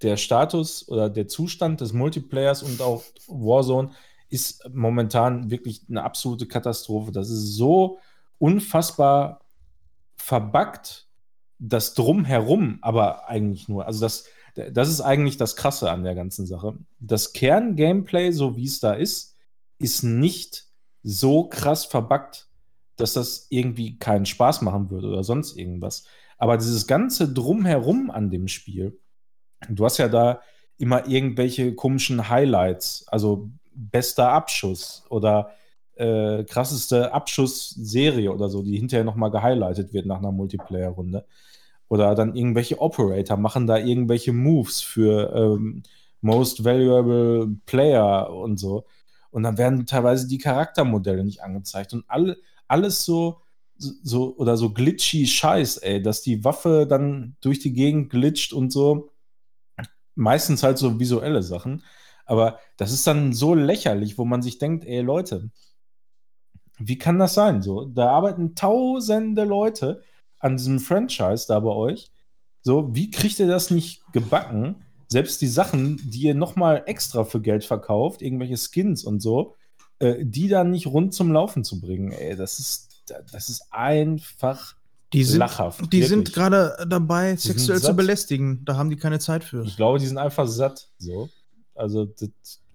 [0.00, 3.90] der Status oder der Zustand des Multiplayers und auch Warzone
[4.30, 7.12] ist momentan wirklich eine absolute Katastrophe.
[7.12, 7.98] Das ist so
[8.38, 9.41] unfassbar
[10.22, 11.08] verbuggt,
[11.58, 13.86] das Drumherum aber eigentlich nur.
[13.86, 14.24] Also das,
[14.54, 16.78] das ist eigentlich das Krasse an der ganzen Sache.
[17.00, 19.36] Das Kern-Gameplay, so wie es da ist,
[19.78, 20.66] ist nicht
[21.02, 22.48] so krass verbuggt,
[22.96, 26.04] dass das irgendwie keinen Spaß machen würde oder sonst irgendwas.
[26.38, 29.00] Aber dieses ganze Drumherum an dem Spiel,
[29.68, 30.40] du hast ja da
[30.78, 35.50] immer irgendwelche komischen Highlights, also bester Abschuss oder
[35.96, 41.26] äh, krasseste Abschussserie oder so, die hinterher nochmal gehighlightet wird nach einer Multiplayer-Runde.
[41.88, 45.82] Oder dann irgendwelche Operator machen da irgendwelche Moves für ähm,
[46.22, 48.86] Most Valuable Player und so.
[49.30, 52.38] Und dann werden teilweise die Charaktermodelle nicht angezeigt und alle,
[52.68, 53.40] alles so,
[53.76, 58.70] so oder so glitchy Scheiß, ey, dass die Waffe dann durch die Gegend glitscht und
[58.72, 59.10] so.
[60.14, 61.82] Meistens halt so visuelle Sachen.
[62.24, 65.50] Aber das ist dann so lächerlich, wo man sich denkt, ey Leute,
[66.78, 67.62] Wie kann das sein?
[67.62, 70.02] So, da arbeiten tausende Leute
[70.38, 72.10] an diesem Franchise da bei euch.
[72.62, 74.76] So, wie kriegt ihr das nicht gebacken?
[75.08, 79.56] Selbst die Sachen, die ihr nochmal extra für Geld verkauft, irgendwelche Skins und so,
[79.98, 84.74] äh, die dann nicht rund zum Laufen zu bringen, ey, das ist, das ist einfach
[85.12, 85.92] Die sind, lachhaft.
[85.92, 86.34] die sind wirklich.
[86.34, 88.64] gerade dabei, sind sexuell zu belästigen.
[88.64, 89.64] Da haben die keine Zeit für.
[89.64, 90.88] Ich glaube, die sind einfach satt.
[90.98, 91.28] So.
[91.74, 92.30] Also, das,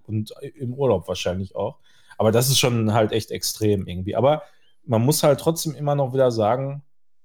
[0.06, 1.78] und im Urlaub wahrscheinlich auch.
[2.18, 4.14] Aber das ist schon halt echt extrem irgendwie.
[4.16, 4.42] Aber
[4.84, 6.82] man muss halt trotzdem immer noch wieder sagen,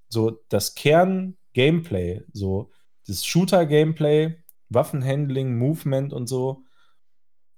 [0.10, 2.70] so das Kern-Gameplay, so
[3.07, 4.36] das Shooter-Gameplay,
[4.70, 6.64] Waffenhandling, Movement und so,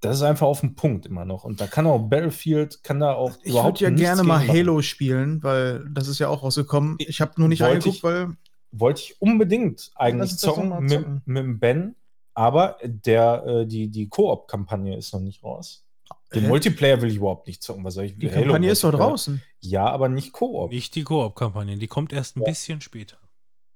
[0.01, 1.43] das ist einfach auf den Punkt immer noch.
[1.43, 4.49] Und da kann auch Battlefield, kann da auch Ich überhaupt würde ja gerne mal machen.
[4.49, 6.95] Halo spielen, weil das ist ja auch rausgekommen.
[6.99, 8.35] Ich habe nur nicht ich- weil
[8.71, 11.21] wollte ich unbedingt eigentlich zocken mit, zocken.
[11.25, 11.95] mit dem Ben,
[12.33, 15.84] aber der, äh, die, die Koop-Kampagne ist noch nicht raus.
[16.33, 16.47] Den Hä?
[16.47, 17.83] Multiplayer will ich überhaupt nicht zocken.
[17.83, 19.41] Was soll ich die Halo Kampagne ist doch draußen.
[19.61, 20.71] Ja, aber nicht Koop.
[20.71, 23.17] Nicht die Koop-Kampagne, die kommt erst ein bisschen später.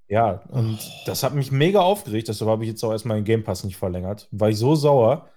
[0.07, 2.27] Ja, und das hat mich mega aufgeregt.
[2.27, 4.27] Deshalb habe ich jetzt auch erstmal den Game Pass nicht verlängert.
[4.31, 5.29] War ich so sauer.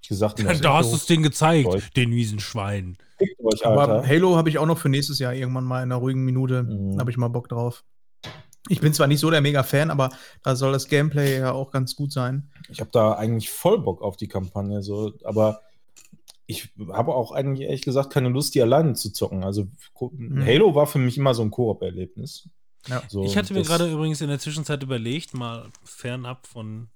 [0.00, 1.90] Ich gesagt, Da, da hast du es denen gezeigt, Euch.
[1.92, 2.96] den miesen Schwein.
[3.42, 4.06] euch, Aber.
[4.06, 6.62] Halo habe ich auch noch für nächstes Jahr irgendwann mal in einer ruhigen Minute.
[6.62, 6.98] Mhm.
[6.98, 7.84] Habe ich mal Bock drauf.
[8.70, 10.08] Ich bin zwar nicht so der Mega-Fan, aber
[10.42, 12.50] da soll das Gameplay ja auch ganz gut sein.
[12.70, 15.60] Ich habe da eigentlich voll Bock auf die Kampagne, so, aber
[16.46, 19.44] ich habe auch eigentlich ehrlich gesagt keine Lust, die alleine zu zocken.
[19.44, 19.66] Also
[20.00, 20.44] Mhm.
[20.44, 22.48] Halo war für mich immer so ein Koop-Erlebnis.
[22.86, 23.02] Ja.
[23.08, 26.88] So, ich hatte mir gerade übrigens in der Zwischenzeit überlegt, mal fernab von.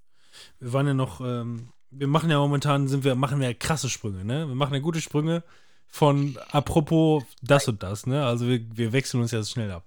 [0.60, 3.88] Wir waren ja noch, ähm, wir machen ja momentan, sind wir, machen wir ja krasse
[3.88, 4.46] Sprünge, ne?
[4.46, 5.42] Wir machen ja gute Sprünge
[5.86, 8.26] von apropos das und das, ne?
[8.26, 9.86] Also wir, wir wechseln uns jetzt schnell ab.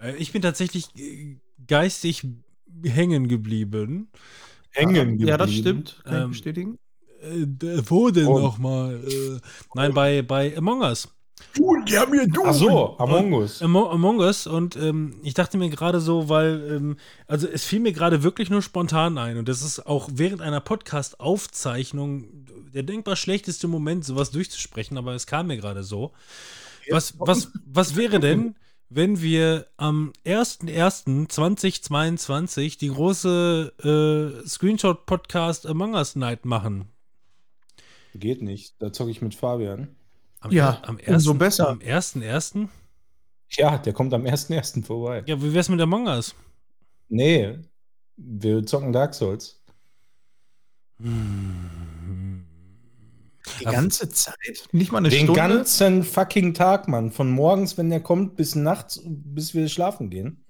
[0.00, 1.36] Äh, ich bin tatsächlich äh,
[1.68, 2.26] geistig
[2.84, 4.08] hängen geblieben.
[4.70, 5.86] hängen Ja, das geblieben.
[5.86, 6.04] stimmt.
[6.04, 6.78] Kann ich Ähm, bestätigen.
[7.26, 8.38] Äh, wo denn Oh.
[8.38, 9.00] nochmal?
[9.06, 9.40] Äh,
[9.74, 11.08] nein, bei, bei Among Us.
[11.58, 12.44] Die haben mir du.
[12.46, 13.60] Ach so, Among Us.
[13.62, 16.96] Amo Among Us und ähm, ich dachte mir gerade so, weil, ähm,
[17.26, 20.60] also es fiel mir gerade wirklich nur spontan ein und das ist auch während einer
[20.60, 22.24] Podcast-Aufzeichnung
[22.74, 26.12] der denkbar schlechteste Moment, sowas durchzusprechen, aber es kam mir gerade so.
[26.90, 28.54] Was, was, was wäre denn,
[28.88, 36.86] wenn wir am 01.01.2022 die große äh, Screenshot-Podcast Among Us Night machen?
[38.18, 38.80] Geht nicht.
[38.80, 39.94] Da zocke ich mit Fabian.
[40.40, 41.38] Am, Ja, am umso 1.
[41.38, 41.68] besser.
[41.68, 42.68] Am 1.01.?
[43.50, 44.84] Ja, der kommt am 1.1.
[44.84, 45.22] vorbei.
[45.26, 46.34] Ja, wie wär's mit Among Us?
[47.08, 47.58] Nee,
[48.16, 49.62] wir zocken Dark Souls.
[51.00, 52.44] Hm.
[53.60, 54.36] Die ganze Zeit?
[54.72, 55.40] Nicht mal eine Den Stunde?
[55.40, 57.12] ganzen fucking Tag, Mann.
[57.12, 60.44] Von morgens, wenn der kommt, bis nachts, bis wir schlafen gehen.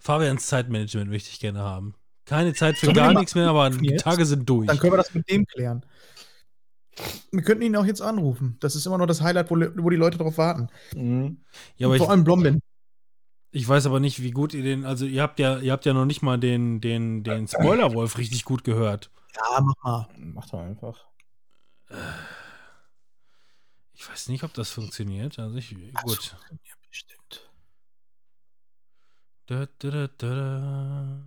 [0.00, 1.94] Fabians Zeitmanagement möchte ich gerne haben.
[2.24, 3.96] Keine Zeit für Sollen gar den nichts mehr, aber die?
[3.96, 4.66] Tage sind durch.
[4.66, 5.84] Dann können wir das mit dem klären.
[7.30, 8.56] Wir könnten ihn auch jetzt anrufen.
[8.60, 10.68] Das ist immer noch das Highlight, wo, wo die Leute drauf warten.
[10.94, 11.38] Mhm.
[11.76, 12.60] Ja, aber ich, Vor allem Blombin.
[13.52, 15.92] ich weiß aber nicht, wie gut ihr den, also ihr habt ja, ihr habt ja
[15.94, 19.10] noch nicht mal den, den, den Spoiler-Wolf richtig gut gehört.
[19.36, 20.08] Ja, mach mal.
[20.16, 21.06] Mach doch einfach.
[23.94, 25.38] Ich weiß nicht, ob das funktioniert.
[25.38, 26.36] Also ich, gut.
[26.50, 27.50] Ja, bestimmt.
[29.46, 31.24] Da, da, da, da,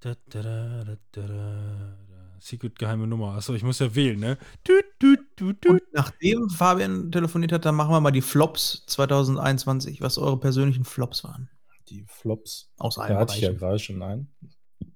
[0.00, 2.05] da, da, da, da, da.
[2.40, 3.34] Secret geheime Nummer.
[3.34, 4.38] Achso, ich muss ja wählen, ne?
[4.64, 5.70] Tüt, tüt, tüt, tüt.
[5.70, 10.84] Und nachdem Fabian telefoniert hat, dann machen wir mal die Flops 2021, was eure persönlichen
[10.84, 11.50] Flops waren.
[11.88, 12.70] Die Flops.
[12.78, 14.32] Aus allen Da hatte ich ja gerade schon einen.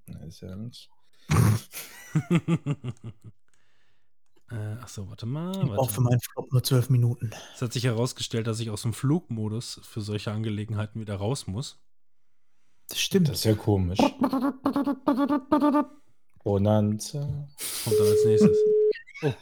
[0.07, 0.91] Nee, ist ja nicht.
[4.51, 5.53] äh, achso, warte mal.
[5.53, 5.95] Ich brauche Warte.
[5.95, 7.31] für meinen Flop nur zwölf Minuten.
[7.55, 11.79] Es hat sich herausgestellt, dass ich aus dem Flugmodus für solche Angelegenheiten wieder raus muss.
[12.89, 13.29] Das stimmt.
[13.29, 14.01] Das ist ja komisch.
[16.45, 17.21] Bonanza.
[17.85, 18.57] Kommt dann als nächstes.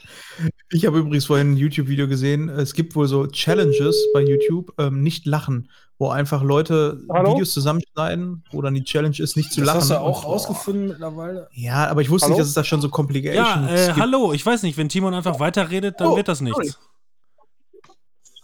[0.71, 2.49] Ich habe übrigens vorhin ein YouTube-Video gesehen.
[2.49, 7.31] Es gibt wohl so Challenges bei YouTube, ähm, nicht lachen, wo einfach Leute Hallo?
[7.35, 9.81] Videos zusammenschneiden, wo dann die Challenge ist, nicht zu Das lachen.
[9.83, 11.49] hast du auch Und- rausgefunden mittlerweile?
[11.53, 12.35] Ja, aber ich wusste Hallo?
[12.35, 13.99] nicht, dass es da schon so Complications Ja, äh, gibt.
[14.01, 16.51] hallo, ich weiß nicht, wenn Timon einfach weiterredet, dann Oh, wird das sorry.
[16.59, 16.79] nichts.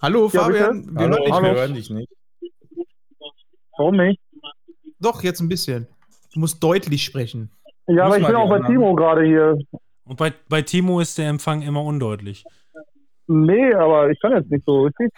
[0.00, 0.82] Hallo, Ja, Fabian.
[0.86, 0.94] bitte?
[0.94, 1.32] wir Hallo, hören dich.
[1.32, 1.44] Hallo.
[1.46, 2.08] wir hören dich nicht.
[3.76, 4.20] Warum nicht?
[5.00, 5.88] Doch, jetzt ein bisschen.
[6.32, 7.50] Du musst deutlich sprechen.
[7.86, 8.72] Ja, aber ich bin auch bei anderen.
[8.72, 9.58] Timo gerade hier.
[10.04, 12.44] Und bei, bei Timo ist der Empfang immer undeutlich.
[13.26, 15.10] Nee, aber ich kann jetzt nicht so richtig.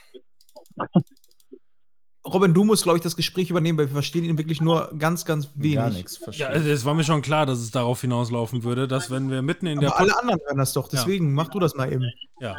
[2.27, 5.25] Robin, du musst, glaube ich, das Gespräch übernehmen, weil wir verstehen ihn wirklich nur ganz,
[5.25, 5.77] ganz wenig.
[5.77, 6.21] Gar nichts.
[6.33, 9.43] Ja, also es war mir schon klar, dass es darauf hinauslaufen würde, dass wenn wir
[9.43, 12.11] mitten in der Aber alle anderen hören das doch, deswegen mach du das mal eben.
[12.41, 12.57] Ja.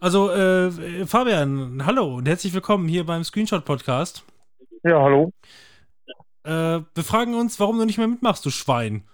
[0.00, 4.24] Also, äh, Fabian, hallo und herzlich willkommen hier beim Screenshot-Podcast.
[4.82, 5.32] Ja, hallo.
[6.44, 9.04] Äh, wir fragen uns, warum du nicht mehr mitmachst, du Schwein.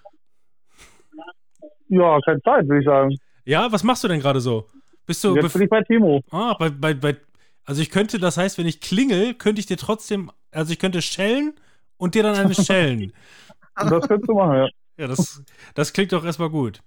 [1.90, 3.16] Ja, keine Zeit, würde ich sagen.
[3.44, 4.66] Ja, was machst du denn gerade so?
[5.06, 5.34] Bist du.
[5.34, 6.22] Jetzt bin ich bei Timo.
[6.30, 7.16] ah, bei, bei, bei.
[7.64, 11.02] Also ich könnte, das heißt, wenn ich klingel, könnte ich dir trotzdem, also ich könnte
[11.02, 11.54] schellen
[11.96, 13.12] und dir dann eine schellen.
[13.74, 14.68] Das könntest du machen, ja.
[14.98, 15.42] Ja, das,
[15.74, 16.80] das klingt doch erstmal gut.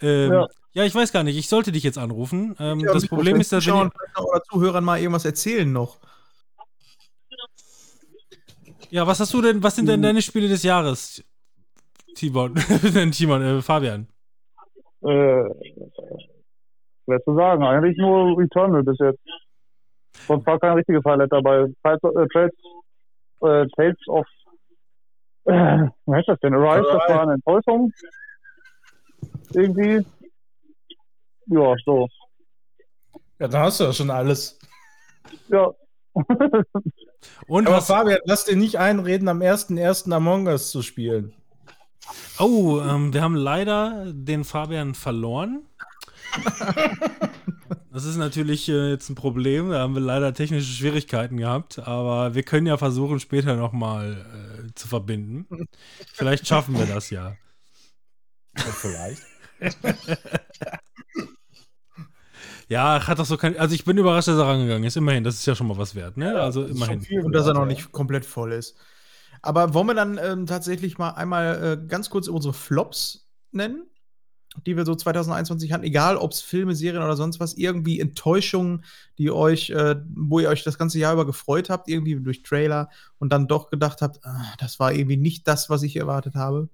[0.00, 0.46] Ähm, ja.
[0.72, 0.84] Ja.
[0.84, 2.54] ich weiß gar nicht, ich sollte dich jetzt anrufen.
[2.58, 5.98] Ähm, Ja, das Problem ist, dass ihr, oder Zuhörern mal irgendwas erzählen noch.
[8.90, 11.24] Ja, was hast du denn, was sind denn deine Spiele des Jahres?
[12.14, 12.54] Timon,
[13.12, 14.06] Timon, äh, Fabian.
[15.04, 15.44] Äh,
[17.04, 17.62] schwer zu sagen.
[17.62, 19.20] Eigentlich nur Returnal bis jetzt.
[20.26, 21.66] Sonst war kein richtiges Highlight dabei.
[21.82, 22.52] Tales, äh, Tales,
[23.42, 24.26] äh, Tales of.
[25.46, 26.54] Äh, wie heißt das denn?
[26.54, 27.92] Arise, das war eine Enttäuschung.
[29.52, 30.06] Irgendwie.
[31.46, 32.08] Ja, so.
[33.38, 34.58] Ja, dann hast du ja schon alles.
[35.48, 35.70] Ja.
[37.46, 40.12] Und Aber was, Fabian, lass dir nicht einreden, am 1.1.
[40.12, 41.34] Among Us zu spielen.
[42.38, 45.62] Oh, ähm, wir haben leider den Fabian verloren.
[47.94, 49.70] Das ist natürlich äh, jetzt ein Problem.
[49.70, 51.78] Da haben wir leider technische Schwierigkeiten gehabt.
[51.78, 55.46] Aber wir können ja versuchen, später nochmal äh, zu verbinden.
[56.12, 57.36] Vielleicht schaffen wir das ja.
[58.56, 59.22] Ja, vielleicht.
[62.66, 63.58] Ja, hat doch so kein.
[63.58, 64.96] Also ich bin überrascht, dass er rangegangen ist.
[64.96, 66.40] Immerhin, das ist ja schon mal was wert, ne?
[66.40, 67.22] also immerhin.
[67.22, 68.74] Und dass er noch nicht komplett voll ist.
[69.44, 73.82] Aber wollen wir dann ähm, tatsächlich mal einmal äh, ganz kurz unsere Flops nennen,
[74.66, 78.84] die wir so 2021 hatten, egal ob es Filme, Serien oder sonst was, irgendwie Enttäuschungen,
[79.18, 82.88] die euch, äh, wo ihr euch das ganze Jahr über gefreut habt, irgendwie durch Trailer
[83.18, 86.70] und dann doch gedacht habt, ah, das war irgendwie nicht das, was ich erwartet habe.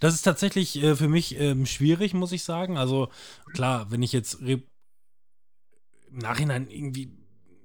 [0.00, 2.78] Das ist tatsächlich äh, für mich ähm, schwierig, muss ich sagen.
[2.78, 3.08] Also
[3.52, 4.62] klar, wenn ich jetzt im
[6.10, 7.12] Nachhinein irgendwie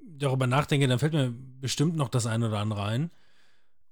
[0.03, 3.11] darüber nachdenke, dann fällt mir bestimmt noch das eine oder andere ein.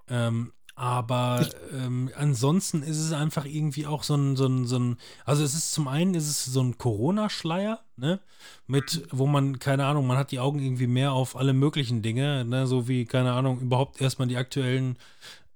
[0.09, 4.97] Ähm, aber ähm, ansonsten ist es einfach irgendwie auch so ein, so ein, so ein,
[5.23, 8.19] also es ist zum einen ist es so ein Corona-Schleier, ne?
[8.65, 12.43] Mit, wo man, keine Ahnung, man hat die Augen irgendwie mehr auf alle möglichen Dinge,
[12.43, 12.65] ne?
[12.65, 14.97] So wie, keine Ahnung, überhaupt erstmal die aktuellen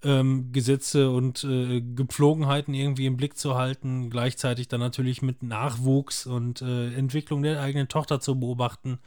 [0.04, 6.28] ähm, Gesetze und äh, Gepflogenheiten irgendwie im Blick zu halten, gleichzeitig dann natürlich mit Nachwuchs
[6.28, 9.00] und äh, Entwicklung der eigenen Tochter zu beobachten.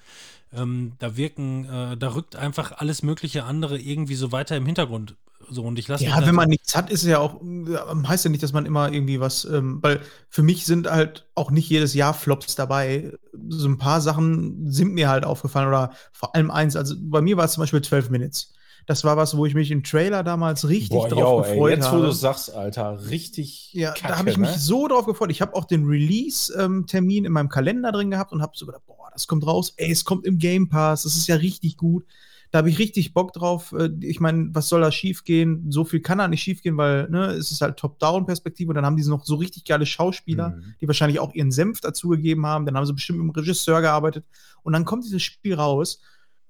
[0.52, 5.14] Ähm, da wirken, äh, da rückt einfach alles mögliche andere irgendwie so weiter im Hintergrund.
[5.50, 8.24] So, und ich lasse Ja, wenn man nichts hat, ist es ja auch, äh, heißt
[8.24, 11.68] ja nicht, dass man immer irgendwie was, ähm, weil für mich sind halt auch nicht
[11.68, 13.12] jedes Jahr Flops dabei.
[13.48, 17.36] So ein paar Sachen sind mir halt aufgefallen oder vor allem eins, also bei mir
[17.36, 18.52] war es zum Beispiel 12 Minutes.
[18.86, 21.70] Das war was, wo ich mich im Trailer damals richtig Boah, drauf yo, ey, gefreut
[21.76, 22.06] jetzt, wo habe.
[22.06, 23.72] du sagst, Alter, richtig.
[23.72, 24.58] Ja, Kacke, da habe ich mich ne?
[24.58, 25.30] so drauf gefreut.
[25.30, 29.10] Ich habe auch den Release-Termin in meinem Kalender drin gehabt und habe so gedacht, boah,
[29.12, 29.74] das kommt raus.
[29.76, 31.02] Ey, es kommt im Game Pass.
[31.02, 32.04] Das ist ja richtig gut.
[32.52, 33.72] Da habe ich richtig Bock drauf.
[33.78, 35.70] Äh, Ich meine, was soll da schiefgehen?
[35.70, 38.96] So viel kann da nicht schiefgehen, weil ne, es ist halt Top-Down-Perspektive und dann haben
[38.96, 40.74] die noch so richtig geile Schauspieler, Mhm.
[40.80, 42.66] die wahrscheinlich auch ihren Senf dazugegeben haben.
[42.66, 44.24] Dann haben sie bestimmt mit dem Regisseur gearbeitet
[44.62, 46.00] und dann kommt dieses Spiel raus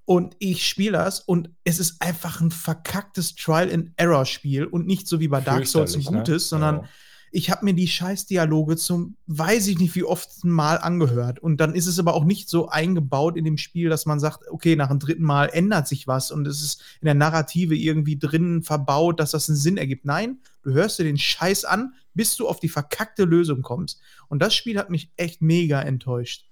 [0.05, 5.27] und ich spiele das und es ist einfach ein verkacktes Trial-and-Error-Spiel und nicht so wie
[5.27, 6.17] bei Dark Souls ein ne?
[6.19, 6.83] gutes, sondern Ja.
[7.31, 11.73] Ich habe mir die Scheißdialoge zum weiß ich nicht wie oft Mal angehört und dann
[11.73, 14.89] ist es aber auch nicht so eingebaut in dem Spiel, dass man sagt, okay, nach
[14.89, 19.19] dem dritten Mal ändert sich was und es ist in der Narrative irgendwie drin verbaut,
[19.19, 20.05] dass das einen Sinn ergibt.
[20.05, 24.01] Nein, du hörst dir den Scheiß an, bis du auf die verkackte Lösung kommst.
[24.27, 26.49] Und das Spiel hat mich echt mega enttäuscht.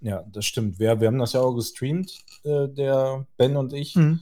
[0.00, 0.78] Ja, das stimmt.
[0.78, 3.94] Wir, wir haben das ja auch gestreamt, äh, der Ben und ich.
[3.94, 4.20] Mhm.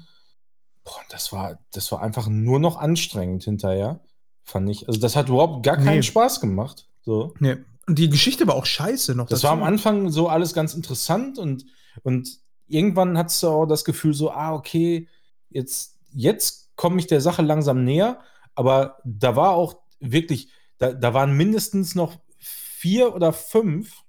[0.84, 4.00] Boah, das war, das war einfach nur noch anstrengend hinterher,
[4.44, 4.88] fand ich.
[4.88, 6.02] Also das hat überhaupt gar keinen Nee.
[6.02, 6.88] Spaß gemacht.
[7.02, 7.34] So.
[7.38, 7.56] Nee.
[7.86, 9.26] Und die Geschichte war auch scheiße noch.
[9.28, 9.44] Das dazu.
[9.44, 11.64] war am Anfang so alles ganz interessant und,
[12.02, 12.38] und
[12.68, 15.08] irgendwann hattest du auch das Gefühl so, ah, okay,
[15.48, 18.20] jetzt, jetzt komme ich der Sache langsam näher,
[18.54, 24.02] aber da war auch wirklich, da, da waren mindestens noch vier oder fünf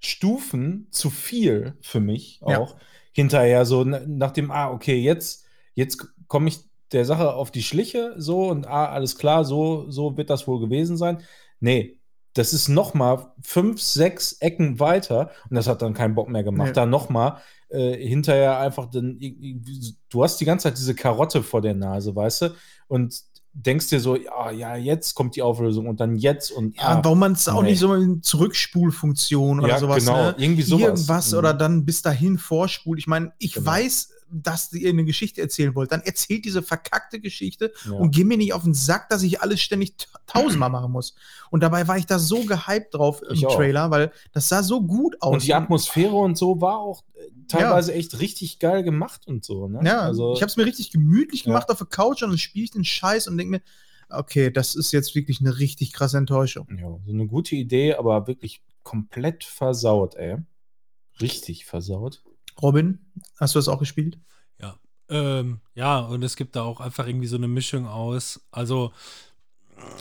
[0.00, 2.58] Stufen zu viel für mich Ja.
[2.58, 2.76] auch
[3.12, 6.60] hinterher so na- nach dem, ah, okay, jetzt, jetzt komme ich
[6.94, 10.60] der Sache auf die Schliche so und ah, alles klar, so, so wird das wohl
[10.60, 11.18] gewesen sein.
[11.60, 11.98] Nee,
[12.34, 16.42] das ist noch mal fünf, sechs Ecken weiter und das hat dann keinen Bock mehr
[16.42, 16.68] gemacht.
[16.68, 16.72] Nee.
[16.74, 17.38] Da noch mal
[17.68, 19.18] äh, hinterher einfach dann,
[20.10, 22.48] du hast die ganze Zeit diese Karotte vor der Nase, weißt du,
[22.88, 23.20] und
[23.56, 27.00] denkst dir so, ja, ja, jetzt kommt die Auflösung und dann jetzt und Ja, ah,
[27.04, 27.70] warum man es auch nee.
[27.70, 30.34] nicht so mit Zurückspulfunktion oder Ja, sowas, genau, ne?
[30.38, 30.82] irgendwie sowas.
[30.82, 31.38] Irgendwas Mhm.
[31.38, 32.98] oder dann bis dahin vorspult.
[32.98, 33.66] Ich meine, ich Genau.
[33.66, 34.10] weiß,
[34.42, 35.92] dass ihr eine Geschichte erzählen wollt.
[35.92, 37.92] Dann erzählt diese verkackte Geschichte ja.
[37.92, 39.94] und geh mir nicht auf den Sack, dass ich alles ständig
[40.26, 41.14] tausendmal machen muss.
[41.50, 43.56] Und dabei war ich da so gehypt drauf im Ich auch.
[43.56, 45.34] Trailer, weil das sah so gut aus.
[45.34, 49.68] Und die Atmosphäre und so war auch äh, teilweise echt richtig geil gemacht und so.
[49.68, 49.80] Ne?
[49.84, 51.52] Ja, also, ich habe es mir richtig gemütlich Ja.
[51.52, 53.62] gemacht auf der Couch und dann spiele ich den Scheiß und denke mir,
[54.10, 56.66] okay, das ist jetzt wirklich eine richtig krasse Enttäuschung.
[56.78, 60.36] ja, so eine gute Idee, aber wirklich komplett versaut, ey.
[61.20, 62.22] Richtig versaut.
[62.60, 62.98] Robin,
[63.38, 64.18] hast du das auch gespielt?
[64.60, 64.78] Ja.
[65.08, 68.40] Ähm, ja, und es gibt da auch einfach irgendwie so eine Mischung aus.
[68.50, 68.92] Also,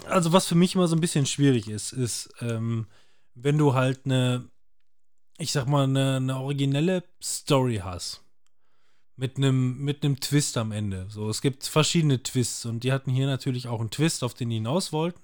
[0.05, 2.87] also was für mich immer so ein bisschen schwierig ist, ist, ähm,
[3.35, 4.49] wenn du halt eine,
[5.37, 8.21] ich sag mal, eine, eine originelle Story hast.
[9.15, 11.05] Mit einem, mit einem Twist am Ende.
[11.09, 14.49] So, es gibt verschiedene Twists und die hatten hier natürlich auch einen Twist, auf den
[14.49, 15.21] die hinaus wollten.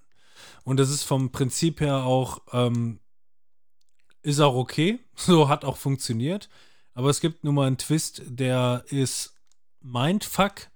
[0.63, 2.99] Und das ist vom Prinzip her auch, ähm,
[4.21, 4.99] ist auch okay.
[5.15, 6.49] So hat auch funktioniert.
[6.99, 9.33] Aber es gibt nun mal einen Twist, der ist
[9.81, 10.67] Mindfuck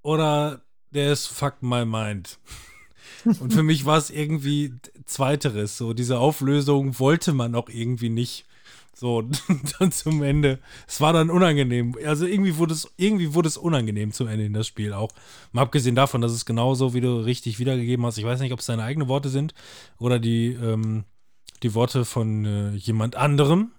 [0.00, 0.62] oder
[0.92, 2.38] der ist Fuck my mind.
[3.38, 4.72] Und für mich war es irgendwie
[5.04, 5.76] zweiteres.
[5.76, 8.46] So, diese Auflösung wollte man auch irgendwie nicht.
[8.94, 9.28] So,
[9.78, 10.58] dann zum Ende.
[10.88, 11.98] Es war dann unangenehm.
[12.06, 15.10] Also irgendwie wurde es, irgendwie wurde es unangenehm zum Ende in das Spiel auch.
[15.52, 18.16] Mal abgesehen davon, dass es genauso, wie du richtig wiedergegeben hast.
[18.16, 19.52] Ich weiß nicht, ob es deine eigenen Worte sind
[19.98, 21.04] oder die, ähm,
[21.62, 23.70] die Worte von äh, jemand anderem.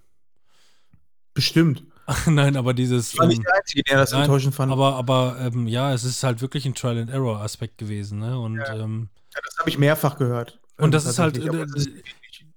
[1.35, 1.83] Bestimmt.
[2.25, 3.13] Nein, aber dieses.
[3.13, 4.71] Ich war nicht ähm, der Einzige, der das nein, enttäuschend fand.
[4.71, 8.19] Aber, aber ähm, ja, es ist halt wirklich ein Trial-and-Error-Aspekt gewesen.
[8.19, 8.39] Ne?
[8.39, 8.75] Und Ja.
[8.75, 10.59] ähm, ja, das habe ich mehrfach gehört.
[10.77, 11.89] Und das ist halt, äh, das ist-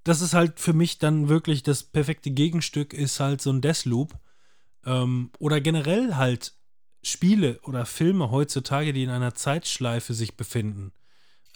[0.05, 4.14] das ist halt für mich dann wirklich das perfekte Gegenstück, ist halt so ein Deathloop.
[4.86, 6.55] Ähm, oder generell halt
[7.02, 10.92] Spiele oder Filme heutzutage, die in einer Zeitschleife sich befinden.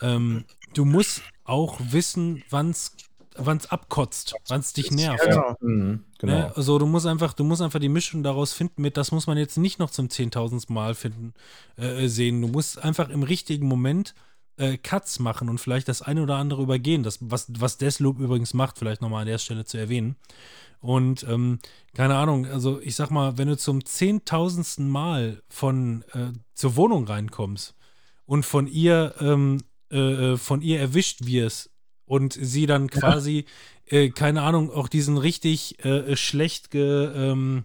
[0.01, 0.45] Ähm,
[0.75, 2.97] du musst auch wissen, wann es
[3.37, 5.25] abkotzt, wann es dich nervt.
[5.27, 5.57] Ja, genau.
[5.61, 6.33] Mhm, genau.
[6.33, 6.57] Ne?
[6.57, 9.39] Also du musst einfach, du musst einfach die Mischung daraus finden mit, das muss man
[9.39, 11.35] jetzt nicht noch zum zehntausendsten Mal finden,
[11.77, 12.41] äh, sehen.
[12.41, 14.15] Du musst einfach im richtigen Moment
[14.57, 17.03] äh, Cuts machen und vielleicht das eine oder andere übergehen.
[17.03, 20.17] Das, was, was Deathloop übrigens macht, vielleicht nochmal an der Stelle zu erwähnen.
[20.81, 21.61] Und ähm,
[21.95, 27.07] keine Ahnung, also ich sag mal, wenn du zum zehntausendsten Mal von äh, zur Wohnung
[27.07, 27.77] reinkommst
[28.27, 29.59] und von ihr ähm,
[29.93, 31.71] äh, äh, von ihr erwischt wirst
[32.13, 33.47] und sie dann quasi,
[33.87, 37.65] äh, keine Ahnung, auch diesen richtig äh, schlecht ge, ähm,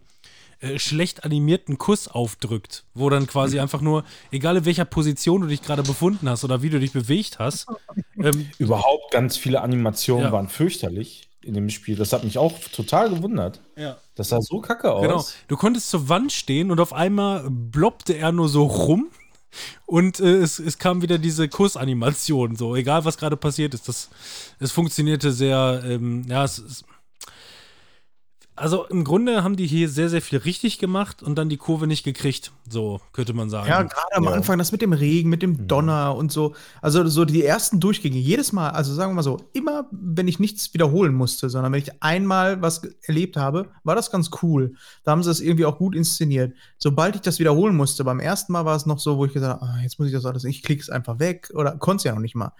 [0.61, 5.47] äh, schlecht animierten Kuss aufdrückt, wo dann quasi einfach nur, egal in welcher Position du
[5.47, 7.67] dich gerade befunden hast oder wie du dich bewegt hast,
[8.17, 10.31] ähm, Überhaupt ganz viele Animationen Ja.
[10.31, 11.97] waren fürchterlich in dem Spiel.
[11.97, 13.59] Das hat mich auch total gewundert.
[13.75, 13.97] ja.
[14.15, 15.01] Das sah so kacke aus.
[15.03, 15.23] Genau.
[15.47, 19.09] Du konntest zur Wand stehen und auf einmal bloppte er nur so rum
[19.85, 23.87] und äh, es, es kam wieder diese Kursanimation, so egal was gerade passiert ist.
[23.87, 24.09] Das,
[24.59, 26.83] es funktionierte sehr, ähm, ja, es, es
[28.57, 31.87] also im Grunde haben die hier sehr, sehr viel richtig gemacht und dann die Kurve
[31.87, 33.67] nicht gekriegt, so könnte man sagen.
[33.69, 34.31] Ja, gerade am Ja.
[34.31, 36.55] Anfang, das mit dem Regen, mit dem Donner und so.
[36.81, 40.39] Also so die ersten Durchgänge, jedes Mal, also sagen wir mal so, immer wenn ich
[40.39, 44.73] nichts wiederholen musste, sondern wenn ich einmal was erlebt habe, war das ganz cool.
[45.03, 46.53] Da haben sie es irgendwie auch gut inszeniert.
[46.77, 49.61] Sobald ich das wiederholen musste, beim ersten Mal war es noch so, wo ich gesagt
[49.61, 52.03] habe, ah, jetzt muss ich das alles, ich klicke es einfach weg oder konnte es
[52.05, 52.53] ja noch nicht mal.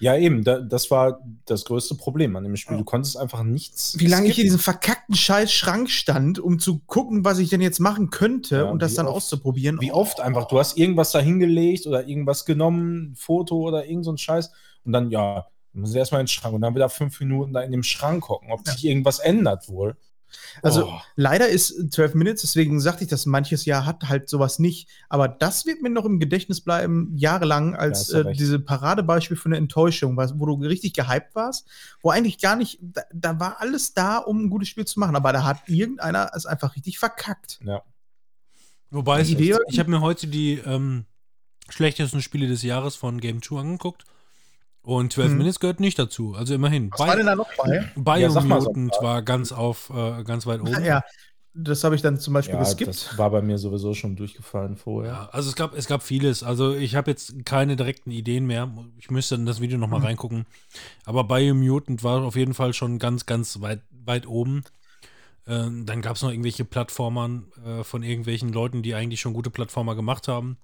[0.00, 2.76] Ja, eben, da, das war das größte Problem an dem Spiel.
[2.76, 3.94] Du konntest einfach nichts.
[3.98, 4.46] Wie lange ich skippen.
[4.46, 8.62] diesem verkackten Scheiß Schrank stand, um zu gucken, was ich denn jetzt machen könnte Ja,
[8.64, 9.80] und das dann oft- auszuprobieren.
[9.80, 14.04] Wie oft einfach, du hast irgendwas da hingelegt oder irgendwas genommen, ein Foto oder irgend
[14.04, 14.50] so ein Scheiß
[14.84, 17.60] und dann, ja, dann muss erstmal in den Schrank und dann wieder fünf Minuten da
[17.62, 19.96] in dem Schrank hocken, ob sich irgendwas ändert wohl.
[20.62, 21.00] Also Oh.
[21.16, 24.88] leider ist 12 Minutes, deswegen sagte ich, dass manches Jahr hat halt sowas nicht.
[25.08, 29.48] Aber das wird mir noch im Gedächtnis bleiben, jahrelang, als du äh, diese Paradebeispiel für
[29.48, 31.66] eine Enttäuschung, wo du richtig gehypt warst,
[32.02, 35.16] wo eigentlich gar nicht, da, da war alles da, um ein gutes Spiel zu machen,
[35.16, 37.58] aber da hat irgendeiner es einfach richtig verkackt.
[37.64, 37.82] Ja.
[38.90, 41.04] Wobei, Idee- ich habe mir heute die ähm,
[41.68, 44.04] schlechtesten Spiele des Jahres von Game 2 angeguckt.
[44.84, 45.38] Und 12 Mhm.
[45.38, 46.34] Minutes gehört nicht dazu.
[46.34, 46.90] Also immerhin.
[46.92, 48.18] Was war denn da noch bei?
[48.20, 50.84] Ja, sag mal so Biomutant war ganz auf, äh, ganz weit oben.
[50.84, 51.02] Ja,
[51.54, 52.88] das habe ich dann zum Beispiel Ja, geskippt.
[52.90, 55.12] das war bei mir sowieso schon durchgefallen vorher.
[55.12, 56.42] Ja, also es gab, es gab vieles.
[56.42, 58.70] Also ich habe jetzt keine direkten Ideen mehr.
[58.98, 60.06] Ich müsste in das Video nochmal Mhm.
[60.06, 60.46] reingucken.
[61.06, 64.64] Aber Biomutant war auf jeden Fall schon ganz, ganz weit, weit oben.
[65.46, 69.50] Ähm, dann gab es noch irgendwelche Plattformern äh, von irgendwelchen Leuten, die eigentlich schon gute
[69.50, 70.58] Plattformer gemacht haben.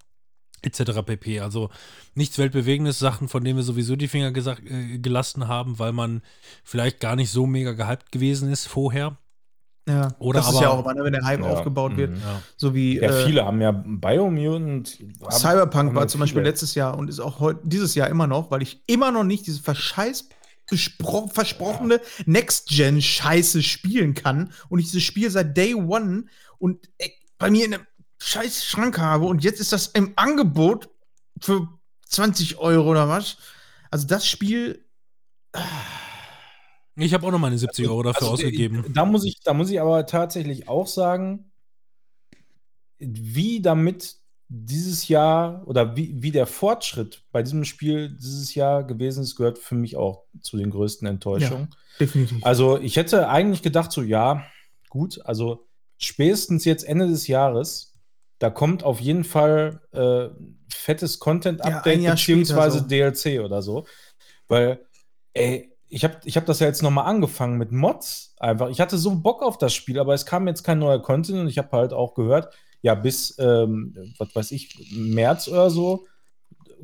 [0.62, 0.82] Etc.
[1.04, 1.40] pp.
[1.40, 1.70] Also
[2.14, 6.22] nichts Weltbewegendes, Sachen, von denen wir sowieso die Finger gesagt, äh, gelassen haben, weil man
[6.64, 9.16] vielleicht gar nicht so mega gehypt gewesen ist vorher.
[9.88, 12.10] ja, Oder das ist ja aber- auch immer, ne, wenn der Hype Ja, aufgebaut wird.
[12.12, 12.16] mhm.
[12.18, 12.42] Ja.
[12.56, 14.98] So wie Ja, äh, viele haben ja Biomutant.
[15.30, 18.26] Cyberpunk haben war ja zum Beispiel letztes Jahr und ist auch heute, dieses Jahr immer
[18.26, 20.28] noch, weil ich immer noch nicht diese verscheiß
[20.70, 26.24] bespro- versprochene Next-Gen-Scheiße spielen kann und ich dieses Spiel seit Day One
[26.58, 27.08] und äh,
[27.38, 27.86] bei mir in einem
[28.20, 30.90] scheiß Schrank habe und jetzt ist das im Angebot
[31.40, 31.68] für
[32.06, 33.38] 20 Euro oder was.
[33.90, 34.84] Also das Spiel,
[36.96, 38.84] Ich habe auch noch meine 70 Euro dafür Also, ausgegeben.
[38.94, 41.50] Da muss, ich, da muss ich aber tatsächlich auch sagen,
[42.98, 44.16] wie damit
[44.48, 49.58] dieses Jahr oder wie, wie der Fortschritt bei diesem Spiel dieses Jahr gewesen ist, gehört
[49.58, 51.68] für mich auch zu den größten Enttäuschungen.
[51.98, 52.44] definitiv.
[52.44, 54.44] Also ich hätte eigentlich gedacht, so ja,
[54.88, 55.66] gut, also
[55.98, 57.89] spätestens jetzt Ende des Jahres,
[58.40, 60.28] da kommt auf jeden Fall äh,
[60.68, 63.86] fettes Ja, Content-Update Jahr beziehungsweise später DLC oder so.
[64.48, 64.84] Weil,
[65.34, 68.68] ey, ich habe ich hab das ja jetzt nochmal angefangen mit Mods einfach.
[68.70, 71.48] Ich hatte so Bock auf das Spiel, aber es kam jetzt kein neuer Content und
[71.48, 72.52] ich habe halt auch gehört,
[72.82, 76.06] ja, bis, ähm, was weiß ich, März oder so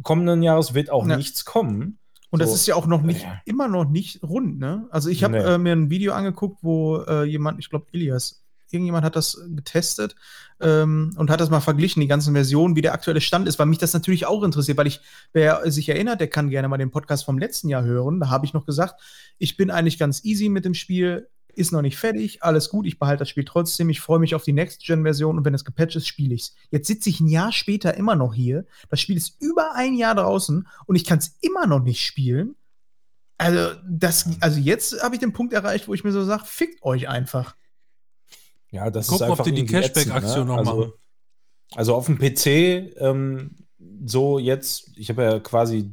[0.02, 1.16] kommenden Jahres wird auch Ja.
[1.16, 1.98] nichts kommen.
[2.30, 2.54] Und das So.
[2.56, 3.40] ist ja auch noch nicht, Ja.
[3.46, 4.86] immer noch nicht rund, ne?
[4.90, 5.44] Also ich habe Nee.
[5.54, 10.14] äh, mir ein Video angeguckt, wo äh, jemand, ich glaube Elias, irgendjemand hat das getestet
[10.60, 13.66] ähm, und hat das mal verglichen, die ganzen Versionen, wie der aktuelle Stand ist, weil
[13.66, 15.00] mich das natürlich auch interessiert, weil ich,
[15.32, 18.20] wer sich erinnert, der kann gerne mal den Podcast vom letzten Jahr hören.
[18.20, 19.00] Da habe ich noch gesagt,
[19.38, 22.98] ich bin eigentlich ganz easy mit dem Spiel, ist noch nicht fertig, alles gut, ich
[22.98, 26.06] behalte das Spiel trotzdem, ich freue mich auf die Next-Gen-Version und wenn es gepatcht ist,
[26.06, 26.54] spiele ich's.
[26.70, 30.14] Jetzt sitze ich ein Jahr später immer noch hier, das Spiel ist über ein Jahr
[30.14, 32.56] draußen und ich kann es immer noch nicht spielen.
[33.38, 36.82] Also, das, also jetzt habe ich den Punkt erreicht, wo ich mir so sage, fickt
[36.82, 37.54] euch einfach.
[38.76, 40.92] Ja, das Gucken, ist einfach ob die die ätzend, Cashback-Aktion noch also, machen.
[41.74, 43.56] Also auf dem PC, ähm,
[44.04, 45.92] so jetzt, ich habe ja quasi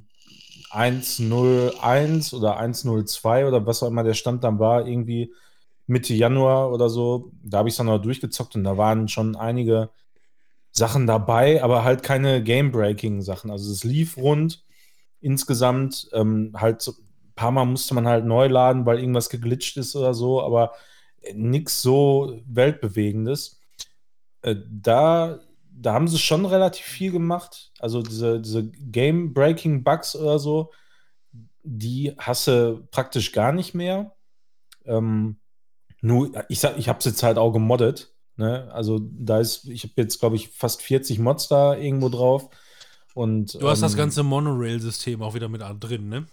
[0.71, 5.33] 1.01 oder 1.02 oder was auch immer der Stand dann war, irgendwie
[5.87, 9.35] Mitte Januar oder so, da habe ich es dann noch durchgezockt und da waren schon
[9.35, 9.89] einige
[10.71, 13.49] Sachen dabei, aber halt keine Game-Breaking-Sachen.
[13.49, 14.63] Also es lief rund
[15.21, 19.77] insgesamt, ähm, halt so, ein paar Mal musste man halt neu laden, weil irgendwas geglitscht
[19.77, 20.73] ist oder so, aber
[21.33, 23.59] nichts so weltbewegendes.
[24.41, 25.39] Äh, da,
[25.71, 27.71] da haben sie schon relativ viel gemacht.
[27.79, 30.71] Also diese, diese Game-Breaking-Bugs oder so,
[31.63, 34.15] die hasse praktisch gar nicht mehr.
[34.85, 35.37] Ähm,
[36.01, 38.13] nur, ich sag, ich habe es jetzt halt auch gemoddet.
[38.35, 38.69] Ne?
[38.73, 42.49] Also da ist, ich habe jetzt, glaube ich, fast 40 Mods da irgendwo drauf.
[43.13, 46.25] Und, Du hast das ähm, ganze Monorail-System auch wieder mit drin, ne?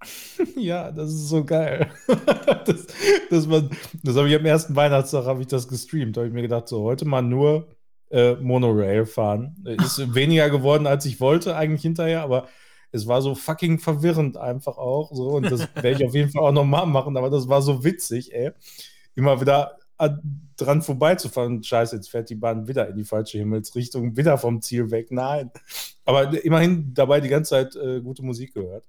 [0.56, 1.90] Ja, das ist so geil.
[2.66, 2.86] das
[3.30, 3.68] das, war-
[4.02, 6.16] das habe ich am ersten Weihnachtstag habe ich das gestreamt.
[6.16, 7.68] Da habe ich mir gedacht, so heute mal nur
[8.10, 9.56] äh, Monorail fahren.
[9.64, 12.48] Ist weniger geworden, als ich wollte eigentlich hinterher, aber
[12.92, 15.12] es war so fucking verwirrend einfach auch.
[15.14, 17.82] So, und das werde ich auf jeden Fall auch nochmal machen, aber das war so
[17.84, 18.52] witzig, ey.
[19.16, 21.62] Immer wieder an, dran vorbeizufahren.
[21.64, 25.10] Scheiße, jetzt fährt die Bahn wieder in die falsche Himmelsrichtung, wieder vom Ziel weg.
[25.10, 25.50] Nein.
[26.04, 28.84] Aber immerhin dabei die ganze Zeit äh, gute Musik gehört.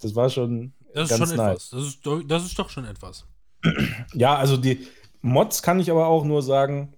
[0.00, 1.48] Das war schon Das ist ganz schon nice.
[1.48, 1.70] etwas.
[1.70, 3.26] Das ist, das ist doch schon etwas.
[4.14, 4.86] Ja, also die
[5.20, 6.94] Mods kann ich aber auch nur sagen,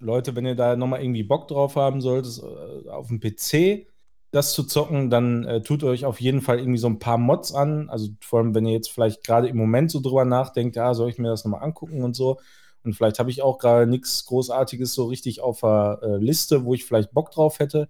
[0.00, 3.86] Leute, wenn ihr da nochmal irgendwie Bock drauf haben solltet, äh, auf dem PC
[4.30, 7.54] das zu zocken, dann äh, tut euch auf jeden Fall irgendwie so ein paar Mods
[7.54, 7.88] an.
[7.88, 11.08] Also vor allem, wenn ihr jetzt vielleicht gerade im Moment so drüber nachdenkt, ja, soll
[11.08, 12.38] ich mir das nochmal angucken und so.
[12.84, 16.74] Und vielleicht habe ich auch gerade nichts Großartiges so richtig auf der äh, Liste, wo
[16.74, 17.88] ich vielleicht Bock drauf hätte.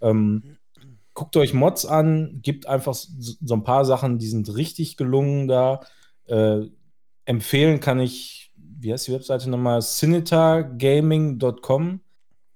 [0.00, 0.56] Ähm,
[1.14, 5.80] guckt euch Mods an, gibt einfach so, ein paar Sachen, die sind richtig gelungen da.
[6.26, 6.62] Äh,
[7.24, 9.80] empfehlen kann ich, wie heißt die Webseite nochmal?
[9.80, 12.00] cinetagaming.com.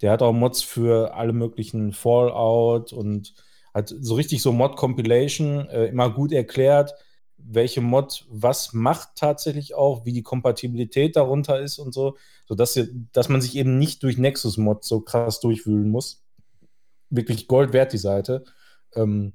[0.03, 3.35] Der hat auch Mods für alle möglichen Fallout und
[3.75, 6.95] hat so richtig so Mod-Compilation, äh, immer gut erklärt,
[7.37, 12.17] welche Mod was macht tatsächlich auch, wie die Kompatibilität darunter ist und so,
[12.47, 12.79] sodass
[13.13, 16.25] dass man sich eben nicht durch Nexus-Mods so krass durchwühlen muss.
[17.11, 18.45] Wirklich Gold wert, die Seite.
[18.95, 19.35] Ähm,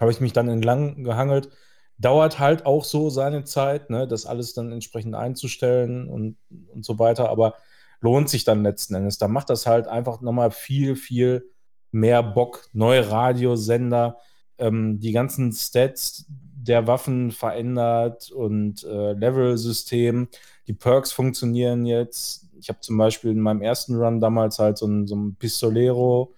[0.00, 1.50] habe ich mich dann entlang gehangelt.
[1.98, 6.36] Dauert halt auch so seine Zeit, ne, das alles dann entsprechend einzustellen und,
[6.68, 7.54] und so weiter, aber
[8.00, 9.18] lohnt sich dann letzten Endes.
[9.18, 11.50] Da macht das halt einfach nochmal viel, viel
[11.90, 12.68] mehr Bock.
[12.72, 14.18] Neue Radiosender,
[14.58, 20.28] ähm, die ganzen Stats der Waffen verändert und äh, Level-System.
[20.66, 22.46] Die Perks funktionieren jetzt.
[22.60, 26.34] Ich habe zum Beispiel in meinem ersten Run damals halt so ein, so ein Pistolero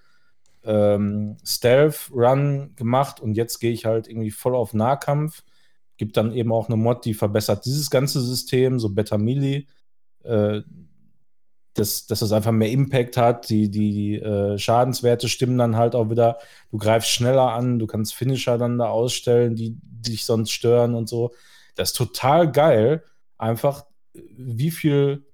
[0.65, 5.43] ähm, Stealth Run gemacht und jetzt gehe ich halt irgendwie voll auf Nahkampf.
[5.97, 9.67] Gibt dann eben auch eine Mod, die verbessert dieses ganze System, so Better Melee,
[10.25, 10.63] äh,
[11.75, 13.49] dass, dass es einfach mehr Impact hat.
[13.49, 16.39] Die, die äh, Schadenswerte stimmen dann halt auch wieder.
[16.71, 20.95] Du greifst schneller an, du kannst Finisher dann da ausstellen, die, die dich sonst stören
[20.95, 21.33] und so.
[21.75, 23.05] Das ist total geil.
[23.39, 23.85] Einfach,
[24.15, 25.30] wie viel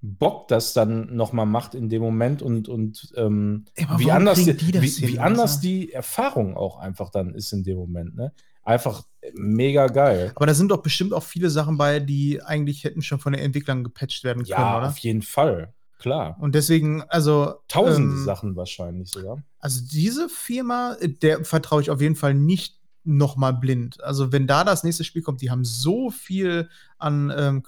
[0.00, 3.64] Bock das dann nochmal macht in dem Moment und, und ähm,
[3.96, 7.64] wie anders, die das wie, hin, wie anders die Erfahrung auch einfach dann ist in
[7.64, 8.14] dem Moment.
[8.14, 8.32] Ne?
[8.62, 9.02] Einfach
[9.34, 10.32] mega geil.
[10.36, 13.42] Aber da sind doch bestimmt auch viele Sachen bei, die eigentlich hätten schon von den
[13.42, 14.88] Entwicklern gepatcht werden können, Ja, oder?
[14.88, 15.74] auf jeden Fall.
[15.98, 16.36] Klar.
[16.38, 17.54] Und deswegen, also.
[17.66, 19.42] Tausende ähm, Sachen wahrscheinlich sogar.
[19.58, 24.02] Also diese Firma, äh, der vertraue ich auf jeden Fall nicht nochmal blind.
[24.04, 26.68] Also wenn da das nächste Spiel kommt, die haben so viel
[26.98, 27.62] an ähm,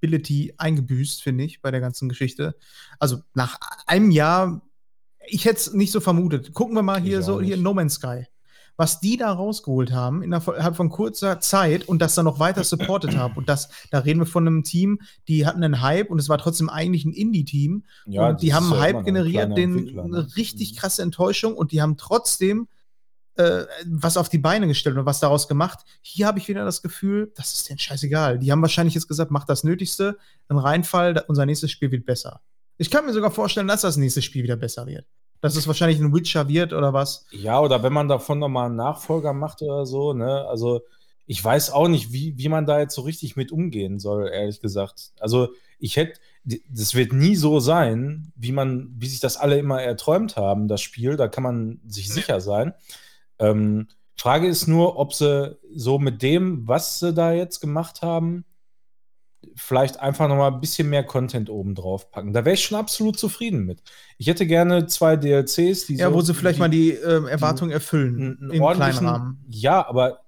[0.00, 2.54] Credibility eingebüßt, finde ich, bei der ganzen Geschichte.
[2.98, 4.62] Also nach einem Jahr,
[5.26, 6.54] ich hätte es nicht so vermutet.
[6.54, 7.56] Gucken wir mal hier Ich so, hier.
[7.56, 8.24] No Man's Sky.
[8.76, 13.16] was die da rausgeholt haben innerhalb von kurzer Zeit und das dann noch weiter supportet
[13.16, 13.34] haben.
[13.36, 16.38] Und das, da reden wir von einem Team, die hatten einen Hype und es war
[16.38, 17.84] trotzdem eigentlich ein Indie-Team.
[18.06, 20.02] Ja, und die haben einen Hype generiert, den ne?
[20.02, 20.76] eine richtig Mhm.
[20.76, 22.68] krasse Enttäuschung und die haben trotzdem
[23.38, 25.84] äh, was auf die Beine gestellt und was daraus gemacht.
[26.02, 28.40] Hier habe ich wieder das Gefühl, das ist denen scheißegal.
[28.40, 32.40] Die haben wahrscheinlich jetzt gesagt, mach das Nötigste, ein Reinfall, unser nächstes Spiel wird besser.
[32.78, 35.06] Ich kann mir sogar vorstellen, dass das nächste Spiel wieder besser wird.
[35.40, 37.26] Dass es wahrscheinlich ein Witcher wird oder was.
[37.30, 40.44] Ja, oder wenn man davon nochmal einen Nachfolger macht oder so, ne?
[40.48, 40.82] Also,
[41.26, 44.60] ich weiß auch nicht, wie, wie man da jetzt so richtig mit umgehen soll, ehrlich
[44.60, 45.12] gesagt.
[45.20, 49.80] Also, ich hätte, das wird nie so sein, wie man, wie sich das alle immer
[49.80, 51.16] erträumt haben, das Spiel.
[51.16, 52.74] Da kann man sich sicher sein.
[53.38, 58.44] Ähm, Frage ist nur, ob sie so mit dem, was sie da jetzt gemacht haben,
[59.54, 62.32] vielleicht einfach nochmal ein bisschen mehr Content oben drauf packen.
[62.32, 63.82] Da wäre ich schon absolut zufrieden mit.
[64.16, 67.26] Ich hätte gerne zwei DLCs, die Ja, so, wo sie vielleicht die, mal die ähm,
[67.26, 68.38] Erwartungen erfüllen.
[68.52, 69.44] Im kleinen Rahmen.
[69.48, 70.20] Ja, aber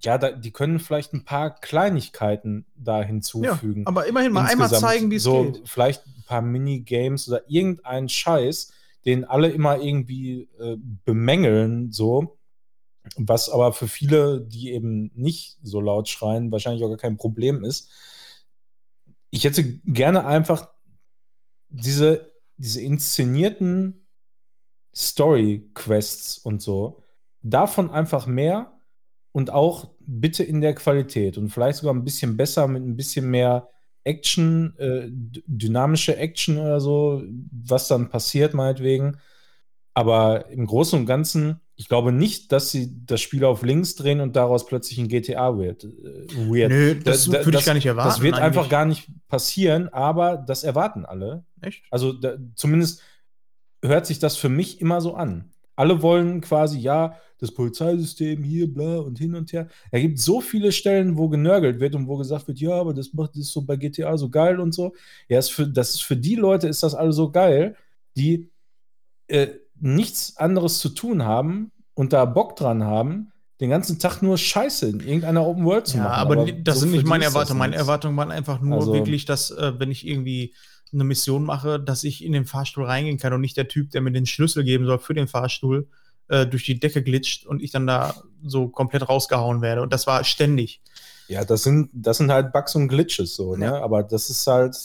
[0.00, 3.86] ja, da, die können vielleicht ein paar Kleinigkeiten da Ja, hinzufügen.
[3.86, 5.62] aber immerhin mal einmal Insgesamt zeigen, wie es so geht.
[5.68, 8.72] Vielleicht ein paar Minigames oder irgendeinen Scheiß,
[9.08, 10.76] den alle immer irgendwie äh,
[11.06, 12.38] bemängeln, so.
[13.16, 17.64] Was aber für viele, die eben nicht so laut schreien, wahrscheinlich auch gar kein Problem
[17.64, 17.90] ist.
[19.30, 20.68] Ich hätte gerne einfach
[21.70, 24.06] diese, diese inszenierten
[24.94, 27.02] Story-Quests und so,
[27.40, 28.78] davon einfach mehr
[29.32, 33.30] und auch bitte in der Qualität und vielleicht sogar ein bisschen besser mit ein bisschen
[33.30, 33.70] mehr
[34.04, 39.18] Action, äh, dynamische Action oder so, was dann passiert, meinetwegen.
[39.94, 44.20] Aber im Großen und Ganzen, ich glaube nicht, dass sie das Spiel auf links drehen
[44.20, 45.84] und daraus plötzlich ein GTA wird.
[45.84, 45.88] Äh,
[46.48, 46.70] weird.
[46.70, 48.08] Nö, das Da- da- würde ich gar nicht erwarten.
[48.08, 48.70] Das wird einfach eigentlich.
[48.70, 51.44] gar nicht passieren, aber das erwarten alle.
[51.60, 51.82] Echt?
[51.90, 53.02] Also da, zumindest
[53.82, 55.50] hört sich das für mich immer so an.
[55.78, 59.68] Alle wollen quasi, ja, das Polizeisystem hier, bla und hin und her.
[59.92, 63.12] Es gibt so viele Stellen, wo genörgelt wird und wo gesagt wird, ja, aber das
[63.12, 64.92] macht das ist so bei GTA so geil und so.
[65.28, 67.76] Ja, ist für, das ist für die Leute ist das alles so geil,
[68.16, 68.50] die
[69.28, 69.48] äh,
[69.80, 73.30] nichts anderes zu tun haben und da Bock dran haben,
[73.60, 76.20] den ganzen Tag nur Scheiße in irgendeiner Open World zu Ja, machen.
[76.20, 77.58] aber, ni- das so sind nicht meine Erwartungen.
[77.58, 77.76] Meine.
[77.76, 80.54] Erwartungen waren einfach nur Also- wirklich, dass, äh, wenn ich irgendwie
[80.92, 84.00] eine Mission mache, dass ich in den Fahrstuhl reingehen kann und nicht der Typ, der
[84.00, 85.88] mir den Schlüssel geben soll für den Fahrstuhl,
[86.28, 89.82] äh, durch die Decke glitscht und ich dann da so komplett rausgehauen werde.
[89.82, 90.80] Und das war ständig.
[91.28, 93.66] Ja, das sind, das sind halt Bugs und Glitches so, ne?
[93.66, 93.82] Ja.
[93.82, 94.76] Aber das ist halt,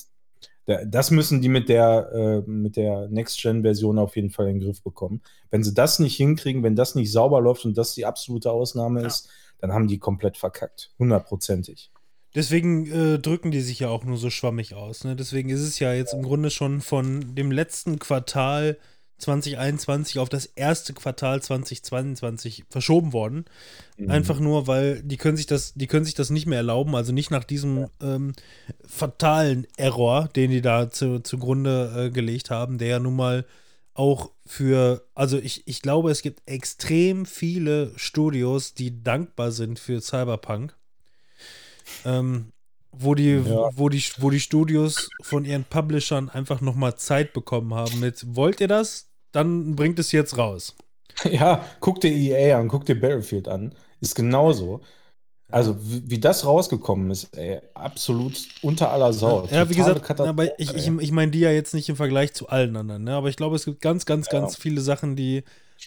[0.66, 2.10] da- das müssen die mit der,
[2.46, 5.22] äh, mit der Next-Gen-Version auf jeden Fall in den Griff bekommen.
[5.52, 9.02] Wenn sie das nicht hinkriegen, wenn das nicht sauber läuft und das die absolute Ausnahme
[9.02, 9.08] Ja.
[9.08, 10.92] ist, dann haben die komplett verkackt.
[11.00, 11.92] Hundertprozentig.
[12.36, 15.04] Deswegen äh, drücken die sich ja auch nur so schwammig aus.
[15.04, 15.16] Ne?
[15.16, 18.78] Deswegen ist es ja jetzt im Grunde schon von dem letzten Quartal
[19.20, 23.46] 2021 auf das erste Quartal 2022 verschoben worden.
[23.98, 24.12] Mhm.
[24.12, 27.14] Einfach nur, weil die können sich das, die können sich das nicht mehr erlauben, also
[27.14, 28.34] nicht nach diesem ähm,
[28.86, 33.46] fatalen Error, den die da zu, zugrunde äh, gelegt haben, der ja nun mal
[33.94, 40.02] auch für, also ich, ich glaube, es gibt extrem viele Studios, die dankbar sind für
[40.02, 40.76] Cyberpunk.
[42.06, 42.48] Ähm,
[42.92, 43.70] wo die, Ja.
[43.76, 48.62] wo die, wo die Studios von ihren Publishern einfach nochmal Zeit bekommen haben mit, wollt
[48.62, 49.08] ihr das?
[49.32, 50.76] Dann bringt es jetzt raus.
[51.32, 53.76] Ja, guck dir EA an, guck dir Battlefield an.
[54.02, 54.82] Ist genauso.
[55.52, 58.34] Also, wie, wie das rausgekommen ist, ey, absolut
[58.64, 59.46] unter aller Sau.
[59.52, 61.96] Ja, wie Totale gesagt, Katastrophe, aber ich, ich, ich meine die ja jetzt nicht im
[61.96, 63.14] Vergleich zu allen anderen, ne?
[63.14, 64.40] aber ich glaube, es gibt ganz, ganz, Ja.
[64.40, 65.44] ganz viele Sachen, die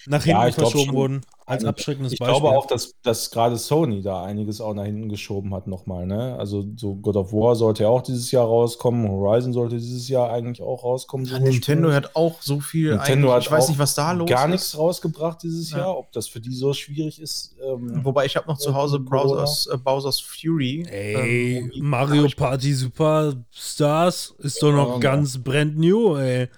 [0.06, 0.94] nach Ja, hinten ich glaub verschoben schon.
[0.96, 1.68] wurden, als Einige.
[1.68, 2.40] abschreckendes Ich Beispiel.
[2.40, 6.06] glaube auch, dass, dass gerade Sony da einiges auch nach hinten geschoben hat nochmal.
[6.06, 6.36] Ne?
[6.38, 9.08] Also so God of War sollte ja auch dieses Jahr rauskommen.
[9.08, 11.24] Horizon sollte dieses Jahr eigentlich auch rauskommen.
[11.26, 12.90] so Ja, Nintendo hat auch so viel.
[12.96, 14.50] Nintendo eigentlich- hat ich weiß auch nicht, was da los gar ist.
[14.50, 15.78] nichts rausgebracht dieses Ja.
[15.78, 15.98] Jahr.
[15.98, 17.54] Ob das für die so schwierig ist.
[17.64, 19.22] Ähm, Wobei ich habe noch zu Hause Corona.
[19.42, 20.84] Bowser's, äh, Bowser's Fury.
[20.90, 26.48] Ey, ähm, Mario Party Superstars ist doch noch Ja, ganz brand new, ey.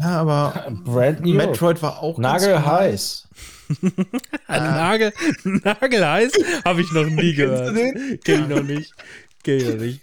[0.00, 1.34] Ja, aber Brand new.
[1.34, 3.28] Metroid war auch Nagelheiß.
[4.48, 5.12] Nagel,
[5.44, 6.32] Nagelheiß
[6.64, 7.74] habe ich noch nie gehört.
[8.24, 8.94] Kenn ich noch nicht.
[9.42, 10.00] Kenn ich noch nicht.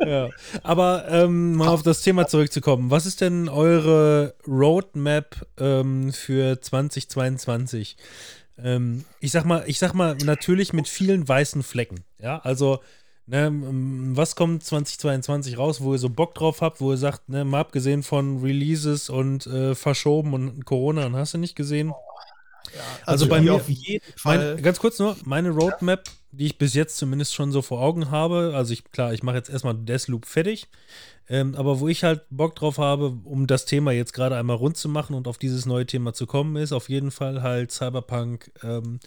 [0.06, 0.30] ja.
[0.62, 2.90] Aber ähm, mal auf das Thema zurückzukommen.
[2.90, 7.96] Was ist denn eure Roadmap ähm, für 2022?
[8.62, 12.04] Ähm, ich sag mal, ich sag mal, natürlich mit vielen weißen Flecken.
[12.18, 12.80] Ja, also
[13.30, 13.52] Ne,
[14.16, 17.60] was kommt 2022 raus, wo ihr so Bock drauf habt, wo ihr sagt, ne, mal
[17.60, 21.92] abgesehen von Releases und äh, verschoben und Corona und hast du nicht gesehen?
[23.06, 24.54] Also bei die mir- auf jeden Fall.
[24.54, 28.10] Mein, ganz kurz nur, meine Roadmap, die ich bis jetzt zumindest schon so vor Augen
[28.10, 30.66] habe, also ich, klar, ich mache jetzt erstmal Deathloop fertig,
[31.28, 34.76] ähm, aber wo ich halt Bock drauf habe, um das Thema jetzt gerade einmal rund
[34.76, 38.50] zu machen und auf dieses neue Thema zu kommen, ist auf jeden Fall halt Cyberpunk
[38.64, 38.98] ähm,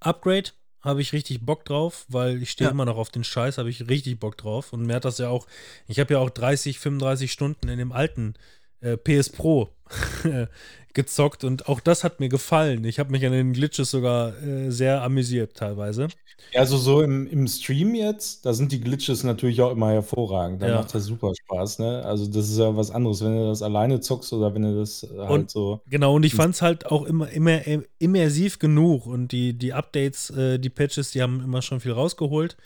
[0.00, 0.50] Upgrade.
[0.82, 2.72] Habe ich richtig Bock drauf, weil ich stehe Ja.
[2.72, 4.72] immer noch auf den Scheiß, habe ich richtig Bock drauf.
[4.72, 5.46] Und mir hat das ja auch,
[5.86, 8.34] ich habe ja auch 30, 35 Stunden in dem alten
[8.80, 9.68] äh, PS Pro
[10.94, 12.84] gezockt und auch das hat mir gefallen.
[12.84, 16.08] Ich habe mich an den Glitches sogar äh, sehr amüsiert teilweise.
[16.54, 20.62] Also so im, im Stream jetzt, da sind die Glitches natürlich auch immer hervorragend.
[20.62, 20.74] Da Ja.
[20.76, 22.02] macht das super Spaß, ne?
[22.04, 25.06] Also das ist ja was anderes, wenn du das alleine zockst oder wenn du das
[25.18, 25.80] halt Und- so.
[25.88, 29.74] Genau, und ich fand es halt auch immer, immer im- immersiv genug und die, die
[29.74, 32.56] Updates, äh, die Patches, die haben immer schon viel rausgeholt.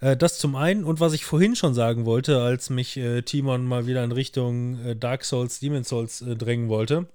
[0.00, 3.64] Äh, das zum einen und was ich vorhin schon sagen wollte, als mich äh, Timon
[3.66, 7.06] mal wieder in Richtung äh, Dark Souls, Demon Souls äh, drängen wollte.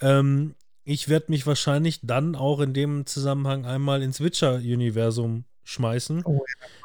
[0.00, 6.22] Ähm, ich werde mich wahrscheinlich dann auch in dem Zusammenhang einmal ins Witcher-Universum schmeißen.
[6.26, 6.42] Oh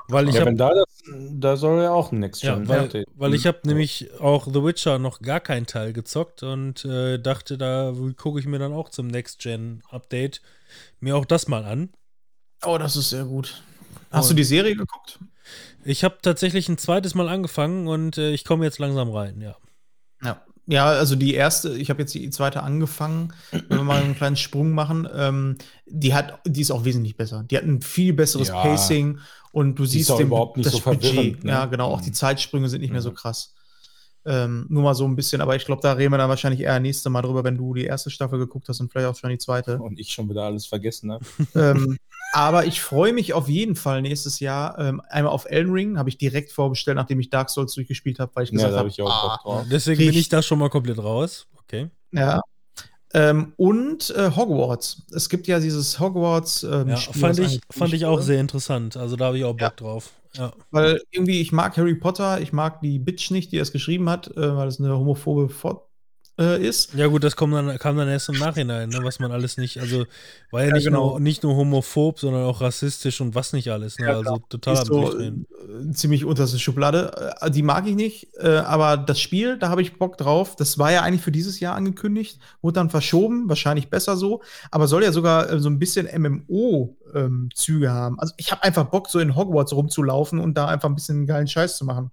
[0.07, 0.85] weil ich ja, habe wenn da das,
[1.33, 3.07] da soll ja auch ein Next Ja, weil, Update.
[3.15, 3.69] weil ich habe Mhm.
[3.69, 8.45] nämlich auch The Witcher noch gar keinen Teil gezockt und äh, dachte, da gucke ich
[8.47, 10.41] mir dann auch zum Next-Gen-Update
[10.99, 11.89] mir auch das mal an.
[12.63, 13.61] Oh, das ist sehr gut.
[14.11, 15.19] Hast Und- du die Serie geguckt?
[15.83, 19.55] Ich habe tatsächlich ein zweites Mal angefangen und äh, ich komme jetzt langsam rein, ja.
[20.23, 20.43] Ja.
[20.69, 24.35] Ja, also die erste, ich habe jetzt die zweite angefangen, wenn wir mal einen kleinen
[24.35, 25.57] Sprung machen, ähm,
[25.87, 27.43] die hat, die ist auch wesentlich besser.
[27.49, 28.61] Die hat ein viel besseres Ja.
[28.61, 29.17] Pacing
[29.51, 31.51] und du siehst den, überhaupt nicht das so verwirrend, ne?
[31.51, 32.13] Ja, genau, auch die Mhm.
[32.13, 33.15] Zeitsprünge sind nicht mehr so Mhm.
[33.15, 33.53] krass.
[34.29, 36.79] Ähm, nur mal so ein bisschen, aber ich glaube, da reden wir dann wahrscheinlich eher
[36.79, 39.39] nächste Mal drüber, wenn du die erste Staffel geguckt hast und vielleicht auch schon die
[39.39, 39.79] zweite.
[39.79, 41.25] Und ich schon wieder alles vergessen habe.
[41.55, 41.97] ähm,
[42.33, 46.09] aber ich freue mich auf jeden Fall nächstes Jahr ähm, einmal auf Elden Ring, habe
[46.09, 49.03] ich direkt vorbestellt, nachdem ich Dark Souls durchgespielt habe, weil ich Ja, gesagt da habe,
[49.03, 49.67] auch ah, Bock drauf.
[49.71, 51.47] Deswegen bin ich da schon mal komplett raus.
[51.63, 51.89] Okay.
[52.11, 52.41] Ja.
[53.15, 55.07] Ähm, und äh, Hogwarts.
[55.11, 56.61] Es gibt ja dieses Hogwarts.
[56.61, 58.95] Ähm, Ja, Spiel, fand ich, fand ich auch sehr interessant.
[58.95, 59.69] Also da habe ich auch Bock Ja.
[59.71, 60.11] drauf.
[60.35, 60.53] Ja.
[60.71, 64.27] Weil irgendwie, ich mag Harry Potter, ich mag die Bitch nicht, die es geschrieben hat,
[64.37, 65.88] äh, weil es eine homophobe Fort
[66.39, 66.93] äh, ist.
[66.93, 69.79] Ja, gut, das kam dann, kam dann erst im Nachhinein, ne, was man alles nicht,
[69.79, 70.05] also
[70.51, 71.11] war ja, Ja, nicht, genau.
[71.11, 74.07] nur, nicht nur homophob, sondern auch rassistisch und was nicht alles, ne?
[74.07, 75.33] Ja, also total ist so äh,
[75.91, 77.35] ziemlich unterste Schublade.
[77.41, 80.55] Äh, die mag ich nicht, äh, aber das Spiel, da habe ich Bock drauf.
[80.55, 84.87] Das war ja eigentlich für dieses Jahr angekündigt, wurde dann verschoben, wahrscheinlich besser so, aber
[84.87, 88.17] soll ja sogar so ein bisschen MMO-Züge haben.
[88.19, 91.47] Also ich habe einfach Bock, so in Hogwarts rumzulaufen und da einfach ein bisschen geilen
[91.47, 92.11] Scheiß zu machen.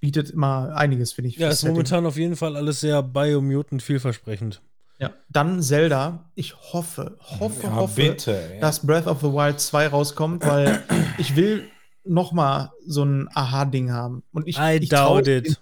[0.00, 1.36] Bietet immer einiges, finde ich.
[1.36, 1.74] Ja, ist Setting.
[1.74, 4.60] momentan auf jeden Fall alles sehr Biomutant vielversprechend.
[4.98, 5.10] Ja.
[5.28, 6.30] Dann Zelda.
[6.34, 8.52] Ich hoffe, hoffe, Ja, hoffe, bitte.
[8.54, 8.60] ey.
[8.60, 10.82] dass Breath of the Wild 2 rauskommt, weil
[11.18, 11.68] ich will
[12.04, 14.22] noch mal so ein Aha-Ding haben.
[14.32, 15.60] Und ich, I ich doubt it.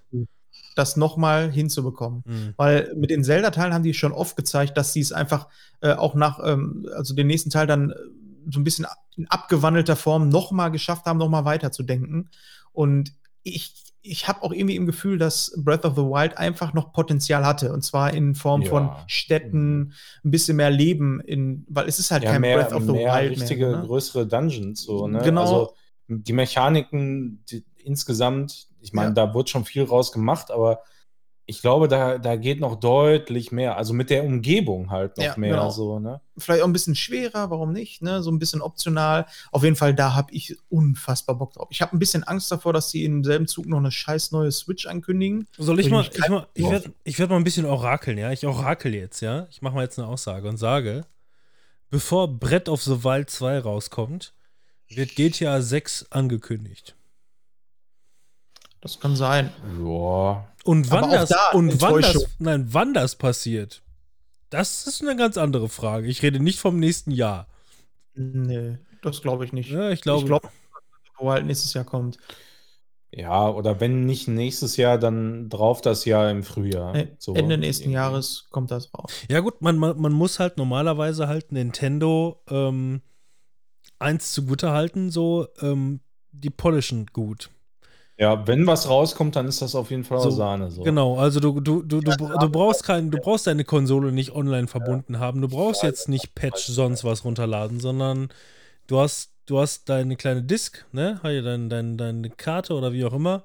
[0.76, 2.22] das noch mal hinzubekommen.
[2.26, 2.54] Hm.
[2.56, 5.48] Weil mit den Zelda-Teilen haben die schon oft gezeigt, dass sie es einfach
[5.80, 7.94] äh, auch nach, ähm, also den nächsten Teil dann äh,
[8.50, 12.28] so ein bisschen in abgewandelter Form noch mal geschafft haben, noch mal weiterzudenken.
[12.72, 13.74] Und ich,
[14.06, 17.72] ich habe auch irgendwie im Gefühl, dass Breath of the Wild einfach noch Potenzial hatte.
[17.72, 18.68] Und zwar in Form Ja.
[18.68, 22.72] von Städten, ein bisschen mehr Leben, in, weil es ist halt ja, kein mehr, Breath
[22.74, 23.80] of the mehr Wild richtige, mehr.
[23.80, 23.86] Ne?
[23.86, 24.82] größere Dungeons.
[24.82, 25.22] So, ne?
[25.24, 25.40] Genau.
[25.40, 25.74] Also
[26.08, 29.26] die Mechaniken die, insgesamt, ich meine, Ja.
[29.26, 30.80] da wird schon viel raus gemacht, aber
[31.46, 33.76] ich glaube, da, da geht noch deutlich mehr.
[33.76, 35.50] Also mit der Umgebung halt noch Ja, mehr.
[35.50, 35.70] genau.
[35.70, 36.20] So, ne?
[36.38, 38.00] Vielleicht auch ein bisschen schwerer, warum nicht?
[38.00, 38.22] Ne?
[38.22, 39.26] So ein bisschen optional.
[39.52, 41.68] Auf jeden Fall, da habe ich unfassbar Bock drauf.
[41.70, 44.50] Ich habe ein bisschen Angst davor, dass sie im selben Zug noch eine scheiß neue
[44.52, 45.46] Switch ankündigen.
[45.58, 48.16] Soll ich Bin mal, ich ich, mal, ich werde ich werd mal ein bisschen orakeln,
[48.16, 48.32] ja?
[48.32, 49.46] Ich orakel jetzt, ja?
[49.50, 51.04] Ich mache mal jetzt eine Aussage und sage,
[51.90, 54.32] bevor Brett of the Wild 2 rauskommt,
[54.88, 56.96] wird GTA 6 angekündigt.
[58.84, 59.50] Das kann sein.
[59.82, 60.46] Ja.
[60.62, 63.82] Und wann Aber auch das, da und wann das, nein, wann das passiert,
[64.50, 66.06] das ist eine ganz andere Frage.
[66.06, 67.48] Ich rede nicht vom nächsten Jahr.
[68.14, 69.70] Nee, das glaube ich nicht.
[69.70, 70.48] Ja, ich glaube, ich glaube,
[71.18, 72.18] wo halt nächstes Jahr kommt.
[73.10, 76.92] Ja, oder wenn nicht nächstes Jahr, dann drauf das Jahr im Frühjahr.
[76.92, 77.90] Nee, So Ende nächsten.
[77.90, 79.10] Jahres kommt das raus.
[79.30, 83.00] Ja, gut, man, man, man muss halt normalerweise halt Nintendo ähm,
[83.98, 86.00] eins zugute halten, so, ähm,
[86.32, 87.48] die polischen gut.
[88.16, 90.70] Ja, wenn was rauskommt, dann ist das auf jeden Fall So, Sahne.
[90.70, 90.82] So.
[90.82, 94.68] Genau, also du, du, du, du, du brauchst keinen, du brauchst deine Konsole nicht online
[94.68, 95.40] verbunden haben.
[95.40, 98.28] Du brauchst jetzt nicht Patch sonst was runterladen, sondern
[98.86, 101.18] du hast, du hast deine kleine Disk, ne?
[101.22, 103.42] Hier dein, dein, deine Karte oder wie auch immer.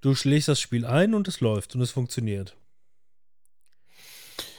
[0.00, 2.56] Du schlägst das Spiel ein und es läuft und es funktioniert.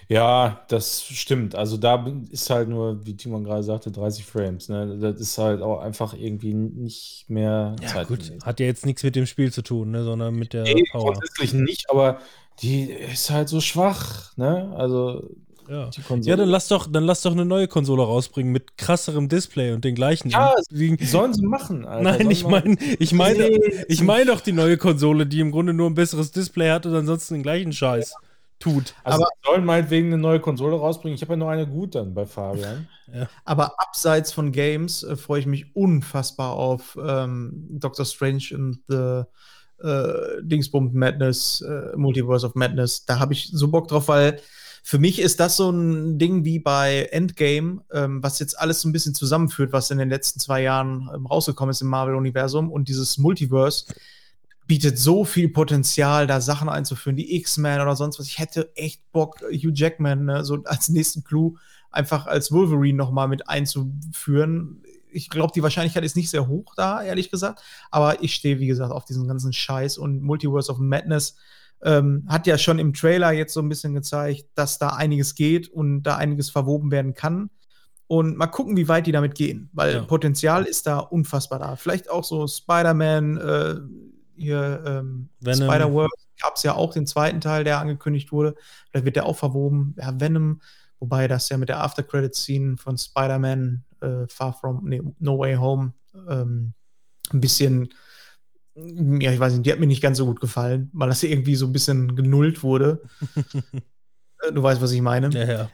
[0.08, 1.56] Ja, das stimmt.
[1.56, 4.70] Also da ist halt nur, wie Timon gerade sagte, 30 Frames.
[4.70, 4.98] Ne?
[5.00, 8.30] Das ist halt auch einfach irgendwie nicht mehr Ja, zeitgemäß.
[8.32, 10.04] gut, hat ja jetzt nichts mit dem Spiel zu tun, ne?
[10.04, 11.14] sondern mit der Nee, Power.
[11.14, 12.20] grundsätzlich nicht, aber
[12.62, 14.32] die ist halt so schwach.
[14.38, 14.72] Ne?
[14.78, 15.28] Also
[15.68, 15.90] Ja.
[15.90, 16.30] Die Konsole.
[16.30, 19.84] Ja, dann lass doch, dann lass doch eine neue Konsole rausbringen mit krasserem Display und
[19.84, 20.30] den gleichen.
[20.30, 22.04] Ja, Wie- Sollen sie machen, Alter.
[22.04, 25.50] Nein, Sollen ich meine, ich meine, Nee, ich meine doch die neue Konsole, die im
[25.52, 28.14] Grunde nur ein besseres Display hat und ansonsten den gleichen Scheiß
[28.60, 28.94] tut.
[29.04, 31.16] Also Aber- sollen meinetwegen eine neue Konsole rausbringen.
[31.16, 32.88] Ich habe ja nur eine gut dann bei Fabian.
[33.46, 39.24] Aber abseits von Games äh, freue ich mich unfassbar auf ähm, Doctor Strange und The
[39.84, 43.06] äh, Dingsbump Madness, äh, Multiverse of Madness.
[43.06, 44.40] Da habe ich so Bock drauf, weil
[44.84, 48.88] für mich ist das so ein Ding wie bei Endgame, ähm, was jetzt alles so
[48.88, 52.72] ein bisschen zusammenführt, was in den letzten zwei Jahren ähm, rausgekommen ist im Marvel-Universum.
[52.72, 53.86] Und dieses Multiverse
[54.68, 58.28] bietet so viel Potenzial, da Sachen einzuführen, die X-Men oder sonst was.
[58.28, 61.58] Ich hätte echt Bock, Hugh Jackman ne, so als nächsten Clou
[61.92, 64.82] einfach als Wolverine noch mal mit einzuführen.
[65.12, 67.62] Ich glaube, die Wahrscheinlichkeit ist nicht sehr hoch da, ehrlich gesagt.
[67.90, 71.36] Aber ich stehe, wie gesagt, auf diesen ganzen Scheiß und Multiverse of Madness
[71.84, 75.70] ähm, hat ja schon im Trailer jetzt so ein bisschen gezeigt, dass da einiges geht
[75.70, 77.50] und da einiges verwoben werden kann.
[78.08, 80.02] Und mal gucken, wie weit die damit gehen, weil Ja.
[80.04, 81.76] Potenzial ist da unfassbar da.
[81.76, 83.76] Vielleicht auch so Spider-Man, äh,
[84.36, 85.30] hier ähm.
[85.42, 86.10] Spider-Verse
[86.42, 88.56] gab es ja auch den zweiten Teil, der angekündigt wurde.
[88.90, 89.96] Vielleicht wird der auch verwoben.
[89.98, 90.62] Ja, Venom,
[91.00, 95.94] wobei das ja mit der After-Credit-Scene von Spider-Man äh, Far From, nee, No Way Home
[96.30, 96.74] ähm,
[97.32, 97.90] ein bisschen,
[98.76, 101.56] ja, ich weiß nicht, die hat mir nicht ganz so gut gefallen, weil das irgendwie
[101.56, 103.02] so ein bisschen genullt wurde.
[104.42, 105.30] Äh, du weißt, was ich meine.
[105.30, 105.70] Ja, ja.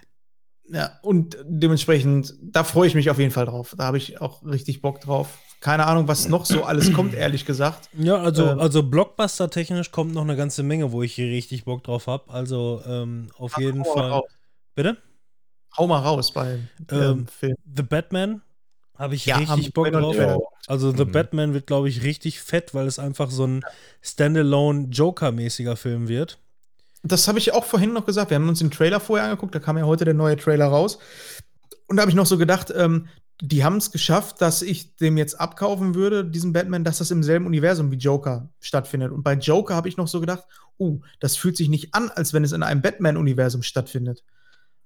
[0.65, 3.73] Ja, und dementsprechend, da freue ich mich auf jeden Fall drauf.
[3.75, 5.39] Da habe ich auch richtig Bock drauf.
[5.61, 7.87] Keine Ahnung, was noch so alles kommt, ehrlich gesagt.
[7.97, 8.59] Ja, also, Ähm.
[8.59, 12.29] also Blockbuster-technisch kommt noch eine ganze Menge, wo ich hier richtig Bock drauf habe.
[12.33, 14.09] Also ähm, auf jeden Hau mal Fall.
[14.11, 14.29] raus.
[14.75, 14.97] Bitte?
[15.77, 17.55] Hau mal raus bei ähm, Ähm, Film.
[17.75, 18.41] The Batman
[18.97, 20.15] habe ich Ja, richtig Bock drauf.
[20.17, 20.29] nicht.
[20.67, 21.11] Also The Mhm.
[21.11, 23.63] Batman wird, glaube ich, richtig fett, weil es einfach so ein
[24.01, 26.39] Standalone Joker-mäßiger Film wird.
[27.03, 28.31] Das habe ich auch vorhin noch gesagt.
[28.31, 29.53] Wir haben uns den Trailer vorher angeguckt.
[29.55, 30.97] Da kam ja heute der neue Trailer raus.
[31.87, 33.07] Und da habe ich noch so gedacht, ähm,
[33.41, 37.23] die haben es geschafft, dass ich dem jetzt abkaufen würde, diesem Batman, dass das im
[37.23, 39.11] selben Universum wie Joker stattfindet.
[39.11, 40.45] Und bei Joker habe ich noch so gedacht,
[40.79, 44.23] uh, das fühlt sich nicht an, als wenn es in einem Batman-Universum stattfindet.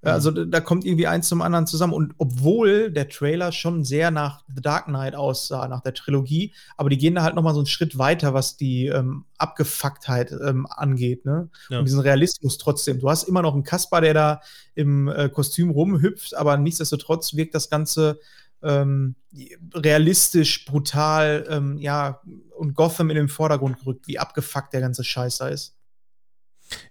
[0.06, 1.94] Ja, Also da da kommt irgendwie eins zum anderen zusammen.
[1.94, 6.90] Und obwohl der Trailer schon sehr nach The Dark Knight aussah, nach der Trilogie, aber
[6.90, 10.66] die gehen da halt noch mal so einen Schritt weiter, was die ähm, Abgefucktheit ähm,
[10.70, 11.26] angeht.
[11.26, 11.50] Ne?
[11.70, 11.80] Ja.
[11.80, 13.00] Und diesen Realismus trotzdem.
[13.00, 14.42] Du hast immer noch einen Kasper, der da
[14.76, 18.20] im äh, Kostüm rumhüpft, aber nichtsdestotrotz wirkt das Ganze
[18.64, 19.16] ähm,
[19.74, 22.22] realistisch, brutal, ähm, ja,
[22.58, 25.75] und Gotham in den Vordergrund gerückt, wie abgefuckt der ganze Scheiß da ist.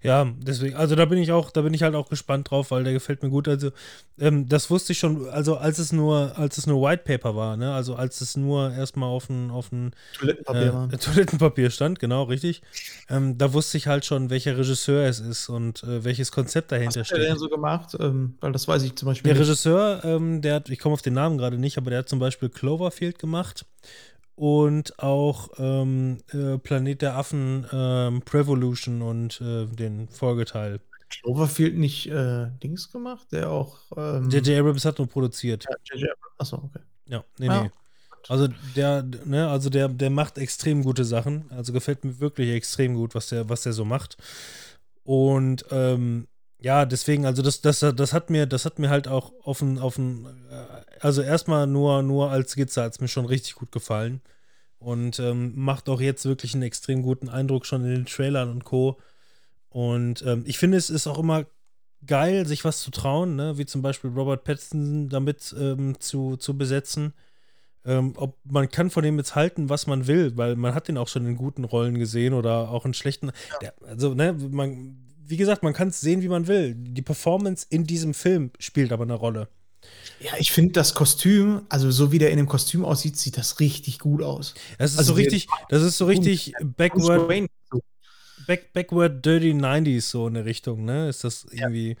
[0.01, 2.83] Ja, deswegen, also da bin ich auch, da bin ich halt auch gespannt drauf, weil
[2.83, 3.47] der gefällt mir gut.
[3.47, 3.71] Also,
[4.17, 7.57] ähm, das wusste ich schon, also als es nur, als es nur White Paper war,
[7.57, 7.73] ne?
[7.73, 12.61] Also als es nur erstmal auf ein, auf ein Toilettenpapier äh, Toilettenpapier stand, genau, richtig.
[13.09, 16.77] Ähm, da wusste ich halt schon, welcher Regisseur es ist und äh, welches Konzept Was
[16.77, 17.39] dahinter hat er denn steht.
[17.39, 17.97] so gemacht?
[17.99, 19.47] Ähm, weil das weiß ich zum Beispiel Der nicht.
[19.49, 22.19] Regisseur, ähm, der hat, ich komme auf den Namen gerade nicht, aber der hat zum
[22.19, 23.65] Beispiel Cloverfield gemacht
[24.35, 30.79] und auch ähm, äh, Planet der Affen, ähm, Prevolution und äh, den Folgeteil.
[31.09, 33.77] Cloverfield nicht äh, Dings gemacht, der auch.
[33.95, 34.59] Ähm, J.J.
[34.59, 35.65] Abrams hat nur produziert.
[35.69, 36.09] ja, J.J.
[36.37, 36.83] Achso, okay.
[37.07, 37.69] Ja, nee, nee.
[38.27, 41.45] Also der, ne, also der, der macht extrem gute Sachen.
[41.51, 44.17] Also gefällt mir wirklich extrem gut, was der, was der so macht.
[45.03, 46.27] Und ähm,
[46.59, 49.77] ja, deswegen, also das, das, das hat mir, das hat mir halt auch auf ein,
[49.77, 53.71] auf ein, äh, also erstmal nur, nur als Skizze hat es mir schon richtig gut
[53.71, 54.21] gefallen.
[54.77, 58.65] Und ähm, macht auch jetzt wirklich einen extrem guten Eindruck schon in den Trailern und
[58.65, 58.99] Co.
[59.69, 61.45] Und ähm, ich finde, es ist auch immer
[62.05, 63.57] geil, sich was zu trauen, ne?
[63.57, 67.13] wie zum Beispiel Robert Pattinson damit ähm, zu, zu besetzen.
[67.83, 70.97] Ähm, ob man kann von dem jetzt halten, was man will, weil man hat den
[70.97, 73.31] auch schon in guten Rollen gesehen oder auch in schlechten.
[73.61, 76.73] Der, also, ne, man, wie gesagt, man kann es sehen, wie man will.
[76.75, 79.49] Die Performance in diesem Film spielt aber eine Rolle.
[80.19, 83.59] Ja, ich finde das Kostüm, also so wie der in dem Kostüm aussieht, sieht das
[83.59, 84.53] richtig gut aus.
[84.77, 87.49] Das ist Also so richtig, das ist so richtig backward,
[88.47, 91.09] back, backward Dirty 90s, so in der Richtung, ne?
[91.09, 91.97] Ist das irgendwie.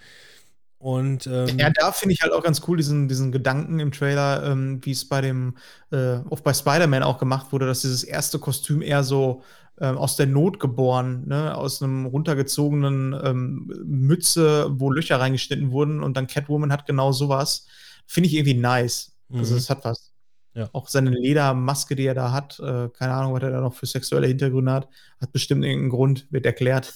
[0.77, 4.43] Und ähm, Ja, da finde ich halt auch ganz cool, diesen, diesen Gedanken im Trailer,
[4.43, 5.57] ähm, wie es bei dem,
[5.91, 9.41] äh, oft bei Spider-Man auch gemacht wurde, dass dieses erste Kostüm eher so
[9.79, 11.55] ähm, aus der Not geboren, ne?
[11.55, 17.65] aus einem runtergezogenen ähm, Mütze, wo Löcher reingeschnitten wurden und dann Catwoman hat genau sowas.
[18.07, 19.15] Finde ich irgendwie nice.
[19.33, 19.57] Also Mhm.
[19.57, 20.11] es hat was.
[20.53, 20.69] Ja.
[20.71, 23.85] Auch seine Ledermaske, die er da hat, äh, keine Ahnung, was er da noch für
[23.85, 24.87] sexuelle Hintergründe hat,
[25.19, 26.93] hat bestimmt irgendeinen Grund, wird erklärt.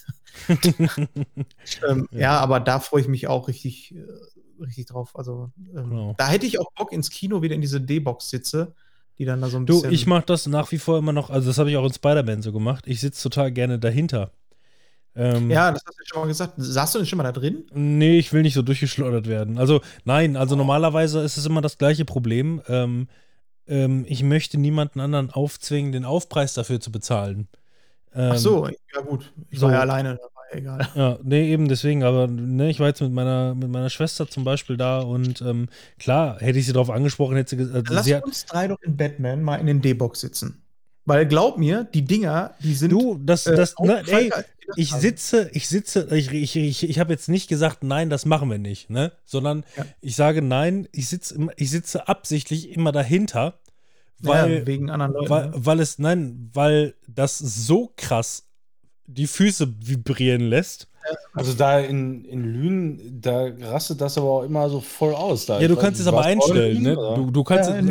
[1.87, 2.19] Ähm, Ja.
[2.19, 2.37] ja.
[2.39, 5.15] aber da freue ich mich auch richtig, äh, richtig drauf.
[5.17, 6.15] Also ähm, Genau.
[6.17, 8.73] da hätte ich auch Bock ins Kino wieder in diese D-Box sitze,
[9.17, 9.91] die dann da so ein Du, bisschen.
[9.93, 12.41] ich mache das nach wie vor immer noch, also das habe ich auch in Spider-Man
[12.41, 12.85] so gemacht.
[12.87, 14.31] Ich sitze total gerne dahinter.
[15.15, 16.53] Ähm, Ja, das hast du ja schon mal gesagt.
[16.57, 17.65] Saßt du denn schon mal da drin?
[17.73, 19.57] Nee, ich will nicht so durchgeschleudert werden.
[19.57, 22.61] Also, nein, also normalerweise ist es immer das gleiche Problem.
[22.67, 23.07] Ähm,
[23.67, 27.47] ähm, ich möchte niemanden anderen aufzwingen, den Aufpreis dafür zu bezahlen.
[28.13, 29.31] Ähm, Ach so, ja gut.
[29.49, 29.67] Ich so.
[29.67, 30.87] war ja alleine dabei, egal.
[30.95, 34.43] Ja, nee, eben deswegen, aber ne, ich war jetzt mit meiner, mit meiner Schwester zum
[34.43, 35.67] Beispiel da und ähm,
[35.99, 38.97] klar, hätte ich sie darauf angesprochen, hätte sie gesagt, Lass sie uns drei doch in
[38.97, 40.63] Batman mal in den D-Box sitzen.
[41.09, 42.91] Weil glaub mir, die Dinger, die sind.
[42.91, 44.43] du, das, äh, das, ne, aufgefallen, ey,
[44.75, 48.47] ich sitze, ich sitze, ich, ich, ich, ich habe jetzt nicht gesagt, nein, das machen
[48.51, 49.11] wir nicht, ne?
[49.25, 49.85] Sondern Ja.
[50.01, 53.55] ich sage nein, ich sitze, ich sitze absichtlich immer dahinter,
[54.19, 55.29] weil, ja, wegen anderen Leuten.
[55.31, 55.53] weil, ne?
[55.55, 58.43] weil es, nein, weil das so krass
[59.07, 60.87] die Füße vibrieren lässt.
[61.33, 65.47] Also da in, in Lünen, da rastet das aber auch immer so voll aus.
[65.47, 65.59] Da.
[65.59, 66.93] Ja, du kannst es aber einstellen, ne?
[66.93, 67.81] Du, du kannst, Ja,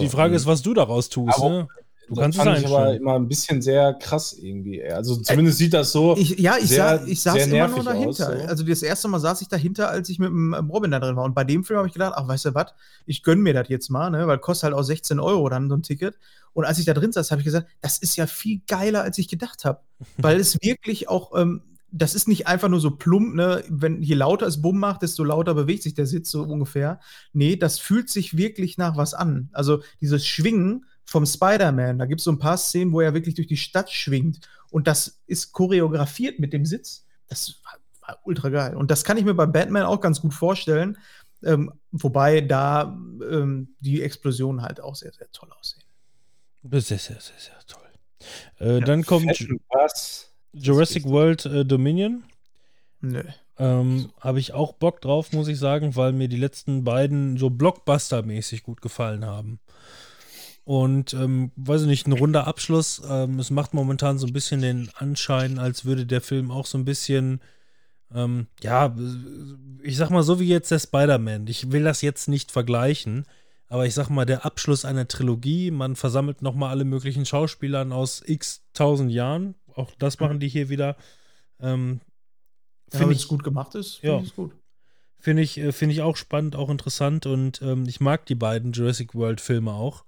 [0.00, 1.68] die Frage ist, was du daraus tust, Aber ne?
[2.08, 4.82] Du das kannst es fand ich aber immer ein bisschen sehr krass irgendwie.
[4.82, 6.16] Also zumindest sieht das so.
[6.16, 8.08] Ich, ja, ich, sehr- sa ich saß immer nur dahinter.
[8.08, 8.46] aus, so.
[8.48, 11.24] Also das erste Mal saß ich dahinter, als ich mit dem Robin da drin war.
[11.24, 12.74] Und bei dem Film habe ich gedacht, ach, weißt du was,
[13.06, 14.26] ich gönne mir das jetzt mal, ne?
[14.26, 16.16] weil kostet halt auch 16 Euro dann so ein Ticket.
[16.52, 19.16] Und als ich da drin saß, habe ich gesagt, das ist ja viel geiler, als
[19.18, 19.80] ich gedacht habe.
[20.18, 23.62] weil es wirklich auch, ähm, das ist nicht einfach nur so plump, ne?
[23.68, 27.00] wenn je lauter es Bumm macht, desto lauter bewegt sich der Sitz so ungefähr.
[27.32, 29.50] Nee, das fühlt sich wirklich nach was an.
[29.52, 33.34] Also dieses Schwingen vom Spider-Man, da gibt es so ein paar Szenen, wo er wirklich
[33.34, 34.40] durch die Stadt schwingt.
[34.70, 37.06] Und das ist choreografiert mit dem Sitz.
[37.28, 38.74] Das war, war ultra geil.
[38.74, 40.98] Und das kann ich mir bei Batman auch ganz gut vorstellen.
[41.44, 42.98] Ähm, wobei da
[43.30, 45.82] ähm, die Explosionen halt auch sehr, sehr toll aussehen.
[46.62, 48.76] Das ist sehr, sehr, sehr, sehr toll.
[48.76, 50.32] Äh, dann kommt Pass.
[50.52, 52.24] Jurassic World äh, Dominion.
[53.00, 53.22] Nö.
[53.58, 57.48] Ähm, Habe ich auch Bock drauf, muss ich sagen, weil mir die letzten beiden so
[57.48, 59.60] Blockbuster-mäßig gut gefallen haben.
[60.64, 63.02] Und, ähm, weiß ich nicht, ein runder Abschluss.
[63.08, 66.78] Ähm, es macht momentan so ein bisschen den Anschein, als würde der Film auch so
[66.78, 67.40] ein bisschen,
[68.14, 68.94] ähm, ja,
[69.82, 71.46] ich sag mal so wie jetzt der Spider-Man.
[71.48, 73.26] Ich will das jetzt nicht vergleichen,
[73.68, 78.22] aber ich sag mal, der Abschluss einer Trilogie, man versammelt nochmal alle möglichen Schauspielern aus
[78.24, 79.56] x tausend Jahren.
[79.74, 80.96] Auch das machen die hier wieder.
[81.58, 82.00] Ähm,
[82.90, 84.12] Finde ich es gut gemacht ist, Ja.
[84.16, 84.52] finde ich gut.
[85.18, 88.72] Finde ich, äh, finde ich auch spannend, auch interessant und ähm, ich mag die beiden
[88.72, 90.04] Jurassic World-Filme auch,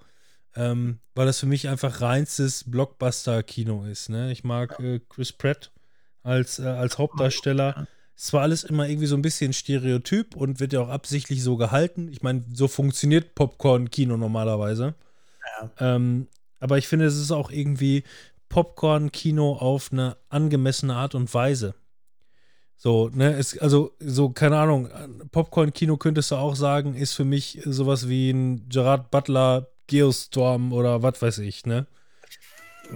[0.57, 4.09] ähm, weil das für mich einfach reinstes Blockbuster-Kino ist.
[4.09, 4.33] Ne?
[4.33, 5.73] Ich mag äh, Chris Pratt
[6.23, 7.87] als, äh, als Hauptdarsteller.
[8.17, 11.57] Es war alles immer irgendwie so ein bisschen Stereotyp und wird ja auch absichtlich so
[11.57, 12.09] gehalten.
[12.09, 14.95] Ich meine, so funktioniert Popcorn-Kino normalerweise.
[15.79, 16.29] Ähm,
[16.61, 18.05] aber ich finde, es ist auch irgendwie
[18.49, 21.75] Popcorn-Kino auf eine angemessene Art und Weise.
[22.77, 24.89] So, ne, es, also, so, keine Ahnung,
[25.31, 31.03] Popcorn-Kino könntest du auch sagen, ist für mich sowas wie ein Gerard Butler Geostorm oder
[31.03, 31.87] was weiß ich, ne?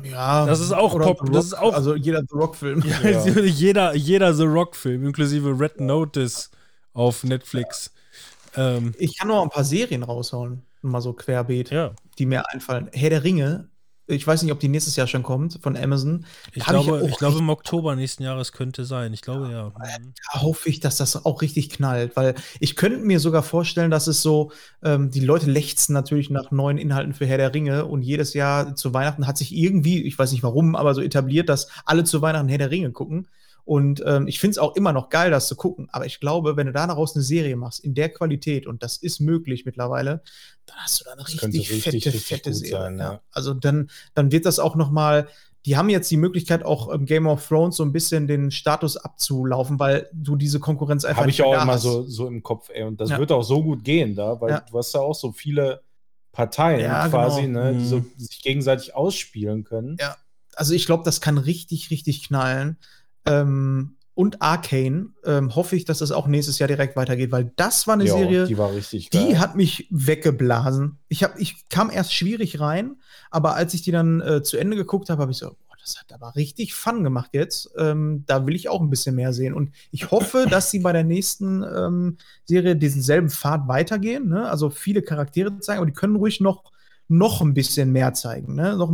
[0.05, 2.83] Ja, Das ist auch Pop- The das ist auch- Also jeder The Rock-Film.
[3.03, 3.27] Ja.
[3.41, 6.51] jeder, jeder The Rock-Film, inklusive Red Notice
[6.93, 7.93] auf Netflix.
[8.57, 12.89] Ähm, Ich kann noch ein paar Serien raushauen, mal so querbeet, ja, die mir einfallen.
[12.93, 13.69] Herr der Ringe,
[14.09, 16.25] ich weiß nicht, ob die nächstes Jahr schon kommt, von Amazon.
[16.55, 19.13] ich Da glaube, auch ich glaube, im Oktober nächsten Jahres könnte sein.
[19.13, 19.73] Ich glaube, ja.
[20.33, 24.07] Da hoffe ich, dass das auch richtig knallt, weil ich könnte mir sogar vorstellen, dass
[24.07, 24.51] es so,
[24.83, 28.75] ähm, die Leute lechzen natürlich nach neuen Inhalten für Herr der Ringe und jedes Jahr
[28.75, 32.23] zu Weihnachten hat sich irgendwie, ich weiß nicht warum, aber so etabliert, dass alle zu
[32.23, 33.29] Weihnachten Herr der Ringe gucken.
[33.69, 35.89] Und ähm, ich finde es auch immer noch geil, das zu gucken.
[35.93, 39.21] Aber ich glaube, wenn du daraus eine Serie machst, in der Qualität, und das ist
[39.21, 40.23] möglich mittlerweile,
[40.65, 42.71] dann hast du da eine Das könnte richtig, richtig, fette, richtig fette Serie.
[42.85, 43.21] sein, ja.
[43.31, 45.29] Also dann, dann wird das auch noch mal
[45.67, 48.97] die haben jetzt die Möglichkeit, auch im Game of Thrones so ein bisschen den Status
[48.97, 52.27] abzulaufen, weil du diese Konkurrenz einfach Habe ich nicht auch mehr da immer so, so
[52.27, 52.85] im Kopf, ey.
[52.85, 53.19] Und das Ja.
[53.19, 54.61] wird auch so gut gehen da, weil Ja.
[54.61, 55.83] du hast ja auch so viele
[56.33, 57.65] Parteien Ja, quasi, genau.
[57.65, 58.13] ne, die so Mhm.
[58.17, 59.99] sich gegenseitig ausspielen können.
[60.01, 60.17] Ja.
[60.55, 62.79] Also ich glaube, das kann richtig, richtig knallen.
[63.29, 67.87] Ähm, und Arcane ähm, hoffe ich, dass das auch nächstes Jahr direkt weitergeht, weil das
[67.87, 69.39] war eine Ja, Serie, die war richtig Die geil.
[69.39, 70.99] hat mich weggeblasen.
[71.09, 72.97] Ich, hab, ich kam erst schwierig rein,
[73.31, 76.01] aber als ich die dann äh, zu Ende geguckt habe, habe ich so, boah, das
[76.01, 77.71] hat aber richtig Fun gemacht jetzt.
[77.79, 79.55] Ähm, da will ich auch ein bisschen mehr sehen.
[79.55, 84.29] Und ich hoffe, dass sie bei der nächsten ähm, Serie diesen selben Pfad weitergehen.
[84.29, 84.51] Ne?
[84.51, 86.65] Also viele Charaktere zeigen, aber die können ruhig noch,
[87.09, 88.55] noch ein bisschen mehr zeigen.
[88.55, 88.77] Ne?
[88.77, 88.91] Noch,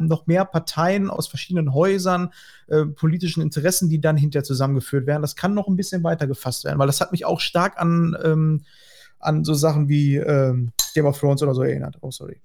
[0.00, 2.32] noch mehr Parteien aus verschiedenen Häusern,
[2.66, 5.22] äh, politischen Interessen, die dann hinterher zusammengeführt werden.
[5.22, 8.16] Das kann noch ein bisschen weiter gefasst werden, weil das hat mich auch stark an
[8.24, 8.64] ähm,
[9.20, 11.96] an so Sachen wie ähm, Game of Thrones oder so erinnert.
[12.00, 12.40] Oh, sorry.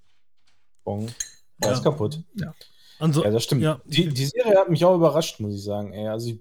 [0.84, 1.06] Bong.
[1.62, 1.72] Ja, Ja.
[1.72, 2.20] ist kaputt.
[2.98, 3.62] Also, Ja, das stimmt.
[3.62, 3.80] Ja.
[3.84, 5.92] Die, die Serie hat mich auch überrascht, muss ich sagen.
[5.92, 6.40] Ey, also ich,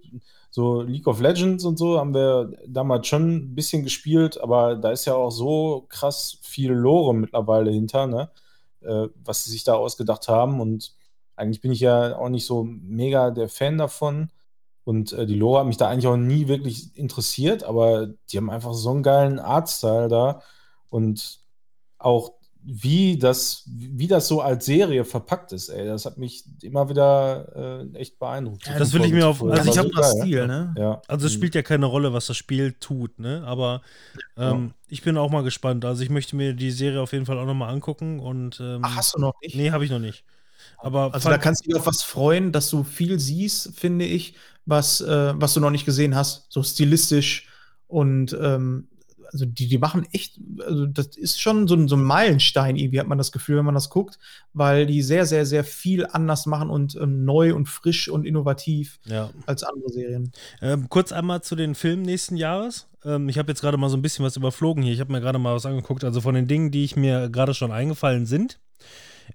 [0.49, 4.91] so League of Legends und so haben wir damals schon ein bisschen gespielt, aber da
[4.91, 8.29] ist ja auch so krass viel Lore mittlerweile hinter, ne?
[8.85, 10.61] Äh, was sie sich da ausgedacht haben.
[10.61, 10.93] Und
[11.35, 14.29] eigentlich bin ich ja auch nicht so mega der Fan davon.
[14.83, 18.49] Und äh, die Lore hat mich da eigentlich auch nie wirklich interessiert, aber die haben
[18.49, 20.41] einfach so einen geilen Artstyle da
[20.89, 21.39] und
[21.97, 22.33] auch
[22.65, 27.83] wie das, wie das so als Serie verpackt ist, ey, das hat mich immer wieder
[27.93, 28.67] äh, echt beeindruckt.
[28.67, 30.21] Ja, das will ich mir auf- Also ich habe das geil.
[30.21, 30.73] Stil, ne?
[30.77, 31.01] Ja.
[31.07, 31.37] Also es Mhm.
[31.37, 33.43] spielt ja keine Rolle, was das Spiel tut, ne?
[33.45, 33.81] Aber
[34.37, 35.83] ähm, ich bin auch mal gespannt.
[35.85, 38.95] Also ich möchte mir die Serie auf jeden Fall auch nochmal angucken und ähm, Ach,
[38.97, 39.55] hast du noch nicht?
[39.55, 40.23] nee, habe ich noch nicht.
[40.77, 44.35] Aber Also da kannst du dich auf was freuen, dass du viel siehst, finde ich,
[44.65, 47.49] was, äh, was du noch nicht gesehen hast, so stilistisch
[47.87, 48.87] und ähm,
[49.33, 52.99] also die, die machen echt, also das ist schon so ein, so ein Meilenstein, irgendwie
[52.99, 54.19] hat man das Gefühl, wenn man das guckt,
[54.53, 58.99] weil die sehr, sehr, sehr viel anders machen und ähm, neu und frisch und innovativ
[59.05, 59.31] ja.
[59.45, 60.31] als andere Serien.
[60.61, 62.87] Ähm, kurz einmal zu den Filmen nächsten Jahres.
[63.03, 64.93] Ähm, ich habe jetzt gerade mal so ein bisschen was überflogen hier.
[64.93, 66.03] Ich habe mir gerade mal was angeguckt.
[66.03, 68.59] Also von den Dingen, die ich mir gerade schon eingefallen sind.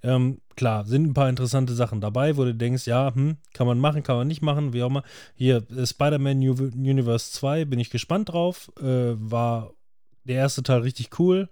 [0.02, 3.78] Ähm, klar, sind ein paar interessante Sachen dabei, wo du denkst, ja, hm, kann man
[3.78, 5.02] machen, kann man nicht machen, wie auch immer.
[5.34, 8.70] Hier, äh, Spider-Man Universe 2, bin ich gespannt drauf.
[8.80, 9.72] Äh, war
[10.28, 11.48] der erste Teil richtig cool.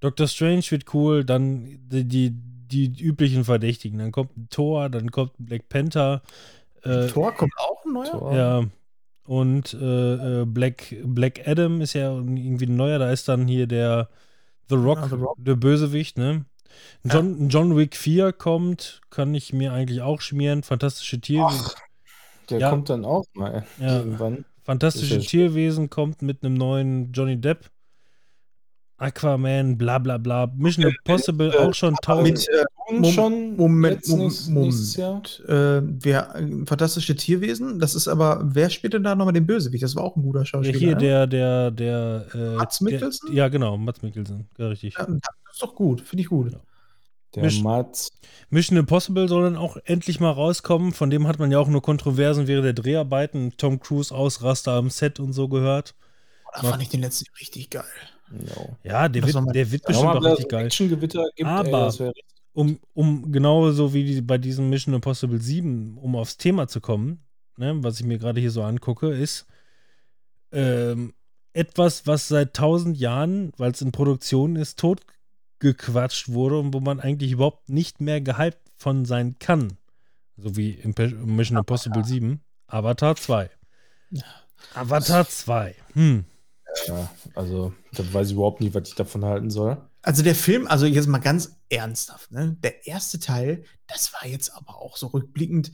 [0.00, 3.98] Doctor Strange wird cool, dann die, die, die üblichen Verdächtigen.
[3.98, 6.22] Dann kommt ein Thor, dann kommt Black Panther.
[6.82, 8.10] Äh, Thor kommt auch ein neuer?
[8.10, 8.34] Thor.
[8.34, 8.64] ja.
[9.24, 13.68] Und äh, äh, Black, Black Adam ist ja irgendwie ein neuer, da ist dann hier
[13.68, 14.08] der
[14.68, 15.36] The Rock, Ja, The Rock.
[15.38, 16.44] der Bösewicht, ne?
[17.04, 20.62] John, John Wick 4 kommt, kann ich mir eigentlich auch schmieren.
[20.64, 21.66] Fantastische Tierwesen.
[21.66, 21.74] Ach,
[22.50, 22.70] der Ja.
[22.70, 23.98] kommt dann auch mal Ja.
[23.98, 24.44] irgendwann.
[24.64, 27.70] Fantastische ja- Tierwesen kommt mit einem neuen Johnny Depp.
[29.02, 30.46] Aquaman, bla bla bla.
[30.56, 32.38] Mission Impossible auch schon tausend.
[32.38, 35.22] Mit, äh, Und Mom- schon Moment, Moment, Jahr.
[35.48, 39.82] Äh, wer, äh, fantastische Tierwesen, das ist aber, wer spielt denn da nochmal den Bösewicht?
[39.82, 40.78] Das war auch ein guter Ja, Schauspieler.
[40.78, 40.98] hier ne?
[40.98, 42.26] der, der, der.
[42.34, 43.32] Äh, Mats der- Mikkelsen?
[43.34, 44.48] Ja, genau, Mats Mikkelsen.
[44.58, 44.94] Ja, richtig.
[44.98, 46.52] Ja, das ist doch gut, finde ich gut.
[47.34, 48.10] Der Misch- Mats.
[48.50, 50.92] Mission Impossible soll dann auch endlich mal rauskommen.
[50.92, 53.54] Von dem hat man ja auch nur Kontroversen während der Dreharbeiten.
[53.56, 55.94] Tom Cruise Ausraster am Set und so gehört.
[56.54, 57.84] Da fand ich den letzten richtig geil.
[58.32, 58.76] No.
[58.82, 60.66] Ja, der Das wird, der wird bestimmt auch richtig so geil.
[60.66, 62.24] Actiongewitter gibt, ey, Aber- richtig.
[62.54, 67.22] Um, um genauso wie die, bei diesem Mission Impossible 7, um aufs Thema zu kommen,
[67.56, 69.46] ne, was ich mir gerade hier so angucke, ist
[70.52, 71.14] ähm,
[71.54, 77.00] etwas, was seit tausend Jahren, weil es in Produktion ist, totgequatscht wurde und wo man
[77.00, 79.78] eigentlich überhaupt nicht mehr gehypt von sein kann.
[80.36, 82.40] So wie im Pe- Mission Impossible 7.
[82.66, 83.48] Avatar 2.
[84.74, 85.74] Avatar 2.
[85.94, 86.24] Hm.
[86.86, 89.78] Ja, also, da weiß ich überhaupt nicht, was ich davon halten soll.
[90.02, 92.56] Also der Film, also jetzt mal ganz ernsthaft, ne?
[92.62, 95.72] Der erste Teil, das war jetzt aber auch so rückblickend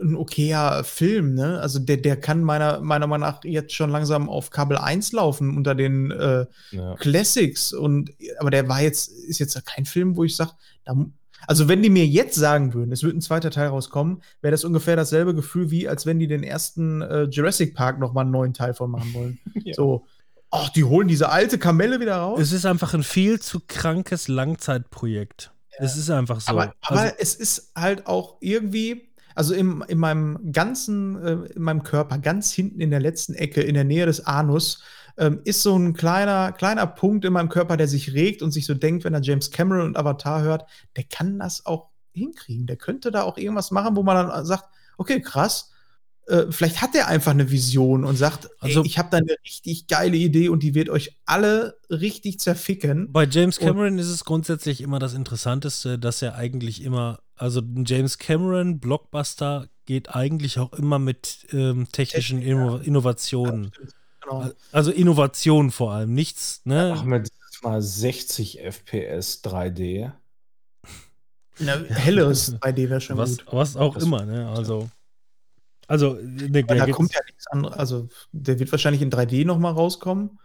[0.00, 1.60] ein okayer Film, ne?
[1.60, 5.56] Also der, der kann meiner, meiner Meinung nach jetzt schon langsam auf Kabel 1 laufen
[5.56, 6.94] unter den äh, Ja.
[6.96, 7.72] Classics.
[7.72, 10.52] Und aber der war jetzt, ist jetzt kein Film, wo ich sage,
[11.46, 14.64] also wenn die mir jetzt sagen würden, es wird ein zweiter Teil rauskommen, wäre das
[14.64, 18.30] ungefähr dasselbe Gefühl, wie als wenn die den ersten äh, Jurassic Park noch mal einen
[18.30, 19.38] neuen Teil von machen wollen.
[19.64, 19.74] Ja.
[19.74, 20.06] So,
[20.52, 22.40] ach, die holen diese alte Kamelle wieder raus.
[22.40, 25.52] Es ist einfach ein viel zu krankes Langzeitprojekt.
[25.78, 26.52] Es ist einfach so.
[26.52, 31.62] Aber, aber Also- es ist halt auch irgendwie, also im, in meinem ganzen, äh, in
[31.62, 34.82] meinem Körper, ganz hinten in der letzten Ecke, in der Nähe des Anus,
[35.18, 38.66] ähm, ist so ein kleiner, kleiner Punkt in meinem Körper, der sich regt und sich
[38.66, 42.66] so denkt, wenn er James Cameron und Avatar hört, der kann das auch hinkriegen.
[42.66, 44.64] Der könnte da auch irgendwas machen, wo man dann sagt,
[44.98, 45.70] okay, krass.
[46.32, 49.36] Äh, vielleicht hat er einfach eine Vision und sagt, Also- ey, ich habe da eine
[49.44, 53.12] richtig geile Idee und die wird euch alle richtig zerficken.
[53.12, 57.60] Bei James Und- Cameron ist es grundsätzlich immer das Interessanteste, dass er eigentlich immer, also
[57.60, 63.72] ein James Cameron Blockbuster geht eigentlich auch immer mit ähm, technischen Technik, Inno Innovationen.
[64.22, 64.50] Genau.
[64.70, 66.94] Also Innovation vor allem, nichts, ne?
[66.96, 67.28] Ach, mit
[67.62, 70.12] mal 60 FPS 3D.
[71.60, 73.46] Eine helleres 3D wäre schon was, gut.
[73.52, 74.48] was auch Das- immer, ne?
[74.48, 74.88] Also,
[75.92, 77.76] also ne, da kommt ja nichts anderes.
[77.76, 80.38] Also, der wird wahrscheinlich in 3D nochmal rauskommen.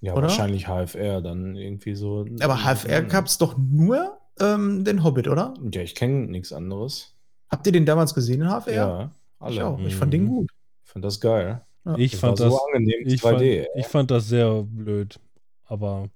[0.00, 0.22] Ja, Oder?
[0.24, 2.26] wahrscheinlich HFR dann irgendwie so.
[2.40, 5.54] Aber HFR gab es doch nur ähm, den Hobbit, oder?
[5.72, 7.14] Ja, ich kenne nichts anderes.
[7.48, 8.72] Habt ihr den damals gesehen in HFR?
[8.74, 9.54] Ja, alle.
[9.54, 9.78] Ich auch.
[9.80, 10.28] Ich fand den Mhm.
[10.28, 10.50] gut.
[10.84, 11.64] Ich fand das geil.
[11.96, 13.62] ich Das fand war das, so angenehm ich 3D.
[13.64, 15.18] fand, ich fand das sehr blöd.
[15.64, 16.08] Aber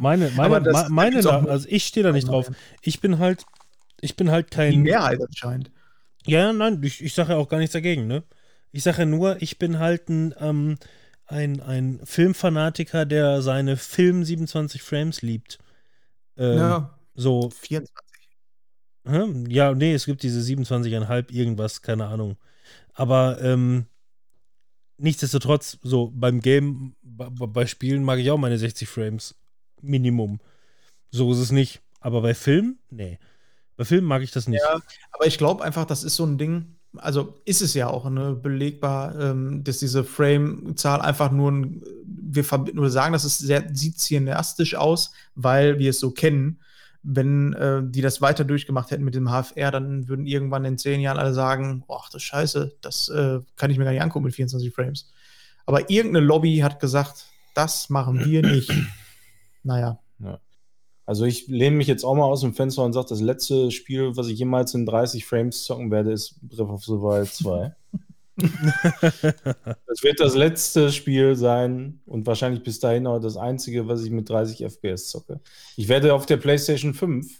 [0.00, 2.50] meine, meine, Aber meine, auch- also ich stehe da nicht drauf.
[2.82, 3.44] Ich bin halt,
[4.00, 4.82] ich bin halt Die kein.
[4.82, 5.70] Mehrheit anscheinend.
[6.26, 8.22] Ja, nein, ich, ich sage ja auch gar nichts dagegen, ne?
[8.70, 10.78] Ich sage ja nur, ich bin halt ein, ähm,
[11.26, 15.58] ein, ein Filmfanatiker, der seine Film 27 Frames liebt.
[16.36, 17.94] Ähm, ja, So, 24.
[19.06, 19.44] hä?
[19.48, 22.36] ja, nee, es gibt diese 27,5 irgendwas, keine Ahnung.
[22.94, 23.86] Aber ähm,
[24.98, 29.34] nichtsdestotrotz, so beim Game, bei, bei Spielen mag ich auch meine 60 Frames
[29.80, 30.40] Minimum.
[31.10, 31.82] So ist es nicht.
[32.00, 33.18] Aber bei Film, nee.
[33.82, 34.62] Bei Film mag ich das nicht.
[34.62, 34.80] Ja.
[35.10, 36.76] Aber ich glaube einfach, das ist so ein Ding.
[36.98, 42.44] also ist es ja auch ne, belegbar, ähm, dass diese Frame-Zahl einfach nur ein, wir
[42.74, 46.60] nur sagen, dass es sehr, sieht cineastisch aus, weil wir es so kennen.
[47.02, 51.00] Wenn äh, die das weiter durchgemacht hätten mit dem HFR, dann würden irgendwann in zehn
[51.00, 54.34] Jahren alle sagen, ach das Scheiße, das äh, kann ich mir gar nicht angucken mit
[54.36, 55.10] 24 Frames.
[55.66, 58.72] Aber irgendeine Lobby hat gesagt, das machen wir nicht.
[59.64, 59.98] naja.
[61.12, 64.16] Also ich lehne mich jetzt auch mal aus dem Fenster und sage, das letzte Spiel,
[64.16, 67.74] was ich jemals in 30 Frames zocken werde, ist Breath of the Wild 2.
[68.38, 74.10] das wird das letzte Spiel sein und wahrscheinlich bis dahin auch das einzige, was ich
[74.10, 75.40] mit 30 FPS zocke.
[75.76, 77.30] Ich werde auf der PlayStation 5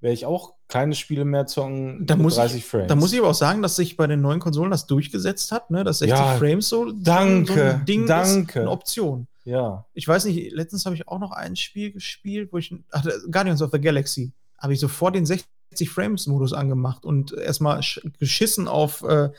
[0.00, 2.88] werde ich auch keine Spiele mehr zocken Da mit muss, 30 ich, Frames.
[2.88, 5.70] da muss ich aber auch sagen, dass sich bei den neuen Konsolen das durchgesetzt hat,
[5.70, 5.84] ne?
[5.84, 8.60] dass 60 Ja, Frames so, danke, so ein Ding ist, danke.
[8.60, 9.26] eine Option.
[9.44, 9.86] Ja.
[9.94, 13.62] Ich weiß nicht, letztens habe ich auch noch ein Spiel gespielt, wo ich, ach, Guardians
[13.62, 15.48] of the Galaxy, habe ich sofort den 60
[15.88, 19.30] Frames-Modus angemacht und erstmal sch- geschissen auf äh,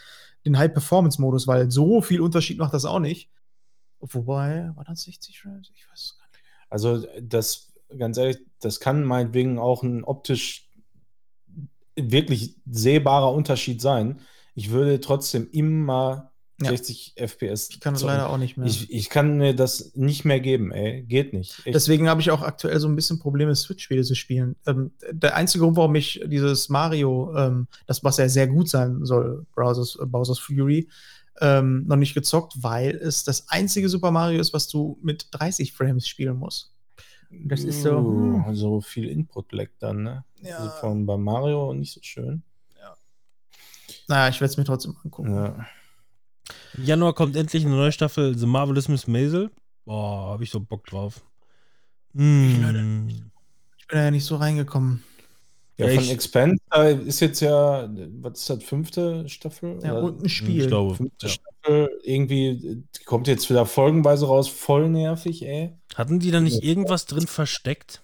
[0.45, 3.29] den High-Performance-Modus, weil so viel Unterschied macht das auch nicht.
[3.99, 5.71] Wobei, war das 60 Frames?
[5.75, 6.43] Ich weiß es gar nicht.
[6.69, 10.69] Also das, ganz ehrlich, das kann meinetwegen auch ein optisch
[11.95, 14.19] wirklich sehbarer Unterschied sein.
[14.55, 16.30] Ich würde trotzdem immer
[16.61, 16.71] Ja.
[16.71, 17.69] 60 FPS.
[17.69, 18.15] Ich kann das zocken.
[18.15, 18.67] leider auch nicht mehr.
[18.67, 21.03] Ich, ich kann mir das nicht mehr geben, ey.
[21.03, 21.65] Geht nicht.
[21.65, 21.75] Echt.
[21.75, 24.55] Deswegen habe ich auch aktuell so ein bisschen Probleme, Switch-Spiele zu spielen.
[24.65, 29.05] Ähm, der einzige Grund, warum ich dieses Mario, ähm, das was ja sehr gut sein
[29.05, 30.87] soll, Browsers, Bowser's Fury,
[31.39, 35.73] ähm, noch nicht gezockt, weil es das einzige Super Mario ist, was du mit 30
[35.73, 36.73] Frames spielen musst.
[37.29, 37.97] Das ist so.
[37.97, 38.55] Uh, hm.
[38.55, 40.25] so viel Input-Lag dann, ne?
[40.41, 40.57] Ja.
[40.57, 42.43] Also von bei Mario nicht so schön.
[44.11, 45.33] Naja, ich werde es mir trotzdem angucken.
[45.33, 45.65] Ja.
[46.77, 49.51] Im Januar kommt endlich eine neue Staffel The Marvelous Miss Maisel.
[49.85, 51.21] Boah, hab ich so Bock drauf.
[52.13, 53.07] Mm.
[53.07, 55.03] Ich bin da ja nicht so reingekommen.
[55.77, 57.89] Ja, Ja, von Expand da ist jetzt ja,
[58.21, 59.79] was ist das, fünfte Staffel?
[59.83, 60.61] Ja, Oder und ein Spiel.
[60.61, 60.95] Ich glaube.
[60.95, 61.33] fünfte Ja.
[61.33, 65.73] Staffel, irgendwie, die kommt jetzt wieder folgenweise raus, voll nervig, ey.
[65.95, 68.01] Hatten die da nicht irgendwas drin versteckt?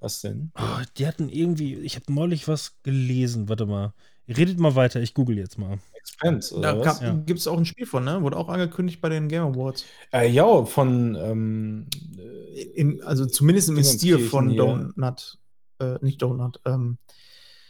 [0.00, 0.50] Was denn?
[0.58, 3.48] Oh, die hatten irgendwie, ich habe neulich was gelesen.
[3.48, 3.92] Warte mal.
[4.28, 5.78] Redet mal weiter, ich google jetzt mal.
[6.22, 6.98] Oder Da?
[7.00, 7.12] Ja.
[7.26, 8.22] gibt es auch ein Spiel von, ne?
[8.22, 9.84] Wurde auch angekündigt bei den Game Awards.
[10.12, 11.86] Äh, ja, von, ähm,
[12.18, 14.56] äh, In, also zumindest im Stil von.
[14.56, 15.38] Donut.
[15.78, 16.60] Äh, nicht Donut.
[16.66, 16.98] Ähm,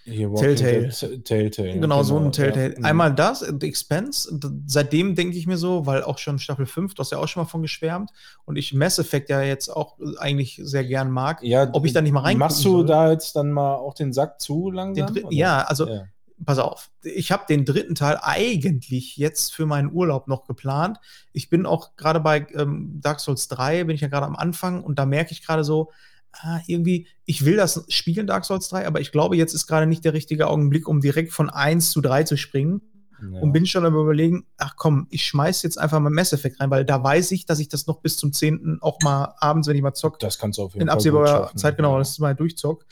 [0.05, 0.89] hier Telltale.
[1.23, 1.79] Telltale.
[1.79, 2.31] Genau, so ein ja.
[2.31, 2.75] Telltale.
[2.79, 2.85] Mhm.
[2.85, 4.41] Einmal das, The Expense.
[4.67, 7.43] Seitdem denke ich mir so, weil auch schon Staffel 5, du hast ja auch schon
[7.43, 8.11] mal von geschwärmt.
[8.45, 11.43] Und ich Mass Effect ja jetzt auch äh, eigentlich sehr gern mag.
[11.43, 12.87] Ja, ob ich da nicht mal reingucken Machst du soll?
[12.87, 15.11] da jetzt dann mal auch den Sack zu Den langsam?
[15.11, 15.33] oder?
[15.33, 16.05] ja, also Ja.
[16.44, 16.91] Pass auf.
[17.02, 20.99] Ich habe den dritten Teil eigentlich jetzt für meinen Urlaub noch geplant.
[21.33, 24.83] Ich bin auch gerade bei ähm, Dark Souls 3, bin ich ja gerade am Anfang
[24.83, 25.91] und da merke ich gerade so,
[26.33, 29.86] ah, irgendwie, ich will das spielen, Dark Souls 3, aber ich glaube, jetzt ist gerade
[29.86, 32.83] nicht der richtige Augenblick, um direkt von 1 zu 3 zu springen.
[33.23, 33.41] Ja.
[33.43, 36.70] und bin schon am überlegen, ach komm, ich schmeiß jetzt einfach mal Mass Effect rein,
[36.70, 38.78] weil da weiß ich, dass ich das noch bis zum 10.
[38.81, 41.55] auch mal abends, wenn ich mal zock, das kannst du auf jeden in absehbarer.
[41.55, 41.99] Zeit genau, Ja.
[41.99, 42.86] das mal durchzock.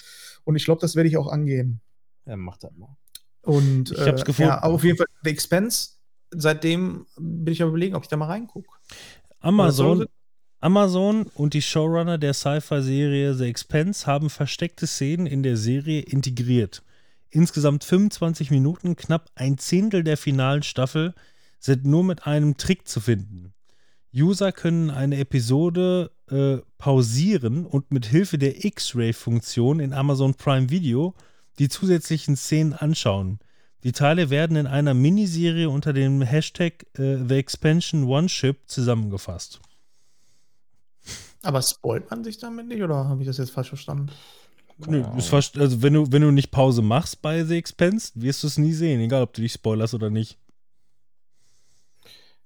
[0.44, 1.80] Und ich glaube, das werde ich auch angehen.
[2.26, 2.94] Ja, mach das mal.
[3.42, 4.50] Und Ich hab's äh, gefunden.
[4.50, 5.90] Ja, auf jeden Fall The Expense.
[6.30, 8.68] Seitdem bin ich am überlegen, ob ich da mal reingucke.
[9.40, 10.06] Amazon,
[10.60, 16.82] Amazon und die Showrunner der Sci-Fi-Serie The Expense haben versteckte Szenen in der Serie integriert.
[17.30, 21.14] Insgesamt 25 Minuten, knapp ein Zehntel der finalen Staffel,
[21.60, 23.52] sind nur mit einem Trick zu finden.
[24.14, 31.14] User können eine Episode äh, pausieren und mit Hilfe der X-Ray-Funktion in Amazon Prime Video
[31.58, 33.38] die zusätzlichen Szenen anschauen.
[33.84, 39.60] Die Teile werden in einer Miniserie unter dem Hashtag äh, The Expansion One Ship zusammengefasst.
[41.42, 44.10] Aber spoilt man sich damit nicht oder habe ich das jetzt falsch verstanden?
[44.86, 48.42] Nö, ist fast, also wenn du, wenn du nicht Pause machst bei The Expense, wirst
[48.42, 50.38] du es nie sehen, egal ob du dich spoilerst oder nicht.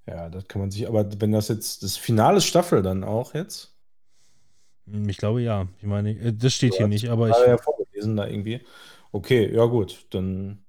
[0.07, 3.75] Ja, das kann man sich, aber wenn das jetzt das finale Staffel dann auch jetzt,
[4.87, 5.69] Hm, Ich glaube ja.
[5.79, 7.61] Ich meine, äh, das steht hier nicht, aber war ja ich.
[7.61, 8.61] vorgelesen da irgendwie.
[9.13, 10.65] Okay, ja gut, dann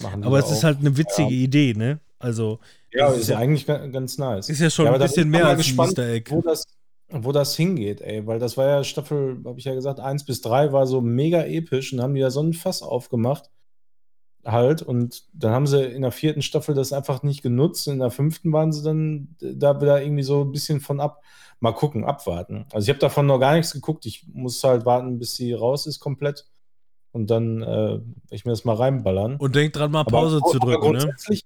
[0.00, 2.00] machen die Aber es ist halt eine witzige Idee, ne?
[2.18, 2.58] Also,
[2.92, 4.48] ja, es ist ja eigentlich ga- ganz nice.
[4.48, 6.30] ist ja schon Ja, ein bisschen mehr als gespannt, Easter Egg.
[6.30, 6.64] wo das,
[7.10, 10.40] wo das hingeht, ey, weil das war ja Staffel, habe ich ja gesagt, 1 bis
[10.42, 13.50] 3 war so mega episch und haben die da so ein Fass aufgemacht.
[14.44, 17.86] Halt, und dann haben sie in der vierten Staffel das einfach nicht genutzt.
[17.88, 21.22] In der fünften waren sie dann da wieder irgendwie so ein bisschen von ab.
[21.60, 22.64] Mal gucken, abwarten.
[22.72, 24.06] Also ich habe davon noch gar nichts geguckt.
[24.06, 26.46] Ich muss halt warten, bis sie raus ist komplett.
[27.12, 29.36] Und dann äh, ich mir das mal reinballern.
[29.36, 30.98] Und denk dran, mal Aber- Pause zu aber drücken, ne?
[30.98, 31.42] grundsätzlich,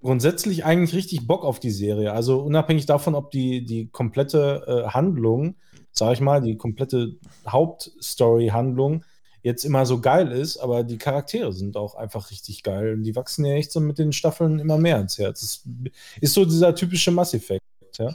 [0.00, 2.12] grundsätzlich eigentlich richtig Bock auf die Serie.
[2.12, 5.56] Also unabhängig davon, ob die, die komplette äh, Handlung,
[5.92, 7.16] sag ich mal, die komplette
[7.46, 9.04] Hauptstory-Handlung
[9.42, 12.94] jetzt immer so geil ist, aber die Charaktere sind auch einfach richtig geil.
[12.94, 15.40] Und die wachsen ja echt so mit den Staffeln immer mehr ans Herz.
[15.40, 15.64] Das
[16.20, 17.62] ist so dieser typische Mass Effect,
[17.98, 18.14] ja.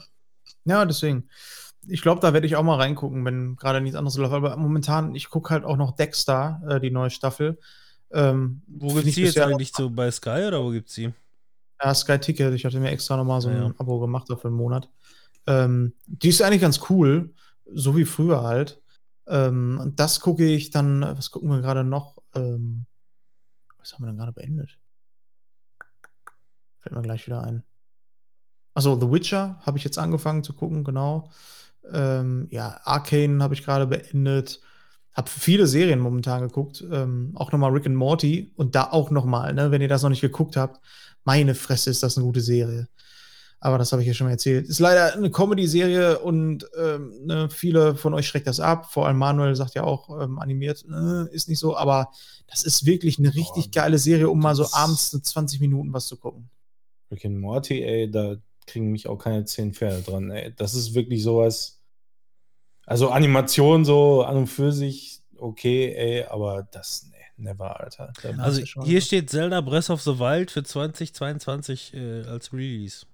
[0.66, 1.30] Ja, deswegen.
[1.88, 4.34] Ich glaube, da werde ich auch mal reingucken, wenn gerade nichts anderes läuft.
[4.34, 7.60] Aber momentan, ich gucke halt auch noch Dexter, äh, die neue Staffel.
[8.12, 11.14] Ähm, Wo gibt's die jetzt eigentlich so bei Sky oder wo gibt's die?
[11.82, 12.54] Ja, Sky Ticket.
[12.54, 13.74] Ich hatte mir extra nochmal so ein Ja.
[13.78, 14.90] Abo gemacht dafür einen Monat.
[15.46, 17.34] Ähm, die ist eigentlich ganz cool,
[17.66, 18.82] so wie früher halt.
[19.28, 22.18] Ähm, und das gucke ich dann, was gucken wir gerade noch?
[22.34, 22.86] Ähm,
[23.78, 24.78] was haben wir denn gerade beendet?
[26.80, 27.64] Fällt mir gleich wieder ein.
[28.74, 31.30] Achso, The Witcher habe ich jetzt angefangen zu gucken, genau.
[31.94, 34.62] Ähm, ja, Arcane habe ich gerade beendet.
[35.14, 36.84] Habe viele Serien momentan geguckt.
[36.92, 38.52] Ähm, auch nochmal Rick and Morty.
[38.56, 40.80] Und da auch nochmal, ne, wenn ihr das noch nicht geguckt habt,
[41.24, 42.88] meine Fresse ist das eine gute Serie.
[43.60, 44.68] Aber das habe ich ja schon mal erzählt.
[44.68, 48.92] Ist leider eine Comedy-Serie und ähm, ne, viele von euch schreckt das ab.
[48.94, 51.76] Vor allem Manuel sagt ja auch, ähm, animiert äh, ist nicht so.
[51.76, 52.12] Aber
[52.48, 56.06] das ist wirklich eine richtig geile Serie, um mal so abends so 20 Minuten was
[56.06, 56.50] zu gucken.
[57.12, 58.36] Rick and Morty, ey, da
[58.68, 60.54] kriegen mich auch keine zehn Pferde dran, ey.
[60.56, 61.77] Das ist wirklich sowas.
[62.88, 67.18] Also Animation so an und für sich okay, ey, aber das, nee,
[67.50, 68.12] never, Alter.
[68.24, 73.06] Da- Ja, Also hier steht Zelda Breath of the Wild für 2022 äh, als Release.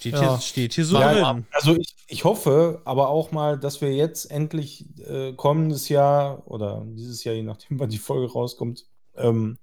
[0.00, 0.20] Steht, Ja.
[0.32, 1.46] hier, steht hier so Ja, drin.
[1.52, 6.84] Also ich, ich hoffe aber auch mal, dass wir jetzt endlich äh, kommendes Jahr oder
[6.86, 8.84] dieses Jahr, je nachdem, wann die Folge rauskommt,
[9.16, 9.56] ähm,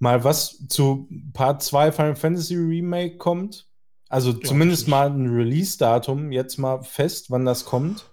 [0.00, 3.66] mal was zu Part 2 Final Fantasy Remake kommt.
[4.08, 8.06] Also zumindest mal ein Release-Datum, jetzt mal fest, wann das kommt.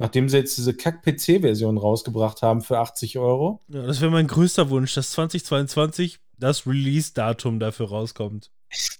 [0.00, 3.60] Nachdem sie jetzt diese Kack-PC-Version rausgebracht haben für 80 Euro.
[3.68, 8.50] Ja, das wäre mein größter Wunsch, dass 2022 das Release-Datum dafür rauskommt.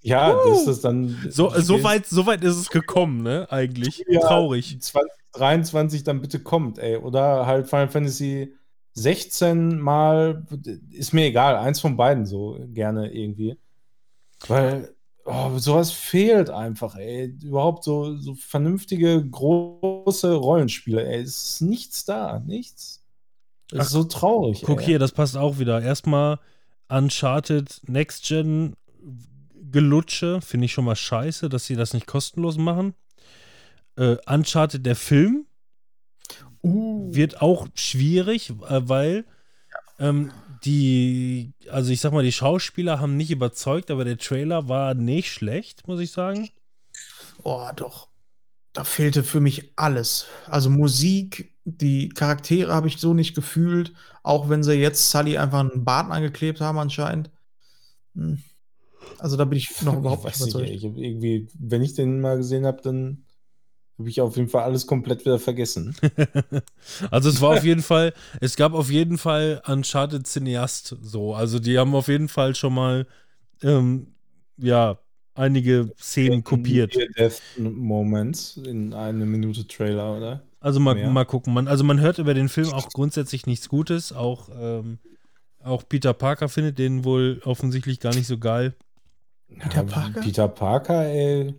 [0.02, 1.16] Ja, das ist dann.
[1.30, 3.46] So, so, weit, so weit ist es gekommen, ne?
[3.50, 4.04] Eigentlich.
[4.08, 4.20] Ja.
[4.20, 4.78] Traurig.
[4.78, 6.98] 2023 dann bitte kommt, ey.
[6.98, 8.52] Oder halt Final Fantasy
[8.92, 10.46] 16 mal,
[10.90, 13.56] ist mir egal, eins von beiden so gerne irgendwie.
[14.48, 14.94] Weil
[15.30, 17.34] oh, sowas fehlt einfach, ey.
[17.42, 21.22] Überhaupt so, so vernünftige, große Rollenspiele, ey.
[21.22, 23.04] Es ist nichts da, nichts.
[23.68, 24.62] Das ist so traurig.
[24.64, 24.86] Guck ey.
[24.86, 25.80] hier, das passt auch wieder.
[25.80, 26.38] Erstmal
[26.88, 28.74] Uncharted Next Gen
[29.72, 32.94] Gelutsche, finde ich schon mal scheiße, dass sie das nicht kostenlos machen.
[33.96, 35.46] Äh, Uncharted der Film
[36.62, 39.24] Uh, wird auch schwierig, äh, weil
[39.98, 40.30] ähm,
[40.64, 45.32] die, also ich sag mal, die Schauspieler haben nicht überzeugt, aber der Trailer war nicht
[45.32, 46.50] schlecht, muss ich sagen.
[47.42, 48.08] oh, doch.
[48.72, 50.26] Da fehlte für mich alles.
[50.46, 55.60] Also Musik, die Charaktere habe ich so nicht gefühlt, auch wenn sie jetzt Sully einfach
[55.60, 57.30] einen Bart angeklebt haben anscheinend.
[58.14, 58.42] Hm.
[59.18, 62.64] Also da bin ich noch überhaupt ich nicht ich irgendwie, wenn ich den mal gesehen
[62.64, 63.24] habe, dann
[64.00, 65.94] habe ich auf jeden Fall alles komplett wieder vergessen.
[67.10, 71.34] also es war auf jeden Fall, es gab auf jeden Fall Uncharted Cineast so.
[71.34, 73.06] Also die haben auf jeden Fall schon mal
[73.62, 74.14] ähm,
[74.56, 74.98] ja
[75.34, 76.96] einige Szenen kopiert.
[77.18, 80.42] Death Moments in eine Minute Trailer, oder?
[80.60, 81.52] Also mal, mal gucken.
[81.52, 84.14] Man, also man hört über den Film auch grundsätzlich nichts Gutes.
[84.14, 84.98] Auch, ähm,
[85.62, 88.74] auch Peter Parker findet den wohl offensichtlich gar nicht so geil.
[89.48, 90.20] Peter Ja, Parker?
[90.20, 91.54] Peter Parker, ey,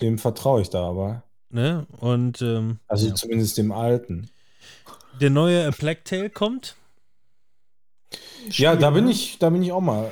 [0.00, 1.22] dem vertraue ich da aber.
[1.54, 1.86] Ne?
[2.00, 3.14] Und ähm, Also ja.
[3.14, 4.28] zumindest dem alten.
[5.20, 6.74] der neue A Plague Tale kommt.
[8.50, 10.10] Ja, da bin ich, da bin ich auch mal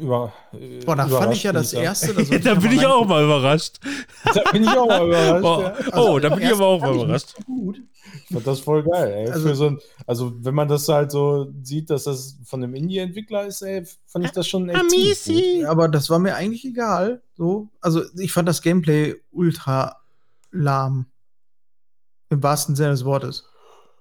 [0.00, 0.32] über.
[0.52, 2.24] äh, Boah, da fand ich ja das überrascht, erste.
[2.24, 3.78] da da ja bin ich auch mal überrascht.
[4.34, 5.44] Da bin ich auch mal überrascht.
[5.44, 5.96] Oh, ja.
[5.98, 7.34] oh da bin ich aber auch mal überrascht.
[7.44, 7.80] Gut.
[8.28, 9.30] Ich fand das voll geil, ey.
[9.30, 13.46] Also- so ein, also, wenn man das halt so sieht, dass das von einem Indie-Entwickler
[13.46, 15.34] ist, ey, fand ich das schon echt ziemlich gut.
[15.36, 15.64] Amisi.
[15.66, 17.22] Aber das war mir eigentlich egal.
[17.36, 17.68] So.
[17.80, 20.00] Also ich fand das Gameplay ultra
[20.50, 21.06] lahm.
[22.30, 23.48] Im wahrsten Sinne des Wortes.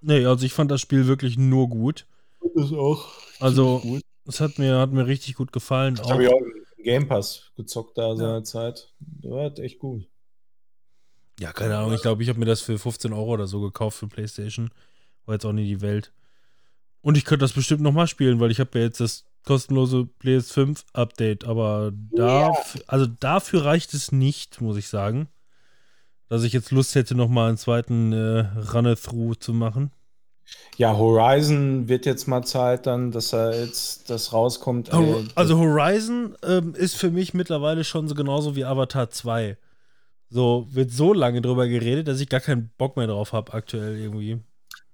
[0.02, 2.08] Nee, also ich fand das Spiel wirklich nur gut.
[2.56, 3.08] Das ist auch
[3.40, 5.96] Also, es hat mir, hat mir richtig gut gefallen.
[5.96, 6.42] Das Auch, habe ich auch
[6.84, 8.94] Game Pass gezockt da seinerzeit.
[9.00, 10.08] Der war halt echt gut.
[11.40, 13.98] ja, keine Ahnung, ich glaube, ich habe mir das für 15 Euro oder so gekauft
[13.98, 14.70] für PlayStation.
[15.26, 16.12] War jetzt auch nie die Welt.
[17.02, 20.84] Und ich könnte das bestimmt nochmal spielen, weil ich habe ja jetzt das kostenlose PS5
[20.94, 22.52] Update, aber da,
[22.88, 25.28] also dafür reicht es nicht, muss ich sagen.
[26.30, 29.92] Dass ich jetzt Lust hätte, nochmal einen zweiten äh, Runner-Through zu machen.
[30.78, 34.92] Ja, Horizon wird jetzt mal Zeit dann, dass er jetzt das rauskommt.
[34.94, 39.58] Ey, Also Horizon ähm, ist für mich mittlerweile schon so genauso wie Avatar 2.
[40.30, 43.98] So, wird so lange drüber geredet, dass ich gar keinen Bock mehr drauf habe aktuell
[43.98, 44.42] irgendwie.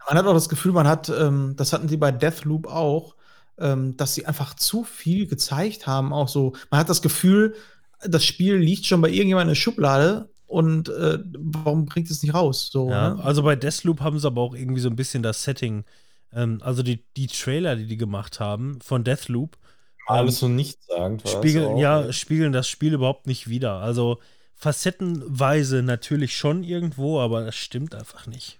[0.07, 3.15] Man hat auch das Gefühl, man hat, ähm, das hatten die bei Deathloop auch,
[3.57, 6.13] ähm, dass sie einfach zu viel gezeigt haben.
[6.13, 7.55] Auch so, man hat das Gefühl,
[8.03, 12.33] das Spiel liegt schon bei irgendjemandem in der Schublade und äh, warum bringt es nicht
[12.33, 12.69] raus?
[12.71, 13.23] So, Ja, ne?
[13.23, 15.85] also bei Deathloop haben sie aber auch irgendwie so ein bisschen das Setting
[16.33, 19.57] Ähm, also die, die Trailer, die die gemacht haben von Deathloop,
[20.05, 22.13] Alles so nichtssagend war das spiegeln, auch, Ähm, ja, ey.
[22.13, 23.75] spiegeln das Spiel überhaupt nicht wider.
[23.79, 24.19] Also
[24.55, 28.59] facettenweise natürlich schon irgendwo, aber das stimmt einfach nicht.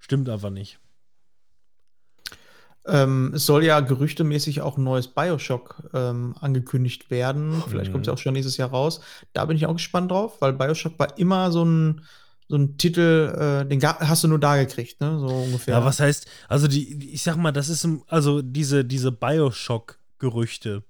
[0.00, 0.80] Stimmt einfach nicht.
[2.90, 7.62] Ähm, es soll ja gerüchtemäßig auch ein neues Bioshock ähm, angekündigt werden.
[7.68, 7.92] Vielleicht Mhm.
[7.92, 9.00] kommt es ja auch schon nächstes Jahr raus.
[9.32, 12.02] Da bin ich auch gespannt drauf, weil Bioshock war immer so ein,
[12.48, 15.18] so ein Titel, äh, den hast du nur da gekriegt, ne?
[15.20, 15.78] So ungefähr.
[15.78, 20.82] Ja, was heißt, also die, ich sag mal, das ist, also diese, diese Bioshock-Gerüchte,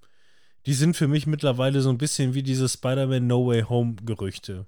[0.67, 4.67] die sind für mich mittlerweile so ein bisschen wie diese Spider-Man No Way Home-Gerüchte.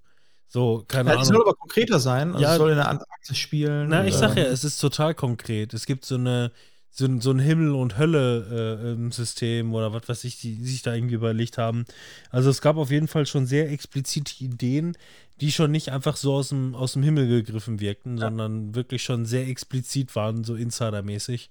[0.48, 1.48] So, keine Ja, es soll Ahnung.
[1.48, 2.32] aber konkreter sein.
[2.32, 2.52] Also Ja.
[2.52, 3.88] es soll in der Antarktis spielen.
[3.88, 5.72] Na, ich sag ja, Ähm, es ist total konkret.
[5.72, 6.52] Es gibt so eine,
[6.94, 10.94] so, ein- so ein Himmel- und Hölle-System oder was weiß ich, die, die sich da
[10.94, 11.84] irgendwie überlegt haben.
[12.30, 14.96] Also es gab auf jeden Fall schon sehr explizite Ideen,
[15.40, 19.24] die schon nicht einfach so aus dem, aus dem Himmel gegriffen wirkten, sondern wirklich schon
[19.24, 21.50] sehr explizit waren, so Insider-mäßig.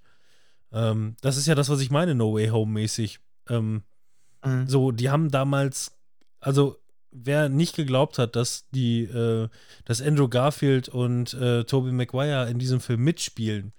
[0.71, 3.19] Ähm, das ist ja das, was ich meine, No Way Home-mäßig.
[3.49, 3.81] Ähm,
[4.45, 4.67] mhm.
[4.67, 5.91] so, die haben damals,
[6.39, 6.77] also
[7.11, 9.49] wer nicht geglaubt hat, dass die, äh,
[9.83, 13.73] dass Andrew Garfield und äh, Tobey Maguire in diesem Film mitspielen,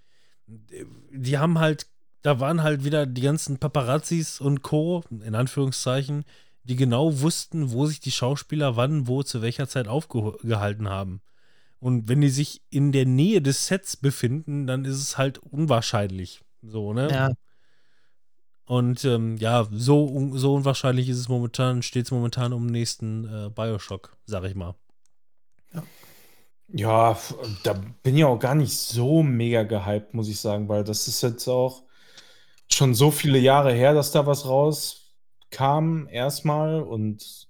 [1.10, 1.86] die haben halt,
[2.22, 6.24] da waren halt wieder die ganzen Paparazzis und Co., in Anführungszeichen,
[6.64, 11.20] die genau wussten, wo sich die Schauspieler wann, wo, zu welcher Zeit aufgehalten haben.
[11.80, 16.40] Und wenn die sich in der Nähe des Sets befinden, dann ist es halt unwahrscheinlich.
[16.62, 17.10] So, ne?
[17.10, 17.32] Ja.
[18.66, 23.24] Und ähm, ja, so, so unwahrscheinlich ist es momentan, steht es momentan um den nächsten
[23.24, 24.76] äh, Bioshock, sag ich mal.
[26.74, 27.18] Ja,
[27.64, 31.22] da bin ich auch gar nicht so mega gehypt, muss ich sagen, weil das ist
[31.22, 31.82] jetzt auch
[32.70, 36.82] schon so viele Jahre her, dass da was rauskam, erstmal.
[36.82, 37.48] Und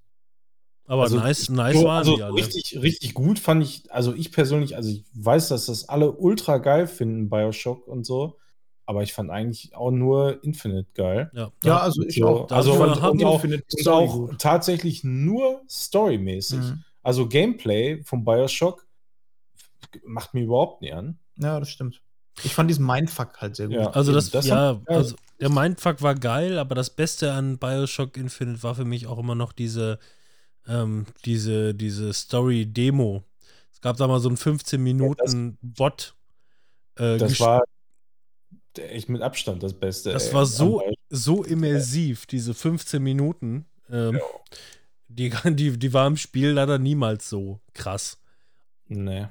[0.86, 2.34] Aber also, nice, nice so, waren also die alle.
[2.34, 6.58] richtig, richtig gut fand ich, also ich persönlich, also ich weiß, dass das alle ultra
[6.58, 8.38] geil finden, Bioshock und so.
[8.84, 11.30] Aber ich fand eigentlich auch nur Infinite geil.
[11.34, 12.50] Ja, Ja, also ich So, auch.
[12.50, 16.58] also dafür und, und auch, Infinite und auch tatsächlich nur storymäßig.
[16.58, 16.84] Mhm.
[17.04, 18.84] Also Gameplay vom Bioshock
[20.04, 21.18] macht mir überhaupt nicht an.
[21.36, 22.00] Ja, das stimmt.
[22.44, 23.76] Ich fand diesen Mindfuck halt sehr gut.
[23.76, 23.90] Ja.
[23.90, 24.96] Also das, Das ja, hat- ja.
[24.96, 29.18] also der Mindfuck war geil, aber das Beste an Bioshock Infinite war für mich auch
[29.18, 29.98] immer noch diese,
[30.66, 33.22] ähm, diese, diese Story-Demo.
[33.72, 36.14] Es gab da mal so einen 15 Minuten Bot.
[36.96, 37.64] Äh, Das war
[38.78, 40.12] echt mit Abstand das Beste.
[40.12, 43.66] Das ey, war so, so immersiv, diese 15 Minuten.
[43.90, 44.18] Ähm,
[45.08, 48.18] die, die, die war im Spiel leider niemals so krass.
[48.86, 49.26] Nee.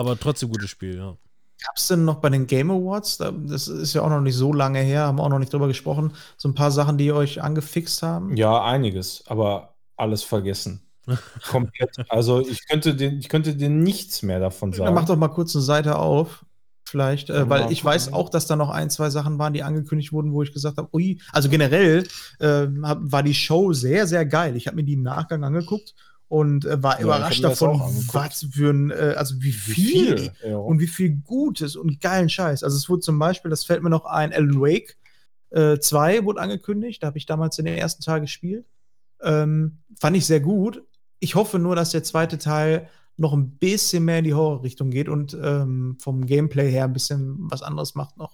[0.00, 1.16] Aber trotzdem gutes Spiel, ja.
[1.62, 4.34] Gab es denn noch bei den Game Awards, da- das ist ja auch noch nicht
[4.34, 7.12] so lange her, haben wir auch noch nicht drüber gesprochen, so ein paar Sachen, die
[7.12, 8.34] euch angefixt haben?
[8.34, 10.80] Ja, einiges, aber alles vergessen.
[11.50, 11.90] Komplett.
[12.08, 14.94] Also ich könnte den, ich könnte dir nichts mehr davon Dann sagen.
[14.94, 16.46] mach doch mal kurz eine Seite auf.
[16.86, 20.12] Vielleicht, äh, weil ich weiß auch, dass da noch ein, zwei Sachen waren, die angekündigt
[20.12, 22.04] wurden, wo ich gesagt habe, ui, also generell
[22.40, 24.56] äh, war die Show sehr, sehr geil.
[24.56, 25.94] Ich habe mir die im Nachgang angeguckt
[26.30, 30.32] und äh, war Ja, überrascht davon, was für ein, äh, also wie Wie viel, viel?
[30.48, 30.56] Ja.
[30.58, 32.62] und wie viel Gutes und geilen Scheiß.
[32.62, 34.96] Also es wurde zum Beispiel, das fällt mir noch ein, Alan Wake
[35.52, 38.66] 2 wurde angekündigt, da habe ich damals in den ersten Teil gespielt.
[39.20, 40.84] Ähm, fand ich sehr gut.
[41.18, 45.08] Ich hoffe nur, dass der zweite Teil noch ein bisschen mehr in die Horrorrichtung geht
[45.08, 48.32] und ähm, vom Gameplay her ein bisschen was anderes macht noch.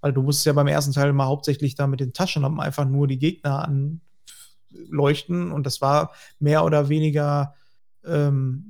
[0.00, 3.06] Weil du musst ja beim ersten Teil mal hauptsächlich da mit den Taschenlampen einfach nur
[3.06, 3.68] die Gegner
[4.74, 7.54] anleuchten und das war mehr oder weniger
[8.04, 8.66] ähm,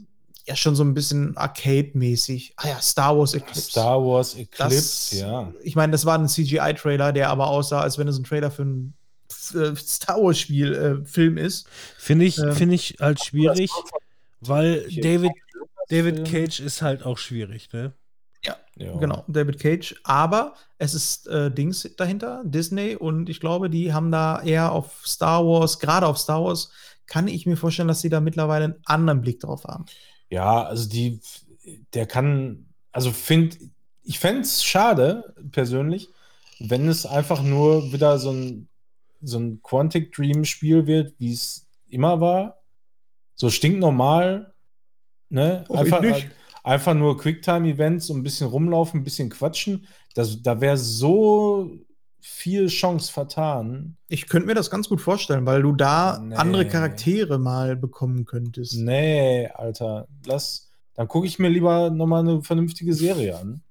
[0.47, 2.55] ja schon so ein bisschen Arcade-mäßig.
[2.57, 3.71] Ah ja, Star Wars Eclipse.
[3.71, 5.53] Star Wars Eclipse, Das- ja.
[5.63, 8.63] Ich meine, das war ein CGI-Trailer, der aber aussah, als wenn es ein Trailer für
[8.63, 8.95] ein
[9.55, 11.67] äh, Star Wars-Spiel, äh, Film ist.
[11.99, 13.71] Finde ich, Ähm, finde ich halt schwierig,
[14.41, 15.33] weil David.
[15.89, 17.93] David Cage ist halt auch schwierig, ne?
[18.45, 18.57] Ja.
[18.99, 19.95] Genau, David Cage.
[20.05, 25.03] Aber es ist äh, Dings dahinter, Disney, und ich glaube, die haben da eher auf
[25.07, 26.71] Star Wars, gerade auf Star Wars,
[27.07, 29.87] kann ich mir vorstellen, dass sie da mittlerweile einen anderen Blick drauf haben.
[30.29, 31.21] Ja, also die,
[31.95, 33.59] der kann, also find,
[34.03, 36.09] ich fände es schade, persönlich,
[36.59, 38.69] wenn es einfach nur wieder so ein,
[39.23, 42.61] so ein Quantic Dream Spiel wird, wie es immer war.
[43.35, 44.53] So stinknormal,
[45.29, 45.65] ne?
[45.71, 46.29] Einfach, nicht.
[46.67, 49.87] Einfach nur Quicktime-Events, so ein bisschen rumlaufen, ein bisschen quatschen.
[50.15, 51.71] Das, da wäre so
[52.21, 53.97] viel Chance vertan.
[54.09, 56.35] Ich könnte mir das ganz gut vorstellen, weil du da Nee.
[56.35, 58.75] andere Charaktere mal bekommen könntest.
[58.77, 63.63] Nee, Alter, lass, dann gucke ich mir lieber nochmal eine vernünftige Serie an.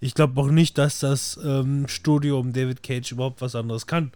[0.00, 4.12] Ich glaube auch nicht, dass das ähm, Studio um David Cage überhaupt was anderes kann.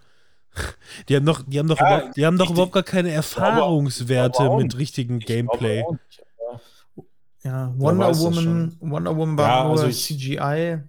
[1.11, 4.43] Die haben doch, die haben doch, Ja, überhaupt, die haben doch überhaupt gar keine Erfahrungswerte
[4.57, 5.83] mit glaube Gameplay.
[5.91, 6.23] nicht,
[7.47, 10.81] Ja, Wonder Woman, Wonder Woman war Ja, nur also ich- CGI.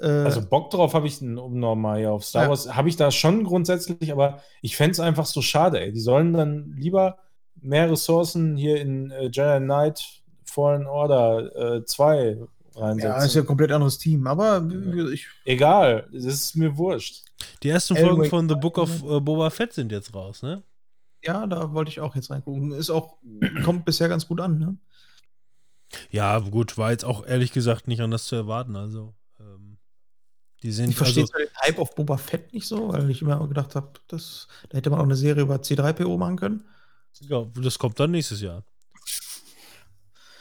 [0.00, 2.48] Äh, Also Bock drauf habe ich, um nochmal hier auf Star Ja.
[2.50, 5.92] Wars, habe ich da schon grundsätzlich, aber ich fände es einfach so schade, ey.
[5.92, 7.18] Die sollen dann lieber
[7.60, 10.04] mehr Ressourcen hier in äh, Jedi Knight
[10.44, 12.38] Fallen Order äh, 2
[12.76, 13.10] reinsetzen.
[13.10, 14.64] ja, ist ja ein komplett anderes Team, aber
[15.12, 17.24] ich, Egal, das ist mir wurscht.
[17.62, 20.62] Die ersten Elway- Folgen von The Book of äh, Boba Fett sind jetzt raus, ne?
[21.24, 22.70] ja, da wollte ich auch jetzt reingucken.
[22.72, 23.16] Ist auch,
[23.64, 24.76] kommt bisher ganz gut an, ne?
[26.10, 28.76] Ja, gut, war jetzt auch ehrlich gesagt nicht anders zu erwarten.
[28.76, 29.78] Also, ähm,
[30.62, 33.22] die sind Ich verstehe also, zwar den Hype auf Boba Fett nicht so, weil ich
[33.22, 36.64] immer gedacht habe, das, da hätte man auch eine Serie über C3PO machen können.
[37.20, 38.64] ja, das kommt dann nächstes Jahr.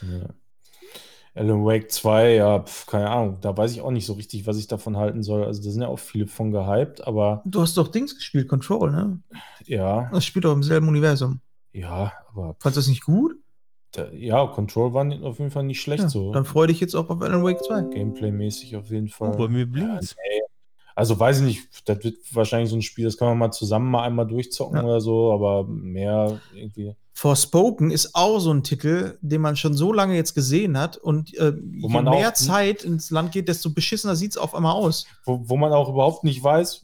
[0.01, 0.29] Ja.
[1.35, 4.57] Alan Wake 2, ja, pf, keine Ahnung, da weiß ich auch nicht so richtig, was
[4.57, 5.43] ich davon halten soll.
[5.45, 8.91] Also da sind ja auch viele von gehypt, aber Du hast doch Dings gespielt, Control,
[8.91, 9.21] ne?
[9.65, 11.39] ja, Das spielt doch im selben Universum.
[11.73, 13.35] ja, aber Fandest du das nicht gut?
[14.13, 16.31] Ja, Control war auf jeden Fall nicht schlecht Ja, so.
[16.33, 17.81] Dann freu dich jetzt auch auf Alan Wake 2.
[17.93, 19.31] Gameplay-mäßig auf jeden Fall.
[19.33, 20.15] Oh, bei mir blinkt's.
[20.95, 23.91] Also weiß ich nicht, das wird wahrscheinlich so ein Spiel, das kann man mal zusammen
[23.91, 24.83] mal einmal durchzocken Ja.
[24.83, 26.95] oder so, aber mehr irgendwie.
[27.13, 31.35] Forspoken ist auch so ein Titel, den man schon so lange jetzt gesehen hat und
[31.37, 34.55] äh, Wo je man mehr auch- Zeit ins Land geht, desto beschissener sieht es auf
[34.55, 35.05] einmal aus.
[35.25, 36.83] Wo, wo man auch überhaupt nicht weiß,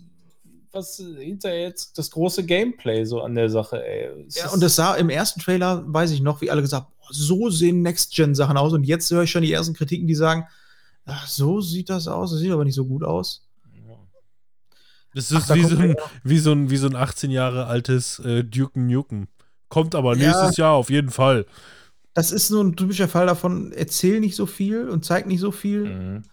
[0.71, 4.25] was hinter jetzt das große Gameplay so an der Sache, ey.
[4.27, 6.92] Es Ja, und das sah im ersten Trailer, weiß ich noch, wie alle gesagt oh,
[7.09, 8.73] so sehen Next-Gen-Sachen aus.
[8.73, 10.45] Und jetzt höre ich schon die ersten Kritiken, die sagen,
[11.05, 13.45] ach, so sieht das aus, das sieht aber nicht so gut aus.
[15.15, 17.29] Das Ach, ist da wie, so ein, ja- wie, so ein, wie so ein 18
[17.29, 19.27] Jahre altes äh, Duken Nukem.
[19.69, 20.27] Kommt aber Ja.
[20.27, 21.45] nächstes Jahr auf jeden Fall.
[22.15, 25.51] Das ist so ein typischer Fall davon, erzähl nicht so viel und zeig nicht so
[25.51, 25.85] viel.
[25.85, 26.23] Mhm.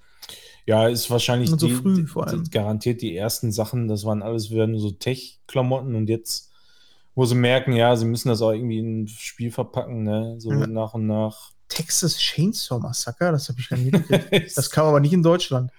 [0.66, 2.44] Ja, ist wahrscheinlich Und so die, früh vor allem.
[2.50, 6.49] garantiert die ersten Sachen, das waren alles wieder nur so Tech-Klamotten und jetzt,
[7.14, 10.36] wo sie merken, ja, sie müssen das auch irgendwie in ein Spiel verpacken, ne?
[10.38, 10.66] So Ja.
[10.66, 11.50] nach und nach.
[11.68, 14.56] Texas Chainsaw Massacre, das habe ich gar nicht mitgekriegt.
[14.56, 15.70] Das kam aber nicht in Deutschland.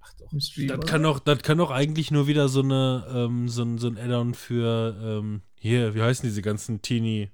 [0.00, 0.32] Ach doch.
[0.32, 0.86] Im Stream, Das oder?
[0.86, 3.98] kann doch, das kann doch eigentlich nur wieder so eine, ähm, so ein, so ein
[3.98, 7.30] Add-on für, ähm, hier, wie heißen diese ganzen Teenie?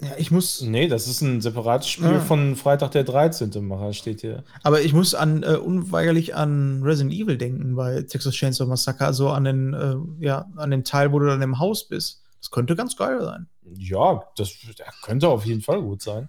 [0.00, 2.20] ja, ich muss, Nee, das ist ein separates Spiel Ja.
[2.20, 3.50] von Freitag der 13.
[3.66, 4.42] Macher, steht hier.
[4.62, 9.28] aber ich muss an äh, unweigerlich an Resident Evil denken bei Texas Chainsaw Massacre, also
[9.30, 12.22] an den, äh, ja, an den Teil, wo du dann im Haus bist.
[12.44, 13.46] Das könnte ganz geil sein.
[13.78, 16.28] Ja, das ja, könnte auf jeden Fall gut sein.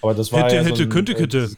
[0.00, 1.50] Aber das war Hätte, ja hätte, so ein, könnte, äh, könnte.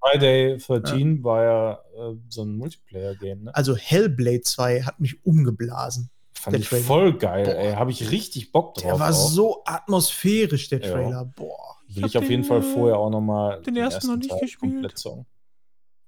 [0.00, 3.54] Friday 13 war ja äh, so ein Multiplayer-Game, ne?
[3.56, 6.10] Also Hellblade 2 hat mich umgeblasen.
[6.32, 6.84] Fand der ich Trailer.
[6.84, 7.54] voll geil, Boah.
[7.56, 7.72] ey.
[7.72, 8.84] Habe ich richtig Bock drauf.
[8.84, 9.12] Der war auch.
[9.30, 10.92] so atmosphärisch, der Ja.
[10.92, 11.24] Trailer.
[11.24, 11.76] Boah.
[11.88, 14.60] Will hab ich auf jeden den, Fall vorher auch nochmal den ersten noch nicht gespielt.
[14.60, 15.26] komplett zocken.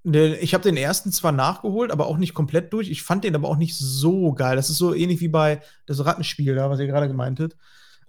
[0.05, 2.89] Der, ich habe den ersten zwar nachgeholt, aber auch nicht komplett durch.
[2.91, 4.57] Ich fand den aber auch nicht so geil.
[4.57, 7.57] Das ist so ähnlich wie bei das Rattenspiel da, was ihr gerade gemeint habt.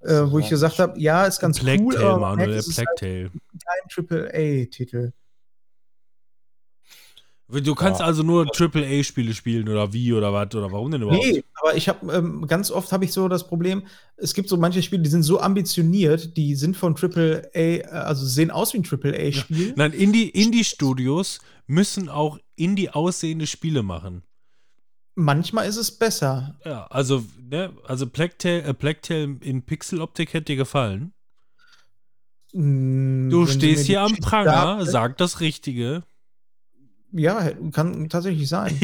[0.02, 2.68] Äh, wo ich gesagt habe, ja, ist ganz Plague cool, Tale, aber man Manuel, es
[2.70, 3.32] ist halt Tale.
[3.32, 5.12] kein AAA-Titel.
[7.52, 8.06] Du kannst Ja.
[8.06, 11.26] also nur AAA-Spiele spielen oder wie oder was oder warum denn überhaupt?
[11.26, 13.88] Nee, aber ich habe ähm, ganz oft habe ich so das Problem,
[14.18, 18.24] es gibt so manche Spiele, die sind so ambitioniert, die sind von AAA, äh, also
[18.24, 19.74] sehen aus wie ein AAA-Spiel.
[19.76, 21.40] Nein, Indie- Indie-Studios
[21.70, 24.24] müssen auch Indie aussehende Spiele machen.
[25.16, 26.58] Manchmal ist es besser.
[26.66, 31.14] Ja, also, ne, also Tale, äh, Tale in Pixeloptik hätte dir gefallen.
[32.54, 36.04] Mm, Du stehst die hier am Pranger, sag das Richtige.
[37.12, 38.80] Ja, kann tatsächlich sein.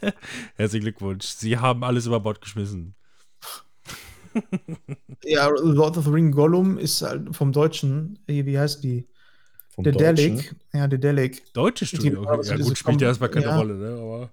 [0.56, 1.26] Herzlichen Glückwunsch.
[1.26, 2.94] Sie haben alles über Bord geschmissen.
[5.22, 9.06] ja, Lord of the Ring Gollum ist halt vom Deutschen, wie wie heißt die?
[9.74, 9.84] Vom.
[9.84, 10.54] Delic.
[10.72, 11.42] Ja, der Delic.
[11.52, 12.20] Deutsche Studio.
[12.22, 12.48] Die- Okay.
[12.58, 13.56] Ja, gut, spielt ja erstmal keine ja.
[13.56, 13.98] Rolle, ne?
[14.00, 14.30] Aber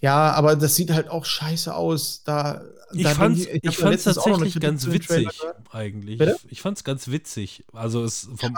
[0.00, 2.22] Ja, aber das sieht halt auch scheiße aus.
[2.24, 2.62] Da,
[2.92, 5.28] ich da fand's, ich da fand's tatsächlich ganz witzig,
[5.72, 6.18] eigentlich.
[6.18, 6.36] Bitte?
[6.48, 7.64] Ich fand's ganz witzig.
[7.72, 8.56] Also, es vom,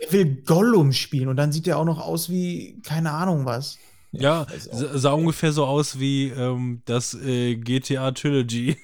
[0.00, 1.28] Wer will Gollum spielen?
[1.28, 3.78] Und dann sieht der auch noch aus wie, keine Ahnung was.
[4.12, 8.76] ja, sa- sah ungefähr so aus wie ähm, das äh, GTA Trilogy.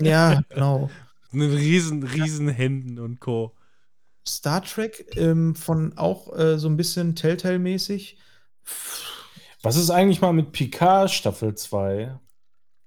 [0.00, 0.90] Ja, genau.
[1.32, 3.52] Mit riesen, riesen Händen und Co.
[4.28, 8.18] Star Trek ähm, von auch äh, so ein bisschen Telltale-mäßig.
[9.62, 12.18] Was ist eigentlich mal mit Picard Staffel 2?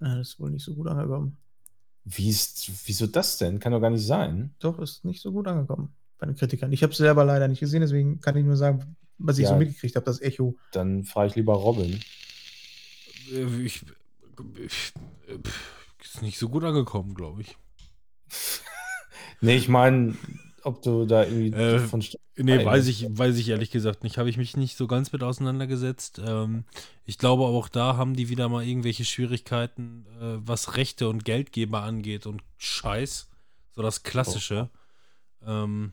[0.01, 1.37] Ja, das ist wohl nicht so gut angekommen.
[2.05, 3.59] Wie ist, wieso das denn?
[3.59, 4.53] Kann doch gar nicht sein.
[4.59, 6.71] Doch, ist nicht so gut angekommen bei den Kritikern.
[6.73, 9.49] Ich habe es selber leider nicht gesehen, deswegen kann ich nur sagen, was ich Ja.
[9.51, 10.55] so mitgekriegt habe, das Echo.
[10.71, 11.99] Dann frage ich lieber Robin.
[13.31, 13.85] Äh, Ich,
[14.57, 14.93] ich,
[15.27, 15.37] äh,
[16.03, 17.57] ist nicht so gut angekommen, glaube ich.
[19.41, 20.17] Nee, ich meine,
[20.63, 22.01] ob du da irgendwie Äh, von
[22.41, 24.17] Nee, Nein, weiß ich, weiß ich ehrlich gesagt nicht.
[24.17, 26.21] Habe ich mich nicht so ganz mit auseinandergesetzt.
[26.25, 26.63] Ähm,
[27.03, 31.81] ich glaube, auch da haben die wieder mal irgendwelche Schwierigkeiten, äh, was Rechte und Geldgeber
[31.83, 33.29] angeht und Scheiß.
[33.71, 34.69] So das Klassische.
[35.45, 35.91] Ähm,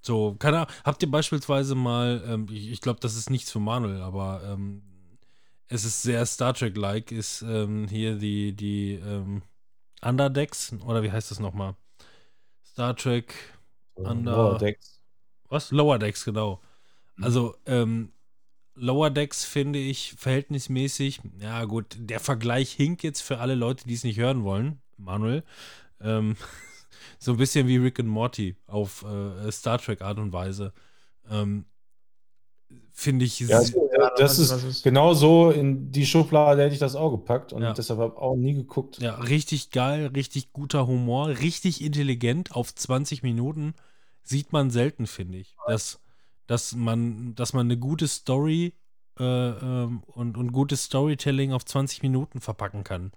[0.00, 0.72] so, keine Ahnung.
[0.84, 4.82] Habt ihr beispielsweise mal, ähm, ich, ich glaube, das ist nichts für Manuel, aber ähm,
[5.68, 9.42] es ist sehr Star Trek-like, ist ähm, hier die, die ähm,
[10.00, 11.76] Underdecks, oder wie heißt das nochmal?
[12.64, 13.34] Star Trek
[13.98, 15.00] Under- Lower Decks.
[15.48, 15.70] Was?
[15.70, 16.60] Lower Decks, genau.
[17.16, 17.24] Mhm.
[17.24, 18.12] Also, ähm,
[18.74, 23.94] Lower Decks finde ich verhältnismäßig, ja gut, der Vergleich hinkt jetzt für alle Leute, die
[23.94, 25.42] es nicht hören wollen, Manuel.
[26.00, 26.36] Ähm,
[27.18, 30.72] so ein bisschen wie Rick and Morty auf äh, Star Trek Art und Weise.
[31.28, 31.64] Ähm,
[32.92, 36.62] finde ich Ja, also, Ja, das was- was ist ist- genau so in die Schublade
[36.62, 37.72] hätte ich das auch gepackt und Ja.
[37.72, 38.98] deshalb habe ich auch nie geguckt.
[39.00, 43.74] ja, richtig geil, richtig guter Humor, richtig intelligent auf 20 Minuten
[44.22, 45.56] sieht man selten, finde ich.
[45.66, 46.00] Dass,
[46.46, 48.74] dass, man, dass man eine gute Story
[49.18, 53.10] äh, ähm, und, und gutes Storytelling auf 20 Minuten verpacken kann.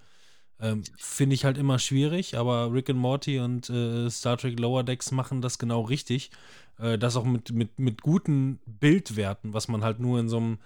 [0.61, 4.83] Ähm, finde ich halt immer schwierig, aber Rick and Morty und äh, Star Trek Lower
[4.83, 6.31] Decks machen das genau richtig.
[6.77, 10.59] Äh, das auch mit, mit, mit guten Bildwerten, was man halt nur in so einem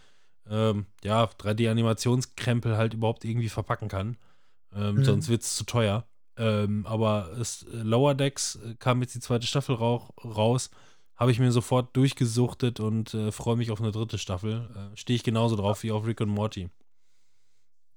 [0.50, 4.18] ähm, ja, 3D-Animationskrempel halt überhaupt irgendwie verpacken kann.
[4.74, 5.04] Ähm, Mhm.
[5.06, 6.06] Sonst wird es zu teuer.
[6.38, 10.70] Ähm, aber es, äh, Lower Decks äh, kam jetzt die zweite Staffel rauch, raus.
[11.16, 14.70] Habe ich mir sofort durchgesuchtet und äh, freue mich auf eine dritte Staffel.
[14.94, 16.70] Äh, Stehe ich genauso drauf wie auf Rick und Morty.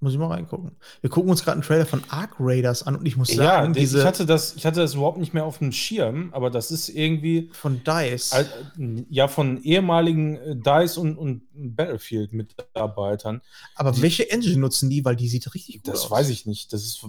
[0.00, 0.76] Muss ich mal reingucken.
[1.00, 3.72] Wir gucken uns gerade einen Trailer von Ark Raiders an und ich muss Ja, sagen,
[3.72, 6.70] ich diese hatte, das, ich hatte das überhaupt nicht mehr auf dem Schirm, aber das
[6.70, 8.32] ist irgendwie von DICE.
[8.32, 8.46] al-
[9.10, 13.40] ja von ehemaligen äh, DICE und, und Battlefield-Mitarbeitern.
[13.74, 15.04] aber die- welche Engine nutzen die?
[15.04, 16.10] Weil die sieht richtig gut Das aus.
[16.10, 16.72] weiß ich nicht.
[16.72, 17.04] Das ist,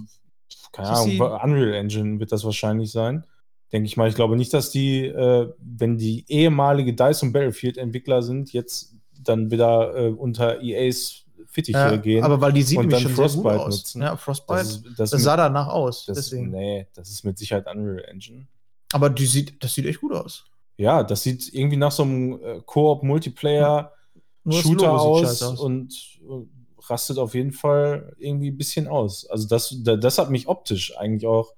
[0.72, 3.24] keine Das Ahnung, ist Unreal Engine wird das wahrscheinlich sein.
[3.72, 4.08] Denke ich mal.
[4.08, 9.50] Ich glaube nicht, dass die, äh, wenn die ehemalige DICE und Battlefield-Entwickler sind, jetzt dann
[9.52, 12.22] wieder äh, unter EAs Fittiche Ja, gehen.
[12.24, 13.76] aber weil die sieht nämlich schon sehr gut Frostbite aus.
[13.76, 14.02] nutzen.
[14.02, 14.58] Ja, Frostbite.
[14.58, 16.06] das, Das, ist, das, ist sah mit, danach aus.
[16.06, 16.50] das, deswegen.
[16.50, 18.46] nee, das ist mit Sicherheit Unreal Engine.
[18.92, 20.44] Aber die sieht, das sieht echt gut aus.
[20.76, 23.92] Ja, das sieht irgendwie nach so einem äh, Koop-Multiplayer
[24.44, 25.60] Nur das Shooter Logo sieht aus, aus.
[25.60, 26.46] und äh,
[26.88, 29.26] rastet auf jeden Fall irgendwie ein bisschen aus.
[29.28, 31.52] Also das, da- das hat mich optisch eigentlich auch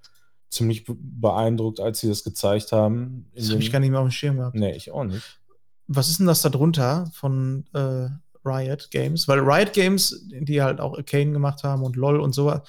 [0.51, 3.27] ziemlich be- beeindruckt, als sie das gezeigt haben.
[3.35, 4.55] Das habe ich gar nicht mehr auf dem Schirm gehabt.
[4.57, 5.39] Nee, ich auch nicht.
[5.87, 8.09] Was ist denn das da drunter von äh,
[8.45, 9.29] Riot Games?
[9.29, 12.61] Weil Riot Games, die halt auch Arcane gemacht haben und LOL und so,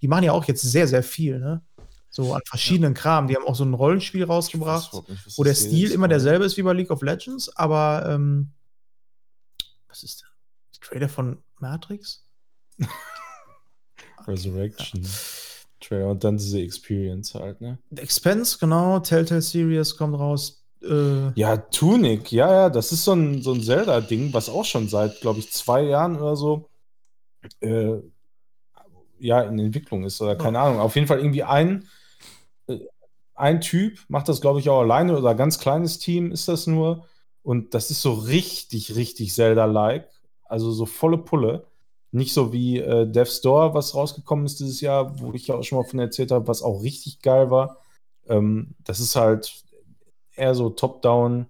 [0.00, 1.62] die machen ja auch jetzt sehr, sehr viel, ne?
[2.10, 3.28] So an verschiedenen Kram.
[3.28, 6.62] Die haben auch so ein Rollenspiel rausgebracht, nicht, wo der Stil immer derselbe ist wie
[6.62, 8.50] bei League of Legends, aber ähm,
[9.88, 10.28] was ist der?
[10.80, 12.24] Trailer von Matrix?
[14.26, 15.06] Resurrection.
[15.80, 17.78] Trailer und dann diese Experience halt, ne?
[17.96, 20.64] Expense, genau, Telltale Series kommt raus.
[20.82, 24.88] Äh, Ja, Tunic, ja, ja, das ist so ein, so ein Zelda-Ding, was auch schon
[24.88, 26.68] seit, glaube ich, zwei Jahren oder so
[27.60, 27.98] äh,
[29.18, 30.80] ja, in Entwicklung ist oder keine Ahnung.
[30.80, 31.88] Auf jeden Fall irgendwie ein,
[32.68, 32.78] äh,
[33.34, 37.06] ein Typ macht das, glaube ich, auch alleine oder ganz kleines Team ist das nur.
[37.42, 40.08] Und das ist so richtig, richtig Zelda-like.
[40.44, 41.66] Also so volle Pulle.
[42.12, 45.62] Nicht so wie äh, Death's Door, was rausgekommen ist dieses Jahr, wo ich ja auch
[45.64, 47.78] schon mal von erzählt habe, was auch richtig geil war.
[48.28, 49.64] Ähm, das ist halt
[50.38, 51.46] eher so Top-Down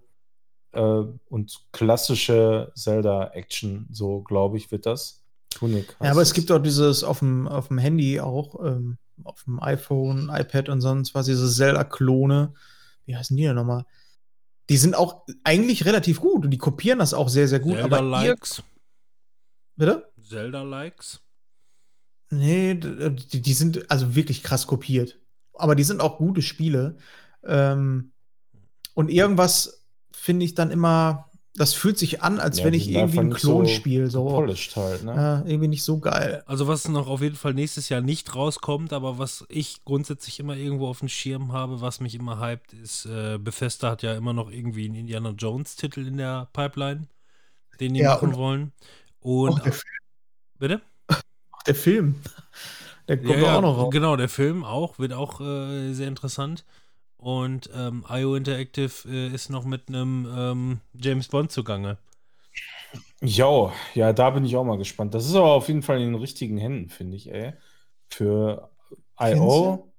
[0.71, 5.23] äh, und klassische Zelda-Action, so glaube ich, wird das.
[5.51, 5.95] Tunic.
[6.01, 9.61] Ja, aber es gibt auch dieses auf dem, auf dem Handy auch, ähm, auf dem
[9.61, 12.53] iPhone, iPad und sonst was, diese Zelda-Klone.
[13.05, 13.85] Wie heißen die denn nochmal?
[14.69, 17.77] Die sind auch eigentlich relativ gut und die kopieren das auch sehr, sehr gut.
[17.77, 18.61] Zelda-Likes.
[19.75, 20.11] bitte?
[20.21, 21.19] Zelda-Likes.
[22.29, 25.17] Nee, d- die, die sind also wirklich krass kopiert.
[25.55, 26.97] Aber die sind auch gute Spiele.
[27.43, 28.11] Ähm,
[28.99, 33.01] und irgendwas finde ich dann immer, das fühlt sich an, als Ja, wenn ich irgendwie
[33.01, 34.09] einfach ein nicht Klon so spiele.
[34.09, 35.15] So, Polished halt, ne?
[35.15, 36.43] ja, irgendwie nicht so geil.
[36.45, 40.55] Also was noch auf jeden Fall nächstes Jahr nicht rauskommt, aber was ich grundsätzlich immer
[40.57, 44.33] irgendwo auf dem Schirm habe, was mich immer hypt, ist, äh, Bethesda hat ja immer
[44.33, 47.07] noch irgendwie einen Indiana Jones-Titel in der Pipeline,
[47.79, 48.71] den die Ja, machen und- wollen.
[49.21, 49.73] Und Auch der,
[50.59, 50.81] bitte?
[51.51, 52.15] auch der Film.
[53.07, 53.91] Der kommt ja, auch noch raus.
[53.91, 56.63] Genau, der Film auch, wird auch äh, sehr interessant.
[57.19, 61.97] Und ähm, IO Interactive äh, ist noch mit einem ähm, James Bond zugange.
[63.21, 65.13] Jo, ja, da bin ich auch mal gespannt.
[65.13, 67.53] Das ist aber auf jeden Fall in den richtigen Händen, finde ich, ey.
[68.07, 68.69] Für
[69.19, 69.91] IO.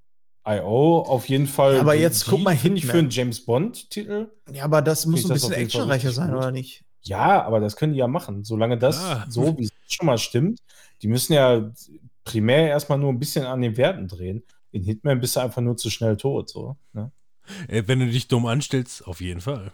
[0.47, 1.75] IO auf jeden Fall.
[1.75, 4.31] Ja, aber jetzt guck mal finde ich für einen James Bond-Titel.
[4.51, 6.39] Ja, aber das muss ein bisschen actionreicher sein, gut.
[6.39, 6.85] oder nicht?
[7.03, 8.45] Ja, aber das können die ja machen.
[8.45, 9.27] Solange das Ja.
[9.29, 10.61] so, wie es schon mal stimmt.
[11.03, 11.71] Die müssen ja
[12.25, 14.43] primär erstmal nur ein bisschen an den Werten drehen.
[14.73, 16.49] In Hitman bist du einfach nur zu schnell tot.
[16.49, 17.11] So, ne?
[17.69, 19.73] Äh, wenn du dich dumm anstellst, auf jeden Fall.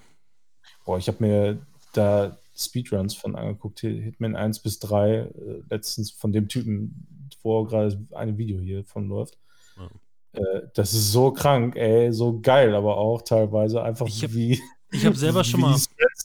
[0.84, 5.31] Boah, ich habe mir da Speedruns von angeguckt, Hitman 1 bis 3, äh,
[5.68, 9.39] letztens von dem Typen, wo gerade ein Video hier von läuft.
[9.76, 9.91] Ja.
[10.41, 14.60] Äh, das ist so krank, ey, so geil, aber auch teilweise einfach Ich hab- wie,
[14.92, 15.78] Ich habe selber schon mal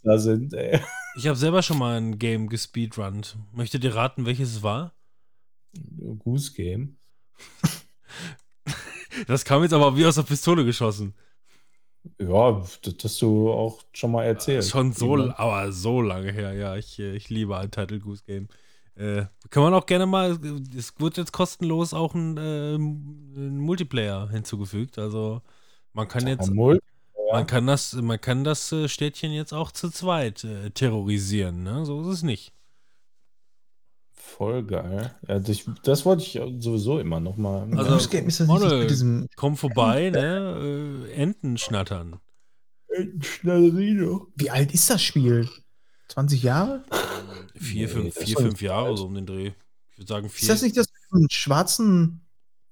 [0.04, 0.80] da sind, ey.
[1.18, 3.38] Ich habe selber schon mal ein Game gespeedrunnt.
[3.52, 4.94] Möchtet ihr raten, welches es war?
[6.20, 6.96] Goose Game.
[9.28, 11.14] Das kam jetzt aber wie aus der Pistole geschossen.
[12.20, 14.66] Ja, das hast du auch schon mal erzählt.
[14.66, 15.36] Schon so, Irgendwann.
[15.36, 16.76] aber so lange her, ja.
[16.76, 18.48] Ich, äh, ich liebe Untitled Goose Game.
[18.96, 20.38] Äh, kann man auch gerne mal,
[20.76, 24.98] es wird jetzt kostenlos auch ein, äh, ein Multiplayer hinzugefügt.
[24.98, 25.42] Also
[25.94, 30.44] man kann jetzt, man kann das, man kann das äh, Städtchen jetzt auch zu zweit
[30.44, 31.86] äh, terrorisieren, ne?
[31.86, 32.54] So ist es nicht.
[34.38, 35.14] Voll geil.
[35.28, 37.68] Ja, das, das wollte ich sowieso immer noch mal.
[37.78, 39.28] Also, Game ist das mit diesem.
[39.36, 41.06] komm vorbei, ne?
[41.08, 42.20] Äh, Enten schnattern.
[43.20, 44.28] Schnellerino.
[44.36, 45.50] Wie alt ist das Spiel?
[46.10, 46.84] 20 Jahre?
[47.56, 48.98] Vier, Nee, fünf, vier, fünf Jahre alt.
[48.98, 49.52] so um den Dreh.
[49.92, 50.42] Ich würde sagen vier.
[50.42, 52.22] Ist das nicht das mit den schwarzen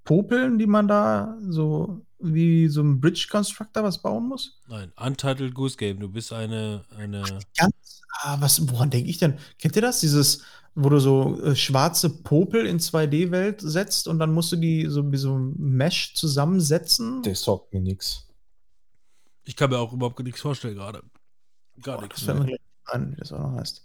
[0.09, 4.59] Popeln, die man da so wie so ein Bridge Constructor was bauen muss?
[4.67, 5.99] Nein, Untitled Goose Game.
[5.99, 7.21] Du bist eine, eine.
[7.55, 9.37] Ganz, ah, was, woran denke ich denn?
[9.59, 9.99] Kennt ihr das?
[9.99, 10.41] Dieses,
[10.73, 15.11] wo du so äh, schwarze Popel in 2D-Welt setzt und dann musst du die so
[15.11, 17.21] wie so ein Mesh zusammensetzen?
[17.21, 18.27] Der sagt mir nix.
[19.43, 21.03] Ich kann mir auch überhaupt nichts vorstellen gerade.
[21.83, 22.25] Gar Boah, nichts.
[22.25, 23.83] das mir an, wie das auch noch heißt.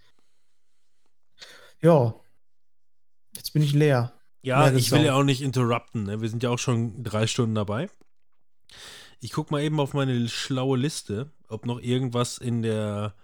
[1.82, 2.14] Ja.
[3.36, 4.14] Jetzt bin ich leer.
[4.44, 6.04] Ja, ich will ja auch nicht interrupten.
[6.04, 6.20] Ne?
[6.20, 7.88] Wir sind ja auch schon drei Stunden dabei.
[9.20, 13.14] Ich gucke mal eben auf meine schlaue Liste, ob noch irgendwas in der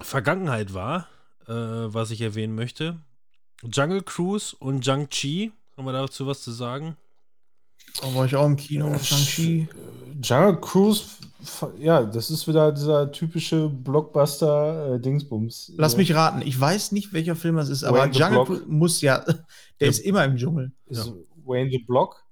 [0.00, 1.06] Vergangenheit war,
[1.46, 3.00] äh, was ich erwähnen möchte.
[3.62, 5.52] Jungle Cruise und Shang-Chi.
[5.76, 6.96] Haben wir dazu was zu sagen?
[8.00, 8.96] Da war ich auch im Kino.
[8.98, 9.68] Shang-Chi.
[10.22, 11.04] Jungle Cruise,
[11.78, 15.72] ja, das ist wieder dieser typische Blockbuster-Dingsbums.
[15.76, 16.42] Lass mich raten.
[16.42, 18.44] Ich weiß nicht, welcher Film das ist, aber Wayne the Jungle.
[18.44, 19.24] Cruise muss ja.
[19.80, 20.72] Der ist immer im Dschungel.
[20.86, 21.12] Ist
[21.44, 22.23] Wayne the Block,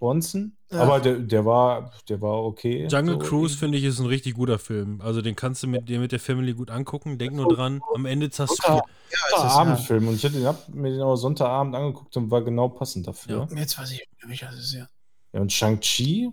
[0.00, 0.56] Bonson.
[0.72, 0.80] Ja.
[0.80, 2.88] Aber der, der war, der war okay.
[2.90, 5.00] Jungle So, Cruise finde ich ist ein richtig guter Film.
[5.02, 7.18] Also den kannst du mit dir mit der Family gut angucken.
[7.18, 10.08] Denk nur dran, am Ende du Sonntag- Ja, es Sonntagabendfilm.
[10.08, 13.46] Und ich hatte den, hab mir den aber Sonntagabend angeguckt und war genau passend dafür.
[13.50, 13.56] ja.
[13.58, 14.88] Jetzt weiß ich, welcher das ist, ja.
[15.32, 16.30] Ja, und Shang-Chi,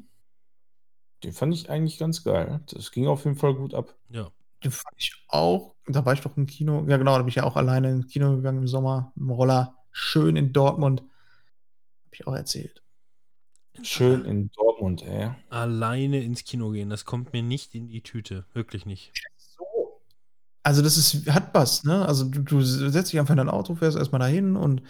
[1.24, 2.62] den fand ich eigentlich ganz geil.
[2.72, 3.94] Das ging auf jeden Fall gut ab.
[4.10, 4.30] Ja.
[4.64, 5.76] Den fand ich auch.
[5.88, 6.86] Da war ich doch im Kino.
[6.88, 9.12] Ja, genau, da bin ich ja auch alleine ins Kino gegangen im Sommer.
[9.16, 9.76] Im Roller.
[9.92, 11.02] Schön in Dortmund.
[11.02, 12.82] Hab ich auch erzählt.
[13.84, 15.32] Schön in Dortmund, ey.
[15.50, 18.46] Alleine ins Kino gehen, das kommt mir nicht in die Tüte.
[18.54, 19.12] Wirklich nicht.
[19.38, 20.02] So.
[20.64, 22.06] Also, das ist, hat was, ne?
[22.06, 24.82] Also, du, du setzt dich einfach in dein Auto, fährst erstmal dahin und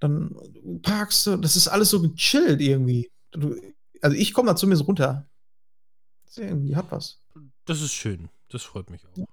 [0.00, 0.34] dann
[0.82, 1.36] parkst du.
[1.36, 3.10] Das ist alles so gechillt irgendwie.
[3.32, 3.56] Du,
[4.02, 5.26] also, ich komme da zumindest runter.
[6.24, 7.20] Das ist irgendwie hat was.
[7.64, 8.28] Das ist schön.
[8.50, 9.26] Das freut mich auch.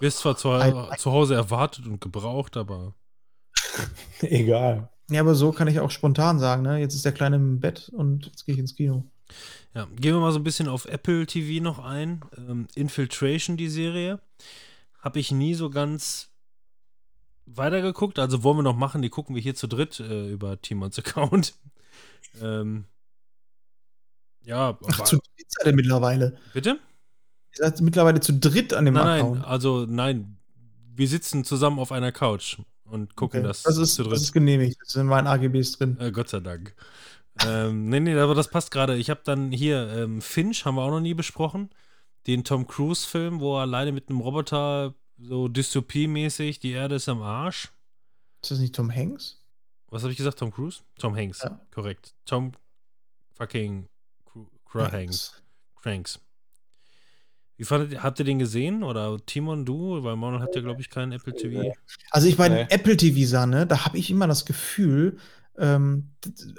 [0.00, 2.94] Wirst zwar zu, Ein- zu Hause erwartet und gebraucht, aber
[4.20, 4.90] Egal.
[5.10, 6.78] Ja, aber so kann ich auch spontan sagen, ne?
[6.78, 9.04] Jetzt ist der Kleine im Bett und jetzt gehe ich ins Kino.
[9.74, 9.86] ja.
[9.96, 12.22] Gehen wir mal so ein bisschen auf Apple TV noch ein.
[12.36, 14.20] Ähm, Infiltration, die Serie.
[15.00, 16.30] Habe ich nie so ganz
[17.46, 18.18] weitergeguckt.
[18.18, 21.54] Also wollen wir noch machen, die gucken wir hier zu dritt äh, über Timons Account.
[22.42, 22.84] ähm,
[24.42, 26.36] ja, Ach, zu dritt seid ihr mittlerweile.
[26.52, 26.70] bitte?
[27.52, 29.44] Ihr seid mittlerweile zu dritt an dem Nein, nein, Account.
[29.44, 30.36] also nein.
[30.94, 32.58] Wir sitzen zusammen auf einer Couch
[32.90, 33.48] und gucken Okay.
[33.48, 34.22] das, das, ist, zu das dritt.
[34.22, 34.78] ist genehmigt.
[34.80, 35.96] Das sind in meinen AGBs drin.
[36.00, 36.74] Äh, Gott sei Dank.
[37.44, 38.96] ähm, nee, nee, aber das passt gerade.
[38.96, 41.70] Ich habe dann hier ähm, Finch, haben wir auch noch nie besprochen.
[42.26, 47.22] Den Tom Cruise-Film, wo er alleine mit einem Roboter so Dystopie-mäßig, die Erde ist am
[47.22, 47.70] Arsch.
[48.42, 49.40] Ist das nicht Tom Hanks?
[49.88, 50.38] Was habe ich gesagt?
[50.38, 50.80] Tom Cruise?
[50.98, 51.60] Tom Hanks, Ja.
[51.72, 52.14] korrekt.
[52.24, 52.52] Tom
[53.34, 53.88] fucking
[54.24, 55.40] Cru Hanks.
[55.80, 56.18] Cranks.
[57.56, 58.82] Wie fandet ihr, habt ihr den gesehen?
[58.82, 60.02] Oder Timon, du?
[60.02, 61.72] Weil Manuel hat ja, glaube ich, keinen Apple TV.
[62.10, 62.66] Also ich bei Nee.
[62.68, 65.16] Apple TV sah, ne, da habe ich immer das Gefühl,
[65.58, 66.10] ähm,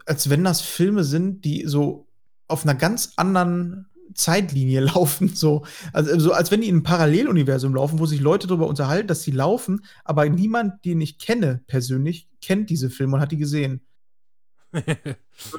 [0.05, 2.07] als wenn das Filme sind, die so
[2.47, 3.85] auf einer ganz anderen
[4.15, 5.63] Zeitlinie laufen, so.
[5.93, 9.21] Also so als wenn die in einem Paralleluniversum laufen, wo sich Leute darüber unterhalten, dass
[9.21, 13.81] sie laufen, aber niemand, den ich kenne persönlich, kennt diese Filme und hat die gesehen.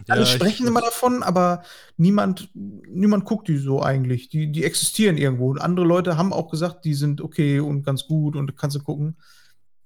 [0.09, 1.63] Alle ich- sprechen immer davon, aber
[1.97, 4.29] niemand, niemand guckt die so eigentlich.
[4.29, 5.51] Die, die existieren irgendwo.
[5.51, 8.81] Und andere Leute haben auch gesagt, die sind okay und ganz gut und kannst du
[8.83, 9.17] gucken.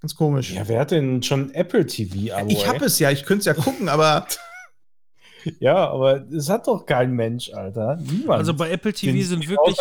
[0.00, 0.52] Ganz komisch.
[0.52, 2.48] Ja, wer hat denn schon Apple TV-Abo?
[2.50, 4.26] ich habe es ja, ich könnte es ja gucken, aber
[5.58, 7.96] Ja, aber es hat doch kein Mensch, Alter.
[7.96, 8.38] Niemand.
[8.38, 9.76] Also bei Apple TV Den- sind wirklich.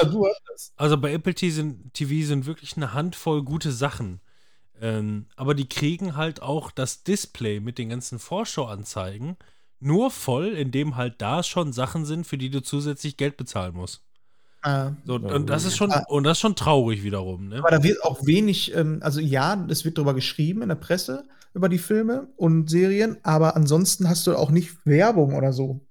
[0.76, 4.22] Also bei Apple TV sind, TV sind wirklich eine Handvoll gute Sachen.
[4.82, 9.38] Ähm, aber die kriegen halt auch das Display mit den ganzen Vorschauanzeigen
[9.80, 14.04] nur voll, indem halt da schon Sachen sind, für die du zusätzlich Geld bezahlen musst.
[14.64, 16.06] äh, So, und das ist schon, Ah.
[16.10, 17.60] und das ist schon traurig wiederum, ne?
[17.60, 21.28] aber da wird auch wenig, ähm, also ja, es wird darüber geschrieben in der Presse
[21.54, 25.82] über die Filme und Serien, aber ansonsten hast du auch nicht Werbung oder so.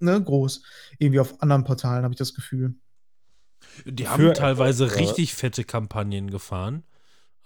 [0.00, 0.62] Ne, groß.
[0.98, 2.74] Irgendwie auf anderen Portalen habe ich das Gefühl.
[3.84, 5.08] Die haben Für teilweise Apple, oder?
[5.10, 6.84] richtig fette Kampagnen gefahren,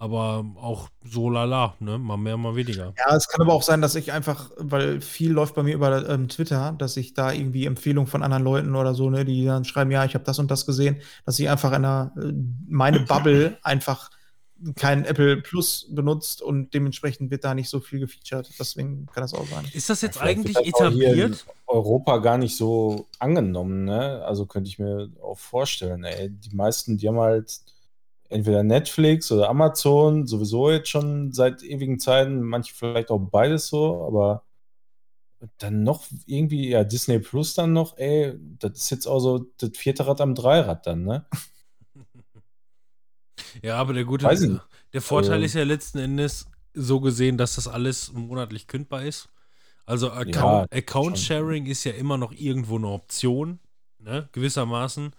[0.02, 1.96] aber auch so lala, ne?
[1.96, 2.92] Mal mehr, mal weniger.
[2.98, 6.08] Ja, es kann aber auch sein, dass ich einfach, weil viel läuft bei mir über
[6.08, 9.64] ähm, Twitter, dass ich da irgendwie Empfehlungen von anderen Leuten oder so, ne, die dann
[9.64, 12.32] schreiben, ja, ich habe das und das gesehen, dass ich einfach in einer, äh,
[12.66, 14.10] meine Bubble einfach
[14.74, 18.50] kein Apple Plus benutzt und dementsprechend wird da nicht so viel gefeatured.
[18.58, 19.68] Deswegen kann das auch sein.
[19.72, 21.46] Ist das jetzt Vielleicht eigentlich das auch hier in etabliert?
[21.68, 24.24] Europa gar nicht so angenommen, ne?
[24.24, 26.28] Also könnte ich mir auch vorstellen, ey.
[26.28, 27.60] Die meisten, die haben halt
[28.32, 34.04] entweder Netflix oder Amazon, sowieso jetzt schon seit ewigen Zeiten, manche vielleicht auch beides so,
[34.06, 34.44] aber
[35.58, 39.70] dann noch irgendwie, ja, Disney Plus dann noch, ey, das ist jetzt auch so das
[39.76, 41.26] vierte Rad am Dreirad dann, ne?
[43.62, 44.26] Ja, aber der gute,
[44.92, 49.28] der Vorteil Also- ist ja letzten Endes so gesehen, dass das alles monatlich kündbar ist.
[49.84, 51.36] Also Ja, Account, Account schon.
[51.38, 53.58] Sharing ist ja immer noch irgendwo eine Option,
[53.98, 54.28] ne?
[54.32, 55.12] gewissermaßen.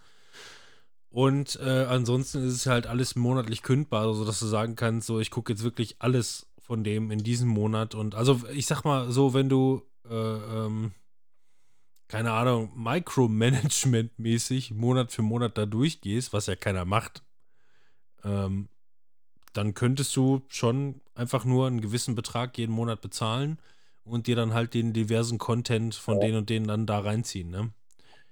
[1.14, 5.20] Und äh, ansonsten ist es halt alles monatlich kündbar, also dass du sagen kannst, so
[5.20, 7.94] ich gucke jetzt wirklich alles von dem in diesem Monat.
[7.94, 10.90] Und also ich sag mal so, wenn du äh, ähm,
[12.08, 17.22] keine Ahnung, Micromanagement-mäßig Monat für Monat da durchgehst, was ja keiner macht,
[18.24, 18.68] ähm,
[19.52, 23.60] dann könntest du schon einfach nur einen gewissen Betrag jeden Monat bezahlen
[24.02, 26.22] und dir dann halt den diversen Content von Ja.
[26.26, 27.70] denen und denen dann da reinziehen, ne?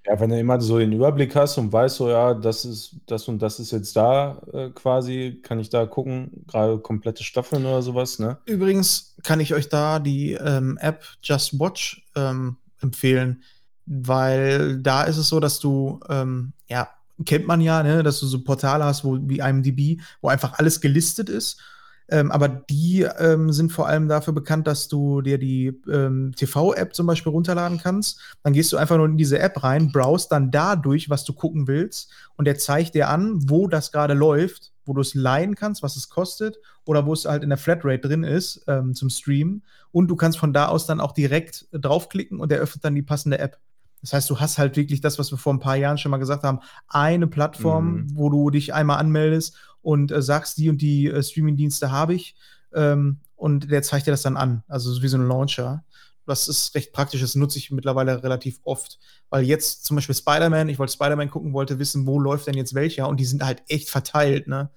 [0.05, 3.27] Ja, wenn du immer so den Überblick hast und weißt, so, ja, das ist, das
[3.29, 7.81] und das ist jetzt da äh, quasi, kann ich da gucken, gerade komplette Staffeln oder
[7.81, 8.37] sowas, ne?
[8.45, 13.43] Übrigens kann ich euch da die ähm, App Just Watch ähm, empfehlen,
[13.85, 16.89] weil da ist es so, dass du, ähm, ja,
[17.25, 20.81] kennt man ja, ne, dass du so Portale hast, wo wie IMDb, wo einfach alles
[20.81, 21.61] gelistet ist.
[22.09, 26.93] Ähm, aber die ähm, sind vor allem dafür bekannt, dass du dir die ähm, TV-App
[26.93, 28.19] zum Beispiel runterladen kannst.
[28.43, 31.67] Dann gehst du einfach nur in diese App rein, browst dann dadurch, was du gucken
[31.67, 35.81] willst, und der zeigt dir an, wo das gerade läuft, wo du es leihen kannst,
[35.81, 39.63] was es kostet, oder wo es halt in der Flatrate drin ist ähm, zum Streamen.
[39.91, 43.01] Und du kannst von da aus dann auch direkt draufklicken und der öffnet dann die
[43.01, 43.59] passende App.
[44.01, 46.17] Das heißt, du hast halt wirklich das, was wir vor ein paar Jahren schon mal
[46.17, 46.59] gesagt haben,
[46.89, 48.07] eine Plattform, Mhm.
[48.15, 52.35] wo du dich einmal anmeldest und äh, sagst, die und die äh, Streaming-Dienste habe ich.
[52.73, 54.63] Ähm, und der zeigt dir das dann an.
[54.67, 55.83] Also so wie so ein Launcher.
[56.25, 58.97] Das ist recht praktisch, das nutze ich mittlerweile relativ oft.
[59.29, 62.73] Weil jetzt zum Beispiel Spider-Man, ich wollte Spider-Man gucken, wollte wissen, wo läuft denn jetzt
[62.73, 64.71] welcher und die sind halt echt verteilt, ne?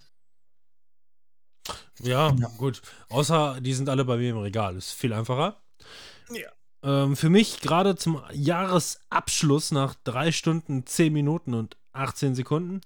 [2.03, 2.49] Ja, Ja.
[2.59, 2.83] gut.
[3.09, 4.77] Außer die sind alle bei mir im Regal.
[4.77, 5.63] Ist viel einfacher.
[6.31, 6.51] Ja.
[6.83, 12.81] Ähm, für mich gerade zum Jahresabschluss nach drei Stunden, zehn Minuten und 18 Sekunden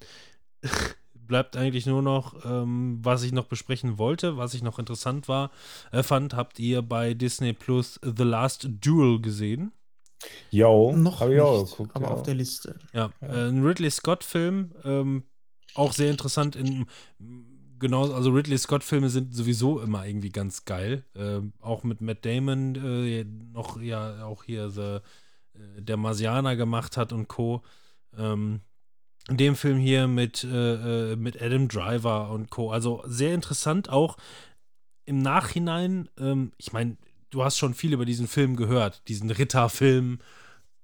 [1.30, 5.52] bleibt eigentlich nur noch, ähm, was ich noch besprechen wollte, was ich noch interessant war,
[5.92, 9.70] äh, fand, habt ihr bei Disney Plus The Last Duel gesehen?
[10.50, 11.94] Jo, Noch hab nicht, ich auch geguckt.
[11.94, 12.10] aber ja.
[12.10, 12.80] auf der Liste.
[12.92, 15.22] Ja, äh, ein Ridley Scott-Film, ähm,
[15.76, 16.86] auch sehr interessant in
[17.78, 21.04] genau, also Ridley Scott-Filme sind sowieso immer irgendwie ganz geil.
[21.14, 25.00] Ähm, auch mit Matt Damon, äh, noch ja auch hier the, äh,
[25.78, 27.62] der Marsianer gemacht hat und Co.
[28.18, 28.62] Ähm,
[29.30, 32.70] in dem Film hier mit, äh, äh, mit Adam Driver und Co.
[32.72, 34.16] Also sehr interessant auch
[35.06, 36.08] im Nachhinein.
[36.18, 36.96] Ähm, ich meine,
[37.30, 40.18] du hast schon viel über diesen Film gehört, diesen Ritterfilm.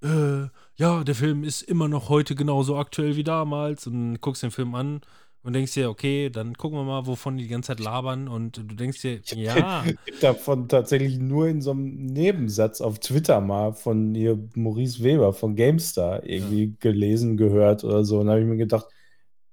[0.02, 3.88] Äh, ja, der Film ist immer noch heute genauso aktuell wie damals.
[3.88, 5.00] Und guckst den Film an
[5.46, 8.26] und denkst dir, okay, dann gucken wir mal, wovon die die ganze Zeit labern.
[8.26, 12.98] Und du denkst dir, ja, Ich hab davon tatsächlich nur in so einem Nebensatz auf
[12.98, 18.18] Twitter mal von hier Maurice Weber von GameStar irgendwie gelesen, gehört oder so.
[18.20, 18.86] Und da habe ich mir gedacht,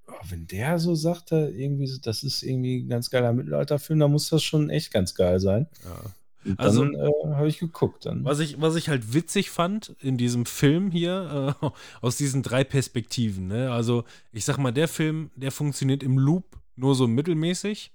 [0.08, 4.12] oh, wenn der so sagt, da irgendwie, das ist irgendwie ein ganz geiler Mittelalterfilm, dann
[4.12, 5.68] muss das schon echt ganz geil sein.
[5.84, 6.12] ja.
[6.46, 8.06] Und Also- äh, habe ich geguckt.
[8.06, 8.24] Dann.
[8.26, 11.68] Was ich, was ich halt witzig fand in diesem Film hier, äh,
[12.02, 13.72] aus diesen drei Perspektiven, ne?
[13.72, 17.92] Also, ich sag mal, der Film, der funktioniert im Loop nur so mittelmäßig,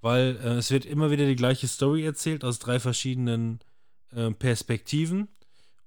[0.00, 3.60] weil äh, es wird immer wieder die gleiche Story erzählt aus drei verschiedenen
[4.14, 5.28] äh, Perspektiven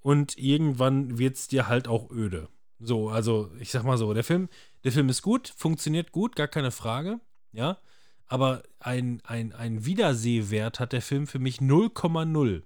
[0.02, 2.48] und irgendwann wird es dir halt auch öde.
[2.80, 4.50] So, also, ich sag mal so, der Film,
[4.84, 7.20] der Film ist gut, funktioniert gut, gar keine Frage,
[7.52, 7.78] ja.
[8.32, 12.64] Aber ein, ein, ein Wiedersehwert hat der Film für mich 0,0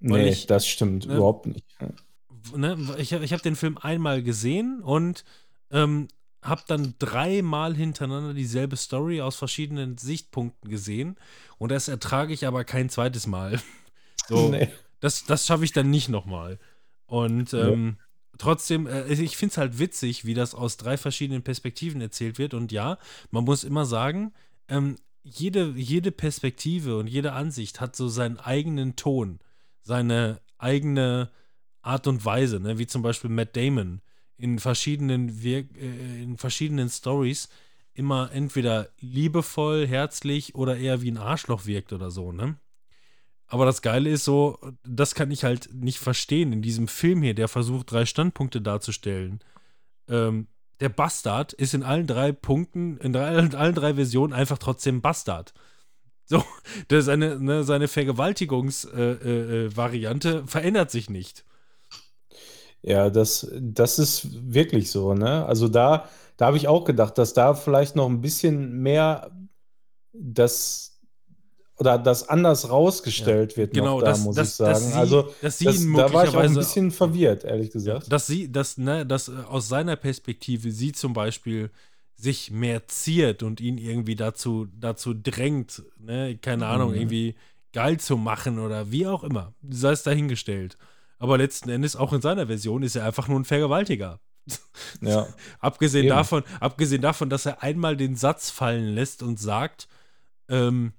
[0.00, 1.64] weil nee, ich- das stimmt ne, überhaupt nicht.
[2.54, 5.24] ne, ich habe ich hab den Film einmal gesehen und
[5.70, 6.08] ähm,
[6.42, 11.16] habe dann dreimal hintereinander dieselbe Story aus verschiedenen Sichtpunkten gesehen
[11.58, 13.60] und das ertrage ich aber kein zweites Mal.
[14.26, 14.68] So, Nee.
[15.00, 16.58] das, das schaffe ich dann nicht nochmal.
[17.06, 17.68] Und Ja.
[17.68, 17.98] ähm,
[18.38, 22.54] trotzdem, äh, ich finde es halt witzig, wie das aus drei verschiedenen Perspektiven erzählt wird.
[22.54, 22.96] Und ja,
[23.30, 24.32] man muss immer sagen,
[24.66, 29.40] ähm, jede, jede Perspektive und jede Ansicht hat so seinen eigenen Ton,
[29.80, 31.30] seine eigene
[31.82, 32.78] Art und Weise, ne?
[32.78, 34.00] wie zum Beispiel Matt Damon
[34.36, 37.48] in verschiedenen Wir äh, in verschiedenen Stories
[37.94, 42.56] immer entweder liebevoll, herzlich oder eher wie ein Arschloch wirkt oder so, ne?
[43.46, 47.34] Aber das Geile ist so, das kann ich halt nicht verstehen in diesem Film hier,
[47.34, 49.40] der versucht, drei Standpunkte darzustellen.
[50.08, 50.48] Ähm,
[50.80, 55.00] der Bastard ist in allen drei Punkten, in, drei, in allen drei Versionen einfach trotzdem
[55.00, 55.54] Bastard.
[56.24, 56.42] So,
[56.90, 61.44] seine, ne, seine Vergewaltigungsvariante äh, äh, verändert sich nicht.
[62.82, 65.46] Ja, das, das ist wirklich so, ne?
[65.46, 69.30] Also da, da habe ich auch gedacht, dass da vielleicht noch ein bisschen mehr
[70.12, 70.93] das
[71.76, 74.72] oder das anders rausgestellt wird Genau, da, dass- muss dass- ich sagen.
[74.72, 78.10] dass sie- also dass sie das, da war ich auch ein bisschen verwirrt, ehrlich gesagt.
[78.12, 81.70] Dass sie, dass, ne, dass äh, aus seiner Perspektive sie zum Beispiel
[82.16, 86.96] sich mehr ziert und ihn irgendwie dazu, dazu drängt, ne, keine Ahnung, Mhm.
[86.96, 87.34] irgendwie
[87.72, 89.52] geil zu machen oder wie auch immer.
[89.68, 90.76] Sei es dahingestellt.
[91.18, 94.20] Aber letzten Endes, auch in seiner Version, ist er einfach nur ein Vergewaltiger.
[95.00, 95.26] Ja.
[95.58, 96.14] Abgesehen Eben.
[96.14, 99.88] davon, abgesehen davon, dass er einmal den Satz fallen lässt und sagt,
[100.48, 100.92] ähm,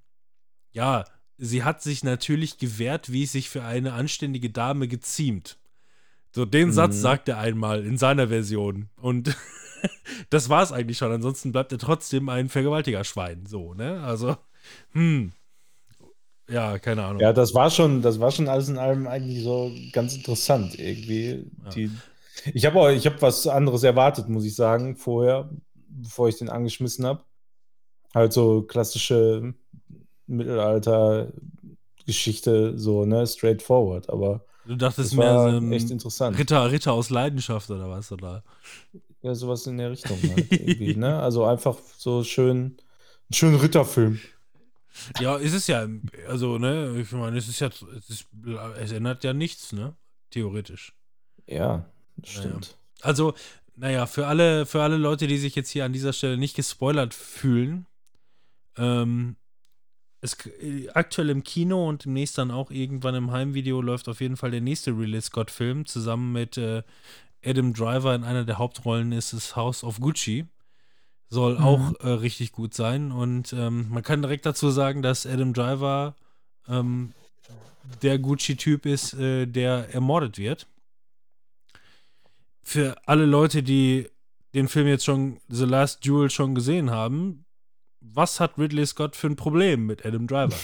[0.75, 1.05] ja,
[1.37, 5.57] sie hat sich natürlich gewehrt, wie es sich für eine anständige Dame geziemt.
[6.31, 6.73] So, den Mhm.
[6.73, 8.89] Satz sagt er einmal in seiner Version.
[8.97, 9.35] Und
[10.29, 11.11] das war es eigentlich schon.
[11.11, 13.45] Ansonsten bleibt er trotzdem ein Vergewaltigerschwein.
[13.45, 14.01] So, ne?
[14.03, 14.35] Also,
[14.91, 15.31] hm.
[16.49, 17.21] Ja, keine Ahnung.
[17.21, 21.49] Ja, das war schon, das war schon alles in allem eigentlich so ganz interessant irgendwie.
[21.63, 21.69] Ja.
[21.71, 21.91] Die,
[22.53, 25.49] ich habe auch, ich habe was anderes erwartet, muss ich sagen, vorher,
[25.87, 27.23] bevor ich den angeschmissen habe.
[28.13, 29.53] Halt so klassische
[30.27, 34.09] Mittelalter-Geschichte, so, ne, straightforward.
[34.09, 36.37] Aber du dachtest mehr so ein echt interessant.
[36.37, 38.11] Ritter, Ritter aus Leidenschaft oder was?
[38.11, 38.43] Oder?
[39.21, 41.19] Ja, sowas in der Richtung halt irgendwie, ne?
[41.19, 42.77] Also einfach so schön,
[43.29, 44.19] ein schöner Ritterfilm.
[45.19, 45.87] Ja, ist es ja.
[46.27, 48.27] Also, ne, ich meine, es ist ja, es, ist,
[48.79, 49.95] es ändert ja nichts, ne?
[50.29, 50.93] Theoretisch.
[51.47, 51.85] Ja,
[52.23, 52.77] stimmt.
[53.01, 53.33] Also,
[53.75, 57.13] naja, für alle, für alle Leute, die sich jetzt hier an dieser Stelle nicht gespoilert
[57.13, 57.85] fühlen,
[58.77, 59.35] ähm,
[60.21, 64.37] es, äh, aktuell im Kino und demnächst dann auch irgendwann im Heimvideo läuft auf jeden
[64.37, 66.83] Fall der nächste Ridley Scott-Film zusammen mit äh,
[67.45, 70.45] Adam Driver in einer der Hauptrollen ist es House of Gucci.
[71.29, 71.63] Soll Mhm.
[71.63, 76.15] auch äh, richtig gut sein und ähm, man kann direkt dazu sagen, dass Adam Driver
[76.67, 77.13] ähm,
[78.01, 80.67] der Gucci-Typ ist, äh, der ermordet wird
[82.65, 84.09] für alle Leute, die
[84.55, 87.44] den Film jetzt schon, The Last Duel schon gesehen haben,
[88.13, 90.57] was hat Ridley Scott für ein Problem mit Adam Driver?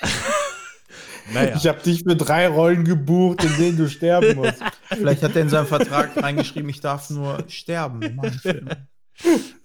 [1.32, 1.56] naja.
[1.56, 4.62] Ich habe dich für drei Rollen gebucht, in denen du sterben musst.
[4.88, 8.20] Vielleicht hat er in seinem Vertrag reingeschrieben, ich darf nur sterben.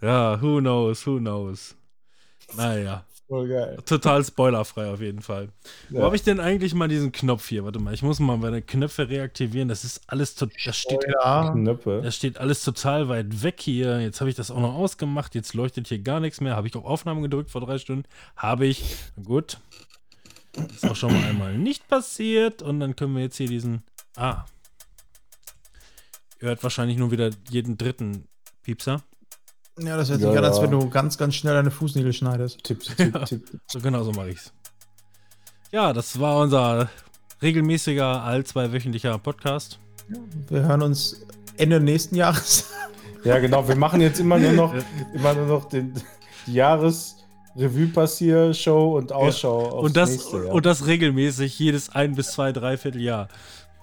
[0.02, 1.76] Ja, who knows, who knows.
[2.56, 3.78] Naja, Voll geil.
[3.86, 5.50] total spoilerfrei auf jeden Fall.
[5.90, 6.06] Wo Ja.
[6.06, 7.64] habe ich denn eigentlich mal diesen Knopf hier?
[7.64, 9.70] Warte mal, ich muss mal meine Knöpfe reaktivieren.
[9.70, 11.06] Das ist alles, das steht
[11.52, 12.02] Knöpfe.
[12.04, 14.02] Das steht alles total weit weg hier.
[14.02, 15.36] Jetzt habe ich das auch noch ausgemacht.
[15.36, 16.56] Jetzt leuchtet hier gar nichts mehr.
[16.56, 18.06] Habe ich auf Aufnahme gedrückt vor drei Stunden?
[18.36, 18.96] Habe ich.
[19.24, 19.60] Gut.
[20.74, 22.64] Ist auch schon mal einmal nicht passiert.
[22.64, 23.84] Und dann können wir jetzt hier diesen.
[24.16, 24.46] Ah.
[26.42, 28.28] Ihr hört wahrscheinlich nur wieder jeden dritten
[28.64, 29.04] Piepser.
[29.86, 30.64] Ja das hört Ja, sich an, als ja.
[30.64, 32.64] wenn du ganz, ganz schnell deine Fußnägel schneidest.
[32.64, 33.44] Tipp, tipp, tipp.
[33.68, 34.52] So genau so mache ich's.
[35.72, 36.90] Ja, das war unser
[37.42, 39.80] regelmäßiger, all zweiwöchentlicher Podcast.
[40.50, 41.22] Wir hören uns
[41.58, 42.66] Ende nächsten Jahres.
[43.26, 43.68] Ja, genau.
[43.68, 44.74] Wir machen jetzt immer nur noch,
[45.14, 45.94] immer nur noch den
[46.48, 50.54] die Jahres-Revue-Passier-Show und Ausschau aufs Und das, nächste Jahr.
[50.54, 53.28] und das regelmäßig, jedes ein bis zwei, dreiviertel Jahr.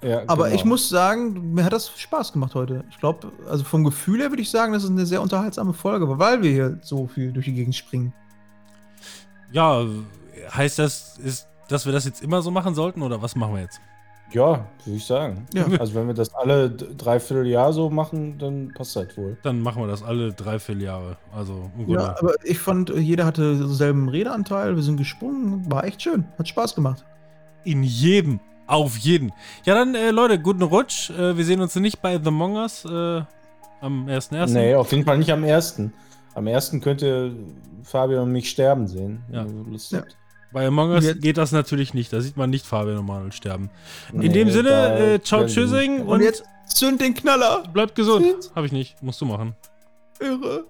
[0.06, 0.56] Ja, Aber genau.
[0.56, 2.84] ich muss sagen, mir hat das Spaß gemacht heute.
[2.90, 6.06] Ich glaube, also vom Gefühl her würde ich sagen, das ist eine sehr unterhaltsame Folge,
[6.18, 8.12] weil wir hier so viel durch die Gegend springen.
[9.50, 9.84] Ja,
[10.52, 13.62] heißt das, ist, dass wir das jetzt immer so machen sollten oder was machen wir
[13.62, 13.80] jetzt?
[14.32, 15.46] Ja, würde ich sagen.
[15.54, 15.66] Ja.
[15.80, 19.36] Also wenn wir das alle dreiviertel Jahr so machen, dann passt das wohl.
[19.42, 21.16] Dann machen wir das alle dreiviertel Jahre.
[21.34, 21.70] Also.
[21.86, 26.48] Ja, aber ich fand, jeder hatte denselben Redeanteil, wir sind gesprungen, war echt schön, hat
[26.48, 27.04] Spaß gemacht.
[27.64, 28.38] in jedem.
[28.66, 29.32] Auf jeden.
[29.64, 31.10] Ja, dann, äh, Leute, guten Rutsch.
[31.10, 33.22] Äh, wir sehen uns nicht bei The Mongers äh,
[33.80, 34.52] am 1.1.
[34.52, 35.92] Nee, auf jeden Fall nicht am ersten.
[36.34, 37.32] Am ersten könnt ihr
[37.84, 39.22] Fabian und mich sterben sehen.
[39.30, 39.46] Ja.
[39.70, 40.02] Lust Ja.
[40.52, 42.12] Bei Among Us Jetzt- geht das natürlich nicht.
[42.12, 43.70] Da sieht man nicht Fabian und Manuel sterben.
[44.12, 47.62] In Nee, dem Sinne, äh, ciao, tschüssing Und, und, jetzt zünd den Knaller!
[47.72, 48.50] bleibt gesund.
[48.54, 49.00] Hab ich nicht.
[49.02, 49.54] Musst du machen.
[50.20, 50.64] Irre.